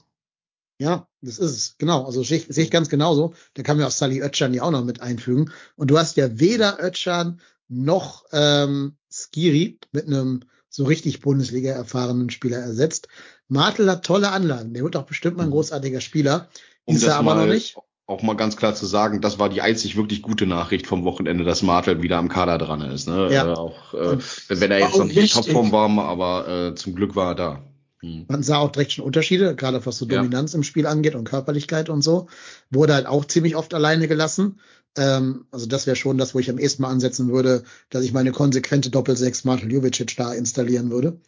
Ja, 0.81 1.07
das 1.25 1.39
ist 1.39 1.51
es. 1.51 1.75
Genau. 1.79 2.05
Also 2.05 2.23
sehe 2.23 2.45
ich, 2.49 2.71
ganz 2.71 2.89
genauso. 2.89 3.35
Da 3.55 3.63
kann 3.63 3.77
mir 3.77 3.87
auch 3.87 3.91
Sally 3.91 4.21
Özcan 4.21 4.55
ja 4.55 4.63
auch 4.63 4.71
noch 4.71 4.85
mit 4.85 5.01
einfügen. 5.01 5.51
Und 5.77 5.91
du 5.91 5.99
hast 5.99 6.17
ja 6.17 6.39
weder 6.39 6.79
Özcan 6.83 7.41
noch 7.69 8.25
ähm, 8.33 8.97
Skiri 9.11 9.79
mit 9.93 10.07
einem 10.07 10.41
so 10.69 10.85
richtig 10.85 11.21
Bundesliga 11.21 11.73
erfahrenen 11.73 12.31
Spieler 12.31 12.59
ersetzt. 12.59 13.09
Martel 13.49 13.91
hat 13.91 14.05
tolle 14.05 14.31
Anlagen. 14.31 14.75
Der 14.75 14.83
wird 14.83 14.97
auch 14.97 15.07
bestimmt 15.07 15.37
mal 15.37 15.45
ein 15.45 15.51
großartiger 15.51 16.01
Spieler. 16.01 16.49
Um 16.85 16.97
ist 16.97 17.05
er 17.05 17.17
aber 17.17 17.35
noch 17.35 17.47
nicht. 17.47 17.77
auch 18.07 18.23
mal 18.23 18.35
ganz 18.35 18.57
klar 18.57 18.75
zu 18.75 18.87
sagen, 18.87 19.21
das 19.21 19.39
war 19.39 19.49
die 19.49 19.63
einzig 19.63 19.97
wirklich 19.97 20.21
gute 20.21 20.47
Nachricht 20.47 20.87
vom 20.87 21.05
Wochenende, 21.05 21.45
dass 21.45 21.63
Martel 21.63 22.03
wieder 22.03 22.19
am 22.19 22.29
Kader 22.29 22.59
dran 22.59 22.83
ist. 22.83 23.07
Ne? 23.07 23.33
Ja. 23.33 23.53
Äh, 23.53 23.55
auch 23.55 23.95
äh, 23.95 24.19
wenn 24.49 24.71
er 24.71 24.81
jetzt 24.81 24.99
noch 24.99 25.07
nicht 25.07 25.37
in. 25.37 25.43
Topform 25.43 25.73
war, 25.73 25.89
aber 26.07 26.49
äh, 26.49 26.75
zum 26.75 26.95
Glück 26.95 27.17
war 27.17 27.33
er 27.33 27.35
da. 27.35 27.63
Hm. 28.05 28.27
Man 28.29 28.43
sah 28.43 28.59
auch 28.59 28.71
direkt 28.71 28.93
schon 28.93 29.05
Unterschiede, 29.05 29.57
gerade 29.57 29.85
was 29.85 29.97
so 29.97 30.07
Ja. 30.07 30.19
Dominanz 30.19 30.55
im 30.55 30.63
Spiel 30.63 30.87
angeht 30.87 31.15
und 31.15 31.25
Körperlichkeit 31.25 31.89
und 31.89 32.03
so. 32.03 32.29
Wurde 32.71 32.95
halt 32.95 33.07
auch 33.07 33.25
ziemlich 33.25 33.57
oft 33.57 33.73
alleine 33.73 34.09
gelassen. 34.09 34.61
Ähm, 34.97 35.47
also 35.51 35.67
das 35.67 35.87
wäre 35.87 35.97
schon 35.97 36.19
das, 36.19 36.35
wo 36.35 36.39
ich 36.39 36.51
am 36.51 36.59
ehesten 36.59 36.83
mal 36.83 36.91
ansetzen 36.91 37.33
würde, 37.33 37.65
dass 37.89 38.05
ich 38.05 38.13
meine 38.13 38.33
konsequente 38.33 38.91
Doppelsechs 38.91 39.45
Martel 39.45 39.73
Jovicic 39.73 40.17
da 40.17 40.35
installieren 40.35 40.91
würde. 40.91 41.19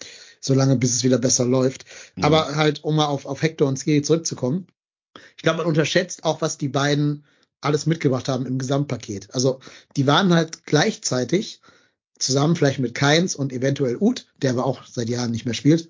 Solange 0.41 0.77
bis 0.77 0.95
es 0.95 1.03
wieder 1.03 1.19
besser 1.19 1.47
läuft. 1.47 1.87
Mhm. 2.15 2.25
Aber 2.25 2.55
halt, 2.55 2.85
um 2.85 2.97
mal 2.97 3.07
auf, 3.07 3.25
auf 3.25 3.43
Hector 3.43 3.67
und 3.67 3.79
Skiri 3.79 4.03
zurückzukommen. 4.03 4.67
Ich 5.37 5.43
glaube, 5.43 5.59
man 5.59 5.67
unterschätzt 5.67 6.25
auch, 6.25 6.43
was 6.43 6.59
die 6.59 6.69
beiden 6.69 7.25
alles 7.63 7.87
mitgebracht 7.87 8.29
haben 8.29 8.45
im 8.45 8.59
Gesamtpaket. 8.59 9.35
Also 9.35 9.61
die 9.97 10.07
waren 10.07 10.35
halt 10.35 10.67
gleichzeitig 10.67 11.63
zusammen 12.19 12.55
vielleicht 12.55 12.79
mit 12.79 12.95
Keins 12.95 13.35
und 13.35 13.53
eventuell 13.53 13.97
Uth, 13.99 14.27
der 14.37 14.51
aber 14.51 14.67
auch 14.67 14.85
seit 14.87 15.09
Jahren 15.09 15.31
nicht 15.31 15.45
mehr 15.45 15.55
spielt, 15.55 15.89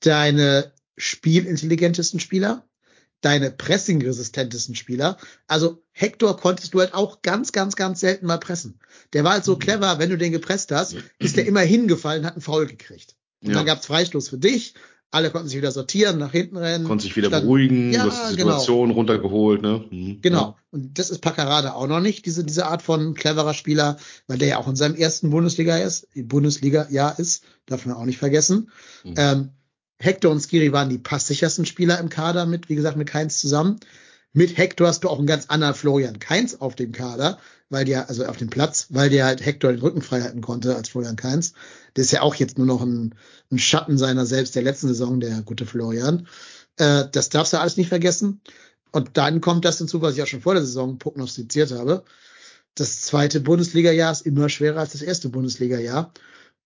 deine 0.00 0.72
spielintelligentesten 0.96 2.20
Spieler, 2.20 2.64
deine 3.20 3.50
pressing-resistentesten 3.50 4.74
Spieler. 4.74 5.16
Also 5.46 5.82
Hector 5.92 6.36
konntest 6.36 6.74
du 6.74 6.80
halt 6.80 6.94
auch 6.94 7.22
ganz, 7.22 7.52
ganz, 7.52 7.76
ganz 7.76 8.00
selten 8.00 8.26
mal 8.26 8.38
pressen. 8.38 8.78
Der 9.12 9.24
war 9.24 9.32
halt 9.32 9.44
so 9.44 9.56
clever, 9.56 9.98
wenn 9.98 10.10
du 10.10 10.18
den 10.18 10.32
gepresst 10.32 10.72
hast, 10.72 10.96
ist 11.18 11.36
der 11.36 11.46
immer 11.46 11.60
hingefallen, 11.60 12.24
hat 12.24 12.34
einen 12.34 12.42
Foul 12.42 12.66
gekriegt. 12.66 13.16
Und 13.42 13.50
Ja. 13.50 13.54
dann 13.56 13.66
gab's 13.66 13.86
Freistoß 13.86 14.28
für 14.28 14.38
dich. 14.38 14.74
Alle 15.12 15.30
konnten 15.30 15.48
sich 15.48 15.56
wieder 15.56 15.72
sortieren, 15.72 16.18
nach 16.18 16.30
hinten 16.30 16.56
rennen. 16.56 16.84
Konnte 16.84 17.02
sich 17.02 17.16
wieder 17.16 17.28
Stand- 17.28 17.42
beruhigen, 17.44 17.92
Ja, 17.92 18.04
du 18.04 18.12
hast 18.12 18.30
die 18.30 18.36
genau. 18.36 18.50
Situation 18.58 18.90
runtergeholt. 18.92 19.60
Ne? 19.60 19.84
Hm. 19.90 20.18
Genau. 20.22 20.56
Und 20.70 20.98
das 21.00 21.10
ist 21.10 21.18
Paccarada 21.20 21.72
auch 21.72 21.88
noch 21.88 21.98
nicht, 22.00 22.26
diese, 22.26 22.44
diese 22.44 22.66
Art 22.66 22.80
von 22.80 23.14
cleverer 23.14 23.52
Spieler, 23.54 23.96
weil 24.28 24.38
der 24.38 24.48
ja 24.48 24.58
auch 24.58 24.68
in 24.68 24.76
seinem 24.76 24.94
ersten 24.94 25.30
Bundesliga 25.30 25.76
ist, 25.78 26.06
Bundesliga-Jahr 26.14 27.18
ist, 27.18 27.42
darf 27.66 27.86
man 27.86 27.96
auch 27.96 28.04
nicht 28.04 28.18
vergessen. 28.18 28.70
Mhm. 29.04 29.14
Ähm, 29.16 29.48
Hector 30.00 30.32
und 30.32 30.40
Skiri 30.40 30.72
waren 30.72 30.88
die 30.88 30.98
passsichersten 30.98 31.66
Spieler 31.66 32.00
im 32.00 32.08
Kader 32.08 32.46
mit, 32.46 32.68
wie 32.68 32.74
gesagt, 32.74 32.96
mit 32.96 33.08
Keins 33.08 33.38
zusammen. 33.38 33.78
Mit 34.32 34.56
Hector 34.56 34.86
hast 34.86 35.04
du 35.04 35.08
auch 35.08 35.18
einen 35.18 35.26
ganz 35.26 35.46
anderen 35.46 35.74
Florian 35.74 36.18
Keins 36.18 36.60
auf 36.60 36.74
dem 36.74 36.92
Kader, 36.92 37.38
weil 37.68 37.84
der, 37.84 38.08
also 38.08 38.24
auf 38.24 38.36
dem 38.36 38.48
Platz, 38.48 38.86
weil 38.90 39.10
der 39.10 39.26
halt 39.26 39.44
Hector 39.44 39.70
den 39.70 39.80
Rücken 39.80 40.02
frei 40.02 40.22
halten 40.22 40.40
konnte 40.40 40.74
als 40.74 40.88
Florian 40.88 41.16
Keins. 41.16 41.52
Der 41.96 42.04
ist 42.04 42.12
ja 42.12 42.22
auch 42.22 42.34
jetzt 42.34 42.56
nur 42.56 42.66
noch 42.66 42.80
ein, 42.80 43.14
ein 43.50 43.58
Schatten 43.58 43.98
seiner 43.98 44.24
selbst 44.24 44.54
der 44.54 44.62
letzten 44.62 44.88
Saison, 44.88 45.20
der 45.20 45.42
gute 45.42 45.66
Florian. 45.66 46.26
Äh, 46.76 47.04
das 47.12 47.28
darfst 47.28 47.52
du 47.52 47.60
alles 47.60 47.76
nicht 47.76 47.88
vergessen. 47.88 48.40
Und 48.92 49.18
dann 49.18 49.40
kommt 49.40 49.64
das 49.64 49.78
hinzu, 49.78 50.00
was 50.00 50.14
ich 50.14 50.22
auch 50.22 50.26
schon 50.26 50.40
vor 50.40 50.54
der 50.54 50.64
Saison 50.64 50.98
prognostiziert 50.98 51.72
habe. 51.72 52.04
Das 52.74 53.02
zweite 53.02 53.40
Bundesliga-Jahr 53.40 54.12
ist 54.12 54.26
immer 54.26 54.48
schwerer 54.48 54.80
als 54.80 54.92
das 54.92 55.02
erste 55.02 55.28
Bundesliga-Jahr. 55.28 56.12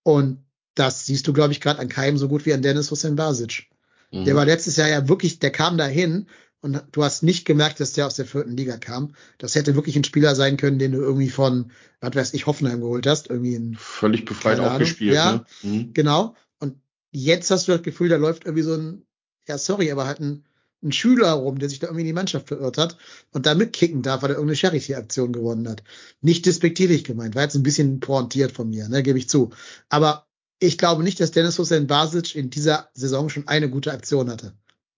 Und 0.03 0.45
das 0.75 1.07
siehst 1.07 1.27
du, 1.27 1.33
glaube 1.33 1.53
ich, 1.53 1.61
gerade 1.61 1.81
an 1.81 1.89
keinem 1.89 2.19
so 2.19 2.29
gut 2.29 2.47
wie 2.47 2.53
an 2.53 2.63
Dennis 2.63 2.91
Hussein 2.91 3.17
Basic. 3.17 3.69
Mhm. 4.11 4.25
Der 4.25 4.35
war 4.35 4.45
letztes 4.45 4.77
Jahr 4.77 4.89
ja 4.89 5.09
wirklich, 5.09 5.39
der 5.39 5.51
kam 5.51 5.79
dahin 5.79 6.27
und 6.61 6.83
du 6.93 7.05
hast 7.05 7.23
nicht 7.23 7.45
gemerkt, 7.45 7.79
dass 7.81 7.93
der 7.93 8.07
aus 8.07 8.17
der 8.17 8.25
vierten 8.25 8.57
Liga 8.57 8.79
kam. 8.79 9.15
Das 9.37 9.55
hätte 9.55 9.75
wirklich 9.75 9.97
ein 9.97 10.05
Spieler 10.05 10.35
sein 10.35 10.57
können, 10.57 10.79
den 10.79 10.93
du 10.93 10.99
irgendwie 10.99 11.29
von, 11.29 11.73
was 12.01 12.15
weiß 12.15 12.35
ich, 12.35 12.47
Hoffenheim 12.47 12.81
geholt 12.81 13.07
hast. 13.07 13.29
Irgendwie 13.29 13.55
ein, 13.55 13.77
Völlig 13.79 14.25
befreit 14.25 14.61
aufgespielt. 14.61 15.15
Ja. 15.15 15.33
Ne? 15.33 15.45
Hm. 15.61 15.91
genau. 15.93 16.35
Und 16.59 16.77
jetzt 17.11 17.51
hast 17.51 17.69
du 17.69 17.73
das 17.73 17.83
Gefühl, 17.83 18.09
da 18.09 18.17
läuft 18.17 18.47
irgendwie 18.47 18.63
so 18.63 18.75
ein, 18.75 19.03
ja, 19.47 19.59
sorry, 19.59 19.93
aber 19.93 20.07
halt 20.07 20.21
ein, 20.21 20.45
ein 20.83 20.93
Schüler 20.93 21.33
rum, 21.33 21.59
der 21.59 21.69
sich 21.69 21.81
da 21.81 21.89
irgendwie 21.89 22.03
in 22.03 22.07
die 22.07 22.13
Mannschaft 22.15 22.49
verirrt 22.49 22.79
hat 22.79 22.97
und 23.33 23.45
da 23.45 23.55
mitkicken 23.55 24.01
darf, 24.01 24.23
weil 24.23 24.31
er 24.31 24.37
irgendeine 24.37 24.57
Charity-Aktion 24.57 25.33
gewonnen 25.33 25.69
hat. 25.69 25.83
Nicht 26.23 26.47
despektierlich 26.47 27.05
gemeint, 27.05 27.35
war 27.35 27.43
jetzt 27.43 27.57
ein 27.57 27.63
bisschen 27.63 28.01
pointiert 28.01 28.53
von 28.53 28.71
mir, 28.71 28.89
ne, 28.89 29.03
gebe 29.03 29.19
ich 29.19 29.29
zu. 29.29 29.51
Aber 29.91 30.27
ich 30.59 30.79
glaube 30.79 31.03
nicht, 31.03 31.21
dass 31.21 31.31
Dennis 31.31 31.59
Hussein 31.59 31.87
Basic 31.87 32.35
in 32.35 32.51
dieser 32.51 32.89
Saison 32.95 33.29
schon 33.29 33.49
eine 33.49 33.69
gute 33.69 33.93
Aktion 33.93 34.31
hatte, 34.31 34.55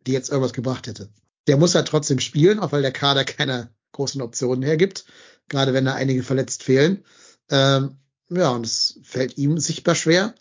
die 0.07 0.13
jetzt 0.13 0.31
irgendwas 0.31 0.53
gebracht 0.53 0.87
hätte. 0.87 1.09
Der 1.47 1.57
muss 1.57 1.75
halt 1.75 1.89
trotzdem 1.89 2.21
spielen, 2.21 2.59
auch 2.59 2.73
weil 2.73 2.83
der 2.83 2.93
Kader 2.93 3.25
keine 3.25 3.71
großen 3.93 4.21
Optionen 4.21 4.63
hergibt, 4.63 5.05
gerade 5.49 5.73
wenn 5.73 5.85
da 5.85 5.95
einige 5.95 6.23
verletzt 6.23 6.63
fehlen. 6.63 7.05
Ähm, 7.51 7.97
ja, 8.29 8.51
und 8.51 8.67
es 8.67 9.01
fällt 9.03 9.39
ihm 9.39 9.59
sichtbar 9.59 9.95
schwer. 9.95 10.35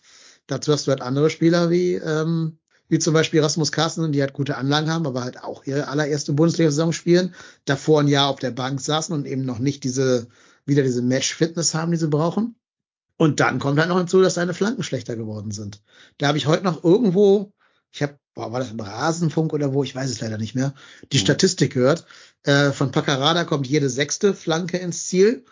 Dazu 0.46 0.72
hast 0.72 0.86
du 0.86 0.90
halt 0.90 1.00
andere 1.00 1.30
Spieler 1.30 1.70
wie, 1.70 1.94
ähm, 1.94 2.58
wie 2.88 2.98
zum 2.98 3.14
Beispiel 3.14 3.40
Rasmus 3.40 3.72
Carsten, 3.72 4.12
die 4.12 4.20
halt 4.20 4.32
gute 4.32 4.56
Anlagen 4.56 4.90
haben, 4.90 5.06
aber 5.06 5.24
halt 5.24 5.42
auch 5.42 5.64
ihre 5.64 5.88
allererste 5.88 6.32
Bundesliga-Saison 6.32 6.92
spielen, 6.92 7.34
davor 7.64 8.00
ein 8.00 8.08
Jahr 8.08 8.28
auf 8.28 8.38
der 8.38 8.52
Bank 8.52 8.80
saßen 8.80 9.14
und 9.14 9.26
eben 9.26 9.44
noch 9.44 9.58
nicht 9.58 9.84
diese, 9.84 10.28
wieder 10.64 10.82
diese 10.82 11.02
Match-Fitness 11.02 11.74
haben, 11.74 11.92
die 11.92 11.98
sie 11.98 12.08
brauchen. 12.08 12.56
Und 13.16 13.40
dann 13.40 13.58
kommt 13.58 13.78
halt 13.78 13.88
noch 13.88 13.98
hinzu, 13.98 14.20
dass 14.20 14.34
seine 14.34 14.54
Flanken 14.54 14.82
schlechter 14.82 15.16
geworden 15.16 15.50
sind. 15.50 15.82
Da 16.18 16.28
habe 16.28 16.38
ich 16.38 16.46
heute 16.46 16.64
noch 16.64 16.84
irgendwo, 16.84 17.52
ich 17.92 18.02
habe, 18.02 18.18
boah, 18.34 18.52
war 18.52 18.60
das 18.60 18.70
im 18.70 18.80
Rasenfunk 18.80 19.52
oder 19.52 19.72
wo, 19.72 19.84
ich 19.84 19.94
weiß 19.94 20.10
es 20.10 20.20
leider 20.20 20.36
nicht 20.38 20.54
mehr, 20.54 20.74
die 21.12 21.16
Mhm. 21.16 21.22
Statistik 21.22 21.72
gehört. 21.72 22.04
Äh, 22.42 22.72
von 22.72 22.90
Paccarada 22.90 23.44
kommt 23.44 23.66
jede 23.66 23.88
sechste 23.88 24.34
Flanke 24.34 24.76
ins 24.76 25.06
Ziel 25.06 25.44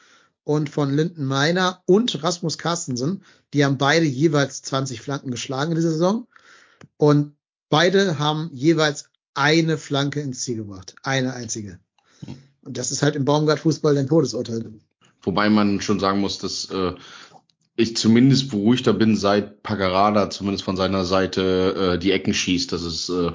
und 0.44 0.68
von 0.68 0.94
Linden 0.94 1.24
Meiner 1.24 1.82
und 1.86 2.22
Rasmus 2.22 2.58
Carstensen, 2.58 3.22
die 3.54 3.64
haben 3.64 3.78
beide 3.78 4.04
jeweils 4.04 4.60
20 4.62 5.00
Flanken 5.00 5.30
geschlagen 5.30 5.72
in 5.72 5.76
dieser 5.76 5.92
Saison 5.92 6.26
und 6.98 7.34
beide 7.70 8.18
haben 8.18 8.50
jeweils 8.52 9.08
eine 9.32 9.78
Flanke 9.78 10.20
ins 10.20 10.40
Ziel 10.40 10.56
gebracht. 10.56 10.94
Eine 11.02 11.32
einzige. 11.32 11.78
Mhm. 12.20 12.36
Und 12.62 12.76
das 12.76 12.92
ist 12.92 13.02
halt 13.02 13.16
im 13.16 13.24
Baumgart-Fußball 13.24 13.96
ein 13.96 14.06
Todesurteil. 14.06 14.70
Wobei 15.22 15.48
man 15.48 15.80
schon 15.80 15.98
sagen 16.00 16.20
muss, 16.20 16.38
dass 16.38 16.70
äh, 16.70 16.92
ich 17.76 17.96
zumindest 17.96 18.50
beruhigter 18.50 18.92
bin, 18.92 19.16
seit 19.16 19.64
Pagarada 19.64 20.30
zumindest 20.30 20.62
von 20.62 20.76
seiner 20.76 21.04
Seite 21.04 21.94
äh, 21.94 21.98
die 21.98 22.12
Ecken 22.12 22.32
schießt. 22.32 22.70
Das 22.70 22.82
ist, 22.82 23.08
äh, 23.08 23.32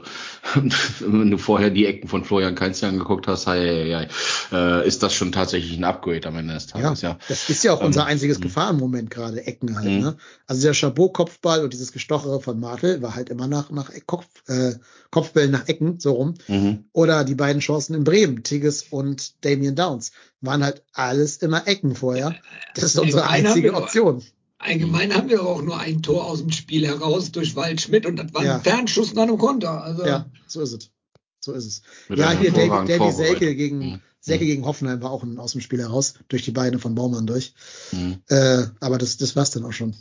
wenn 1.01 1.29
du 1.29 1.37
vorher 1.37 1.69
die 1.69 1.85
Ecken 1.85 2.07
von 2.07 2.23
Florian 2.23 2.55
Kainz 2.55 2.81
angeguckt 2.81 3.27
hast, 3.27 3.47
hei, 3.47 3.59
hei, 3.59 4.07
hei, 4.51 4.79
äh, 4.81 4.87
ist 4.87 5.03
das 5.03 5.13
schon 5.13 5.33
tatsächlich 5.33 5.77
ein 5.77 5.83
Upgrade 5.83 6.25
am 6.25 6.37
Ende 6.37 6.53
des 6.53 6.67
Tages. 6.67 7.01
Ja, 7.01 7.09
ja. 7.09 7.17
das 7.27 7.49
ist 7.49 7.65
ja 7.65 7.73
auch 7.73 7.83
unser 7.83 8.01
ähm, 8.01 8.07
einziges 8.07 8.39
Gefahrenmoment 8.39 9.09
gerade, 9.09 9.45
Ecken 9.45 9.75
halt. 9.75 9.89
Mhm. 9.89 9.99
Ne? 9.99 10.17
Also 10.47 10.61
der 10.61 10.73
Chabot-Kopfball 10.73 11.61
und 11.61 11.73
dieses 11.73 11.91
Gestochere 11.91 12.39
von 12.39 12.61
Martel 12.61 13.01
war 13.01 13.15
halt 13.15 13.29
immer 13.29 13.47
nach, 13.47 13.71
nach 13.71 13.91
Kopf, 14.05 14.25
äh, 14.47 14.75
Kopfbällen 15.11 15.51
nach 15.51 15.67
Ecken, 15.67 15.99
so 15.99 16.13
rum. 16.13 16.35
Mhm. 16.47 16.85
Oder 16.93 17.23
die 17.23 17.35
beiden 17.35 17.61
Chancen 17.61 17.95
in 17.95 18.03
Bremen, 18.03 18.43
Tigges 18.43 18.83
und 18.89 19.43
Damien 19.43 19.75
Downs, 19.75 20.11
waren 20.41 20.63
halt 20.63 20.83
alles 20.93 21.37
immer 21.37 21.67
Ecken 21.67 21.95
vorher. 21.95 22.35
Das 22.75 22.83
ist 22.83 22.99
unsere 22.99 23.27
einzige 23.27 23.73
Option. 23.73 24.23
Allgemein 24.59 25.15
haben 25.15 25.29
wir 25.29 25.41
auch 25.41 25.61
nur 25.61 25.79
ein 25.79 26.01
Tor 26.01 26.25
aus 26.25 26.41
dem 26.41 26.51
Spiel 26.51 26.85
heraus 26.85 27.31
durch 27.31 27.55
Waldschmidt 27.55 28.05
und 28.05 28.17
das 28.17 28.33
war 28.33 28.43
ja. 28.43 28.55
ein 28.55 28.61
Fernschuss 28.61 29.13
nach 29.13 29.23
einem 29.23 29.37
Konter. 29.37 29.83
Also 29.83 30.05
ja, 30.05 30.29
so 30.47 30.61
ist 30.61 30.73
es. 30.73 30.91
So 31.39 31.53
ist 31.53 31.65
es. 31.65 31.81
Mit 32.09 32.19
ja, 32.19 32.31
hier 32.31 32.51
Davy, 32.51 32.87
Davy 32.87 33.11
Selke 33.13 33.55
gegen, 33.55 33.79
mhm. 33.79 34.01
Selke 34.19 34.45
gegen 34.45 34.65
Hoffenheim 34.65 35.01
war 35.01 35.11
auch 35.11 35.23
ein, 35.23 35.39
aus 35.39 35.53
dem 35.53 35.61
Spiel 35.61 35.79
heraus, 35.79 36.15
durch 36.27 36.43
die 36.43 36.51
Beine 36.51 36.77
von 36.77 36.93
Baumann 36.93 37.25
durch. 37.25 37.53
Mhm. 37.93 38.17
Äh, 38.27 38.65
aber 38.81 38.97
das, 38.97 39.15
das 39.15 39.37
war's 39.37 39.51
dann 39.51 39.63
auch 39.63 39.71
schon. 39.71 39.95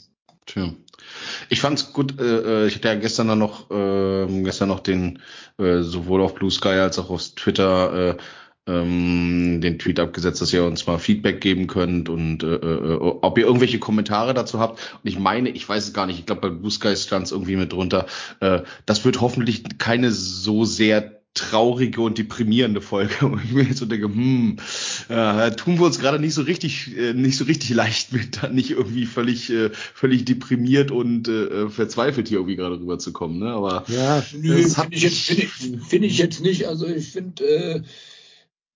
Tja. 0.48 0.72
Ich 1.50 1.60
fand's 1.60 1.92
gut, 1.92 2.18
äh, 2.20 2.64
äh 2.64 2.66
ich 2.66 2.74
hatte 2.74 2.88
ja 2.88 2.94
gestern 2.94 3.38
noch, 3.38 3.70
äh, 3.70 4.42
gestern 4.42 4.68
noch 4.68 4.80
den, 4.80 5.20
äh, 5.58 5.80
sowohl 5.82 6.22
auf 6.22 6.34
Blue 6.34 6.50
Sky 6.50 6.68
als 6.68 6.98
auch 6.98 7.10
auf 7.10 7.22
Twitter, 7.34 8.16
äh, 8.16 8.16
ähm, 8.66 9.60
den 9.60 9.78
Tweet 9.78 10.00
abgesetzt, 10.00 10.40
dass 10.40 10.52
ihr 10.52 10.64
uns 10.64 10.86
mal 10.86 10.98
Feedback 10.98 11.40
geben 11.40 11.66
könnt 11.66 12.08
und 12.08 12.42
äh, 12.42 12.56
äh, 12.56 12.96
ob 12.98 13.38
ihr 13.38 13.46
irgendwelche 13.46 13.78
Kommentare 13.78 14.34
dazu 14.34 14.58
habt. 14.58 14.78
Und 15.02 15.08
ich 15.08 15.18
meine, 15.18 15.50
ich 15.50 15.68
weiß 15.68 15.84
es 15.84 15.92
gar 15.94 16.06
nicht, 16.06 16.18
ich 16.18 16.26
glaube 16.26 16.42
bei 16.42 16.50
Blue 16.50 16.70
Sky 16.70 16.96
stand 16.96 17.30
irgendwie 17.30 17.56
mit 17.56 17.72
drunter. 17.72 18.06
Äh, 18.40 18.60
das 18.86 19.04
wird 19.04 19.20
hoffentlich 19.20 19.78
keine 19.78 20.12
so 20.12 20.64
sehr 20.64 21.17
traurige 21.34 22.00
und 22.00 22.18
deprimierende 22.18 22.80
Folge. 22.80 23.26
Und 23.26 23.44
ich 23.44 23.52
mir 23.52 23.62
jetzt 23.62 23.78
so 23.78 23.86
denke, 23.86 24.06
hm, 24.06 24.56
äh, 25.08 25.50
tun 25.52 25.78
wir 25.78 25.86
uns 25.86 25.98
gerade 25.98 26.18
nicht 26.18 26.34
so 26.34 26.42
richtig, 26.42 26.96
äh, 26.96 27.14
nicht 27.14 27.36
so 27.36 27.44
richtig 27.44 27.70
leicht 27.70 28.12
mit, 28.12 28.42
da 28.42 28.48
nicht 28.48 28.70
irgendwie 28.70 29.06
völlig, 29.06 29.50
äh, 29.50 29.70
völlig 29.72 30.24
deprimiert 30.24 30.90
und 30.90 31.28
äh, 31.28 31.68
verzweifelt 31.68 32.28
hier 32.28 32.38
irgendwie 32.38 32.56
gerade 32.56 32.80
rüberzukommen. 32.80 33.38
Ne? 33.38 33.50
Aber 33.50 33.84
ja, 33.88 34.20
finde 34.20 34.58
ich, 34.58 35.02
jetzt, 35.02 35.18
find 35.18 35.38
ich, 35.38 35.52
find 35.88 36.04
ich 36.04 36.18
jetzt 36.18 36.40
nicht. 36.40 36.66
Also 36.66 36.86
ich 36.86 37.12
finde 37.12 37.44
äh, 37.44 37.82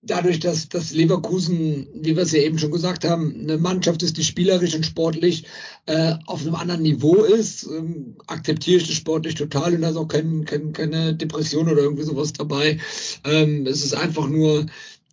dadurch, 0.05 0.39
dass, 0.39 0.69
dass 0.69 0.91
Leverkusen, 0.91 1.87
wie 1.93 2.15
wir 2.15 2.23
es 2.23 2.31
ja 2.31 2.39
eben 2.39 2.59
schon 2.59 2.71
gesagt 2.71 3.05
haben, 3.05 3.33
eine 3.39 3.57
Mannschaft 3.57 4.03
ist, 4.03 4.17
die 4.17 4.23
spielerisch 4.23 4.75
und 4.75 4.85
sportlich 4.85 5.45
äh, 5.85 6.15
auf 6.25 6.41
einem 6.41 6.55
anderen 6.55 6.81
Niveau 6.81 7.23
ist, 7.23 7.63
ähm, 7.63 8.17
akzeptiere 8.27 8.77
ich 8.77 8.87
das 8.87 8.95
sportlich 8.95 9.35
total 9.35 9.73
und 9.73 9.81
da 9.81 9.89
ist 9.89 9.97
auch 9.97 10.07
kein, 10.07 10.45
kein, 10.45 10.73
keine 10.73 11.15
Depression 11.15 11.69
oder 11.69 11.81
irgendwie 11.81 12.03
sowas 12.03 12.33
dabei. 12.33 12.79
Ähm, 13.23 13.65
es 13.65 13.83
ist 13.83 13.95
einfach 13.95 14.27
nur 14.27 14.65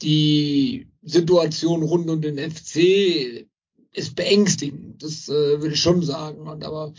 die 0.03 0.89
Situation 1.03 1.83
rund 1.83 2.11
um 2.11 2.21
den 2.21 2.39
FC 2.39 3.47
ist 3.93 4.15
beängstigend. 4.15 5.03
Das 5.03 5.29
äh, 5.29 5.61
würde 5.61 5.75
ich 5.75 5.81
schon 5.81 6.03
sagen. 6.03 6.49
Und 6.49 6.65
aber 6.65 6.93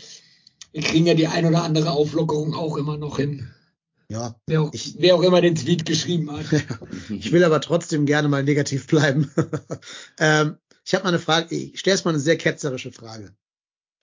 wir 0.72 0.82
kriegen 0.82 1.06
ja 1.06 1.14
die 1.14 1.26
ein 1.26 1.46
oder 1.46 1.62
andere 1.62 1.90
Auflockerung 1.90 2.54
auch 2.54 2.76
immer 2.76 2.96
noch 2.96 3.18
hin. 3.18 3.50
Ja. 4.12 4.36
Wer 4.46 4.62
auch, 4.62 4.74
ich, 4.74 4.96
wer 4.98 5.14
auch 5.14 5.22
immer 5.22 5.40
den 5.40 5.54
Tweet 5.54 5.86
geschrieben 5.86 6.30
hat. 6.30 6.44
ich 7.08 7.32
will 7.32 7.44
aber 7.44 7.62
trotzdem 7.62 8.04
gerne 8.04 8.28
mal 8.28 8.44
negativ 8.44 8.86
bleiben. 8.86 9.30
ähm, 10.18 10.56
ich 10.84 10.94
habe 10.94 11.04
mal 11.04 11.10
eine 11.10 11.18
Frage, 11.18 11.54
ich 11.54 11.80
stelle 11.80 11.96
jetzt 11.96 12.04
mal 12.04 12.10
eine 12.10 12.20
sehr 12.20 12.36
ketzerische 12.36 12.92
Frage. 12.92 13.34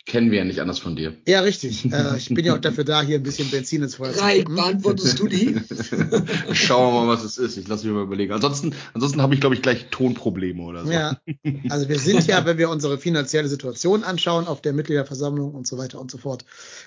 Kennen 0.07 0.31
wir 0.31 0.39
ja 0.39 0.45
nicht 0.45 0.61
anders 0.61 0.79
von 0.79 0.95
dir. 0.95 1.15
Ja, 1.27 1.41
richtig. 1.41 1.85
Äh, 1.93 2.17
ich 2.17 2.29
bin 2.29 2.43
ja 2.43 2.55
auch 2.55 2.59
dafür 2.59 2.83
da, 2.83 3.03
hier 3.03 3.17
ein 3.17 3.23
bisschen 3.23 3.51
Benzin 3.51 3.83
ins 3.83 3.95
Feuer 3.95 4.13
zu 4.13 4.25
geben. 4.25 4.55
beantwortest 4.55 5.19
du 5.19 5.27
die? 5.27 5.55
Schauen 6.53 6.93
wir 6.95 7.05
mal, 7.05 7.07
was 7.09 7.23
es 7.23 7.37
ist. 7.37 7.57
Ich 7.57 7.67
lasse 7.67 7.85
mich 7.85 7.93
mal 7.93 8.01
überlegen. 8.01 8.33
Ansonsten, 8.33 8.73
ansonsten 8.95 9.21
habe 9.21 9.35
ich, 9.35 9.41
glaube 9.41 9.53
ich, 9.53 9.61
gleich 9.61 9.89
Tonprobleme 9.91 10.63
oder 10.63 10.85
so. 10.85 10.91
Ja, 10.91 11.19
also 11.69 11.89
wir 11.89 11.99
sind 11.99 12.25
ja, 12.25 12.43
wenn 12.47 12.57
wir 12.57 12.71
unsere 12.71 12.97
finanzielle 12.97 13.49
Situation 13.49 14.03
anschauen, 14.03 14.47
auf 14.47 14.61
der 14.61 14.73
Mitgliederversammlung 14.73 15.53
und 15.53 15.67
so 15.67 15.77
weiter 15.77 16.01
und 16.01 16.09
so 16.09 16.17
fort, 16.17 16.43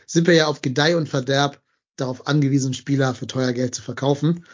sind 0.06 0.26
wir 0.26 0.34
ja 0.34 0.46
auf 0.48 0.60
Gedeih 0.60 0.96
und 0.96 1.08
Verderb 1.08 1.61
darauf 2.02 2.26
angewiesen, 2.26 2.74
Spieler 2.74 3.14
für 3.14 3.26
teuer 3.26 3.52
Geld 3.52 3.74
zu 3.74 3.82
verkaufen. 3.82 4.44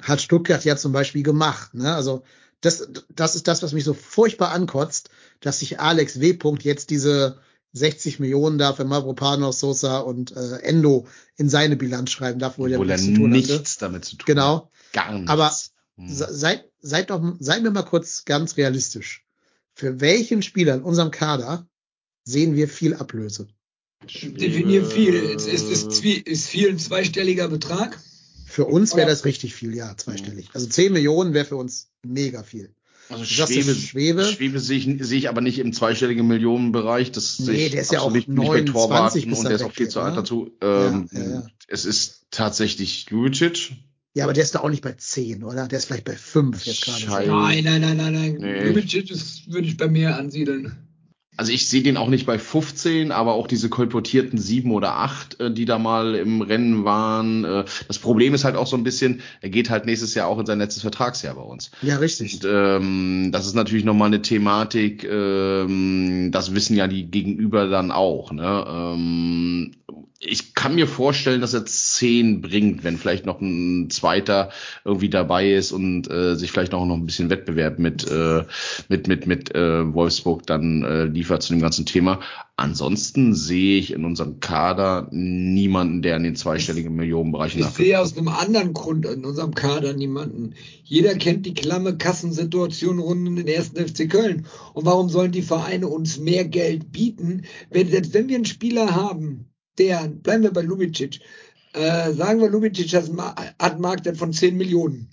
Hat 0.00 0.20
Stuttgart 0.20 0.64
ja 0.64 0.76
zum 0.76 0.92
Beispiel 0.92 1.22
gemacht. 1.22 1.74
Ne? 1.74 1.94
Also 1.94 2.22
das, 2.60 2.88
das 3.08 3.36
ist 3.36 3.48
das, 3.48 3.62
was 3.62 3.72
mich 3.72 3.84
so 3.84 3.94
furchtbar 3.94 4.50
ankotzt, 4.50 5.10
dass 5.40 5.60
sich 5.60 5.80
Alex 5.80 6.20
W. 6.20 6.38
jetzt 6.60 6.90
diese 6.90 7.38
60 7.72 8.18
Millionen 8.18 8.58
da 8.58 8.72
für 8.72 8.84
Mavropanos, 8.84 9.60
Sosa 9.60 9.98
und 9.98 10.36
äh, 10.36 10.58
Endo 10.62 11.06
in 11.36 11.48
seine 11.48 11.76
Bilanz 11.76 12.10
schreiben 12.10 12.38
darf, 12.38 12.58
wo 12.58 12.66
er 12.66 12.78
nichts 12.78 13.04
tun 13.04 13.30
nichts 13.30 13.50
hatte. 13.50 13.80
damit 13.80 14.04
zu 14.04 14.16
tun 14.16 14.26
Genau. 14.26 14.70
Gar 14.92 15.12
nichts. 15.12 15.30
Aber 15.30 15.52
hm. 15.96 16.08
seid, 16.08 16.64
seid 16.80 17.10
doch, 17.10 17.22
seid 17.38 17.62
mir 17.62 17.70
mal 17.70 17.82
kurz 17.82 18.24
ganz 18.24 18.56
realistisch. 18.56 19.24
Für 19.74 20.00
welchen 20.00 20.42
Spieler 20.42 20.74
in 20.74 20.82
unserem 20.82 21.10
Kader 21.10 21.68
sehen 22.24 22.56
wir 22.56 22.68
viel 22.68 22.94
Ablöse? 22.94 23.48
Definier 24.04 24.84
viel. 24.84 25.14
Ist, 25.14 25.46
ist, 25.48 25.70
ist, 25.70 26.04
ist 26.04 26.48
viel 26.48 26.70
ein 26.70 26.78
zweistelliger 26.78 27.48
Betrag? 27.48 27.98
Für 28.46 28.64
uns 28.64 28.96
wäre 28.96 29.08
das 29.08 29.24
richtig 29.24 29.54
viel, 29.54 29.74
ja, 29.74 29.96
zweistellig. 29.96 30.48
Also 30.54 30.66
10 30.66 30.92
Millionen 30.92 31.34
wäre 31.34 31.44
für 31.44 31.56
uns 31.56 31.90
mega 32.02 32.42
viel. 32.42 32.74
Also 33.10 33.24
Schwebe, 33.24 33.74
Schwebe, 33.74 34.24
Schwebe 34.24 34.60
sehe 34.60 34.78
ich, 34.78 35.06
sehe 35.06 35.18
ich 35.18 35.28
aber 35.28 35.40
nicht 35.40 35.58
im 35.58 35.72
zweistelligen 35.72 36.26
Millionenbereich. 36.26 37.10
Das 37.10 37.38
nee, 37.38 37.68
der 37.68 37.80
ist 37.80 37.92
ja 37.92 38.00
auch 38.00 38.12
nicht, 38.12 38.28
29 38.28 39.26
nicht 39.26 39.38
und 39.38 39.44
der 39.44 39.56
ist 39.56 39.62
auch 39.62 39.72
viel 39.72 39.88
zu 39.88 40.00
alt 40.00 40.14
ne? 40.14 40.20
dazu. 40.20 40.50
Ähm, 40.60 41.08
ja, 41.12 41.20
ja. 41.20 41.46
Es 41.68 41.84
ist 41.84 42.26
tatsächlich 42.30 43.10
Lubicic. 43.10 43.72
Ja, 44.14 44.24
aber 44.24 44.32
der 44.32 44.44
ist 44.44 44.54
da 44.54 44.60
auch 44.60 44.68
nicht 44.68 44.82
bei 44.82 44.92
10, 44.92 45.42
oder? 45.44 45.68
Der 45.68 45.78
ist 45.78 45.86
vielleicht 45.86 46.04
bei 46.04 46.16
5 46.16 46.66
jetzt 46.66 46.82
gerade. 46.82 47.28
Nein, 47.28 47.64
nein, 47.64 47.80
nein, 47.80 47.96
nein, 47.96 48.12
nein. 48.12 48.36
Nee. 48.40 48.68
Lubicic 48.68 49.10
würde 49.48 49.68
ich 49.68 49.76
bei 49.76 49.88
mehr 49.88 50.18
ansiedeln 50.18 50.87
also 51.38 51.52
ich 51.52 51.68
sehe 51.68 51.82
den 51.82 51.96
auch 51.96 52.08
nicht 52.08 52.26
bei 52.26 52.36
15, 52.36 53.12
aber 53.12 53.34
auch 53.34 53.46
diese 53.46 53.68
kolportierten 53.68 54.38
sieben 54.40 54.72
oder 54.72 54.96
acht, 54.96 55.38
äh, 55.38 55.52
die 55.52 55.66
da 55.66 55.78
mal 55.78 56.16
im 56.16 56.42
Rennen 56.42 56.84
waren. 56.84 57.44
Äh, 57.44 57.64
das 57.86 58.00
Problem 58.00 58.34
ist 58.34 58.44
halt 58.44 58.56
auch 58.56 58.66
so 58.66 58.76
ein 58.76 58.82
bisschen, 58.82 59.20
er 59.40 59.48
geht 59.48 59.70
halt 59.70 59.86
nächstes 59.86 60.16
Jahr 60.16 60.26
auch 60.26 60.40
in 60.40 60.46
sein 60.46 60.58
letztes 60.58 60.82
Vertragsjahr 60.82 61.36
bei 61.36 61.42
uns. 61.42 61.70
Ja, 61.80 61.98
richtig. 61.98 62.34
Und, 62.34 62.48
ähm, 62.50 63.30
das 63.30 63.46
ist 63.46 63.54
natürlich 63.54 63.84
nochmal 63.84 64.08
eine 64.08 64.20
Thematik, 64.20 65.04
ähm, 65.04 66.30
das 66.32 66.56
wissen 66.56 66.76
ja 66.76 66.88
die 66.88 67.08
Gegenüber 67.08 67.68
dann 67.68 67.92
auch. 67.92 68.32
Ne? 68.32 68.64
Ähm, 68.68 69.70
ich 70.20 70.54
kann 70.54 70.74
mir 70.74 70.88
vorstellen, 70.88 71.40
dass 71.40 71.54
er 71.54 71.64
zehn 71.64 72.40
bringt, 72.40 72.82
wenn 72.82 72.98
vielleicht 72.98 73.24
noch 73.24 73.40
ein 73.40 73.88
zweiter 73.88 74.50
irgendwie 74.84 75.10
dabei 75.10 75.52
ist 75.52 75.70
und 75.70 76.10
äh, 76.10 76.34
sich 76.34 76.50
vielleicht 76.50 76.74
auch 76.74 76.86
noch 76.86 76.96
ein 76.96 77.06
bisschen 77.06 77.30
Wettbewerb 77.30 77.78
mit 77.78 78.10
äh, 78.10 78.42
mit 78.88 79.06
mit 79.06 79.28
mit 79.28 79.54
äh, 79.54 79.94
Wolfsburg 79.94 80.44
dann 80.44 80.82
äh, 80.82 81.04
liefert 81.04 81.44
zu 81.44 81.52
dem 81.52 81.62
ganzen 81.62 81.86
Thema. 81.86 82.18
Ansonsten 82.56 83.32
sehe 83.32 83.78
ich 83.78 83.92
in 83.92 84.04
unserem 84.04 84.40
Kader 84.40 85.06
niemanden, 85.12 86.02
der 86.02 86.16
in 86.16 86.24
den 86.24 86.34
zweistelligen 86.34 86.96
Millionenbereich 86.96 87.56
Ich 87.56 87.64
sehe 87.66 88.00
aus 88.00 88.18
einem 88.18 88.26
anderen 88.26 88.72
Grund 88.72 89.06
in 89.06 89.24
unserem 89.24 89.54
Kader 89.54 89.92
niemanden. 89.92 90.54
Jeder 90.82 91.14
kennt 91.14 91.46
die 91.46 91.54
klamme 91.54 91.96
Kassensituation 91.96 92.98
rund 92.98 93.28
um 93.28 93.36
den 93.36 93.46
ersten 93.46 93.76
FC 93.86 94.10
Köln. 94.10 94.46
Und 94.74 94.84
warum 94.84 95.08
sollen 95.10 95.30
die 95.30 95.42
Vereine 95.42 95.86
uns 95.86 96.18
mehr 96.18 96.44
Geld 96.44 96.90
bieten, 96.90 97.42
wenn, 97.70 97.88
selbst 97.88 98.14
wenn 98.14 98.28
wir 98.28 98.34
einen 98.34 98.44
Spieler 98.44 98.96
haben, 98.96 99.48
der, 99.78 100.08
bleiben 100.08 100.42
wir 100.42 100.52
bei 100.52 100.62
Lubicic, 100.62 101.20
äh, 101.72 102.12
sagen 102.12 102.40
wir, 102.40 102.48
Lubicic 102.48 102.92
hat 102.92 103.08
einen 103.58 103.80
Marktwert 103.80 104.16
von 104.16 104.32
10 104.32 104.56
Millionen. 104.56 105.10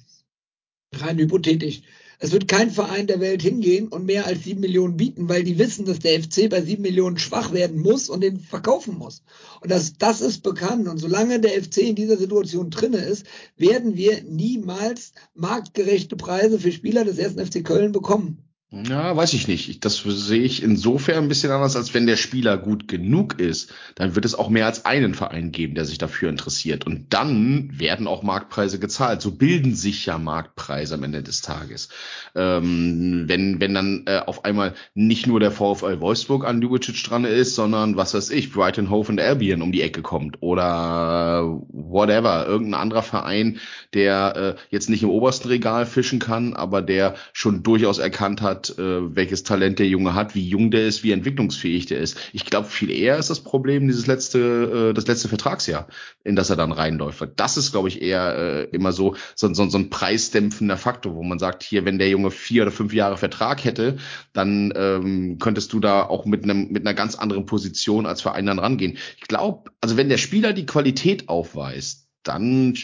Rein 0.94 1.18
hypothetisch. 1.18 1.82
Es 2.20 2.32
wird 2.32 2.48
kein 2.48 2.72
Verein 2.72 3.08
der 3.08 3.20
Welt 3.20 3.42
hingehen 3.42 3.90
und 3.90 4.06
mehr 4.06 4.26
als 4.26 4.44
7 4.46 4.62
Millionen 4.62 4.96
bieten, 4.96 5.28
weil 5.28 5.44
die 5.44 5.60
wissen, 5.60 5.86
dass 5.86 6.00
der 6.00 6.22
FC 6.22 6.50
bei 6.50 6.62
7 6.62 6.82
Millionen 6.82 7.18
schwach 7.18 7.52
werden 7.52 7.82
muss 7.82 8.10
und 8.10 8.22
den 8.22 8.40
verkaufen 8.40 8.98
muss. 8.98 9.22
Und 9.62 9.70
das, 9.70 9.98
das 9.98 10.22
ist 10.22 10.42
bekannt. 10.42 10.88
Und 10.88 10.98
solange 10.98 11.42
der 11.42 11.62
FC 11.62 11.80
in 11.80 11.96
dieser 11.96 12.18
Situation 12.18 12.70
drinne 12.70 12.98
ist, 12.98 13.26
werden 13.58 13.98
wir 13.98 14.24
niemals 14.24 15.12
marktgerechte 15.34 16.16
Preise 16.16 16.58
für 16.58 16.72
Spieler 16.72 17.04
des 17.04 17.18
ersten 17.18 17.46
FC 17.46 17.66
Köln 17.66 17.92
bekommen. 17.92 18.45
Ja, 18.72 19.16
weiß 19.16 19.34
ich 19.34 19.48
nicht. 19.48 19.86
Das 19.86 20.00
sehe 20.00 20.42
ich 20.42 20.62
insofern 20.62 21.24
ein 21.24 21.28
bisschen 21.30 21.52
anders, 21.52 21.78
als 21.78 21.94
wenn 21.94 22.08
der 22.08 22.18
Spieler 22.18 22.58
gut 22.58 22.90
genug 22.90 23.40
ist, 23.40 23.72
dann 23.94 24.16
wird 24.16 24.26
es 24.26 24.36
auch 24.36 24.50
mehr 24.50 24.66
als 24.66 24.86
einen 24.86 25.14
Verein 25.14 25.52
geben, 25.54 25.76
der 25.76 25.86
sich 25.86 25.98
dafür 25.98 26.30
interessiert. 26.30 26.86
Und 26.86 27.14
dann 27.14 27.70
werden 27.72 28.06
auch 28.06 28.22
Marktpreise 28.22 28.78
gezahlt. 28.80 29.22
So 29.22 29.32
bilden 29.32 29.76
sich 29.76 30.08
ja 30.08 30.18
Marktpreise 30.18 30.96
am 30.96 31.04
Ende 31.04 31.24
des 31.24 31.42
Tages. 31.42 31.90
Ähm, 32.34 33.26
wenn, 33.28 33.62
wenn 33.62 33.76
dann 33.76 34.04
äh, 34.08 34.20
auf 34.26 34.44
einmal 34.44 34.74
nicht 34.94 35.26
nur 35.26 35.40
der 35.40 35.52
VfL 35.52 36.02
Wolfsburg 36.02 36.44
an 36.44 36.62
Ljubicic 36.62 37.02
dran 37.04 37.24
ist, 37.24 37.56
sondern 37.56 37.96
was 37.96 38.14
weiß 38.14 38.30
ich, 38.32 38.52
Brighton 38.52 38.90
Hove 38.90 39.10
und 39.10 39.22
Albion 39.22 39.62
um 39.62 39.72
die 39.72 39.84
Ecke 39.84 40.02
kommt 40.02 40.42
oder 40.42 41.44
whatever, 41.70 42.46
irgendein 42.46 42.82
anderer 42.82 43.04
Verein, 43.04 43.60
der 43.94 44.36
äh, 44.58 44.62
jetzt 44.70 44.90
nicht 44.90 45.04
im 45.04 45.10
obersten 45.10 45.48
Regal 45.48 45.86
fischen 45.86 46.20
kann, 46.20 46.56
aber 46.56 46.82
der 46.82 47.16
schon 47.32 47.64
durchaus 47.64 48.00
erkannt 48.00 48.42
hat, 48.42 48.55
hat, 48.56 48.78
äh, 48.80 49.16
welches 49.16 49.44
Talent 49.44 49.80
der 49.80 49.88
Junge 49.88 50.14
hat, 50.14 50.36
wie 50.36 50.48
jung 50.48 50.72
der 50.72 50.88
ist, 50.88 51.04
wie 51.04 51.12
entwicklungsfähig 51.12 51.86
der 51.86 52.00
ist. 52.00 52.18
Ich 52.34 52.46
glaube, 52.46 52.68
viel 52.68 52.90
eher 52.90 53.18
ist 53.18 53.30
das 53.30 53.42
Problem 53.42 53.88
dieses 53.88 54.08
letzte, 54.08 54.90
äh, 54.90 54.94
das 54.94 55.08
letzte 55.08 55.28
Vertragsjahr, 55.28 55.88
in 56.24 56.36
das 56.36 56.50
er 56.50 56.56
dann 56.56 56.72
reinläuft. 56.72 57.24
Das 57.36 57.58
ist, 57.58 57.72
glaube 57.72 57.90
ich, 57.90 58.02
eher 58.02 58.38
äh, 58.38 58.64
immer 58.76 58.92
so, 58.92 59.16
so, 59.36 59.54
so, 59.54 59.70
so 59.70 59.78
ein 59.78 59.90
preisdämpfender 59.90 60.78
Faktor, 60.78 61.16
wo 61.16 61.24
man 61.24 61.40
sagt, 61.40 61.64
hier, 61.64 61.86
wenn 61.86 62.00
der 62.00 62.10
Junge 62.10 62.32
vier 62.32 62.64
oder 62.64 62.72
fünf 62.72 62.94
Jahre 62.94 63.18
Vertrag 63.18 63.64
hätte, 63.64 63.98
dann 64.34 64.74
ähm, 64.76 65.38
könntest 65.40 65.74
du 65.74 65.80
da 65.80 66.04
auch 66.04 66.26
mit 66.26 66.44
einem 66.44 66.70
mit 66.70 66.86
einer 66.86 66.94
ganz 66.94 67.16
anderen 67.16 67.46
Position 67.46 68.06
als 68.06 68.22
Verein 68.22 68.46
dann 68.46 68.60
rangehen. 68.60 68.98
Ich 69.18 69.28
glaube, 69.28 69.72
also 69.82 69.98
wenn 69.98 70.10
der 70.10 70.18
Spieler 70.18 70.54
die 70.54 70.66
Qualität 70.66 71.30
aufweist, 71.30 72.08
dann 72.24 72.76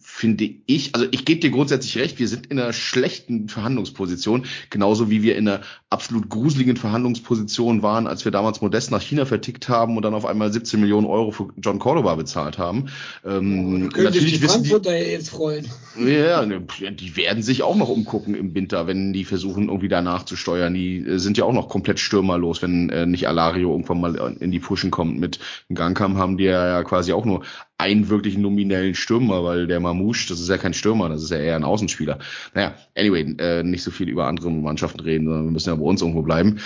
finde 0.00 0.50
ich, 0.66 0.94
also 0.94 1.06
ich 1.10 1.24
gebe 1.24 1.40
dir 1.40 1.50
grundsätzlich 1.50 1.98
recht, 1.98 2.18
wir 2.18 2.28
sind 2.28 2.46
in 2.46 2.58
einer 2.58 2.72
schlechten 2.72 3.48
Verhandlungsposition, 3.48 4.46
genauso 4.70 5.10
wie 5.10 5.22
wir 5.22 5.36
in 5.36 5.48
einer 5.48 5.60
absolut 5.88 6.28
gruseligen 6.28 6.76
Verhandlungsposition 6.76 7.82
waren, 7.82 8.06
als 8.06 8.24
wir 8.24 8.32
damals 8.32 8.60
Modest 8.60 8.90
nach 8.90 9.02
China 9.02 9.24
vertickt 9.24 9.68
haben 9.68 9.96
und 9.96 10.04
dann 10.04 10.14
auf 10.14 10.24
einmal 10.24 10.52
17 10.52 10.80
Millionen 10.80 11.06
Euro 11.06 11.30
für 11.30 11.48
John 11.56 11.78
Cordoba 11.78 12.14
bezahlt 12.14 12.58
haben. 12.58 12.86
Ähm, 13.24 13.90
oh, 13.96 14.00
natürlich 14.00 14.34
die 14.34 14.42
wissen 14.42 14.64
Frankfurter 14.64 14.92
die, 14.92 15.10
jetzt 15.10 15.30
freuen. 15.30 15.66
Ja, 15.98 16.46
ne, 16.46 16.62
die 16.92 17.16
werden 17.16 17.42
sich 17.42 17.62
auch 17.62 17.76
noch 17.76 17.88
umgucken 17.88 18.34
im 18.34 18.54
Winter, 18.54 18.86
wenn 18.86 19.12
die 19.12 19.24
versuchen, 19.24 19.68
irgendwie 19.68 19.88
danach 19.88 20.24
zu 20.24 20.36
steuern. 20.36 20.74
Die 20.74 20.98
äh, 20.98 21.18
sind 21.18 21.36
ja 21.38 21.44
auch 21.44 21.52
noch 21.52 21.68
komplett 21.68 21.98
stürmerlos, 21.98 22.62
wenn 22.62 22.90
äh, 22.90 23.06
nicht 23.06 23.26
Alario 23.28 23.70
irgendwann 23.70 24.00
mal 24.00 24.36
in 24.38 24.50
die 24.50 24.60
Pushen 24.60 24.90
kommt. 24.90 25.18
Mit 25.18 25.40
Gangkam 25.72 26.18
haben 26.18 26.36
die 26.36 26.44
ja 26.44 26.82
quasi 26.84 27.12
auch 27.12 27.24
nur 27.24 27.42
einen 27.80 28.08
wirklich 28.08 28.36
nominellen 28.38 28.94
Stürmer, 28.94 29.42
weil 29.42 29.66
der 29.66 29.80
Mamouche, 29.80 30.28
das 30.28 30.40
ist 30.40 30.48
ja 30.48 30.58
kein 30.58 30.74
Stürmer, 30.74 31.08
das 31.08 31.22
ist 31.22 31.30
ja 31.30 31.38
eher 31.38 31.56
ein 31.56 31.64
Außenspieler. 31.64 32.18
Naja, 32.54 32.74
anyway, 32.96 33.34
äh, 33.38 33.62
nicht 33.62 33.82
so 33.82 33.90
viel 33.90 34.08
über 34.08 34.26
andere 34.26 34.50
Mannschaften 34.50 35.00
reden, 35.00 35.26
sondern 35.26 35.44
wir 35.46 35.52
müssen 35.52 35.70
ja 35.70 35.74
bei 35.76 35.82
uns 35.82 36.02
irgendwo 36.02 36.22
bleiben. 36.22 36.60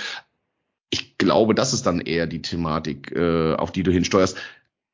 Ich 0.89 1.17
glaube, 1.17 1.55
das 1.55 1.73
ist 1.73 1.85
dann 1.85 2.01
eher 2.01 2.27
die 2.27 2.41
Thematik, 2.41 3.11
äh, 3.11 3.53
auf 3.55 3.71
die 3.71 3.83
du 3.83 3.91
hinsteuerst. 3.91 4.37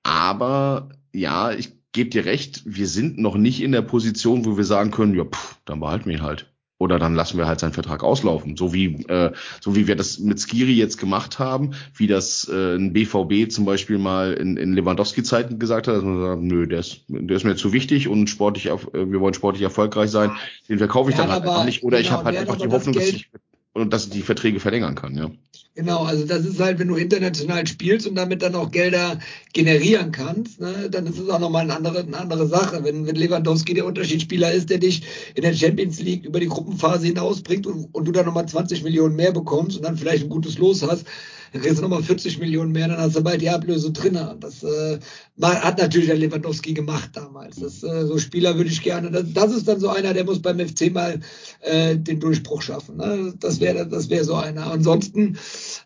Aber 0.04 0.90
ja, 1.12 1.52
ich 1.52 1.74
gebe 1.92 2.10
dir 2.10 2.26
recht, 2.26 2.64
wir 2.66 2.88
sind 2.88 3.18
noch 3.18 3.36
nicht 3.36 3.62
in 3.62 3.72
der 3.72 3.82
Position, 3.82 4.46
wo 4.46 4.58
wir 4.58 4.64
sagen 4.64 4.92
können, 4.92 5.16
ja, 5.16 5.26
pff, 5.26 5.58
dann 5.66 5.80
behalten 5.80 6.10
wir 6.10 6.18
ihn 6.18 6.24
halt 6.24 6.51
oder 6.82 6.98
dann 6.98 7.14
lassen 7.14 7.38
wir 7.38 7.46
halt 7.46 7.60
seinen 7.60 7.74
Vertrag 7.74 8.04
auslaufen. 8.04 8.58
So 8.58 8.74
wie, 8.74 9.06
äh, 9.08 9.32
so 9.60 9.76
wie 9.76 9.88
wir 9.88 9.96
das 9.96 10.18
mit 10.18 10.40
Skiri 10.40 10.74
jetzt 10.74 10.98
gemacht 10.98 11.38
haben, 11.38 11.76
wie 11.96 12.08
das 12.08 12.50
äh, 12.52 12.76
ein 12.76 12.92
BVB 12.92 13.52
zum 13.52 13.66
Beispiel 13.66 14.00
mal 14.00 14.34
in, 14.34 14.58
in 14.58 14.74
Lewandowski-Zeiten 14.74 15.60
gesagt 15.60 15.88
hat, 15.88 15.96
dass 15.96 16.04
man 16.04 16.20
sagt, 16.20 16.42
nö, 16.42 16.66
der 16.66 16.80
ist, 16.80 17.02
der 17.08 17.38
ist 17.38 17.44
mir 17.44 17.56
zu 17.56 17.72
wichtig 17.72 18.08
und 18.08 18.32
sportlich, 18.32 18.72
auf, 18.72 18.92
äh, 18.96 19.12
wir 19.12 19.20
wollen 19.20 19.36
sportlich 19.36 19.62
erfolgreich 19.62 20.10
sein, 20.10 20.32
den 20.70 20.80
verkaufe 20.80 21.12
ich 21.12 21.16
dann 21.16 21.32
halt 21.32 21.44
einfach 21.44 21.66
nicht. 21.66 21.84
Oder 21.84 21.98
genau, 21.98 22.08
ich 22.08 22.12
habe 22.12 22.26
halt 22.26 22.38
einfach 22.38 22.58
die 22.58 22.68
Hoffnung, 22.68 22.96
dass 22.96 23.10
ich 23.10 23.30
und 23.74 23.92
dass 23.94 24.10
die 24.10 24.22
Verträge 24.22 24.60
verlängern 24.60 24.96
kann, 24.96 25.16
ja. 25.16 25.32
Genau, 25.74 26.04
also 26.04 26.26
das 26.26 26.46
ist 26.46 26.60
halt, 26.60 26.80
wenn 26.80 26.90
du 26.90 26.98
international 26.98 27.66
spielst 27.66 28.06
und 28.06 28.16
damit 28.16 28.42
dann 28.42 28.56
auch 28.56 28.72
Gelder 28.72 29.20
generieren 29.54 30.12
kannst, 30.12 30.60
ne, 30.60 30.90
dann 30.92 31.06
ist 31.06 31.18
es 31.18 31.30
auch 31.30 31.40
nochmal 31.40 31.64
eine 31.64 31.78
andere, 31.78 32.00
eine 32.00 32.18
andere 32.18 32.46
Sache. 32.46 32.84
Wenn, 32.84 33.08
wenn 33.08 33.16
Lewandowski 33.16 33.74
der 33.74 33.86
Unterschiedsspieler 33.86 34.52
ist, 34.52 34.70
der 34.70 34.80
dich 34.80 35.04
in 35.34 35.44
der 35.44 35.54
Champions 35.54 36.02
League 36.02 36.26
über 36.26 36.42
die 36.42 36.50
Gruppenphase 36.50 37.08
hinausbringt 37.08 37.66
und, 37.68 37.86
und 37.94 38.06
du 38.06 38.12
dann 38.12 38.26
nochmal 38.26 38.50
20 38.50 38.84
Millionen 38.84 39.16
mehr 39.16 39.32
bekommst 39.32 39.78
und 39.78 39.84
dann 39.84 39.98
vielleicht 39.98 40.24
ein 40.24 40.30
gutes 40.30 40.58
Los 40.58 40.84
hast, 40.84 41.06
dann 41.52 41.62
kriegst 41.62 41.82
nochmal 41.82 42.04
40 42.04 42.40
Millionen 42.40 42.72
mehr, 42.72 42.88
dann 42.88 42.98
hast 42.98 43.16
du 43.16 43.22
bald 43.22 43.42
die 43.42 43.50
Ablöse 43.50 43.92
drin. 43.92 44.18
Das 44.40 44.64
äh, 44.64 45.00
hat 45.42 45.80
natürlich 45.80 46.08
der 46.08 46.18
Lewandowski 46.18 46.74
gemacht 46.74 47.10
damals. 47.14 47.58
Das, 47.58 47.84
äh, 47.84 48.06
so 48.06 48.18
Spieler 48.18 48.56
würde 48.56 48.70
ich 48.70 48.82
gerne, 48.82 49.12
das, 49.12 49.26
das 49.34 49.54
ist 49.54 49.68
dann 49.68 49.80
so 49.80 49.90
einer, 49.90 50.14
der 50.14 50.24
muss 50.24 50.42
beim 50.42 50.60
FC 50.60 50.92
mal 50.94 51.20
äh, 51.60 51.98
den 51.98 52.22
Durchbruch 52.22 52.62
schaffen. 52.62 52.98
Ne? 52.98 53.34
Das 53.40 53.60
wäre 53.60 53.88
das 53.88 54.10
wäre 54.10 54.24
so 54.24 54.36
einer. 54.36 54.72
Ansonsten 54.72 55.38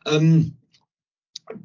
ähm, 0.05 0.53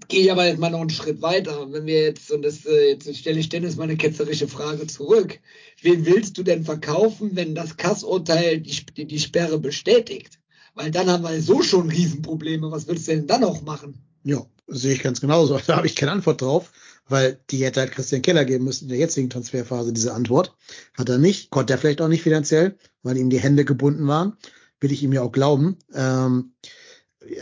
gehe 0.08 0.22
ich 0.22 0.32
aber 0.32 0.46
jetzt 0.46 0.60
mal 0.60 0.70
noch 0.70 0.80
einen 0.80 0.90
Schritt 0.90 1.20
weiter. 1.20 1.70
Wenn 1.70 1.84
wir 1.84 2.02
jetzt, 2.02 2.30
und 2.30 2.42
das, 2.42 2.64
äh, 2.64 2.90
jetzt 2.90 3.14
stelle 3.14 3.38
ich 3.38 3.50
Dennis 3.50 3.76
mal 3.76 3.84
eine 3.84 3.96
ketzerische 3.96 4.48
Frage 4.48 4.86
zurück. 4.86 5.40
Wen 5.82 6.06
willst 6.06 6.38
du 6.38 6.42
denn 6.42 6.64
verkaufen, 6.64 7.32
wenn 7.34 7.54
das 7.54 7.76
Kassurteil 7.76 8.60
die, 8.60 9.06
die 9.06 9.18
Sperre 9.18 9.58
bestätigt? 9.58 10.39
Weil 10.80 10.90
dann 10.90 11.10
haben 11.10 11.24
wir 11.24 11.42
so 11.42 11.62
schon 11.62 11.90
Riesenprobleme. 11.90 12.70
Was 12.70 12.88
willst 12.88 13.06
du 13.06 13.12
denn 13.12 13.26
dann 13.26 13.42
noch 13.42 13.60
machen? 13.60 14.02
Ja, 14.24 14.46
sehe 14.66 14.94
ich 14.94 15.02
ganz 15.02 15.20
genauso. 15.20 15.58
Da 15.66 15.76
habe 15.76 15.86
ich 15.86 15.94
keine 15.94 16.12
Antwort 16.12 16.40
drauf, 16.40 16.72
weil 17.06 17.38
die 17.50 17.62
hätte 17.66 17.80
halt 17.80 17.92
Christian 17.92 18.22
Keller 18.22 18.46
geben 18.46 18.64
müssen 18.64 18.84
in 18.84 18.88
der 18.88 18.98
jetzigen 18.98 19.28
Transferphase, 19.28 19.92
diese 19.92 20.14
Antwort. 20.14 20.56
Hat 20.96 21.10
er 21.10 21.18
nicht, 21.18 21.50
konnte 21.50 21.74
er 21.74 21.78
vielleicht 21.78 22.00
auch 22.00 22.08
nicht 22.08 22.22
finanziell, 22.22 22.78
weil 23.02 23.18
ihm 23.18 23.28
die 23.28 23.40
Hände 23.40 23.66
gebunden 23.66 24.06
waren. 24.06 24.38
Will 24.80 24.90
ich 24.90 25.02
ihm 25.02 25.12
ja 25.12 25.20
auch 25.20 25.32
glauben. 25.32 25.76
Ähm, 25.92 26.54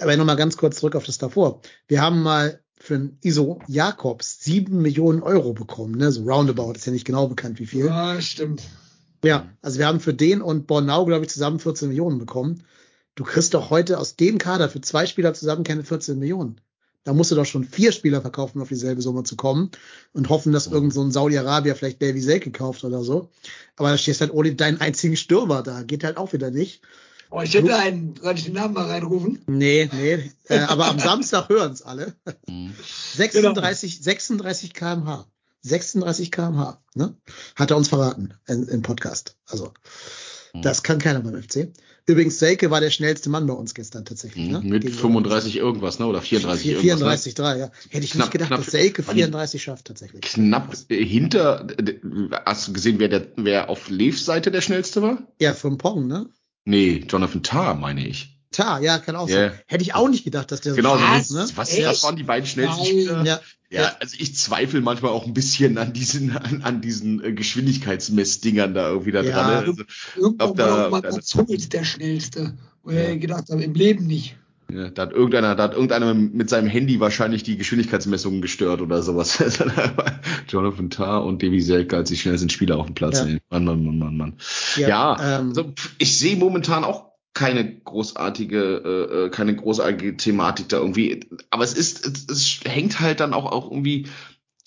aber 0.01 0.17
nochmal 0.17 0.35
ganz 0.35 0.57
kurz 0.57 0.81
zurück 0.81 0.97
auf 0.97 1.07
das 1.07 1.19
davor. 1.19 1.61
Wir 1.87 2.03
haben 2.03 2.21
mal 2.23 2.61
für 2.77 2.97
ein 2.97 3.19
ISO 3.23 3.61
Jakobs 3.69 4.43
sieben 4.43 4.83
Millionen 4.83 5.23
Euro 5.23 5.53
bekommen, 5.53 5.95
ne? 5.95 6.11
So 6.11 6.25
roundabout, 6.25 6.73
ist 6.73 6.87
ja 6.87 6.93
nicht 6.93 7.05
genau 7.05 7.29
bekannt, 7.29 7.61
wie 7.61 7.67
viel. 7.67 7.87
Ja, 7.87 8.21
stimmt. 8.21 8.63
Ja, 9.23 9.49
also 9.63 9.79
wir 9.79 9.87
haben 9.87 10.01
für 10.01 10.15
den 10.15 10.43
und 10.43 10.67
Bornau, 10.67 11.05
glaube 11.05 11.25
ich, 11.25 11.31
zusammen 11.31 11.61
14 11.61 11.89
Millionen 11.89 12.19
bekommen. 12.19 12.65
Du 13.19 13.25
kriegst 13.25 13.53
doch 13.53 13.71
heute 13.71 13.99
aus 13.99 14.15
dem 14.15 14.39
Kader 14.39 14.69
für 14.69 14.81
zwei 14.81 15.05
Spieler 15.05 15.35
zusammen 15.35 15.65
keine 15.65 15.83
14 15.83 16.21
Millionen. 16.21 16.61
Da 17.03 17.13
musst 17.13 17.33
du 17.33 17.35
doch 17.35 17.47
schon 17.47 17.65
vier 17.65 17.91
Spieler 17.91 18.21
verkaufen, 18.21 18.59
um 18.59 18.63
auf 18.63 18.69
dieselbe 18.69 19.03
Summe 19.03 19.25
zu 19.25 19.35
kommen 19.35 19.73
und 20.13 20.29
hoffen, 20.29 20.53
dass 20.53 20.69
irgend 20.69 20.95
so 20.95 21.03
ein 21.03 21.11
Saudi-Arabier 21.11 21.75
vielleicht 21.75 22.01
Davy 22.01 22.21
Selke 22.21 22.53
kauft 22.53 22.85
oder 22.85 23.03
so. 23.03 23.29
Aber 23.75 23.91
da 23.91 23.99
stehst 23.99 24.21
halt 24.21 24.33
ohne 24.33 24.55
deinen 24.55 24.81
einzigen 24.81 25.17
Stürmer 25.17 25.65
da. 25.65 25.83
Geht 25.83 26.05
halt 26.05 26.17
auch 26.17 26.33
wieder 26.33 26.53
nicht. 26.53 26.83
Oh, 27.33 27.41
ich 27.43 27.53
hätte 27.55 27.75
einen, 27.75 28.15
soll 28.23 28.37
ich 28.37 28.45
den 28.45 28.55
Namen 28.55 28.75
mal 28.75 28.87
reinrufen? 28.87 29.43
Nee, 29.49 29.91
nee. 29.93 30.31
Äh, 30.45 30.61
aber 30.61 30.87
am 30.87 31.01
Samstag 31.01 31.49
hören 31.49 31.73
es 31.73 31.83
alle. 31.83 32.15
36, 33.17 33.95
genau. 33.95 34.05
36 34.05 34.75
kmh. 34.75 35.27
36 35.63 36.31
kmh, 36.31 36.81
ne? 36.95 37.17
Hat 37.57 37.73
er 37.73 37.79
uns 37.79 37.89
verraten 37.89 38.35
im 38.47 38.83
Podcast. 38.83 39.37
Also, 39.47 39.73
mhm. 40.55 40.63
das 40.63 40.85
kann 40.85 41.01
keiner 41.01 41.19
beim 41.19 41.43
FC. 41.43 41.73
Übrigens, 42.09 42.39
Selke 42.39 42.71
war 42.71 42.81
der 42.81 42.89
schnellste 42.89 43.29
Mann 43.29 43.47
bei 43.47 43.53
uns 43.53 43.75
gestern 43.75 44.07
tatsächlich. 44.07 44.49
Ne? 44.49 44.63
Mit 44.63 44.83
Gegen 44.83 44.95
35 44.95 45.59
irgendwas, 45.59 45.99
ne? 45.99 46.07
Oder 46.07 46.23
34 46.23 46.63
4, 46.63 46.79
34, 46.79 46.87
irgendwas. 46.91 47.23
34, 47.25 47.37
ne? 47.37 47.45
3, 47.45 47.59
ja. 47.59 47.71
Hätte 47.91 48.05
ich 48.05 48.11
knapp, 48.13 48.25
nicht 48.25 48.33
gedacht, 48.33 48.49
knapp, 48.49 48.61
dass 48.61 48.71
Selke 48.71 49.03
34 49.03 49.63
schafft 49.63 49.85
tatsächlich. 49.85 50.23
Knapp 50.23 50.75
hinter, 50.89 51.67
hast 52.47 52.67
du 52.67 52.73
gesehen, 52.73 52.99
wer, 52.99 53.09
der, 53.09 53.29
wer 53.37 53.69
auf 53.69 53.91
Leves 53.91 54.25
Seite 54.25 54.51
der 54.51 54.63
schnellste 54.63 55.03
war? 55.03 55.19
Ja, 55.39 55.53
vom 55.53 55.77
Pong, 55.77 56.07
ne? 56.07 56.31
Nee, 56.65 57.05
Jonathan 57.07 57.43
Tarr, 57.43 57.75
meine 57.75 58.09
ich. 58.09 58.38
Tarr, 58.59 58.81
ja, 58.81 58.99
kann 58.99 59.15
auch 59.15 59.29
yeah. 59.29 59.51
sein. 59.51 59.61
Hätte 59.67 59.83
ich 59.83 59.95
auch 59.95 60.09
nicht 60.09 60.25
gedacht, 60.25 60.51
dass 60.51 60.61
der 60.61 60.75
genau, 60.75 60.97
so 60.97 61.05
schnell 61.05 61.21
ist, 61.21 61.31
ne? 61.31 61.47
Was, 61.55 61.77
das 61.77 62.03
waren 62.03 62.17
die 62.17 62.25
beiden 62.25 62.47
schnellsten 62.47 62.83
Nein. 62.83 62.87
Spieler. 62.87 63.25
Ja. 63.25 63.41
Ja, 63.71 63.97
also 64.01 64.17
ich 64.19 64.35
zweifle 64.35 64.81
manchmal 64.81 65.13
auch 65.13 65.27
ein 65.27 65.35
bisschen 65.35 65.77
an 65.77 65.93
diesen, 65.93 66.35
an, 66.35 66.63
an 66.63 66.81
diesen 66.81 67.23
äh, 67.23 67.33
Geschwindigkeitsmessdingern 67.33 68.73
da 68.73 68.89
irgendwie 68.89 69.13
da 69.13 69.21
ja, 69.21 69.31
dran. 69.31 69.51
Ne? 69.51 69.57
Also, 69.59 69.75
Irgendwann 70.17 70.55
da, 70.57 70.91
war 70.91 71.03
Hummels 71.03 71.69
der 71.69 71.85
schnellste, 71.85 72.55
wo 72.83 72.91
ja. 72.91 73.01
er 73.01 73.17
gedacht 73.19 73.51
hat, 73.51 73.61
im 73.61 73.75
Leben 73.75 74.07
nicht. 74.07 74.37
Ja, 74.73 74.89
da 74.91 75.03
hat 75.03 75.13
irgendeiner, 75.13 75.55
da 75.55 75.65
hat 75.65 75.75
irgendeiner 75.75 76.13
mit 76.15 76.51
seinem 76.51 76.69
Handy 76.69 76.99
wahrscheinlich 76.99 77.43
die 77.43 77.59
Geschwindigkeitsmessungen 77.59 78.41
gestört 78.41 78.81
oder 78.81 79.03
sowas. 79.03 79.39
Jonathan 80.49 80.91
Tarr 80.91 81.25
und 81.25 81.43
Davy 81.43 81.61
Selke 81.61 81.97
als 81.97 82.09
die 82.09 82.17
schnellsten 82.17 82.49
Spieler 82.51 82.79
auf 82.79 82.87
dem 82.87 82.95
Platz. 82.95 83.21
Ja. 83.21 83.39
Mann, 83.51 83.65
Mann, 83.65 83.85
Mann, 83.85 83.99
Mann, 83.99 84.17
Mann. 84.17 84.37
Ja, 84.77 84.89
ja 84.89 85.39
ähm, 85.41 85.49
also 85.49 85.73
ich 85.99 86.19
sehe 86.19 86.37
momentan 86.37 86.85
auch 86.85 87.08
keine 87.39 87.73
großartige, 87.81 88.83
äh, 88.85 89.27
äh, 89.27 89.31
keine 89.31 89.55
großartige 89.55 90.17
Thematik 90.17 90.69
da 90.69 90.79
irgendwie. 90.79 91.21
Aber 91.51 91.63
es 91.63 91.73
ist, 91.73 92.05
es, 92.05 92.27
es 92.29 92.61
hängt 92.69 92.99
halt 92.99 93.21
dann 93.21 93.33
auch, 93.33 93.47
auch 93.47 93.71
irgendwie 93.71 94.09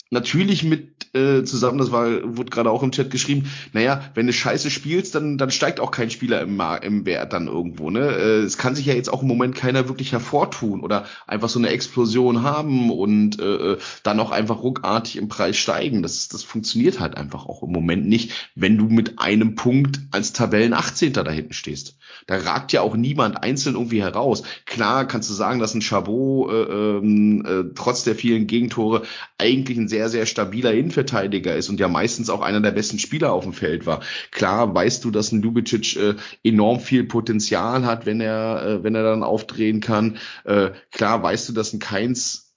natürlich 0.08 0.64
mit 0.64 1.14
äh, 1.14 1.42
zusammen, 1.44 1.76
das 1.76 1.92
war, 1.92 2.06
wurde 2.36 2.50
gerade 2.50 2.70
auch 2.70 2.82
im 2.82 2.92
Chat 2.92 3.10
geschrieben, 3.10 3.50
naja, 3.74 4.10
wenn 4.14 4.26
du 4.26 4.32
scheiße 4.32 4.70
spielst, 4.70 5.14
dann, 5.14 5.36
dann 5.36 5.50
steigt 5.50 5.80
auch 5.80 5.90
kein 5.90 6.08
Spieler 6.10 6.40
im, 6.40 6.60
im 6.80 7.04
Wert 7.04 7.34
dann 7.34 7.46
irgendwo. 7.46 7.90
Ne? 7.90 8.00
Äh, 8.00 8.40
es 8.40 8.56
kann 8.56 8.74
sich 8.74 8.86
ja 8.86 8.94
jetzt 8.94 9.12
auch 9.12 9.20
im 9.20 9.28
Moment 9.28 9.54
keiner 9.54 9.88
wirklich 9.88 10.12
hervortun 10.12 10.80
oder 10.80 11.04
einfach 11.26 11.50
so 11.50 11.58
eine 11.58 11.68
Explosion 11.68 12.42
haben 12.42 12.90
und 12.90 13.38
äh, 13.38 13.72
äh 13.72 13.78
dann 14.02 14.20
auch 14.20 14.30
einfach 14.30 14.62
ruckartig 14.62 15.16
im 15.16 15.28
Preis 15.28 15.58
steigen. 15.58 16.02
Das, 16.02 16.28
das 16.28 16.42
funktioniert 16.42 17.00
halt 17.00 17.18
einfach 17.18 17.44
auch 17.44 17.62
im 17.62 17.72
Moment 17.72 18.06
nicht, 18.06 18.50
wenn 18.54 18.78
du 18.78 18.86
mit 18.86 19.18
einem 19.18 19.54
Punkt 19.54 20.00
als 20.10 20.32
Tabellen 20.32 20.72
18. 20.72 21.12
da 21.12 21.30
hinten 21.30 21.52
stehst. 21.52 21.96
Da 22.26 22.36
ragt 22.36 22.72
ja 22.72 22.80
auch 22.82 22.96
niemand 22.96 23.42
einzeln 23.42 23.74
irgendwie 23.74 24.02
heraus. 24.02 24.42
Klar 24.66 25.06
kannst 25.06 25.28
du 25.30 25.34
sagen, 25.34 25.58
dass 25.58 25.74
ein 25.74 25.82
Chabot 25.82 26.50
äh, 26.50 26.62
ähm, 26.62 27.44
äh, 27.46 27.74
trotz 27.74 28.04
der 28.04 28.14
vielen 28.14 28.46
Gegentore 28.46 29.02
eigentlich 29.38 29.78
ein 29.78 29.88
sehr, 29.88 30.08
sehr 30.08 30.26
stabiler 30.26 30.72
Innenverteidiger 30.72 31.54
ist 31.56 31.68
und 31.68 31.80
ja 31.80 31.88
meistens 31.88 32.30
auch 32.30 32.40
einer 32.40 32.60
der 32.60 32.70
besten 32.72 32.98
Spieler 32.98 33.32
auf 33.32 33.44
dem 33.44 33.52
Feld 33.52 33.86
war. 33.86 34.00
Klar 34.30 34.74
weißt 34.74 35.04
du, 35.04 35.10
dass 35.10 35.32
ein 35.32 35.42
Ljubicic 35.42 35.96
äh, 35.96 36.14
enorm 36.42 36.80
viel 36.80 37.04
Potenzial 37.04 37.84
hat, 37.84 38.06
wenn 38.06 38.20
er, 38.20 38.64
äh, 38.64 38.84
wenn 38.84 38.94
er 38.94 39.02
dann 39.02 39.22
aufdrehen 39.22 39.80
kann. 39.80 40.18
Äh, 40.44 40.70
klar 40.90 41.22
weißt 41.22 41.48
du, 41.48 41.52
dass 41.52 41.72
ein 41.72 41.78
Keins 41.78 42.52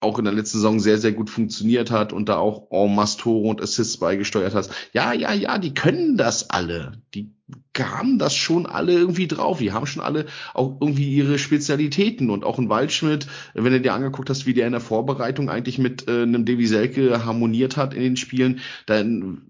auch 0.00 0.18
in 0.18 0.24
der 0.24 0.34
letzten 0.34 0.58
Saison 0.58 0.78
sehr, 0.78 0.98
sehr 0.98 1.12
gut 1.12 1.28
funktioniert 1.28 1.90
hat 1.90 2.12
und 2.12 2.28
da 2.28 2.36
auch 2.36 2.70
en 2.70 2.94
masse 2.94 3.18
Tore 3.18 3.48
und 3.48 3.60
Assists 3.60 3.96
beigesteuert 3.96 4.54
hast. 4.54 4.70
Ja, 4.92 5.12
ja, 5.12 5.32
ja, 5.32 5.58
die 5.58 5.74
können 5.74 6.16
das 6.16 6.50
alle. 6.50 7.02
Die 7.14 7.34
haben 7.78 8.18
das 8.18 8.34
schon 8.34 8.66
alle 8.66 8.92
irgendwie 8.92 9.28
drauf. 9.28 9.58
Die 9.58 9.72
haben 9.72 9.86
schon 9.86 10.02
alle 10.02 10.26
auch 10.54 10.78
irgendwie 10.80 11.14
ihre 11.14 11.38
Spezialitäten 11.38 12.30
und 12.30 12.44
auch 12.44 12.58
ein 12.58 12.68
Waldschmidt, 12.68 13.26
wenn 13.54 13.72
du 13.72 13.80
dir 13.80 13.94
angeguckt 13.94 14.30
hast, 14.30 14.46
wie 14.46 14.54
der 14.54 14.66
in 14.66 14.72
der 14.72 14.80
Vorbereitung 14.80 15.48
eigentlich 15.48 15.78
mit 15.78 16.08
äh, 16.08 16.22
einem 16.22 16.44
Devi 16.44 16.66
Selke 16.66 17.24
harmoniert 17.24 17.76
hat 17.76 17.94
in 17.94 18.02
den 18.02 18.16
Spielen, 18.16 18.60
dann 18.86 19.42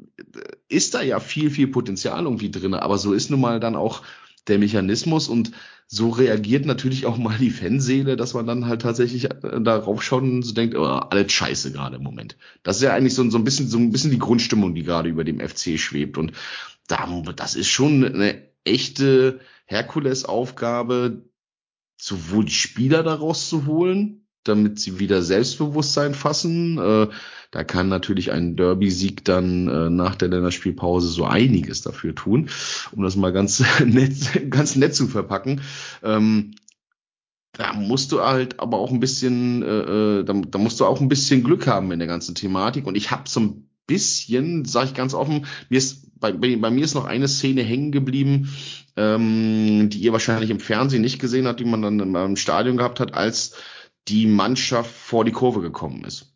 ist 0.68 0.94
da 0.94 1.02
ja 1.02 1.20
viel, 1.20 1.50
viel 1.50 1.68
Potenzial 1.68 2.24
irgendwie 2.24 2.50
drin. 2.50 2.74
Aber 2.74 2.98
so 2.98 3.12
ist 3.12 3.30
nun 3.30 3.40
mal 3.40 3.60
dann 3.60 3.76
auch 3.76 4.02
der 4.46 4.58
Mechanismus 4.58 5.28
und 5.28 5.52
so 5.90 6.10
reagiert 6.10 6.66
natürlich 6.66 7.06
auch 7.06 7.16
mal 7.16 7.38
die 7.38 7.50
Fanseele, 7.50 8.16
dass 8.16 8.34
man 8.34 8.46
dann 8.46 8.66
halt 8.66 8.82
tatsächlich 8.82 9.30
äh, 9.30 9.60
darauf 9.60 10.02
schaut 10.02 10.22
und 10.22 10.42
so 10.42 10.52
denkt, 10.52 10.76
oh, 10.76 10.84
alles 10.84 11.32
scheiße 11.32 11.72
gerade 11.72 11.96
im 11.96 12.02
Moment. 12.02 12.36
Das 12.62 12.76
ist 12.76 12.82
ja 12.82 12.92
eigentlich 12.92 13.14
so, 13.14 13.28
so 13.30 13.38
ein 13.38 13.44
bisschen, 13.44 13.68
so 13.68 13.78
ein 13.78 13.90
bisschen 13.90 14.10
die 14.10 14.18
Grundstimmung, 14.18 14.74
die 14.74 14.82
gerade 14.82 15.08
über 15.08 15.24
dem 15.24 15.40
FC 15.40 15.78
schwebt. 15.78 16.18
Und 16.18 16.32
das 16.88 17.54
ist 17.54 17.68
schon 17.68 18.04
eine 18.04 18.42
echte 18.64 19.40
Herkulesaufgabe, 19.66 21.28
sowohl 22.00 22.46
die 22.46 22.52
Spieler 22.52 23.02
daraus 23.02 23.48
zu 23.48 23.66
holen, 23.66 24.26
damit 24.44 24.78
sie 24.80 24.98
wieder 24.98 25.22
Selbstbewusstsein 25.22 26.14
fassen. 26.14 26.78
Äh, 26.78 27.08
da 27.50 27.64
kann 27.64 27.88
natürlich 27.88 28.30
ein 28.32 28.56
Derby-Sieg 28.56 29.24
dann 29.24 29.68
äh, 29.68 29.90
nach 29.90 30.16
der 30.16 30.28
Länderspielpause 30.28 31.08
so 31.08 31.24
einiges 31.24 31.82
dafür 31.82 32.14
tun, 32.14 32.50
um 32.92 33.02
das 33.02 33.16
mal 33.16 33.32
ganz 33.32 33.62
nett, 33.84 34.50
ganz 34.50 34.76
nett 34.76 34.94
zu 34.94 35.08
verpacken. 35.08 35.60
Ähm, 36.02 36.54
da 37.52 37.72
musst 37.72 38.12
du 38.12 38.20
halt 38.20 38.60
aber 38.60 38.78
auch 38.78 38.92
ein 38.92 39.00
bisschen, 39.00 39.62
äh, 39.62 39.66
äh 40.20 40.24
da, 40.24 40.32
da 40.32 40.58
musst 40.58 40.78
du 40.80 40.86
auch 40.86 41.00
ein 41.00 41.08
bisschen 41.08 41.42
Glück 41.42 41.66
haben 41.66 41.90
in 41.90 41.98
der 41.98 42.08
ganzen 42.08 42.34
Thematik. 42.34 42.86
Und 42.86 42.96
ich 42.96 43.10
habe 43.10 43.28
so 43.28 43.40
ein 43.40 43.68
bisschen, 43.86 44.64
sage 44.64 44.88
ich 44.88 44.94
ganz 44.94 45.14
offen, 45.14 45.46
mir 45.68 45.78
ist 45.78 46.07
bei, 46.20 46.32
bei, 46.32 46.56
bei 46.56 46.70
mir 46.70 46.84
ist 46.84 46.94
noch 46.94 47.04
eine 47.04 47.28
Szene 47.28 47.62
hängen 47.62 47.92
geblieben, 47.92 48.52
ähm, 48.96 49.88
die 49.90 49.98
ihr 49.98 50.12
wahrscheinlich 50.12 50.50
im 50.50 50.60
Fernsehen 50.60 51.02
nicht 51.02 51.20
gesehen 51.20 51.46
habt, 51.46 51.60
die 51.60 51.64
man 51.64 51.82
dann 51.82 52.14
im 52.14 52.36
Stadion 52.36 52.76
gehabt 52.76 53.00
hat, 53.00 53.14
als 53.14 53.54
die 54.08 54.26
Mannschaft 54.26 54.90
vor 54.90 55.24
die 55.24 55.32
Kurve 55.32 55.60
gekommen 55.60 56.04
ist. 56.04 56.34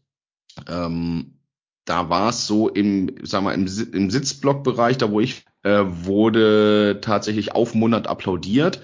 Ähm, 0.68 1.38
da 1.84 2.08
war 2.08 2.28
es 2.28 2.46
so 2.46 2.68
im, 2.68 3.16
sag 3.22 3.42
mal, 3.42 3.54
im, 3.54 3.66
im 3.92 4.10
Sitzblockbereich, 4.10 4.98
da 4.98 5.10
wo 5.10 5.20
ich 5.20 5.44
äh, 5.62 5.82
wurde 5.84 7.00
tatsächlich 7.02 7.52
aufmunternd 7.52 8.06
applaudiert. 8.06 8.80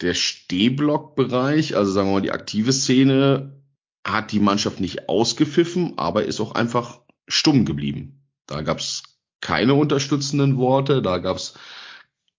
Der 0.00 0.14
Stehblockbereich, 0.14 1.76
also 1.76 1.92
sagen 1.92 2.08
wir 2.08 2.14
mal 2.14 2.22
die 2.22 2.32
aktive 2.32 2.72
Szene, 2.72 3.62
hat 4.04 4.32
die 4.32 4.40
Mannschaft 4.40 4.80
nicht 4.80 5.08
ausgepfiffen, 5.08 5.98
aber 5.98 6.24
ist 6.24 6.40
auch 6.40 6.54
einfach 6.54 7.00
stumm 7.28 7.64
geblieben. 7.64 8.24
Da 8.46 8.62
gab 8.62 8.78
es 8.78 9.02
keine 9.42 9.74
unterstützenden 9.74 10.56
Worte, 10.56 11.02
da 11.02 11.18
gab 11.18 11.36
es 11.36 11.54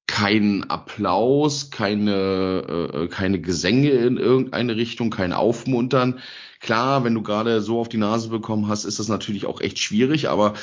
keinen 0.08 0.64
Applaus, 0.64 1.70
keine, 1.70 2.92
äh, 2.94 3.08
keine 3.08 3.40
Gesänge 3.40 3.92
in 3.92 4.18
irgendeine 4.18 4.76
Richtung, 4.76 5.12
kein 5.12 5.34
Aufmuntern. 5.34 6.20
Klar, 6.60 7.04
wenn 7.04 7.14
du 7.14 7.22
gerade 7.22 7.62
so 7.62 7.80
auf 7.80 7.90
die 7.90 7.98
Nase 7.98 8.30
bekommen 8.30 8.68
hast, 8.68 8.86
ist 8.86 9.00
das 9.00 9.08
natürlich 9.08 9.46
auch 9.46 9.62
echt 9.62 9.80
schwierig, 9.80 10.30
aber 10.30 10.54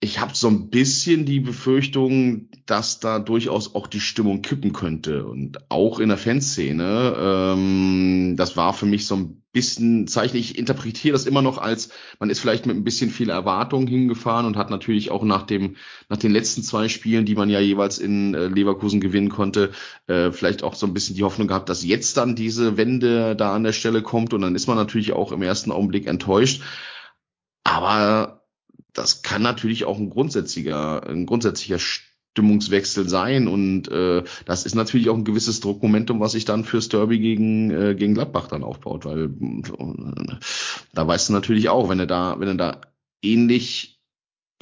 ich 0.00 0.20
habe 0.20 0.34
so 0.34 0.48
ein 0.48 0.70
bisschen 0.70 1.26
die 1.26 1.40
Befürchtung, 1.40 2.48
dass 2.66 2.98
da 2.98 3.18
durchaus 3.20 3.74
auch 3.74 3.86
die 3.86 4.00
Stimmung 4.00 4.42
kippen 4.42 4.72
könnte 4.72 5.24
und 5.24 5.70
auch 5.70 6.00
in 6.00 6.08
der 6.08 6.18
Fanszene. 6.18 7.14
Ähm, 7.18 8.34
das 8.36 8.56
war 8.56 8.74
für 8.74 8.86
mich 8.86 9.06
so 9.06 9.16
ein 9.16 9.41
bisschen 9.52 10.06
Zeichen. 10.06 10.36
Ich 10.36 10.58
interpretiere 10.58 11.12
das 11.12 11.26
immer 11.26 11.42
noch 11.42 11.58
als, 11.58 11.90
man 12.18 12.30
ist 12.30 12.40
vielleicht 12.40 12.66
mit 12.66 12.76
ein 12.76 12.84
bisschen 12.84 13.10
viel 13.10 13.30
Erwartung 13.30 13.86
hingefahren 13.86 14.46
und 14.46 14.56
hat 14.56 14.70
natürlich 14.70 15.10
auch 15.10 15.24
nach 15.24 15.42
dem, 15.42 15.76
nach 16.08 16.16
den 16.16 16.32
letzten 16.32 16.62
zwei 16.62 16.88
Spielen, 16.88 17.26
die 17.26 17.34
man 17.34 17.50
ja 17.50 17.60
jeweils 17.60 17.98
in 17.98 18.34
äh, 18.34 18.46
Leverkusen 18.46 19.00
gewinnen 19.00 19.28
konnte, 19.28 19.72
äh, 20.06 20.32
vielleicht 20.32 20.62
auch 20.62 20.74
so 20.74 20.86
ein 20.86 20.94
bisschen 20.94 21.16
die 21.16 21.24
Hoffnung 21.24 21.48
gehabt, 21.48 21.68
dass 21.68 21.84
jetzt 21.84 22.16
dann 22.16 22.34
diese 22.34 22.76
Wende 22.76 23.36
da 23.36 23.54
an 23.54 23.64
der 23.64 23.72
Stelle 23.72 24.02
kommt 24.02 24.32
und 24.32 24.40
dann 24.40 24.54
ist 24.54 24.66
man 24.66 24.76
natürlich 24.76 25.12
auch 25.12 25.32
im 25.32 25.42
ersten 25.42 25.70
Augenblick 25.70 26.06
enttäuscht. 26.06 26.62
Aber 27.64 28.42
das 28.92 29.22
kann 29.22 29.42
natürlich 29.42 29.84
auch 29.84 29.98
ein 29.98 30.10
grundsätzlicher, 30.10 31.06
ein 31.06 31.26
grundsätzlicher 31.26 31.78
Stimmungswechsel 32.32 33.08
sein. 33.08 33.46
Und 33.46 33.88
äh, 33.88 34.24
das 34.46 34.64
ist 34.64 34.74
natürlich 34.74 35.10
auch 35.10 35.16
ein 35.16 35.24
gewisses 35.24 35.60
Druckmomentum, 35.60 36.20
was 36.20 36.32
sich 36.32 36.44
dann 36.44 36.64
fürs 36.64 36.88
Derby 36.88 37.18
gegen 37.18 37.70
äh, 37.70 37.94
gegen 37.94 38.14
Gladbach 38.14 38.48
dann 38.48 38.64
aufbaut, 38.64 39.04
weil 39.04 39.24
äh, 39.24 40.36
da 40.94 41.06
weißt 41.06 41.28
du 41.28 41.32
natürlich 41.34 41.68
auch, 41.68 41.88
wenn 41.88 41.98
du 41.98 42.06
da 42.06 42.36
wenn 42.38 42.48
du 42.48 42.56
da 42.56 42.80
ähnlich 43.22 44.00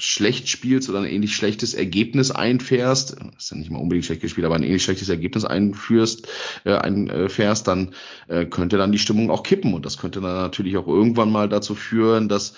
schlecht 0.01 0.49
spielst 0.49 0.89
oder 0.89 1.01
ein 1.01 1.05
ähnlich 1.05 1.37
schlechtes 1.37 1.75
Ergebnis 1.75 2.31
einfährst, 2.31 3.17
ist 3.37 3.51
ja 3.51 3.57
nicht 3.57 3.71
mal 3.71 3.79
unbedingt 3.79 4.07
schlecht 4.07 4.23
gespielt, 4.23 4.47
aber 4.47 4.57
ein 4.57 4.63
ähnlich 4.63 4.83
schlechtes 4.83 5.11
Ergebnis 5.11 5.45
einführst, 5.45 6.27
äh, 6.65 6.73
einfährst, 6.73 7.69
dann 7.69 7.95
äh, 8.29 8.47
könnte 8.47 8.79
dann 8.79 8.93
die 8.93 8.99
Stimmung 8.99 9.31
auch 9.31 9.43
kippen. 9.43 9.75
Und 9.75 9.85
das 9.85 9.99
könnte 9.99 10.23
dann 10.23 10.37
natürlich 10.37 10.79
auch 10.79 10.87
irgendwann 10.87 11.31
mal 11.31 11.51
dazu 11.51 11.75
führen, 11.75 12.29
dass 12.29 12.55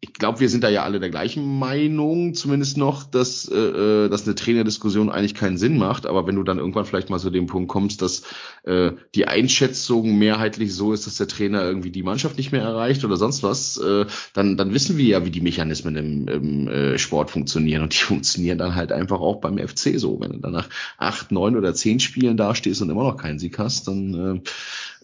ich 0.00 0.12
glaube, 0.12 0.40
wir 0.40 0.48
sind 0.48 0.64
da 0.64 0.68
ja 0.68 0.82
alle 0.82 1.00
der 1.00 1.10
gleichen 1.10 1.58
Meinung, 1.58 2.34
zumindest 2.34 2.76
noch, 2.76 3.04
dass, 3.04 3.48
äh, 3.48 3.56
äh, 3.56 4.08
dass 4.08 4.26
eine 4.26 4.34
Trainerdiskussion 4.34 5.10
eigentlich 5.10 5.34
keinen 5.34 5.58
Sinn 5.58 5.78
macht. 5.78 6.06
Aber 6.06 6.26
wenn 6.26 6.36
du 6.36 6.42
dann 6.42 6.58
irgendwann 6.58 6.84
vielleicht 6.84 7.10
mal 7.10 7.18
zu 7.18 7.30
dem 7.30 7.46
Punkt 7.46 7.68
kommst, 7.68 8.02
dass 8.02 8.22
äh, 8.64 8.92
die 9.14 9.26
Einschätzung 9.26 10.16
mehrheitlich 10.18 10.74
so 10.74 10.92
ist, 10.92 11.06
dass 11.06 11.16
der 11.16 11.28
Trainer 11.28 11.62
irgendwie 11.62 11.90
die 11.90 12.02
Mannschaft 12.02 12.36
nicht 12.36 12.52
mehr 12.52 12.62
erreicht 12.62 13.04
oder 13.04 13.16
sonst 13.16 13.42
was, 13.42 13.78
äh, 13.78 14.06
dann, 14.32 14.56
dann 14.56 14.74
wissen 14.74 14.96
wir 14.96 15.06
ja, 15.06 15.24
wie 15.24 15.30
die 15.30 15.40
Mechanismen 15.40 15.96
im, 15.96 16.28
im 16.28 16.68
äh, 16.68 16.98
Sport 16.98 17.30
funktionieren. 17.30 17.82
Und 17.82 17.94
die 17.94 17.98
funktionieren 18.04 18.58
dann 18.58 18.74
halt 18.74 18.92
einfach 18.92 19.20
auch 19.20 19.40
beim 19.40 19.58
FC 19.58 19.98
so. 19.98 20.20
Wenn 20.20 20.32
du 20.32 20.38
dann 20.38 20.52
nach 20.52 20.68
acht, 20.98 21.32
neun 21.32 21.56
oder 21.56 21.74
zehn 21.74 22.00
Spielen 22.00 22.36
dastehst 22.36 22.82
und 22.82 22.90
immer 22.90 23.04
noch 23.04 23.16
keinen 23.16 23.38
Sieg 23.38 23.58
hast, 23.58 23.88
dann 23.88 24.42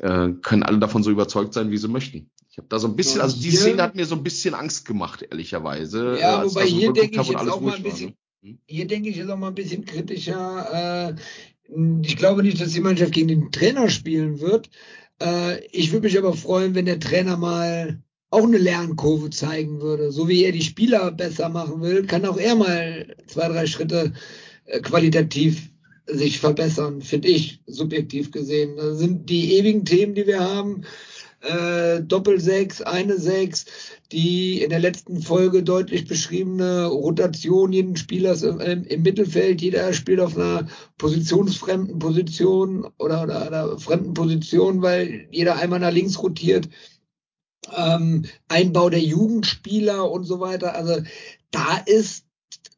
äh, 0.00 0.06
äh, 0.06 0.32
können 0.42 0.62
alle 0.62 0.78
davon 0.78 1.02
so 1.02 1.10
überzeugt 1.10 1.54
sein, 1.54 1.70
wie 1.70 1.78
sie 1.78 1.88
möchten. 1.88 2.30
Ich 2.52 2.58
habe 2.58 2.68
da 2.68 2.78
so 2.78 2.86
ein 2.86 2.96
bisschen, 2.96 3.22
also 3.22 3.40
die 3.40 3.48
hier, 3.48 3.60
Szene 3.60 3.82
hat 3.82 3.96
mir 3.96 4.04
so 4.04 4.14
ein 4.14 4.22
bisschen 4.22 4.52
Angst 4.52 4.84
gemacht, 4.84 5.22
ehrlicherweise. 5.22 6.18
Ja, 6.20 6.42
äh, 6.42 6.46
wobei 6.46 6.66
hier 6.66 6.92
denke 6.92 7.18
ich 7.22 7.28
jetzt 7.28 7.48
auch 7.48 7.60
mal 7.62 7.76
ein 7.76 7.82
bisschen? 7.82 8.14
Hm? 8.42 8.58
hier 8.66 8.86
denke 8.86 9.08
ich 9.08 9.16
jetzt 9.16 9.30
auch 9.30 9.38
mal 9.38 9.48
ein 9.48 9.54
bisschen 9.54 9.86
kritischer. 9.86 11.14
Äh, 11.14 11.14
ich 12.02 12.18
glaube 12.18 12.42
nicht, 12.42 12.60
dass 12.60 12.72
die 12.72 12.80
Mannschaft 12.80 13.12
gegen 13.12 13.28
den 13.28 13.52
Trainer 13.52 13.88
spielen 13.88 14.40
wird. 14.40 14.68
Äh, 15.22 15.64
ich 15.68 15.92
würde 15.92 16.06
mich 16.06 16.18
aber 16.18 16.34
freuen, 16.34 16.74
wenn 16.74 16.84
der 16.84 17.00
Trainer 17.00 17.38
mal 17.38 18.02
auch 18.28 18.44
eine 18.44 18.58
Lernkurve 18.58 19.30
zeigen 19.30 19.80
würde. 19.80 20.12
So 20.12 20.28
wie 20.28 20.44
er 20.44 20.52
die 20.52 20.60
Spieler 20.60 21.10
besser 21.10 21.48
machen 21.48 21.80
will, 21.80 22.04
kann 22.04 22.26
auch 22.26 22.36
er 22.36 22.54
mal 22.54 23.16
zwei, 23.28 23.48
drei 23.48 23.66
Schritte 23.66 24.12
qualitativ 24.82 25.70
sich 26.06 26.38
verbessern, 26.38 27.00
finde 27.00 27.28
ich, 27.28 27.62
subjektiv 27.66 28.30
gesehen. 28.30 28.76
Das 28.76 28.98
sind 28.98 29.30
die 29.30 29.54
ewigen 29.54 29.86
Themen, 29.86 30.14
die 30.14 30.26
wir 30.26 30.40
haben 30.40 30.84
äh, 31.42 32.02
Doppelsechs, 32.02 32.82
eine 32.82 33.18
Sechs, 33.18 33.66
die 34.12 34.62
in 34.62 34.70
der 34.70 34.78
letzten 34.78 35.22
Folge 35.22 35.62
deutlich 35.62 36.06
beschriebene 36.06 36.86
Rotation 36.86 37.72
jeden 37.72 37.96
Spielers 37.96 38.42
im, 38.42 38.60
im, 38.60 39.02
Mittelfeld. 39.02 39.60
Jeder 39.60 39.92
spielt 39.92 40.20
auf 40.20 40.36
einer 40.36 40.68
positionsfremden 40.98 41.98
Position 41.98 42.88
oder, 42.98 43.24
oder 43.24 43.46
einer 43.46 43.78
fremden 43.78 44.14
Position, 44.14 44.82
weil 44.82 45.26
jeder 45.30 45.56
einmal 45.56 45.80
nach 45.80 45.92
links 45.92 46.22
rotiert. 46.22 46.68
Ähm, 47.76 48.24
Einbau 48.48 48.90
der 48.90 49.00
Jugendspieler 49.00 50.10
und 50.10 50.24
so 50.24 50.40
weiter. 50.40 50.74
Also 50.74 51.02
da 51.50 51.76
ist 51.86 52.24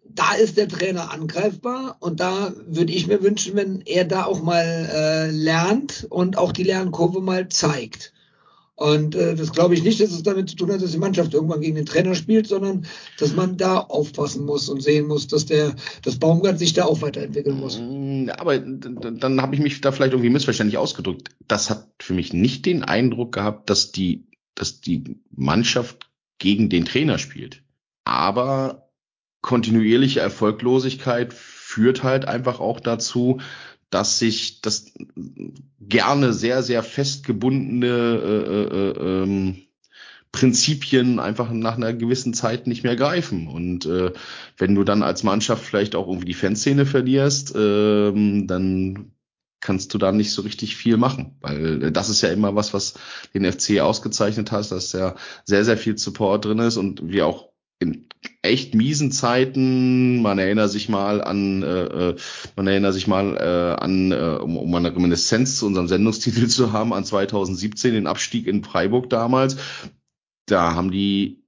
da 0.06 0.34
ist 0.34 0.56
der 0.56 0.68
Trainer 0.68 1.10
angreifbar 1.12 1.96
und 1.98 2.20
da 2.20 2.52
würde 2.66 2.92
ich 2.92 3.06
mir 3.08 3.22
wünschen, 3.22 3.56
wenn 3.56 3.80
er 3.80 4.04
da 4.04 4.24
auch 4.26 4.42
mal 4.42 4.64
äh, 4.64 5.30
lernt 5.30 6.06
und 6.08 6.38
auch 6.38 6.52
die 6.52 6.62
Lernkurve 6.62 7.20
mal 7.20 7.48
zeigt. 7.48 8.12
Und 8.76 9.14
äh, 9.14 9.36
das 9.36 9.52
glaube 9.52 9.74
ich 9.74 9.84
nicht, 9.84 10.00
dass 10.00 10.10
es 10.10 10.24
damit 10.24 10.50
zu 10.50 10.56
tun 10.56 10.72
hat, 10.72 10.82
dass 10.82 10.90
die 10.90 10.98
Mannschaft 10.98 11.32
irgendwann 11.32 11.60
gegen 11.60 11.76
den 11.76 11.86
Trainer 11.86 12.16
spielt, 12.16 12.48
sondern 12.48 12.86
dass 13.18 13.34
man 13.34 13.56
da 13.56 13.78
aufpassen 13.78 14.44
muss 14.44 14.68
und 14.68 14.82
sehen 14.82 15.06
muss, 15.06 15.28
dass 15.28 15.46
der 15.46 15.76
das 16.02 16.18
Baumgart 16.18 16.58
sich 16.58 16.72
da 16.72 16.84
auch 16.84 17.00
weiterentwickeln 17.00 17.58
muss. 17.58 17.78
Mm, 17.78 18.30
aber 18.36 18.58
dann, 18.58 19.18
dann 19.20 19.40
habe 19.40 19.54
ich 19.54 19.60
mich 19.60 19.80
da 19.80 19.92
vielleicht 19.92 20.12
irgendwie 20.12 20.30
missverständlich 20.30 20.76
ausgedrückt. 20.76 21.28
Das 21.46 21.70
hat 21.70 21.88
für 22.00 22.14
mich 22.14 22.32
nicht 22.32 22.66
den 22.66 22.82
Eindruck 22.82 23.32
gehabt, 23.32 23.70
dass 23.70 23.92
die, 23.92 24.26
dass 24.56 24.80
die 24.80 25.20
Mannschaft 25.30 26.10
gegen 26.38 26.68
den 26.68 26.84
Trainer 26.84 27.18
spielt. 27.18 27.62
Aber 28.04 28.90
kontinuierliche 29.40 30.20
Erfolglosigkeit 30.20 31.32
führt 31.32 32.02
halt 32.02 32.24
einfach 32.24 32.58
auch 32.58 32.80
dazu, 32.80 33.40
dass 33.94 34.18
sich 34.18 34.60
das 34.60 34.92
gerne 35.80 36.32
sehr, 36.32 36.64
sehr 36.64 36.82
festgebundene 36.82 37.86
äh, 37.86 38.64
äh, 38.64 39.22
ähm, 39.22 39.56
Prinzipien 40.32 41.20
einfach 41.20 41.52
nach 41.52 41.76
einer 41.76 41.92
gewissen 41.92 42.34
Zeit 42.34 42.66
nicht 42.66 42.82
mehr 42.82 42.96
greifen. 42.96 43.46
Und 43.46 43.86
äh, 43.86 44.12
wenn 44.58 44.74
du 44.74 44.82
dann 44.82 45.04
als 45.04 45.22
Mannschaft 45.22 45.64
vielleicht 45.64 45.94
auch 45.94 46.08
irgendwie 46.08 46.26
die 46.26 46.34
Fanszene 46.34 46.86
verlierst, 46.86 47.54
äh, 47.54 48.10
dann 48.46 49.12
kannst 49.60 49.94
du 49.94 49.98
da 49.98 50.10
nicht 50.10 50.32
so 50.32 50.42
richtig 50.42 50.74
viel 50.74 50.96
machen, 50.96 51.36
weil 51.40 51.92
das 51.92 52.08
ist 52.08 52.20
ja 52.20 52.30
immer 52.30 52.56
was, 52.56 52.74
was 52.74 52.94
den 53.32 53.50
FC 53.50 53.78
ausgezeichnet 53.78 54.50
hat, 54.50 54.72
dass 54.72 54.92
ja 54.92 55.14
sehr, 55.44 55.64
sehr 55.64 55.78
viel 55.78 55.96
Support 55.96 56.46
drin 56.46 56.58
ist 56.58 56.78
und 56.78 57.08
wir 57.08 57.28
auch 57.28 57.53
in 57.84 58.08
echt 58.42 58.74
miesen 58.74 59.12
Zeiten, 59.12 60.22
man 60.22 60.38
erinnert 60.38 60.70
sich 60.70 60.88
mal 60.88 61.22
an, 61.22 61.62
äh, 61.62 61.84
äh 61.84 62.16
man 62.56 62.66
erinnert 62.66 62.94
sich 62.94 63.06
mal 63.06 63.36
äh, 63.36 63.82
an, 63.82 64.12
äh, 64.12 64.38
um, 64.42 64.56
um 64.56 64.74
eine 64.74 64.94
Reminiszenz 64.94 65.58
zu 65.58 65.66
unserem 65.66 65.88
Sendungstitel 65.88 66.46
zu 66.48 66.72
haben, 66.72 66.92
an 66.92 67.04
2017, 67.04 67.94
den 67.94 68.06
Abstieg 68.06 68.46
in 68.46 68.64
Freiburg 68.64 69.10
damals. 69.10 69.56
Da 70.46 70.74
haben 70.74 70.90
die 70.90 71.44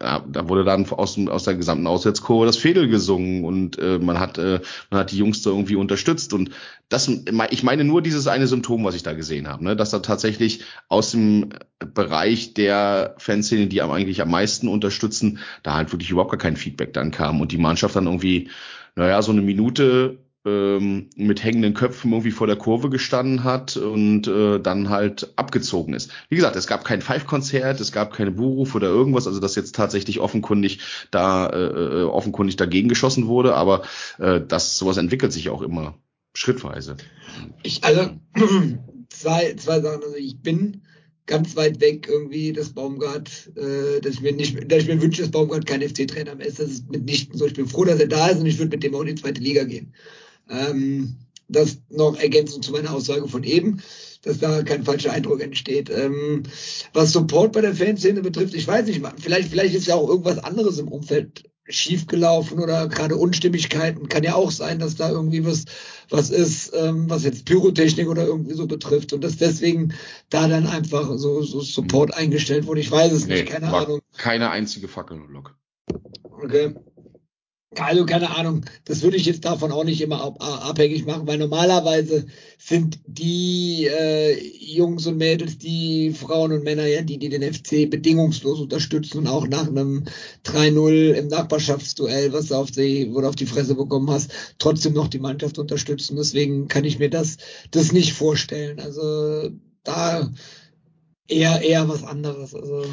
ja, 0.00 0.20
da 0.20 0.48
wurde 0.48 0.64
dann 0.64 0.88
aus, 0.90 1.18
aus 1.18 1.44
der 1.44 1.54
gesamten 1.54 1.86
Auswärtskurve 1.86 2.46
das 2.46 2.56
Fädel 2.56 2.88
gesungen 2.88 3.44
und 3.44 3.78
äh, 3.78 3.98
man 3.98 4.18
hat 4.18 4.38
äh, 4.38 4.60
man 4.90 5.00
hat 5.00 5.12
die 5.12 5.18
Jungs 5.18 5.42
da 5.42 5.50
irgendwie 5.50 5.76
unterstützt 5.76 6.32
und 6.32 6.50
das 6.88 7.08
ich 7.08 7.62
meine 7.62 7.84
nur 7.84 8.02
dieses 8.02 8.26
eine 8.26 8.46
Symptom, 8.46 8.84
was 8.84 8.94
ich 8.94 9.02
da 9.02 9.12
gesehen 9.12 9.48
habe, 9.48 9.64
ne, 9.64 9.76
dass 9.76 9.90
da 9.90 10.00
tatsächlich 10.00 10.64
aus 10.88 11.10
dem 11.10 11.50
Bereich 11.78 12.54
der 12.54 13.14
Fanszene, 13.18 13.66
die 13.66 13.82
eigentlich 13.82 14.22
am 14.22 14.30
meisten 14.30 14.68
unterstützen, 14.68 15.38
da 15.62 15.74
halt 15.74 15.92
wirklich 15.92 16.10
überhaupt 16.10 16.30
gar 16.30 16.38
kein 16.38 16.56
Feedback 16.56 16.92
dann 16.92 17.10
kam 17.10 17.40
und 17.40 17.52
die 17.52 17.58
Mannschaft 17.58 17.96
dann 17.96 18.06
irgendwie 18.06 18.50
naja, 18.96 19.22
so 19.22 19.32
eine 19.32 19.42
Minute 19.42 20.18
ähm, 20.44 21.08
mit 21.16 21.42
hängenden 21.42 21.74
Köpfen 21.74 22.12
irgendwie 22.12 22.30
vor 22.30 22.46
der 22.46 22.56
Kurve 22.56 22.90
gestanden 22.90 23.44
hat 23.44 23.76
und 23.76 24.26
äh, 24.28 24.60
dann 24.60 24.90
halt 24.90 25.32
abgezogen 25.36 25.94
ist. 25.94 26.12
Wie 26.28 26.36
gesagt, 26.36 26.56
es 26.56 26.66
gab 26.66 26.84
kein 26.84 27.00
Five-Konzert, 27.00 27.80
es 27.80 27.92
gab 27.92 28.12
keine 28.12 28.30
Buhruf 28.30 28.74
oder 28.74 28.88
irgendwas, 28.88 29.26
also 29.26 29.40
dass 29.40 29.56
jetzt 29.56 29.74
tatsächlich 29.74 30.20
offenkundig 30.20 30.80
da 31.10 31.46
äh, 31.46 32.02
äh, 32.02 32.04
offenkundig 32.04 32.56
dagegen 32.56 32.88
geschossen 32.88 33.26
wurde, 33.26 33.54
aber 33.54 33.82
äh, 34.18 34.40
das 34.46 34.76
sowas 34.78 34.98
entwickelt 34.98 35.32
sich 35.32 35.48
auch 35.48 35.62
immer 35.62 35.98
schrittweise. 36.34 36.96
Ich 37.62 37.82
also 37.82 38.10
zwei 39.08 39.54
zwei 39.54 39.80
Sachen, 39.80 40.02
also 40.02 40.16
ich 40.16 40.40
bin 40.40 40.82
ganz 41.26 41.56
weit 41.56 41.80
weg 41.80 42.06
irgendwie, 42.08 42.52
dass 42.52 42.70
Baumgart, 42.70 43.50
äh, 43.56 44.00
dass 44.00 44.14
ich 44.14 44.20
mir 44.20 44.32
nicht, 44.32 44.70
dass 44.70 44.82
ich 44.82 44.88
mir 44.88 45.00
wünsche, 45.00 45.22
dass 45.22 45.30
Baumgart 45.30 45.66
kein 45.66 45.82
FC-Trainer 45.82 46.34
mehr 46.34 46.46
ist. 46.46 46.60
Das 46.60 46.70
ist 46.70 46.90
mitnichten 46.90 47.38
so. 47.38 47.46
Ich 47.46 47.54
bin 47.54 47.66
froh, 47.66 47.84
dass 47.84 48.00
er 48.00 48.08
da 48.08 48.28
ist 48.28 48.40
und 48.40 48.46
ich 48.46 48.58
würde 48.58 48.76
mit 48.76 48.82
dem 48.82 48.94
auch 48.94 49.00
in 49.00 49.14
die 49.14 49.22
zweite 49.22 49.40
Liga 49.40 49.64
gehen. 49.64 49.94
Ähm, 50.50 51.16
das 51.48 51.78
noch 51.90 52.18
ergänzend 52.18 52.64
zu 52.64 52.72
meiner 52.72 52.92
Aussage 52.92 53.28
von 53.28 53.44
eben, 53.44 53.82
dass 54.22 54.38
da 54.38 54.62
kein 54.62 54.84
falscher 54.84 55.12
Eindruck 55.12 55.42
entsteht. 55.42 55.90
Ähm, 55.90 56.42
was 56.92 57.12
Support 57.12 57.52
bei 57.52 57.60
der 57.60 57.74
Fanszene 57.74 58.22
betrifft, 58.22 58.54
ich 58.54 58.66
weiß 58.66 58.86
nicht, 58.86 59.02
vielleicht, 59.18 59.48
vielleicht 59.48 59.74
ist 59.74 59.86
ja 59.86 59.94
auch 59.94 60.08
irgendwas 60.08 60.38
anderes 60.38 60.78
im 60.78 60.88
Umfeld 60.88 61.44
schiefgelaufen 61.68 62.58
oder 62.58 62.88
gerade 62.88 63.16
Unstimmigkeiten. 63.16 64.08
Kann 64.08 64.22
ja 64.22 64.34
auch 64.34 64.50
sein, 64.50 64.78
dass 64.78 64.96
da 64.96 65.10
irgendwie 65.10 65.46
was, 65.46 65.64
was 66.10 66.30
ist, 66.30 66.72
ähm, 66.74 67.08
was 67.08 67.24
jetzt 67.24 67.46
Pyrotechnik 67.46 68.08
oder 68.08 68.26
irgendwie 68.26 68.54
so 68.54 68.66
betrifft 68.66 69.12
und 69.12 69.22
dass 69.22 69.36
deswegen 69.36 69.94
da 70.30 70.46
dann 70.48 70.66
einfach 70.66 71.06
so, 71.16 71.42
so 71.42 71.60
Support 71.60 72.10
mhm. 72.10 72.14
eingestellt 72.16 72.66
wurde. 72.66 72.80
Ich 72.80 72.90
weiß 72.90 73.12
es 73.12 73.26
nee, 73.26 73.42
nicht, 73.42 73.46
keine 73.46 73.72
Ahnung. 73.72 74.00
Keine 74.16 74.50
einzige 74.50 74.88
Fackel, 74.88 75.20
Lock. 75.28 75.56
Okay. 76.42 76.74
Also 77.76 78.06
keine 78.06 78.36
Ahnung, 78.36 78.64
das 78.84 79.02
würde 79.02 79.16
ich 79.16 79.26
jetzt 79.26 79.44
davon 79.44 79.72
auch 79.72 79.84
nicht 79.84 80.00
immer 80.00 80.34
abhängig 80.40 81.06
machen, 81.06 81.26
weil 81.26 81.38
normalerweise 81.38 82.26
sind 82.58 82.98
die 83.06 83.86
äh, 83.86 84.38
Jungs 84.58 85.06
und 85.06 85.18
Mädels, 85.18 85.58
die 85.58 86.12
Frauen 86.12 86.52
und 86.52 86.64
Männer, 86.64 86.86
ja, 86.86 87.02
die, 87.02 87.18
die 87.18 87.28
den 87.28 87.42
FC 87.42 87.88
bedingungslos 87.90 88.60
unterstützen 88.60 89.18
und 89.18 89.26
auch 89.26 89.46
nach 89.46 89.68
einem 89.68 90.04
3-0 90.44 91.12
im 91.12 91.28
Nachbarschaftsduell, 91.28 92.32
was 92.32 92.46
du 92.46 92.54
auf 92.54 92.70
die, 92.70 93.12
wo 93.12 93.20
du 93.20 93.28
auf 93.28 93.36
die 93.36 93.46
Fresse 93.46 93.74
bekommen 93.74 94.10
hast, 94.10 94.32
trotzdem 94.58 94.94
noch 94.94 95.08
die 95.08 95.18
Mannschaft 95.18 95.58
unterstützen. 95.58 96.16
Deswegen 96.16 96.68
kann 96.68 96.84
ich 96.84 96.98
mir 96.98 97.10
das, 97.10 97.36
das 97.70 97.92
nicht 97.92 98.12
vorstellen. 98.12 98.80
Also 98.80 99.50
da 99.82 100.30
eher, 101.28 101.62
eher 101.62 101.88
was 101.88 102.02
anderes. 102.04 102.54
Also 102.54 102.84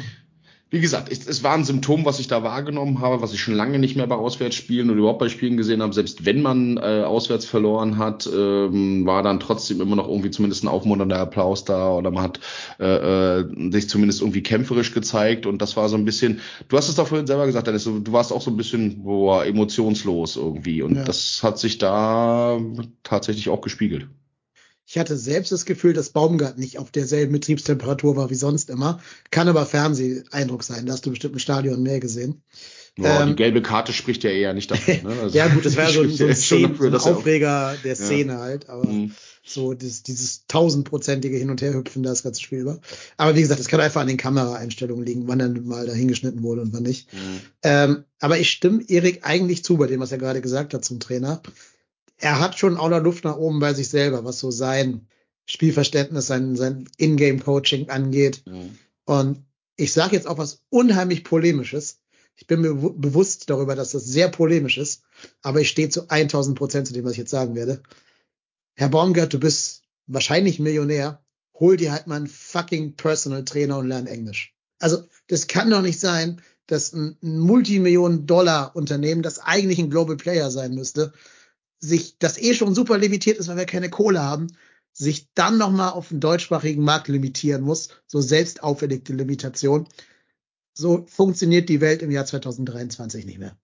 wie 0.72 0.80
gesagt, 0.80 1.12
es, 1.12 1.26
es 1.26 1.44
war 1.44 1.52
ein 1.52 1.64
Symptom, 1.64 2.06
was 2.06 2.18
ich 2.18 2.28
da 2.28 2.42
wahrgenommen 2.42 3.00
habe, 3.00 3.20
was 3.20 3.34
ich 3.34 3.40
schon 3.42 3.54
lange 3.54 3.78
nicht 3.78 3.94
mehr 3.94 4.06
bei 4.06 4.14
Auswärtsspielen 4.14 4.88
oder 4.88 5.00
überhaupt 5.00 5.18
bei 5.18 5.28
Spielen 5.28 5.58
gesehen 5.58 5.82
habe. 5.82 5.92
Selbst 5.92 6.24
wenn 6.24 6.40
man 6.40 6.78
äh, 6.78 7.04
auswärts 7.04 7.44
verloren 7.44 7.98
hat, 7.98 8.26
ähm, 8.26 9.04
war 9.04 9.22
dann 9.22 9.38
trotzdem 9.38 9.82
immer 9.82 9.96
noch 9.96 10.08
irgendwie 10.08 10.30
zumindest 10.30 10.64
ein 10.64 10.68
aufmunternder 10.68 11.18
Applaus 11.18 11.66
da 11.66 11.92
oder 11.92 12.10
man 12.10 12.24
hat 12.24 12.40
äh, 12.80 13.40
äh, 13.40 13.70
sich 13.70 13.90
zumindest 13.90 14.22
irgendwie 14.22 14.42
kämpferisch 14.42 14.94
gezeigt 14.94 15.44
und 15.44 15.60
das 15.60 15.76
war 15.76 15.90
so 15.90 15.96
ein 15.96 16.06
bisschen, 16.06 16.40
du 16.68 16.78
hast 16.78 16.88
es 16.88 16.94
doch 16.94 17.06
vorhin 17.06 17.26
selber 17.26 17.44
gesagt, 17.44 17.66
Dennis, 17.66 17.84
du 17.84 18.12
warst 18.12 18.32
auch 18.32 18.40
so 18.40 18.50
ein 18.50 18.56
bisschen 18.56 19.02
boah, 19.02 19.44
emotionslos 19.44 20.36
irgendwie 20.36 20.80
und 20.80 20.96
ja. 20.96 21.04
das 21.04 21.42
hat 21.42 21.58
sich 21.58 21.76
da 21.76 22.58
tatsächlich 23.02 23.50
auch 23.50 23.60
gespiegelt. 23.60 24.08
Ich 24.92 24.98
hatte 24.98 25.16
selbst 25.16 25.50
das 25.50 25.64
Gefühl, 25.64 25.94
dass 25.94 26.10
Baumgart 26.10 26.58
nicht 26.58 26.78
auf 26.78 26.90
derselben 26.90 27.32
Betriebstemperatur 27.32 28.14
war 28.14 28.28
wie 28.28 28.34
sonst 28.34 28.68
immer. 28.68 29.00
Kann 29.30 29.48
aber 29.48 29.64
Fernseheindruck 29.64 30.62
sein. 30.62 30.84
Da 30.84 30.92
hast 30.92 31.06
du 31.06 31.10
bestimmt 31.10 31.32
im 31.32 31.38
Stadion 31.38 31.82
mehr 31.82 31.98
gesehen. 31.98 32.42
Boah, 32.96 33.22
ähm, 33.22 33.28
die 33.28 33.36
gelbe 33.36 33.62
Karte 33.62 33.94
spricht 33.94 34.22
ja 34.22 34.28
eher 34.28 34.52
nicht 34.52 34.70
dafür. 34.70 34.96
Ne? 35.02 35.16
Also, 35.18 35.34
ja 35.34 35.48
gut, 35.48 35.64
das 35.64 35.76
wäre 35.78 35.90
so, 35.90 36.06
so, 36.06 36.26
ein, 36.26 36.36
Szene, 36.36 36.68
dafür, 36.68 37.00
so 37.00 37.08
ein 37.08 37.14
Aufreger 37.16 37.74
der 37.82 37.96
Szene 37.96 38.34
ja. 38.34 38.40
halt. 38.40 38.68
Aber 38.68 38.86
mhm. 38.86 39.12
so 39.42 39.72
das, 39.72 40.02
dieses 40.02 40.46
tausendprozentige 40.46 41.38
Hin- 41.38 41.48
und 41.48 41.62
Herhüpfen, 41.62 42.02
das 42.02 42.22
ganze 42.22 42.42
Spiel 42.42 42.66
war. 42.66 42.78
Aber 43.16 43.34
wie 43.34 43.40
gesagt, 43.40 43.60
das 43.60 43.68
kann 43.68 43.80
einfach 43.80 44.02
an 44.02 44.08
den 44.08 44.18
Kameraeinstellungen 44.18 45.06
liegen, 45.06 45.26
wann 45.26 45.38
dann 45.38 45.64
mal 45.64 45.86
da 45.86 45.94
hingeschnitten 45.94 46.42
wurde 46.42 46.60
und 46.60 46.74
wann 46.74 46.82
nicht. 46.82 47.10
Mhm. 47.14 47.40
Ähm, 47.62 48.04
aber 48.20 48.38
ich 48.38 48.50
stimme 48.50 48.84
Erik 48.86 49.20
eigentlich 49.22 49.64
zu 49.64 49.78
bei 49.78 49.86
dem, 49.86 50.00
was 50.00 50.12
er 50.12 50.18
gerade 50.18 50.42
gesagt 50.42 50.74
hat 50.74 50.84
zum 50.84 51.00
Trainer 51.00 51.40
er 52.22 52.38
hat 52.38 52.56
schon 52.56 52.76
auch 52.76 52.88
noch 52.88 53.02
Luft 53.02 53.24
nach 53.24 53.36
oben 53.36 53.58
bei 53.58 53.74
sich 53.74 53.88
selber, 53.88 54.24
was 54.24 54.38
so 54.38 54.52
sein 54.52 55.08
Spielverständnis, 55.44 56.28
sein, 56.28 56.54
sein 56.54 56.88
Ingame-Coaching 56.96 57.90
angeht. 57.90 58.44
Mhm. 58.46 58.78
Und 59.04 59.44
ich 59.76 59.92
sage 59.92 60.14
jetzt 60.14 60.28
auch 60.28 60.38
was 60.38 60.60
unheimlich 60.70 61.24
Polemisches. 61.24 61.98
Ich 62.36 62.46
bin 62.46 62.60
mir 62.60 62.74
bewusst 62.74 63.50
darüber, 63.50 63.74
dass 63.74 63.90
das 63.90 64.04
sehr 64.04 64.28
polemisch 64.28 64.78
ist, 64.78 65.02
aber 65.42 65.60
ich 65.60 65.68
stehe 65.68 65.88
zu 65.88 66.08
1000 66.08 66.56
Prozent 66.56 66.86
zu 66.86 66.94
dem, 66.94 67.04
was 67.04 67.12
ich 67.12 67.18
jetzt 67.18 67.32
sagen 67.32 67.56
werde. 67.56 67.82
Herr 68.74 68.88
Baumgart, 68.88 69.32
du 69.32 69.40
bist 69.40 69.82
wahrscheinlich 70.06 70.60
Millionär. 70.60 71.24
Hol 71.58 71.76
dir 71.76 71.90
halt 71.90 72.06
mal 72.06 72.16
einen 72.16 72.28
fucking 72.28 72.94
Personal 72.94 73.44
Trainer 73.44 73.78
und 73.78 73.88
lern 73.88 74.06
Englisch. 74.06 74.54
Also, 74.78 75.02
das 75.26 75.48
kann 75.48 75.70
doch 75.70 75.82
nicht 75.82 75.98
sein, 75.98 76.40
dass 76.66 76.92
ein 76.92 77.16
Multimillionen-Dollar-Unternehmen, 77.20 79.22
das 79.22 79.40
eigentlich 79.40 79.80
ein 79.80 79.90
Global 79.90 80.16
Player 80.16 80.50
sein 80.50 80.74
müsste, 80.74 81.12
sich 81.82 82.16
das 82.18 82.38
eh 82.38 82.54
schon 82.54 82.74
super 82.74 82.96
limitiert 82.96 83.38
ist, 83.38 83.48
weil 83.48 83.56
wir 83.56 83.66
keine 83.66 83.90
Kohle 83.90 84.22
haben, 84.22 84.46
sich 84.92 85.28
dann 85.34 85.58
nochmal 85.58 85.90
auf 85.90 86.08
den 86.08 86.20
deutschsprachigen 86.20 86.84
Markt 86.84 87.08
limitieren 87.08 87.62
muss, 87.62 87.88
so 88.06 88.20
selbst 88.20 88.62
auferlegte 88.62 89.12
Limitation. 89.12 89.88
So 90.74 91.04
funktioniert 91.08 91.68
die 91.68 91.80
Welt 91.80 92.02
im 92.02 92.10
Jahr 92.10 92.24
2023 92.24 93.26
nicht 93.26 93.38
mehr. 93.38 93.56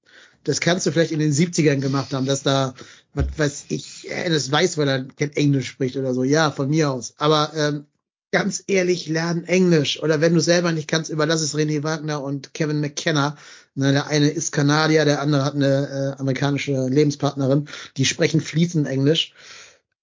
Das 0.44 0.60
kannst 0.60 0.86
du 0.86 0.90
vielleicht 0.90 1.12
in 1.12 1.20
den 1.20 1.32
70ern 1.32 1.80
gemacht 1.80 2.12
haben, 2.12 2.26
dass 2.26 2.42
da, 2.42 2.74
was 3.14 3.26
weiß 3.36 3.64
ich, 3.68 4.08
das 4.26 4.50
weiß, 4.50 4.78
weil 4.78 4.88
er 4.88 5.04
kein 5.04 5.32
Englisch 5.32 5.68
spricht 5.68 5.96
oder 5.96 6.12
so. 6.12 6.24
Ja, 6.24 6.50
von 6.50 6.68
mir 6.68 6.90
aus. 6.90 7.14
Aber 7.18 7.52
ähm, 7.54 7.86
ganz 8.30 8.62
ehrlich, 8.66 9.08
lernen 9.08 9.44
Englisch. 9.44 10.02
Oder 10.02 10.20
wenn 10.20 10.34
du 10.34 10.40
selber 10.40 10.72
nicht 10.72 10.88
kannst, 10.88 11.10
überlass 11.10 11.40
es 11.40 11.54
René 11.54 11.82
Wagner 11.82 12.22
und 12.22 12.52
Kevin 12.54 12.80
McKenna. 12.80 13.36
Na, 13.80 13.92
der 13.92 14.08
eine 14.08 14.28
ist 14.28 14.50
Kanadier, 14.50 15.04
der 15.04 15.22
andere 15.22 15.44
hat 15.44 15.54
eine 15.54 16.16
äh, 16.16 16.20
amerikanische 16.20 16.88
Lebenspartnerin. 16.88 17.68
Die 17.96 18.06
sprechen 18.06 18.40
fließend 18.40 18.88
Englisch. 18.88 19.34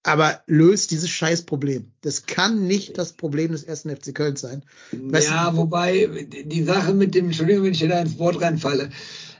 Aber 0.02 0.40
löst 0.46 0.92
dieses 0.92 1.10
Scheißproblem. 1.10 1.92
Das 2.00 2.24
kann 2.24 2.66
nicht 2.66 2.96
das 2.96 3.12
Problem 3.12 3.52
des 3.52 3.64
ersten 3.64 3.94
FC 3.94 4.14
Köln 4.14 4.36
sein. 4.36 4.62
Weißt 4.92 5.28
ja, 5.28 5.50
du? 5.50 5.58
wobei 5.58 6.26
die 6.46 6.62
Sache 6.62 6.94
mit 6.94 7.14
dem, 7.14 7.26
Entschuldigung, 7.26 7.64
wenn 7.64 7.72
ich 7.72 7.80
da 7.80 8.00
ins 8.00 8.18
Wort 8.18 8.40
reinfalle, 8.40 8.88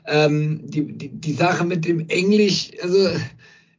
ähm, 0.04 0.60
die, 0.64 0.92
die, 0.98 1.08
die 1.08 1.34
Sache 1.34 1.64
mit 1.64 1.86
dem 1.86 2.06
Englisch, 2.10 2.72
also 2.82 3.08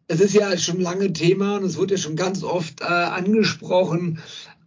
es 0.07 0.21
ist 0.21 0.33
ja 0.33 0.57
schon 0.57 0.79
lange 0.79 1.13
Thema 1.13 1.57
und 1.57 1.65
es 1.65 1.77
wurde 1.77 1.95
ja 1.95 2.01
schon 2.01 2.15
ganz 2.15 2.41
oft 2.41 2.81
äh, 2.81 2.85
angesprochen, 2.85 4.19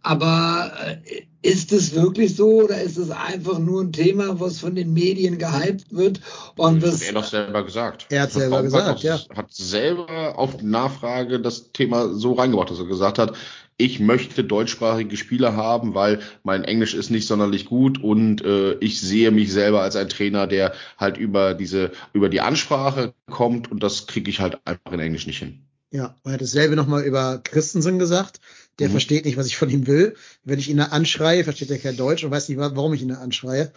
aber 0.03 0.71
äh, 1.05 1.23
ist 1.43 1.71
es 1.71 1.95
wirklich 1.95 2.35
so 2.35 2.63
oder 2.63 2.81
ist 2.81 2.97
es 2.97 3.09
einfach 3.09 3.57
nur 3.57 3.81
ein 3.81 3.91
Thema, 3.91 4.39
was 4.39 4.59
von 4.59 4.75
den 4.75 4.93
Medien 4.93 5.39
gehypt 5.39 5.91
wird? 5.91 6.21
Und 6.55 6.83
das, 6.83 6.99
das 6.99 7.01
hat 7.01 7.07
er 7.07 7.13
doch 7.13 7.27
selber 7.27 7.63
gesagt. 7.63 8.05
Er 8.09 8.21
hat 8.23 8.31
selber 8.31 8.61
gesagt, 8.61 8.99
ja. 9.01 9.19
Hat 9.35 9.51
selber 9.51 10.37
auf 10.37 10.57
die 10.57 10.65
Nachfrage 10.65 11.39
das 11.39 11.71
Thema 11.71 12.13
so 12.13 12.33
reingebracht, 12.33 12.69
dass 12.69 12.79
er 12.79 12.85
gesagt 12.85 13.17
hat, 13.17 13.35
ich 13.77 13.99
möchte 13.99 14.43
deutschsprachige 14.43 15.17
Spieler 15.17 15.55
haben, 15.55 15.95
weil 15.95 16.19
mein 16.43 16.63
Englisch 16.63 16.93
ist 16.93 17.09
nicht 17.09 17.25
sonderlich 17.25 17.65
gut 17.65 18.01
und 18.01 18.43
äh, 18.43 18.73
ich 18.75 19.01
sehe 19.01 19.31
mich 19.31 19.51
selber 19.51 19.81
als 19.81 19.95
ein 19.95 20.09
Trainer, 20.09 20.45
der 20.45 20.73
halt 20.97 21.17
über 21.17 21.55
diese 21.55 21.91
über 22.13 22.29
die 22.29 22.41
Ansprache 22.41 23.13
kommt 23.31 23.71
und 23.71 23.81
das 23.81 24.05
kriege 24.05 24.29
ich 24.29 24.39
halt 24.39 24.59
einfach 24.65 24.91
in 24.91 24.99
Englisch 24.99 25.25
nicht 25.25 25.39
hin. 25.39 25.63
Ja, 25.91 26.15
er 26.23 26.31
hat 26.31 26.41
dasselbe 26.41 26.75
nochmal 26.75 27.03
über 27.03 27.39
Christensen 27.43 27.99
gesagt. 27.99 28.39
Der 28.79 28.87
mhm. 28.87 28.93
versteht 28.93 29.25
nicht, 29.25 29.37
was 29.37 29.47
ich 29.47 29.57
von 29.57 29.69
ihm 29.69 29.87
will. 29.87 30.15
Wenn 30.43 30.57
ich 30.57 30.69
ihn 30.69 30.77
da 30.77 30.85
anschreie, 30.85 31.43
versteht 31.43 31.69
er 31.69 31.79
kein 31.79 31.97
Deutsch 31.97 32.23
und 32.23 32.31
weiß 32.31 32.47
nicht, 32.47 32.57
warum 32.57 32.93
ich 32.93 33.01
ihn 33.01 33.09
da 33.09 33.15
anschreie. 33.15 33.73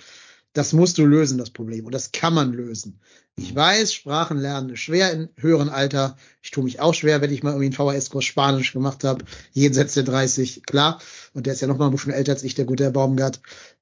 Das 0.52 0.72
musst 0.72 0.98
du 0.98 1.04
lösen, 1.04 1.36
das 1.36 1.50
Problem. 1.50 1.84
Und 1.84 1.92
das 1.92 2.12
kann 2.12 2.32
man 2.32 2.52
lösen. 2.52 3.00
Ich 3.34 3.52
mhm. 3.52 3.56
weiß, 3.56 3.92
Sprachen 3.92 4.38
lernen 4.38 4.70
ist 4.70 4.80
schwer 4.80 5.12
in 5.12 5.28
höheren 5.36 5.68
Alter. 5.68 6.16
Ich 6.40 6.52
tue 6.52 6.62
mich 6.62 6.78
auch 6.78 6.94
schwer, 6.94 7.20
wenn 7.20 7.32
ich 7.32 7.42
mal 7.42 7.50
irgendwie 7.50 7.76
einen 7.76 8.00
VHS-Kurs 8.00 8.24
Spanisch 8.24 8.72
gemacht 8.72 9.02
habe. 9.02 9.24
Jenseits 9.52 9.94
der 9.94 10.04
30, 10.04 10.62
klar. 10.62 11.00
Und 11.32 11.46
der 11.46 11.54
ist 11.54 11.60
ja 11.62 11.66
noch 11.66 11.78
mal 11.78 11.86
ein 11.86 11.92
bisschen 11.92 12.12
älter 12.12 12.32
als 12.32 12.44
ich, 12.44 12.54
der 12.54 12.64
gute 12.64 12.84
Herr 12.84 12.92
Baumgart. 12.92 13.40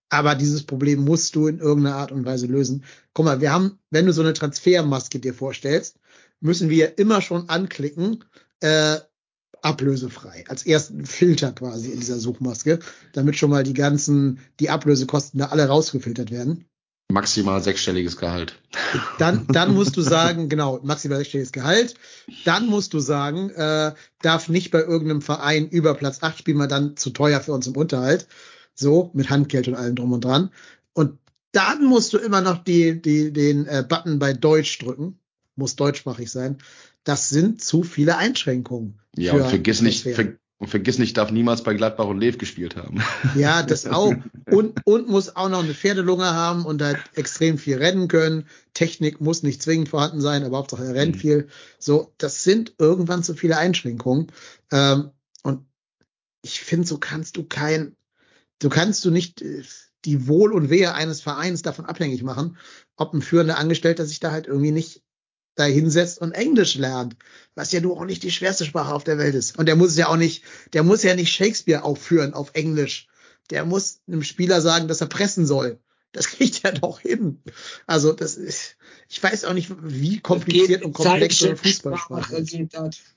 Aber 0.08 0.34
dieses 0.34 0.62
Problem 0.62 1.04
musst 1.04 1.36
du 1.36 1.48
in 1.48 1.58
irgendeiner 1.58 1.96
Art 1.96 2.12
und 2.12 2.24
Weise 2.24 2.46
lösen. 2.46 2.84
Guck 3.12 3.26
mal, 3.26 3.42
wir 3.42 3.52
haben, 3.52 3.78
wenn 3.90 4.06
du 4.06 4.12
so 4.14 4.22
eine 4.22 4.32
Transfermaske 4.32 5.20
dir 5.20 5.34
vorstellst, 5.34 5.96
müssen 6.42 6.68
wir 6.68 6.98
immer 6.98 7.22
schon 7.22 7.48
anklicken, 7.48 8.24
äh, 8.60 8.98
ablösefrei, 9.62 10.44
als 10.48 10.66
ersten 10.66 11.06
Filter 11.06 11.52
quasi 11.52 11.90
in 11.90 12.00
dieser 12.00 12.18
Suchmaske, 12.18 12.80
damit 13.12 13.36
schon 13.36 13.50
mal 13.50 13.62
die 13.62 13.74
ganzen, 13.74 14.40
die 14.60 14.70
Ablösekosten 14.70 15.38
da 15.38 15.46
alle 15.46 15.66
rausgefiltert 15.66 16.30
werden. 16.30 16.66
Maximal 17.10 17.62
sechsstelliges 17.62 18.16
Gehalt. 18.16 18.58
Dann, 19.18 19.46
dann 19.48 19.74
musst 19.74 19.96
du 19.96 20.02
sagen, 20.02 20.48
genau, 20.48 20.80
maximal 20.82 21.18
sechsstelliges 21.18 21.52
Gehalt. 21.52 21.94
Dann 22.44 22.66
musst 22.66 22.94
du 22.94 23.00
sagen, 23.00 23.50
äh, 23.50 23.92
darf 24.22 24.48
nicht 24.48 24.70
bei 24.70 24.80
irgendeinem 24.80 25.22
Verein 25.22 25.68
über 25.68 25.94
Platz 25.94 26.22
8 26.22 26.38
spielen, 26.38 26.56
wir 26.56 26.68
dann 26.68 26.96
zu 26.96 27.10
teuer 27.10 27.40
für 27.40 27.52
uns 27.52 27.66
im 27.66 27.76
Unterhalt. 27.76 28.26
So, 28.74 29.10
mit 29.12 29.28
Handgeld 29.28 29.68
und 29.68 29.74
allem 29.74 29.94
drum 29.94 30.12
und 30.12 30.24
dran. 30.24 30.50
Und 30.94 31.18
dann 31.52 31.84
musst 31.84 32.14
du 32.14 32.18
immer 32.18 32.40
noch 32.40 32.64
die, 32.64 33.00
die, 33.00 33.32
den 33.32 33.66
äh, 33.66 33.84
Button 33.86 34.18
bei 34.18 34.32
Deutsch 34.32 34.78
drücken. 34.78 35.18
Muss 35.56 35.76
deutschsprachig 35.76 36.30
sein. 36.30 36.58
Das 37.04 37.28
sind 37.28 37.62
zu 37.62 37.82
viele 37.82 38.16
Einschränkungen. 38.16 39.00
Ja, 39.16 39.34
und 39.34 39.46
vergiss 39.46 39.82
nicht, 39.82 40.02
ver 40.02 40.34
und 40.62 40.68
vergiss 40.68 41.00
nicht, 41.00 41.16
darf 41.16 41.32
niemals 41.32 41.64
bei 41.64 41.74
Gladbach 41.74 42.06
und 42.06 42.20
Lev 42.20 42.38
gespielt 42.38 42.76
haben. 42.76 43.02
Ja, 43.34 43.64
das 43.64 43.84
auch. 43.84 44.14
Und, 44.48 44.80
und 44.84 45.08
muss 45.08 45.34
auch 45.34 45.48
noch 45.48 45.64
eine 45.64 45.74
Pferdelunge 45.74 46.32
haben 46.32 46.64
und 46.64 46.80
halt 46.80 46.98
extrem 47.14 47.58
viel 47.58 47.78
rennen 47.78 48.06
können. 48.06 48.46
Technik 48.72 49.20
muss 49.20 49.42
nicht 49.42 49.60
zwingend 49.60 49.88
vorhanden 49.88 50.20
sein, 50.20 50.44
aber 50.44 50.58
Hauptsache 50.58 50.84
er 50.84 50.94
rennt 50.94 51.16
mhm. 51.16 51.18
viel. 51.18 51.48
So, 51.80 52.12
das 52.16 52.44
sind 52.44 52.74
irgendwann 52.78 53.24
zu 53.24 53.34
viele 53.34 53.58
Einschränkungen. 53.58 54.28
Ähm, 54.70 55.10
und 55.42 55.66
ich 56.42 56.60
finde, 56.60 56.86
so 56.86 56.98
kannst 56.98 57.36
du 57.36 57.42
kein, 57.42 57.96
du 58.60 58.68
kannst 58.68 59.04
du 59.04 59.10
nicht 59.10 59.42
äh, 59.42 59.64
die 60.04 60.28
Wohl 60.28 60.52
und 60.52 60.70
Wehe 60.70 60.94
eines 60.94 61.20
Vereins 61.20 61.62
davon 61.62 61.86
abhängig 61.86 62.22
machen, 62.22 62.56
ob 62.94 63.14
ein 63.14 63.22
führender 63.22 63.58
Angestellter 63.58 64.06
sich 64.06 64.20
da 64.20 64.30
halt 64.30 64.46
irgendwie 64.46 64.70
nicht 64.70 65.02
da 65.54 65.64
hinsetzt 65.64 66.20
und 66.20 66.32
Englisch 66.32 66.76
lernt, 66.76 67.16
was 67.54 67.72
ja 67.72 67.80
nur 67.80 67.98
auch 67.98 68.04
nicht 68.04 68.22
die 68.22 68.30
schwerste 68.30 68.64
Sprache 68.64 68.94
auf 68.94 69.04
der 69.04 69.18
Welt 69.18 69.34
ist. 69.34 69.58
Und 69.58 69.66
der 69.66 69.76
muss 69.76 69.96
ja 69.96 70.08
auch 70.08 70.16
nicht, 70.16 70.44
der 70.72 70.82
muss 70.82 71.02
ja 71.02 71.14
nicht 71.14 71.32
Shakespeare 71.32 71.84
aufführen 71.84 72.34
auf 72.34 72.50
Englisch. 72.54 73.08
Der 73.50 73.64
muss 73.64 74.00
einem 74.06 74.22
Spieler 74.22 74.60
sagen, 74.60 74.88
dass 74.88 75.00
er 75.00 75.08
pressen 75.08 75.46
soll. 75.46 75.78
Das 76.12 76.26
kriegt 76.28 76.64
er 76.64 76.72
doch 76.72 77.00
hin. 77.00 77.42
Also 77.86 78.12
das 78.12 78.36
ist, 78.36 78.76
ich 79.08 79.22
weiß 79.22 79.44
auch 79.44 79.54
nicht, 79.54 79.70
wie 79.82 80.20
kompliziert 80.20 80.82
und 80.82 80.92
komplex 80.92 81.38
so 81.38 81.54
Fußballsprache 81.54 82.36
ist. 82.36 82.56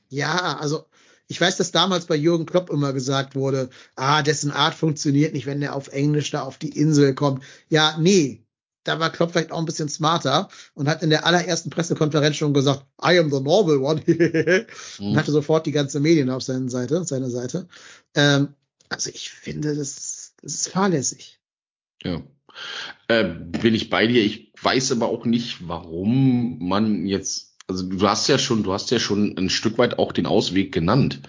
Ja, 0.10 0.58
also 0.58 0.86
ich 1.28 1.42
weiß, 1.42 1.58
dass 1.58 1.72
damals 1.72 2.06
bei 2.06 2.16
Jürgen 2.16 2.46
Klopp 2.46 2.70
immer 2.70 2.94
gesagt 2.94 3.36
wurde, 3.36 3.70
ah, 3.96 4.22
dessen 4.22 4.52
Art 4.52 4.76
funktioniert 4.76 5.34
nicht, 5.34 5.46
wenn 5.46 5.62
er 5.62 5.76
auf 5.76 5.88
Englisch 5.88 6.32
da 6.32 6.44
auf 6.44 6.58
die 6.58 6.78
Insel 6.78 7.16
kommt. 7.16 7.44
Ja, 7.70 7.98
nee, 8.00 8.45
da 8.86 9.00
war 9.00 9.10
Klopp 9.10 9.32
vielleicht 9.32 9.52
auch 9.52 9.60
ein 9.60 9.66
bisschen 9.66 9.90
smarter 9.90 10.48
und 10.74 10.88
hat 10.88 11.04
in 11.04 11.10
der 11.10 11.26
allerersten 11.26 11.70
Pressekonferenz 11.70 12.38
schon 12.38 12.54
gesagt, 12.54 12.86
I 13.04 13.20
am 13.20 13.30
the 13.32 13.42
normal 13.42 13.78
one. 13.78 14.02
und 15.00 15.12
mhm. 15.12 15.18
hatte 15.18 15.32
sofort 15.32 15.66
die 15.66 15.72
ganze 15.72 16.00
Medien 16.00 16.30
auf 16.30 16.44
seiner 16.44 16.70
Seite, 16.70 17.04
seiner 17.04 17.30
Seite. 17.30 17.68
Ähm, 18.14 18.50
also 18.88 19.10
ich 19.10 19.30
finde, 19.30 19.76
das, 19.76 20.34
das 20.42 20.54
ist 20.54 20.70
fahrlässig. 20.70 21.40
Ja. 22.04 22.22
Äh, 23.08 23.24
bin 23.24 23.76
ich 23.76 23.90
bei 23.90 24.08
dir. 24.08 24.24
Ich 24.24 24.54
weiß 24.62 24.92
aber 24.94 25.10
auch 25.10 25.26
nicht, 25.26 25.68
warum 25.68 26.60
man 26.60 27.06
jetzt, 27.06 27.56
also 27.68 27.84
du 27.84 28.08
hast 28.08 28.30
ja 28.30 28.38
schon, 28.38 28.64
du 28.64 28.72
hast 28.72 28.92
ja 28.92 29.00
schon 29.00 29.38
ein 29.38 29.50
Stück 29.50 29.78
weit 29.78 30.00
auch 30.00 30.12
den 30.12 30.28
Ausweg 30.28 30.72
genannt, 30.72 31.22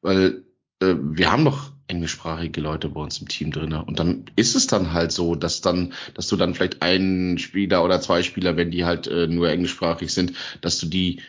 weil 0.00 0.44
äh, 0.80 0.94
wir 0.98 1.30
haben 1.30 1.44
doch 1.44 1.73
englischsprachige 1.86 2.60
Leute 2.60 2.88
bei 2.88 3.00
uns 3.00 3.18
im 3.18 3.28
Team 3.28 3.50
drinne. 3.50 3.84
Und 3.84 3.98
dann 3.98 4.24
ist 4.36 4.54
es 4.54 4.66
dann 4.66 4.92
halt 4.92 5.12
so, 5.12 5.34
dass 5.34 5.60
dann, 5.60 5.92
dass 6.14 6.28
du 6.28 6.36
dann 6.36 6.54
vielleicht 6.54 6.82
einen 6.82 7.38
Spieler 7.38 7.84
oder 7.84 8.00
zwei 8.00 8.22
Spieler, 8.22 8.56
wenn 8.56 8.70
die 8.70 8.84
halt 8.84 9.06
äh, 9.06 9.26
nur 9.26 9.50
englischsprachig 9.50 10.12
sind, 10.12 10.32
dass 10.60 10.78
du 10.78 10.86
die 10.86 11.20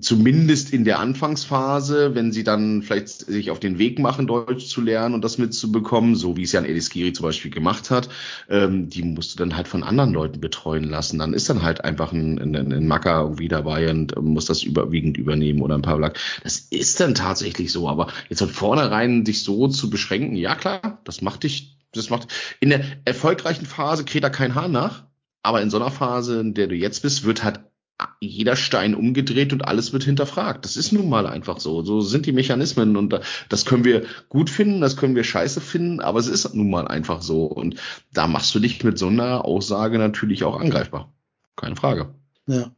zumindest 0.00 0.72
in 0.72 0.84
der 0.84 0.98
Anfangsphase, 0.98 2.14
wenn 2.14 2.32
sie 2.32 2.44
dann 2.44 2.82
vielleicht 2.82 3.08
sich 3.08 3.50
auf 3.50 3.60
den 3.60 3.78
Weg 3.78 3.98
machen, 3.98 4.26
Deutsch 4.26 4.66
zu 4.66 4.80
lernen 4.80 5.14
und 5.14 5.24
das 5.24 5.38
mitzubekommen, 5.38 6.14
so 6.14 6.36
wie 6.36 6.42
es 6.42 6.52
Jan 6.52 6.64
Eliskiri 6.64 7.12
zum 7.12 7.24
Beispiel 7.24 7.50
gemacht 7.50 7.90
hat, 7.90 8.08
ähm, 8.48 8.88
die 8.88 9.02
musst 9.02 9.34
du 9.34 9.38
dann 9.38 9.56
halt 9.56 9.68
von 9.68 9.82
anderen 9.82 10.12
Leuten 10.12 10.40
betreuen 10.40 10.84
lassen. 10.84 11.18
Dann 11.18 11.32
ist 11.32 11.48
dann 11.48 11.62
halt 11.62 11.84
einfach 11.84 12.12
ein, 12.12 12.38
ein, 12.38 12.72
ein 12.72 12.86
Macker 12.86 13.22
irgendwie 13.22 13.48
dabei 13.48 13.90
und 13.90 14.14
muss 14.20 14.46
das 14.46 14.62
überwiegend 14.62 15.16
übernehmen 15.16 15.62
oder 15.62 15.74
ein 15.74 15.82
paar 15.82 15.96
Black. 15.96 16.18
Das 16.42 16.58
ist 16.58 17.00
dann 17.00 17.14
tatsächlich 17.14 17.72
so, 17.72 17.88
aber 17.88 18.08
jetzt 18.28 18.40
von 18.40 18.48
vornherein 18.48 19.24
dich 19.24 19.42
so 19.42 19.68
zu 19.68 19.90
beschränken, 19.90 20.36
ja 20.36 20.54
klar, 20.54 21.00
das 21.04 21.22
macht 21.22 21.44
dich, 21.44 21.78
das 21.92 22.10
macht, 22.10 22.28
in 22.60 22.70
der 22.70 22.84
erfolgreichen 23.04 23.66
Phase 23.66 24.04
kräht 24.04 24.24
da 24.24 24.30
kein 24.30 24.54
Haar 24.54 24.68
nach, 24.68 25.04
aber 25.42 25.62
in 25.62 25.70
so 25.70 25.76
einer 25.78 25.90
Phase, 25.90 26.40
in 26.40 26.54
der 26.54 26.66
du 26.66 26.74
jetzt 26.74 27.02
bist, 27.02 27.24
wird 27.24 27.44
halt 27.44 27.60
jeder 28.20 28.56
Stein 28.56 28.94
umgedreht 28.94 29.52
und 29.52 29.62
alles 29.62 29.92
wird 29.92 30.04
hinterfragt. 30.04 30.64
Das 30.64 30.76
ist 30.76 30.92
nun 30.92 31.08
mal 31.08 31.26
einfach 31.26 31.60
so. 31.60 31.82
So 31.82 32.00
sind 32.00 32.26
die 32.26 32.32
Mechanismen 32.32 32.96
und 32.96 33.18
das 33.48 33.64
können 33.64 33.84
wir 33.84 34.04
gut 34.28 34.50
finden, 34.50 34.80
das 34.80 34.96
können 34.96 35.16
wir 35.16 35.24
scheiße 35.24 35.60
finden, 35.60 36.00
aber 36.00 36.18
es 36.18 36.26
ist 36.26 36.54
nun 36.54 36.70
mal 36.70 36.86
einfach 36.88 37.22
so. 37.22 37.44
Und 37.44 37.76
da 38.12 38.26
machst 38.26 38.54
du 38.54 38.58
dich 38.58 38.84
mit 38.84 38.98
so 38.98 39.06
einer 39.08 39.44
Aussage 39.44 39.98
natürlich 39.98 40.44
auch 40.44 40.60
angreifbar. 40.60 41.12
Keine 41.56 41.76
Frage. 41.76 42.14
Ja. 42.46 42.74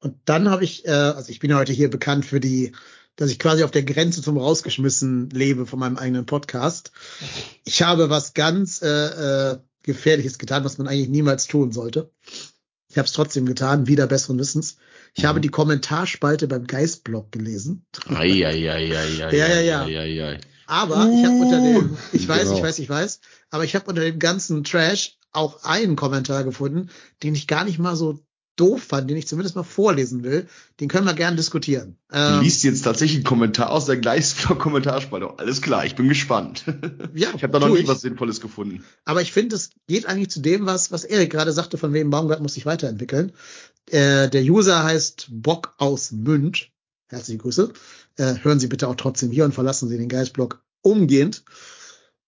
Und 0.00 0.16
dann 0.24 0.50
habe 0.50 0.64
ich, 0.64 0.86
äh, 0.86 0.90
also 0.90 1.30
ich 1.30 1.40
bin 1.40 1.54
heute 1.54 1.72
hier 1.72 1.90
bekannt 1.90 2.24
für 2.24 2.40
die, 2.40 2.72
dass 3.16 3.30
ich 3.30 3.38
quasi 3.38 3.64
auf 3.64 3.70
der 3.70 3.82
Grenze 3.82 4.22
zum 4.22 4.38
Rausgeschmissen 4.38 5.30
lebe 5.30 5.66
von 5.66 5.78
meinem 5.78 5.98
eigenen 5.98 6.26
Podcast. 6.26 6.92
Ich 7.64 7.82
habe 7.82 8.08
was 8.08 8.34
ganz 8.34 8.80
äh, 8.82 9.52
äh, 9.52 9.58
Gefährliches 9.82 10.38
getan, 10.38 10.64
was 10.64 10.78
man 10.78 10.88
eigentlich 10.88 11.08
niemals 11.08 11.46
tun 11.46 11.72
sollte. 11.72 12.10
Ich 12.90 12.98
habe 12.98 13.06
es 13.06 13.12
trotzdem 13.12 13.46
getan, 13.46 13.86
wieder 13.86 14.08
besseren 14.08 14.38
Wissens. 14.38 14.76
Ich 15.14 15.22
mhm. 15.22 15.28
habe 15.28 15.40
die 15.40 15.48
Kommentarspalte 15.48 16.48
beim 16.48 16.66
Geistblog 16.66 17.30
gelesen. 17.30 17.86
Ai, 18.08 18.44
ai, 18.44 18.70
ai, 18.70 18.84
ja, 18.84 19.30
ja, 19.30 20.04
ja. 20.04 20.36
Aber 20.66 21.08
ich 21.12 21.24
habe 21.24 21.36
unter 21.36 21.60
dem, 21.60 21.96
ich 22.12 22.28
weiß, 22.28 22.44
genau. 22.44 22.56
ich 22.56 22.62
weiß, 22.62 22.78
ich 22.80 22.88
weiß, 22.88 23.20
aber 23.50 23.64
ich 23.64 23.74
habe 23.74 23.86
unter 23.86 24.02
dem 24.02 24.18
ganzen 24.18 24.64
Trash 24.64 25.18
auch 25.32 25.62
einen 25.62 25.96
Kommentar 25.96 26.42
gefunden, 26.44 26.90
den 27.22 27.34
ich 27.34 27.46
gar 27.46 27.64
nicht 27.64 27.78
mal 27.78 27.96
so 27.96 28.20
doof 28.60 28.82
fand, 28.82 29.08
den 29.08 29.16
ich 29.16 29.26
zumindest 29.26 29.56
mal 29.56 29.62
vorlesen 29.62 30.22
will, 30.22 30.46
den 30.80 30.88
können 30.88 31.06
wir 31.06 31.14
gerne 31.14 31.36
diskutieren. 31.36 31.96
Ähm, 32.12 32.36
du 32.36 32.40
liest 32.42 32.62
jetzt 32.62 32.82
tatsächlich 32.82 33.18
einen 33.18 33.24
Kommentar 33.24 33.70
aus 33.70 33.86
der 33.86 33.96
Gleisblock-Kommentarspalte. 33.96 35.34
Alles 35.38 35.62
klar, 35.62 35.86
ich 35.86 35.96
bin 35.96 36.08
gespannt. 36.08 36.64
Ja, 37.14 37.30
ich 37.34 37.42
habe 37.42 37.58
da 37.58 37.66
noch 37.66 37.74
nie 37.74 37.88
was 37.88 38.02
Sinnvolles 38.02 38.40
gefunden. 38.40 38.84
Aber 39.04 39.22
ich 39.22 39.32
finde, 39.32 39.56
es 39.56 39.70
geht 39.88 40.06
eigentlich 40.06 40.30
zu 40.30 40.40
dem, 40.40 40.66
was, 40.66 40.92
was 40.92 41.04
Erik 41.04 41.30
gerade 41.30 41.52
sagte, 41.52 41.78
von 41.78 41.94
wem 41.94 42.10
Baumgart 42.10 42.42
muss 42.42 42.54
sich 42.54 42.66
weiterentwickeln. 42.66 43.32
Äh, 43.86 44.28
der 44.28 44.42
User 44.42 44.84
heißt 44.84 45.28
Bock 45.30 45.74
aus 45.78 46.12
Münd. 46.12 46.70
Herzliche 47.08 47.38
Grüße. 47.38 47.72
Äh, 48.16 48.34
hören 48.42 48.60
Sie 48.60 48.68
bitte 48.68 48.88
auch 48.88 48.94
trotzdem 48.94 49.30
hier 49.30 49.44
und 49.46 49.54
verlassen 49.54 49.88
Sie 49.88 49.96
den 49.96 50.08
Geistblock 50.08 50.62
umgehend, 50.82 51.44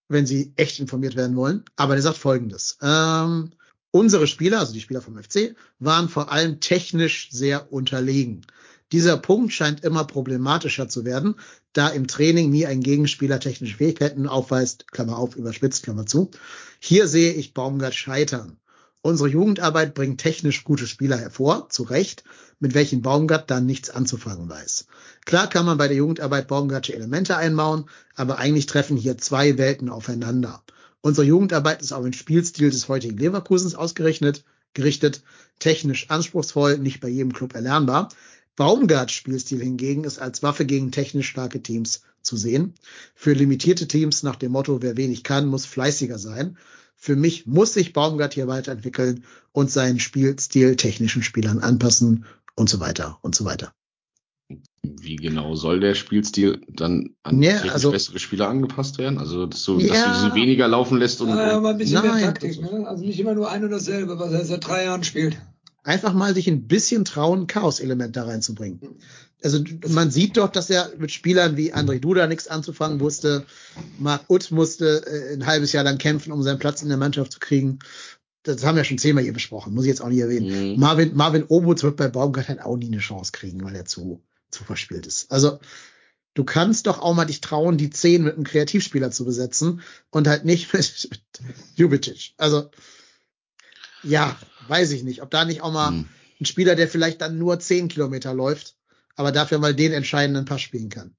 wenn 0.08 0.26
Sie 0.26 0.54
echt 0.56 0.80
informiert 0.80 1.14
werden 1.14 1.36
wollen. 1.36 1.64
Aber 1.76 1.94
der 1.94 2.02
sagt 2.02 2.16
folgendes. 2.16 2.78
Ähm, 2.82 3.52
Unsere 3.94 4.26
Spieler, 4.26 4.58
also 4.58 4.72
die 4.72 4.80
Spieler 4.80 5.02
vom 5.02 5.22
FC, 5.22 5.54
waren 5.78 6.08
vor 6.08 6.32
allem 6.32 6.60
technisch 6.60 7.28
sehr 7.30 7.70
unterlegen. 7.72 8.46
Dieser 8.90 9.18
Punkt 9.18 9.52
scheint 9.52 9.84
immer 9.84 10.04
problematischer 10.04 10.88
zu 10.88 11.04
werden, 11.04 11.34
da 11.74 11.88
im 11.88 12.06
Training 12.06 12.50
nie 12.50 12.64
ein 12.64 12.80
Gegenspieler 12.80 13.38
technische 13.38 13.76
Fähigkeiten 13.76 14.26
aufweist, 14.26 14.90
Klammer 14.92 15.18
auf, 15.18 15.36
überspitzt, 15.36 15.82
Klammer 15.82 16.06
zu. 16.06 16.30
Hier 16.80 17.06
sehe 17.06 17.34
ich 17.34 17.52
Baumgart 17.52 17.94
scheitern. 17.94 18.56
Unsere 19.02 19.28
Jugendarbeit 19.28 19.92
bringt 19.92 20.20
technisch 20.20 20.64
gute 20.64 20.86
Spieler 20.86 21.18
hervor, 21.18 21.68
zu 21.68 21.82
Recht, 21.82 22.24
mit 22.60 22.72
welchen 22.72 23.02
Baumgart 23.02 23.50
dann 23.50 23.66
nichts 23.66 23.90
anzufangen 23.90 24.48
weiß. 24.48 24.86
Klar 25.26 25.50
kann 25.50 25.66
man 25.66 25.76
bei 25.76 25.88
der 25.88 25.98
Jugendarbeit 25.98 26.48
Baumgartsche 26.48 26.94
Elemente 26.94 27.36
einbauen, 27.36 27.90
aber 28.14 28.38
eigentlich 28.38 28.66
treffen 28.66 28.96
hier 28.96 29.18
zwei 29.18 29.58
Welten 29.58 29.90
aufeinander. 29.90 30.62
Unsere 31.02 31.26
Jugendarbeit 31.26 31.82
ist 31.82 31.92
auf 31.92 32.04
den 32.04 32.12
Spielstil 32.12 32.70
des 32.70 32.88
heutigen 32.88 33.18
Leverkusens 33.18 33.74
ausgerechnet, 33.74 34.44
gerichtet, 34.72 35.22
technisch 35.58 36.08
anspruchsvoll, 36.10 36.78
nicht 36.78 37.00
bei 37.00 37.08
jedem 37.08 37.32
Club 37.32 37.54
erlernbar. 37.54 38.08
Baumgarts 38.54 39.12
Spielstil 39.12 39.60
hingegen 39.60 40.04
ist 40.04 40.20
als 40.20 40.44
Waffe 40.44 40.64
gegen 40.64 40.92
technisch 40.92 41.28
starke 41.28 41.60
Teams 41.60 42.02
zu 42.22 42.36
sehen. 42.36 42.74
Für 43.16 43.32
limitierte 43.32 43.88
Teams 43.88 44.22
nach 44.22 44.36
dem 44.36 44.52
Motto, 44.52 44.80
wer 44.80 44.96
wenig 44.96 45.24
kann, 45.24 45.46
muss 45.46 45.66
fleißiger 45.66 46.18
sein. 46.18 46.56
Für 46.94 47.16
mich 47.16 47.46
muss 47.46 47.74
sich 47.74 47.92
Baumgart 47.92 48.34
hier 48.34 48.46
weiterentwickeln 48.46 49.24
und 49.50 49.72
seinen 49.72 49.98
Spielstil 49.98 50.76
technischen 50.76 51.24
Spielern 51.24 51.58
anpassen 51.58 52.26
und 52.54 52.70
so 52.70 52.78
weiter 52.78 53.18
und 53.22 53.34
so 53.34 53.44
weiter. 53.44 53.74
Wie 54.82 55.16
genau 55.16 55.54
soll 55.54 55.80
der 55.80 55.94
Spielstil 55.94 56.60
dann 56.68 57.14
an 57.22 57.42
ja, 57.42 57.60
also, 57.62 57.92
bessere 57.92 58.18
Spieler 58.18 58.48
angepasst 58.48 58.98
werden? 58.98 59.18
Also, 59.18 59.46
dass 59.46 59.64
du, 59.64 59.78
ja, 59.78 59.92
dass 59.92 60.22
du 60.22 60.30
sie 60.30 60.34
weniger 60.34 60.66
laufen 60.68 60.98
lässt 60.98 61.20
und. 61.20 61.28
Ja, 61.28 61.56
aber 61.56 61.70
ein 61.70 61.78
bisschen 61.78 62.02
nein, 62.02 62.14
mehr 62.14 62.24
Taktik, 62.24 62.60
ne? 62.60 62.86
Also 62.86 63.04
nicht 63.04 63.18
immer 63.20 63.34
nur 63.34 63.50
ein 63.50 63.64
und 63.64 63.70
dasselbe, 63.70 64.18
was 64.18 64.32
er 64.32 64.44
seit 64.44 64.66
drei 64.66 64.84
Jahren 64.84 65.04
spielt. 65.04 65.36
einfach 65.84 66.12
mal 66.12 66.34
sich 66.34 66.48
ein 66.48 66.66
bisschen 66.66 67.04
trauen, 67.04 67.46
Chaos-Element 67.46 68.16
da 68.16 68.24
reinzubringen. 68.24 68.80
Also 69.42 69.62
man 69.88 70.10
sieht 70.10 70.36
doch, 70.36 70.48
dass 70.48 70.70
er 70.70 70.92
mit 70.98 71.10
Spielern 71.10 71.56
wie 71.56 71.74
André 71.74 71.98
Duda 71.98 72.26
nichts 72.26 72.46
anzufangen 72.46 73.00
wusste. 73.00 73.44
Marc 73.98 74.24
Utt 74.28 74.52
musste 74.52 75.04
äh, 75.04 75.34
ein 75.34 75.46
halbes 75.46 75.72
Jahr 75.72 75.84
lang 75.84 75.98
kämpfen, 75.98 76.32
um 76.32 76.42
seinen 76.42 76.60
Platz 76.60 76.82
in 76.82 76.88
der 76.88 76.98
Mannschaft 76.98 77.32
zu 77.32 77.40
kriegen. 77.40 77.80
Das 78.44 78.64
haben 78.64 78.76
wir 78.76 78.84
schon 78.84 78.98
zehnmal 78.98 79.24
hier 79.24 79.32
besprochen, 79.32 79.74
muss 79.74 79.84
ich 79.84 79.88
jetzt 79.88 80.00
auch 80.00 80.08
nicht 80.08 80.20
erwähnen. 80.20 80.74
Mhm. 80.74 80.80
Marvin, 80.80 81.14
Marvin 81.14 81.44
Obutz 81.48 81.82
wird 81.82 81.96
bei 81.96 82.08
Baumgart 82.08 82.48
halt 82.48 82.62
auch 82.62 82.76
nie 82.76 82.86
eine 82.86 82.98
Chance 82.98 83.32
kriegen, 83.32 83.64
weil 83.64 83.74
er 83.74 83.84
zu, 83.84 84.20
zu 84.52 84.64
verspielt 84.64 85.06
ist. 85.06 85.32
Also 85.32 85.58
du 86.34 86.44
kannst 86.44 86.86
doch 86.86 87.00
auch 87.00 87.14
mal 87.14 87.24
dich 87.24 87.40
trauen, 87.40 87.78
die 87.78 87.90
zehn 87.90 88.22
mit 88.22 88.34
einem 88.34 88.44
Kreativspieler 88.44 89.10
zu 89.10 89.24
besetzen 89.24 89.82
und 90.10 90.28
halt 90.28 90.44
nicht 90.44 90.72
mit, 90.72 91.08
mit 91.10 91.22
Jubicic. 91.74 92.34
Also 92.36 92.70
ja, 94.04 94.38
weiß 94.68 94.92
ich 94.92 95.02
nicht, 95.02 95.22
ob 95.22 95.30
da 95.30 95.44
nicht 95.44 95.62
auch 95.62 95.72
mal 95.72 95.88
hm. 95.88 96.08
ein 96.40 96.44
Spieler, 96.44 96.74
der 96.74 96.88
vielleicht 96.88 97.20
dann 97.20 97.38
nur 97.38 97.58
zehn 97.60 97.88
Kilometer 97.88 98.34
läuft, 98.34 98.76
aber 99.16 99.32
dafür 99.32 99.58
mal 99.58 99.74
den 99.74 99.92
entscheidenden 99.92 100.44
Pass 100.44 100.62
spielen 100.62 100.88
kann. 100.88 101.14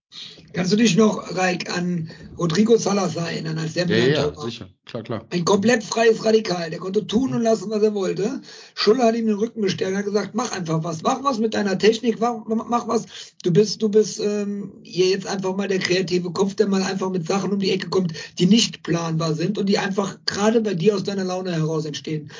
Kannst 0.53 0.71
du 0.71 0.75
dich 0.75 0.95
noch, 0.95 1.35
Reik, 1.35 1.75
an 1.75 2.09
Rodrigo 2.37 2.77
Salazar 2.77 3.31
erinnern, 3.31 3.57
als 3.57 3.73
der 3.73 3.87
ja, 3.87 4.31
ja, 4.31 4.41
sicher, 4.41 4.69
klar, 4.85 5.01
klar. 5.01 5.25
Ein 5.31 5.45
komplett 5.45 5.83
freies 5.83 6.23
Radikal, 6.23 6.69
der 6.69 6.77
konnte 6.77 7.07
tun 7.07 7.33
und 7.33 7.41
lassen, 7.41 7.71
was 7.71 7.81
er 7.81 7.95
wollte. 7.95 8.41
Schuller 8.75 9.05
hat 9.05 9.15
ihm 9.15 9.25
den 9.25 9.35
Rücken 9.35 9.61
bestellt 9.61 9.91
und 9.91 9.97
hat 9.97 10.05
gesagt, 10.05 10.35
mach 10.35 10.51
einfach 10.51 10.83
was, 10.83 11.01
mach 11.01 11.23
was 11.23 11.39
mit 11.39 11.55
deiner 11.55 11.77
Technik, 11.79 12.19
mach, 12.19 12.45
mach 12.45 12.87
was. 12.87 13.05
Du 13.43 13.51
bist, 13.51 13.81
du 13.81 13.89
bist 13.89 14.19
ähm, 14.19 14.73
hier 14.83 15.07
jetzt 15.07 15.25
einfach 15.25 15.55
mal 15.55 15.67
der 15.67 15.79
kreative 15.79 16.31
Kopf, 16.31 16.53
der 16.53 16.67
mal 16.67 16.83
einfach 16.83 17.09
mit 17.09 17.27
Sachen 17.27 17.51
um 17.51 17.59
die 17.59 17.71
Ecke 17.71 17.89
kommt, 17.89 18.13
die 18.37 18.45
nicht 18.45 18.83
planbar 18.83 19.33
sind 19.33 19.57
und 19.57 19.67
die 19.67 19.79
einfach 19.79 20.19
gerade 20.27 20.61
bei 20.61 20.75
dir 20.75 20.95
aus 20.95 21.03
deiner 21.03 21.23
Laune 21.23 21.51
heraus 21.51 21.85
entstehen 21.85 22.31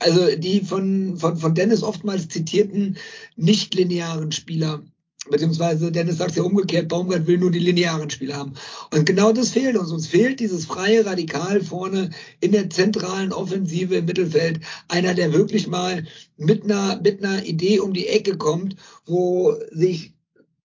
also 0.00 0.36
die 0.36 0.60
von, 0.60 1.16
von, 1.16 1.36
von 1.36 1.54
Dennis 1.54 1.82
oftmals 1.82 2.28
zitierten 2.28 2.98
nicht-linearen 3.36 4.32
Spieler. 4.32 4.82
Beziehungsweise 5.30 5.92
Dennis 5.92 6.18
sagt 6.18 6.36
ja 6.36 6.42
umgekehrt, 6.42 6.88
Baumgart 6.88 7.26
will 7.26 7.38
nur 7.38 7.50
die 7.50 7.58
linearen 7.58 8.08
Spieler 8.08 8.36
haben. 8.36 8.54
Und 8.94 9.04
genau 9.04 9.32
das 9.32 9.50
fehlt 9.50 9.76
uns. 9.76 9.90
Uns 9.90 10.06
fehlt 10.06 10.40
dieses 10.40 10.64
freie 10.64 11.04
Radikal 11.04 11.60
vorne 11.60 12.10
in 12.40 12.52
der 12.52 12.70
zentralen 12.70 13.32
Offensive 13.32 13.96
im 13.96 14.04
Mittelfeld. 14.04 14.60
Einer, 14.86 15.14
der 15.14 15.32
wirklich 15.32 15.66
mal 15.66 16.06
mit 16.36 16.64
einer, 16.64 17.00
mit 17.02 17.22
einer 17.22 17.44
Idee 17.44 17.80
um 17.80 17.92
die 17.92 18.06
Ecke 18.06 18.38
kommt, 18.38 18.76
wo 19.06 19.54
sich 19.72 20.14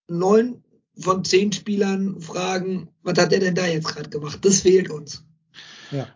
neun 0.08 0.64
von 0.98 1.26
zehn 1.26 1.52
Spielern 1.52 2.22
fragen, 2.22 2.90
was 3.02 3.18
hat 3.18 3.34
er 3.34 3.40
denn 3.40 3.56
da 3.56 3.66
jetzt 3.66 3.88
gerade 3.88 4.10
gemacht? 4.10 4.40
Das 4.44 4.62
fehlt 4.62 4.90
uns. 4.90 5.24
Ja. 5.92 6.08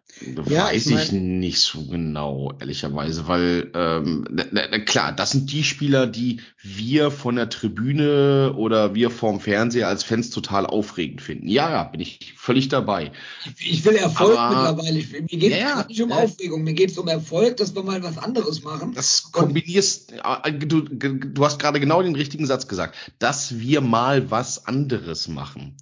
Ja, 0.50 0.66
Weiß 0.66 0.88
ich, 0.88 0.94
mein, 0.94 1.04
ich, 1.04 1.12
nicht 1.12 1.60
so 1.60 1.86
genau, 1.86 2.54
ehrlicherweise, 2.60 3.28
weil 3.28 3.72
ähm, 3.74 4.26
na, 4.30 4.46
na, 4.52 4.80
klar, 4.80 5.14
das 5.14 5.32
sind 5.32 5.52
die 5.52 5.64
Spieler, 5.64 6.08
die 6.08 6.42
wir 6.62 7.12
von 7.12 7.36
der 7.36 7.50
Tribüne 7.50 8.54
oder 8.56 8.96
wir 8.96 9.12
vorm 9.12 9.40
Fernseher 9.40 9.88
als 9.88 10.04
Fans 10.04 10.30
total 10.30 10.66
aufregend 10.66 11.22
finden. 11.22 11.48
Ja, 11.48 11.70
ja, 11.70 11.84
bin 11.84 12.02
ich 12.02 12.34
völlig 12.36 12.70
dabei. 12.70 13.12
Ich 13.60 13.86
will 13.86 13.96
Erfolg 13.96 14.38
Aber, 14.38 14.56
mittlerweile. 14.56 15.00
Ich, 15.00 15.12
mir 15.12 15.28
geht 15.28 15.52
es 15.52 15.60
ja, 15.60 15.86
nicht 15.88 16.02
um 16.02 16.10
ja. 16.10 16.18
Aufregung, 16.18 16.64
mir 16.64 16.74
geht 16.74 16.92
es 16.92 16.98
um 16.98 17.08
Erfolg, 17.08 17.58
dass 17.58 17.76
wir 17.76 17.84
mal 17.84 18.02
was 18.04 18.18
anderes 18.18 18.64
machen. 18.64 18.94
Das 18.94 19.32
kombinierst, 19.32 20.14
äh, 20.14 20.54
du, 20.54 20.82
du 20.82 21.46
hast 21.46 21.60
gerade 21.60 21.80
genau 21.80 22.02
den 22.02 22.16
richtigen 22.16 22.46
Satz 22.46 22.68
gesagt, 22.68 22.96
dass 23.20 23.60
wir 23.60 23.82
mal 23.82 24.32
was 24.32 24.66
anderes 24.66 25.28
machen 25.28 25.76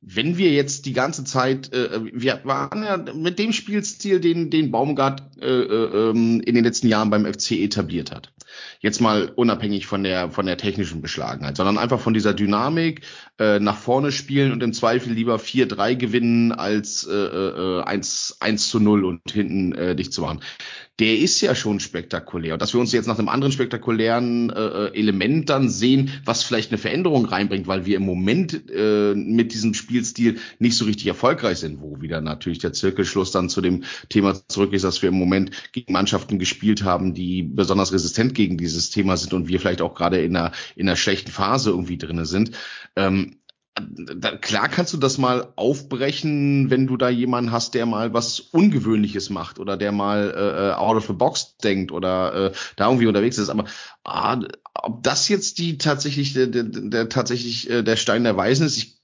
wenn 0.00 0.38
wir 0.38 0.52
jetzt 0.52 0.86
die 0.86 0.92
ganze 0.92 1.24
Zeit, 1.24 1.72
äh, 1.72 2.00
wir 2.12 2.40
waren 2.44 2.84
ja 2.84 2.96
mit 3.14 3.38
dem 3.38 3.52
Spielstil, 3.52 4.20
den, 4.20 4.48
den 4.48 4.70
Baumgart 4.70 5.22
äh, 5.40 5.46
äh, 5.46 6.10
ähm, 6.10 6.40
in 6.40 6.54
den 6.54 6.64
letzten 6.64 6.86
Jahren 6.86 7.10
beim 7.10 7.26
FC 7.26 7.52
etabliert 7.52 8.12
hat. 8.12 8.32
Jetzt 8.80 9.00
mal 9.00 9.32
unabhängig 9.34 9.86
von 9.86 10.04
der, 10.04 10.30
von 10.30 10.46
der 10.46 10.56
technischen 10.56 11.02
Beschlagenheit, 11.02 11.56
sondern 11.56 11.78
einfach 11.78 12.00
von 12.00 12.14
dieser 12.14 12.32
Dynamik, 12.32 13.02
äh, 13.38 13.58
nach 13.58 13.76
vorne 13.76 14.12
spielen 14.12 14.52
und 14.52 14.62
im 14.62 14.72
Zweifel 14.72 15.12
lieber 15.12 15.36
4-3 15.36 15.96
gewinnen 15.96 16.52
als 16.52 17.04
äh, 17.04 17.14
äh, 17.14 17.82
1, 17.82 18.36
1 18.40 18.68
zu 18.68 18.80
0 18.80 19.04
und 19.04 19.30
hinten 19.30 19.74
äh, 19.74 19.96
dich 19.96 20.12
zu 20.12 20.22
machen 20.22 20.40
der 20.98 21.16
ist 21.18 21.40
ja 21.40 21.54
schon 21.54 21.78
spektakulär. 21.78 22.54
Und 22.54 22.62
dass 22.62 22.74
wir 22.74 22.80
uns 22.80 22.92
jetzt 22.92 23.06
nach 23.06 23.18
einem 23.18 23.28
anderen 23.28 23.52
spektakulären 23.52 24.50
äh, 24.50 24.60
äh, 24.60 24.98
Element 24.98 25.48
dann 25.48 25.68
sehen, 25.68 26.10
was 26.24 26.42
vielleicht 26.42 26.70
eine 26.70 26.78
Veränderung 26.78 27.24
reinbringt, 27.24 27.68
weil 27.68 27.86
wir 27.86 27.96
im 27.96 28.04
Moment 28.04 28.68
äh, 28.70 29.14
mit 29.14 29.52
diesem 29.52 29.74
Spielstil 29.74 30.38
nicht 30.58 30.76
so 30.76 30.86
richtig 30.86 31.06
erfolgreich 31.06 31.58
sind, 31.58 31.80
wo 31.80 32.00
wieder 32.00 32.20
natürlich 32.20 32.58
der 32.58 32.72
Zirkelschluss 32.72 33.30
dann 33.30 33.48
zu 33.48 33.60
dem 33.60 33.84
Thema 34.08 34.34
zurück 34.48 34.72
ist, 34.72 34.82
dass 34.82 35.00
wir 35.02 35.10
im 35.10 35.18
Moment 35.18 35.50
gegen 35.72 35.92
Mannschaften 35.92 36.38
gespielt 36.38 36.82
haben, 36.82 37.14
die 37.14 37.42
besonders 37.42 37.92
resistent 37.92 38.34
gegen 38.34 38.58
dieses 38.58 38.90
Thema 38.90 39.16
sind 39.16 39.32
und 39.34 39.48
wir 39.48 39.60
vielleicht 39.60 39.82
auch 39.82 39.94
gerade 39.94 40.20
in 40.20 40.36
einer, 40.36 40.52
in 40.74 40.88
einer 40.88 40.96
schlechten 40.96 41.30
Phase 41.30 41.70
irgendwie 41.70 41.98
drinne 41.98 42.26
sind. 42.26 42.52
Ähm, 42.96 43.36
da, 43.80 44.36
klar 44.36 44.68
kannst 44.68 44.92
du 44.92 44.96
das 44.96 45.18
mal 45.18 45.52
aufbrechen, 45.56 46.70
wenn 46.70 46.86
du 46.86 46.96
da 46.96 47.08
jemanden 47.08 47.52
hast, 47.52 47.74
der 47.74 47.86
mal 47.86 48.12
was 48.12 48.40
Ungewöhnliches 48.40 49.30
macht 49.30 49.58
oder 49.58 49.76
der 49.76 49.92
mal 49.92 50.32
äh, 50.36 50.68
äh 50.70 50.72
out 50.74 50.96
of 50.96 51.06
the 51.06 51.12
box 51.12 51.56
denkt 51.58 51.92
oder 51.92 52.34
äh, 52.34 52.52
da 52.76 52.86
irgendwie 52.86 53.06
unterwegs 53.06 53.38
ist. 53.38 53.48
Aber 53.48 53.64
ah, 54.04 54.40
ob 54.74 55.02
das 55.02 55.28
jetzt 55.28 55.58
die 55.58 55.78
tatsächlich 55.78 56.32
der, 56.34 56.46
der, 56.46 56.64
der 56.64 57.08
tatsächlich 57.08 57.68
äh, 57.70 57.82
der 57.82 57.96
Stein 57.96 58.24
der 58.24 58.36
Weisen 58.36 58.66
ist, 58.66 58.76
ich, 58.76 58.98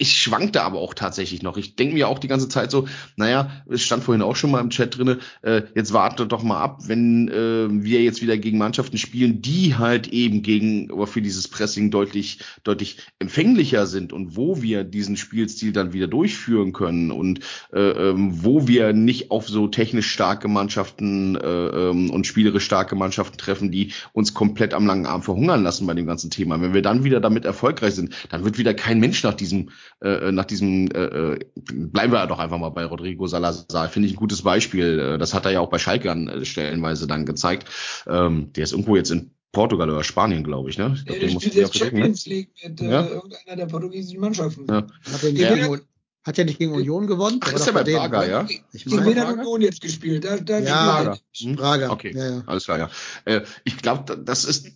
ich 0.00 0.16
schwankte 0.16 0.62
aber 0.62 0.78
auch 0.78 0.94
tatsächlich 0.94 1.42
noch. 1.42 1.58
Ich 1.58 1.76
denke 1.76 1.92
mir 1.92 2.08
auch 2.08 2.18
die 2.18 2.26
ganze 2.26 2.48
Zeit 2.48 2.70
so, 2.70 2.88
naja, 3.16 3.50
es 3.68 3.82
stand 3.82 4.02
vorhin 4.02 4.22
auch 4.22 4.34
schon 4.34 4.50
mal 4.50 4.60
im 4.60 4.70
Chat 4.70 4.96
drinne, 4.96 5.18
äh, 5.42 5.62
jetzt 5.74 5.92
wartet 5.92 6.32
doch 6.32 6.42
mal 6.42 6.58
ab, 6.58 6.80
wenn 6.86 7.28
äh, 7.28 7.68
wir 7.70 8.02
jetzt 8.02 8.22
wieder 8.22 8.38
gegen 8.38 8.56
Mannschaften 8.56 8.96
spielen, 8.96 9.42
die 9.42 9.74
halt 9.76 10.08
eben 10.08 10.40
gegen, 10.42 10.90
aber 10.90 11.06
für 11.06 11.20
dieses 11.20 11.48
Pressing 11.48 11.90
deutlich, 11.90 12.38
deutlich 12.64 12.96
empfänglicher 13.18 13.86
sind 13.86 14.14
und 14.14 14.36
wo 14.36 14.62
wir 14.62 14.84
diesen 14.84 15.18
Spielstil 15.18 15.72
dann 15.72 15.92
wieder 15.92 16.06
durchführen 16.06 16.72
können 16.72 17.10
und 17.10 17.40
äh, 17.74 17.90
ähm, 17.90 18.42
wo 18.42 18.66
wir 18.66 18.94
nicht 18.94 19.30
auf 19.30 19.48
so 19.48 19.68
technisch 19.68 20.10
starke 20.10 20.48
Mannschaften 20.48 21.36
äh, 21.36 21.46
ähm, 21.46 22.08
und 22.08 22.26
spielerisch 22.26 22.64
starke 22.64 22.96
Mannschaften 22.96 23.36
treffen, 23.36 23.70
die 23.70 23.92
uns 24.14 24.32
komplett 24.32 24.72
am 24.72 24.86
langen 24.86 25.04
Arm 25.04 25.22
verhungern 25.22 25.62
lassen 25.62 25.86
bei 25.86 25.92
dem 25.92 26.06
ganzen 26.06 26.30
Thema. 26.30 26.58
Wenn 26.62 26.72
wir 26.72 26.80
dann 26.80 27.04
wieder 27.04 27.20
damit 27.20 27.44
erfolgreich 27.44 27.94
sind, 27.94 28.14
dann 28.30 28.46
wird 28.46 28.56
wieder 28.56 28.72
kein 28.72 28.98
Mensch 28.98 29.22
nach 29.22 29.34
diesem 29.34 29.68
äh, 30.02 30.28
äh, 30.28 30.32
nach 30.32 30.44
diesem, 30.44 30.90
äh, 30.90 31.04
äh, 31.04 31.38
bleiben 31.54 32.12
wir 32.12 32.26
doch 32.26 32.38
einfach 32.38 32.58
mal 32.58 32.70
bei 32.70 32.84
Rodrigo 32.84 33.26
Salazar, 33.26 33.88
finde 33.88 34.08
ich 34.08 34.14
ein 34.14 34.18
gutes 34.18 34.42
Beispiel. 34.42 34.98
Äh, 34.98 35.18
das 35.18 35.34
hat 35.34 35.44
er 35.44 35.52
ja 35.52 35.60
auch 35.60 35.70
bei 35.70 35.78
Schalke 35.78 36.10
an 36.10 36.28
äh, 36.28 36.44
stellenweise 36.44 37.06
dann 37.06 37.26
gezeigt. 37.26 37.68
Ähm, 38.06 38.52
der 38.54 38.64
ist 38.64 38.72
irgendwo 38.72 38.96
jetzt 38.96 39.10
in 39.10 39.32
Portugal 39.52 39.90
oder 39.90 40.04
Spanien, 40.04 40.44
glaube 40.44 40.70
ich, 40.70 40.78
ne? 40.78 40.94
Ich 40.96 41.04
glaub, 41.04 41.16
ja, 41.16 41.22
der 41.22 41.30
spielt 41.30 41.54
jetzt 41.54 41.74
ne? 41.74 41.80
Champions 41.80 42.26
ne? 42.26 42.34
League 42.34 42.50
mit 42.62 42.80
äh, 42.80 42.90
ja? 42.90 43.06
irgendeiner 43.06 43.56
der 43.56 43.66
portugiesischen 43.66 44.20
Mannschaften. 44.20 44.66
Ja. 44.68 44.86
Hat 45.12 45.22
er 45.22 45.30
ja. 45.30 45.54
gegen, 45.54 45.80
hat 46.22 46.36
ja 46.36 46.44
nicht 46.44 46.58
gegen 46.58 46.72
Union 46.72 47.06
gewonnen? 47.06 47.40
Ach, 47.42 47.52
ist 47.52 47.66
ja 47.66 47.72
bei 47.72 47.82
Braga, 47.82 48.26
ja? 48.26 48.46
Ich 48.72 48.84
gegen 48.84 49.04
wen 49.04 49.18
hat 49.18 49.38
Union 49.38 49.62
jetzt 49.62 49.80
gespielt? 49.80 50.24
Da, 50.24 50.36
da 50.36 50.58
ja, 50.58 50.84
Braga. 50.84 51.18
Hm? 51.38 51.56
Braga. 51.56 51.90
Okay, 51.90 52.12
ja, 52.14 52.30
ja. 52.30 52.42
alles 52.46 52.64
klar, 52.64 52.78
ja. 52.78 52.90
Äh, 53.24 53.40
ich 53.64 53.78
glaube, 53.78 54.16
das 54.18 54.44
ist, 54.44 54.70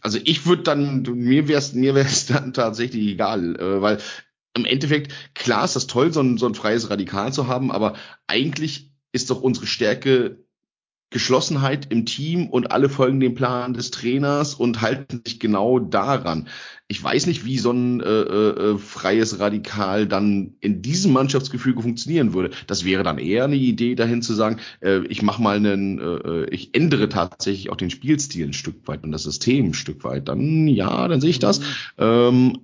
also 0.00 0.18
ich 0.24 0.46
würde 0.46 0.62
dann, 0.62 1.02
mir 1.02 1.48
wäre 1.48 1.58
es 1.58 1.74
mir 1.74 1.94
wär's 1.94 2.26
dann 2.26 2.54
tatsächlich 2.54 3.06
egal, 3.08 3.56
äh, 3.56 3.82
weil 3.82 3.98
im 4.56 4.64
Endeffekt, 4.64 5.12
klar 5.34 5.64
ist 5.64 5.76
das 5.76 5.86
toll, 5.86 6.12
so 6.12 6.20
ein, 6.20 6.38
so 6.38 6.46
ein 6.46 6.54
freies 6.54 6.90
Radikal 6.90 7.32
zu 7.32 7.46
haben, 7.46 7.70
aber 7.70 7.94
eigentlich 8.26 8.90
ist 9.12 9.30
doch 9.30 9.40
unsere 9.40 9.66
Stärke 9.66 10.46
Geschlossenheit 11.10 11.92
im 11.92 12.04
Team 12.04 12.48
und 12.48 12.72
alle 12.72 12.88
folgen 12.88 13.20
dem 13.20 13.36
Plan 13.36 13.74
des 13.74 13.92
Trainers 13.92 14.54
und 14.54 14.80
halten 14.80 15.22
sich 15.24 15.38
genau 15.38 15.78
daran. 15.78 16.48
Ich 16.88 17.02
weiß 17.02 17.26
nicht, 17.26 17.44
wie 17.44 17.58
so 17.58 17.70
ein 17.70 18.00
äh, 18.00 18.04
äh, 18.04 18.78
freies 18.78 19.38
Radikal 19.38 20.08
dann 20.08 20.56
in 20.60 20.82
diesem 20.82 21.12
Mannschaftsgefüge 21.12 21.80
funktionieren 21.80 22.34
würde. 22.34 22.50
Das 22.66 22.84
wäre 22.84 23.04
dann 23.04 23.18
eher 23.18 23.44
eine 23.44 23.54
Idee, 23.54 23.94
dahin 23.94 24.20
zu 24.20 24.34
sagen, 24.34 24.58
äh, 24.80 25.06
ich 25.06 25.22
mache 25.22 25.40
mal 25.40 25.56
einen, 25.56 26.00
äh, 26.00 26.02
äh 26.02 26.50
ich 26.50 26.74
ändere 26.74 27.08
tatsächlich 27.08 27.70
auch 27.70 27.76
den 27.76 27.90
Spielstil 27.90 28.48
ein 28.48 28.52
Stück 28.52 28.86
weit 28.88 29.04
und 29.04 29.12
das 29.12 29.22
System 29.22 29.66
ein 29.66 29.74
Stück 29.74 30.02
weit. 30.02 30.26
Dann 30.26 30.66
ja, 30.66 31.06
dann 31.06 31.20
sehe 31.20 31.30
ich 31.30 31.38
das. 31.38 31.60
Mhm. 31.60 31.64
Ähm, 31.98 32.58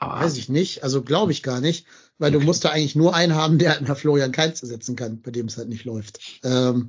aber 0.00 0.24
Weiß 0.24 0.36
ich 0.38 0.48
nicht, 0.48 0.82
also 0.82 1.02
glaube 1.02 1.30
ich 1.30 1.42
gar 1.42 1.60
nicht, 1.60 1.86
weil 2.18 2.30
okay. 2.30 2.40
du 2.40 2.46
musst 2.46 2.64
da 2.64 2.70
eigentlich 2.70 2.96
nur 2.96 3.14
einen 3.14 3.34
haben, 3.34 3.58
der 3.58 3.80
nach 3.82 3.98
Florian 3.98 4.32
Kainz 4.32 4.62
ersetzen 4.62 4.96
kann, 4.96 5.20
bei 5.20 5.30
dem 5.30 5.46
es 5.46 5.58
halt 5.58 5.68
nicht 5.68 5.84
läuft. 5.84 6.20
Ähm, 6.42 6.88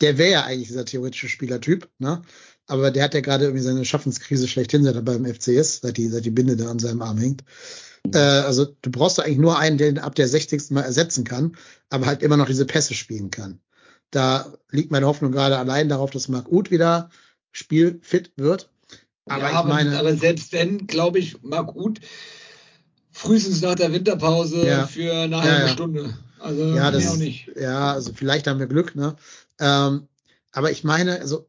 der 0.00 0.18
wäre 0.18 0.30
ja 0.32 0.44
eigentlich 0.44 0.68
dieser 0.68 0.84
theoretische 0.84 1.28
Spielertyp, 1.28 1.88
ne? 1.98 2.22
Aber 2.66 2.90
der 2.90 3.04
hat 3.04 3.14
ja 3.14 3.20
gerade 3.20 3.44
irgendwie 3.44 3.62
seine 3.62 3.84
Schaffenskrise 3.84 4.46
schlechthin, 4.46 4.84
seit 4.84 4.96
er 4.96 5.02
beim 5.02 5.24
FC 5.24 5.48
ist, 5.48 5.82
seit 5.82 5.96
die, 5.96 6.08
seit 6.08 6.24
die 6.24 6.30
Binde 6.30 6.56
da 6.56 6.68
an 6.68 6.78
seinem 6.78 7.00
Arm 7.00 7.16
hängt. 7.16 7.44
Äh, 8.12 8.18
also 8.18 8.66
du 8.82 8.90
brauchst 8.90 9.18
da 9.18 9.22
eigentlich 9.22 9.38
nur 9.38 9.58
einen, 9.58 9.78
der 9.78 9.88
ihn 9.88 9.98
ab 9.98 10.16
der 10.16 10.28
60. 10.28 10.70
Mal 10.70 10.82
ersetzen 10.82 11.24
kann, 11.24 11.56
aber 11.90 12.06
halt 12.06 12.22
immer 12.22 12.36
noch 12.36 12.46
diese 12.46 12.66
Pässe 12.66 12.94
spielen 12.94 13.30
kann. 13.30 13.60
Da 14.10 14.52
liegt 14.70 14.90
meine 14.90 15.06
Hoffnung 15.06 15.30
gerade 15.30 15.58
allein 15.58 15.88
darauf, 15.88 16.10
dass 16.10 16.28
Marc 16.28 16.50
Uth 16.50 16.70
wieder 16.70 17.08
spielfit 17.52 18.32
wird. 18.36 18.68
Aber 19.26 19.50
ja, 19.50 19.60
ich 19.60 19.66
meine, 19.66 19.98
aber 19.98 20.16
selbst 20.16 20.52
wenn, 20.52 20.86
glaube 20.86 21.18
ich, 21.20 21.42
Marc 21.42 21.74
Uth 21.76 22.00
frühestens 23.18 23.60
nach 23.62 23.74
der 23.74 23.92
Winterpause 23.92 24.66
ja. 24.66 24.86
für 24.86 25.12
eine 25.12 25.42
halbe 25.42 25.54
ja, 25.54 25.66
ja. 25.66 25.68
Stunde. 25.68 26.14
Also 26.38 26.74
ja, 26.74 26.90
das, 26.90 27.08
auch 27.08 27.16
nicht. 27.16 27.50
Ja, 27.60 27.92
also 27.92 28.12
vielleicht 28.12 28.46
haben 28.46 28.60
wir 28.60 28.66
Glück, 28.66 28.94
ne? 28.94 29.16
Ähm, 29.58 30.06
aber 30.52 30.70
ich 30.70 30.84
meine, 30.84 31.20
also 31.20 31.48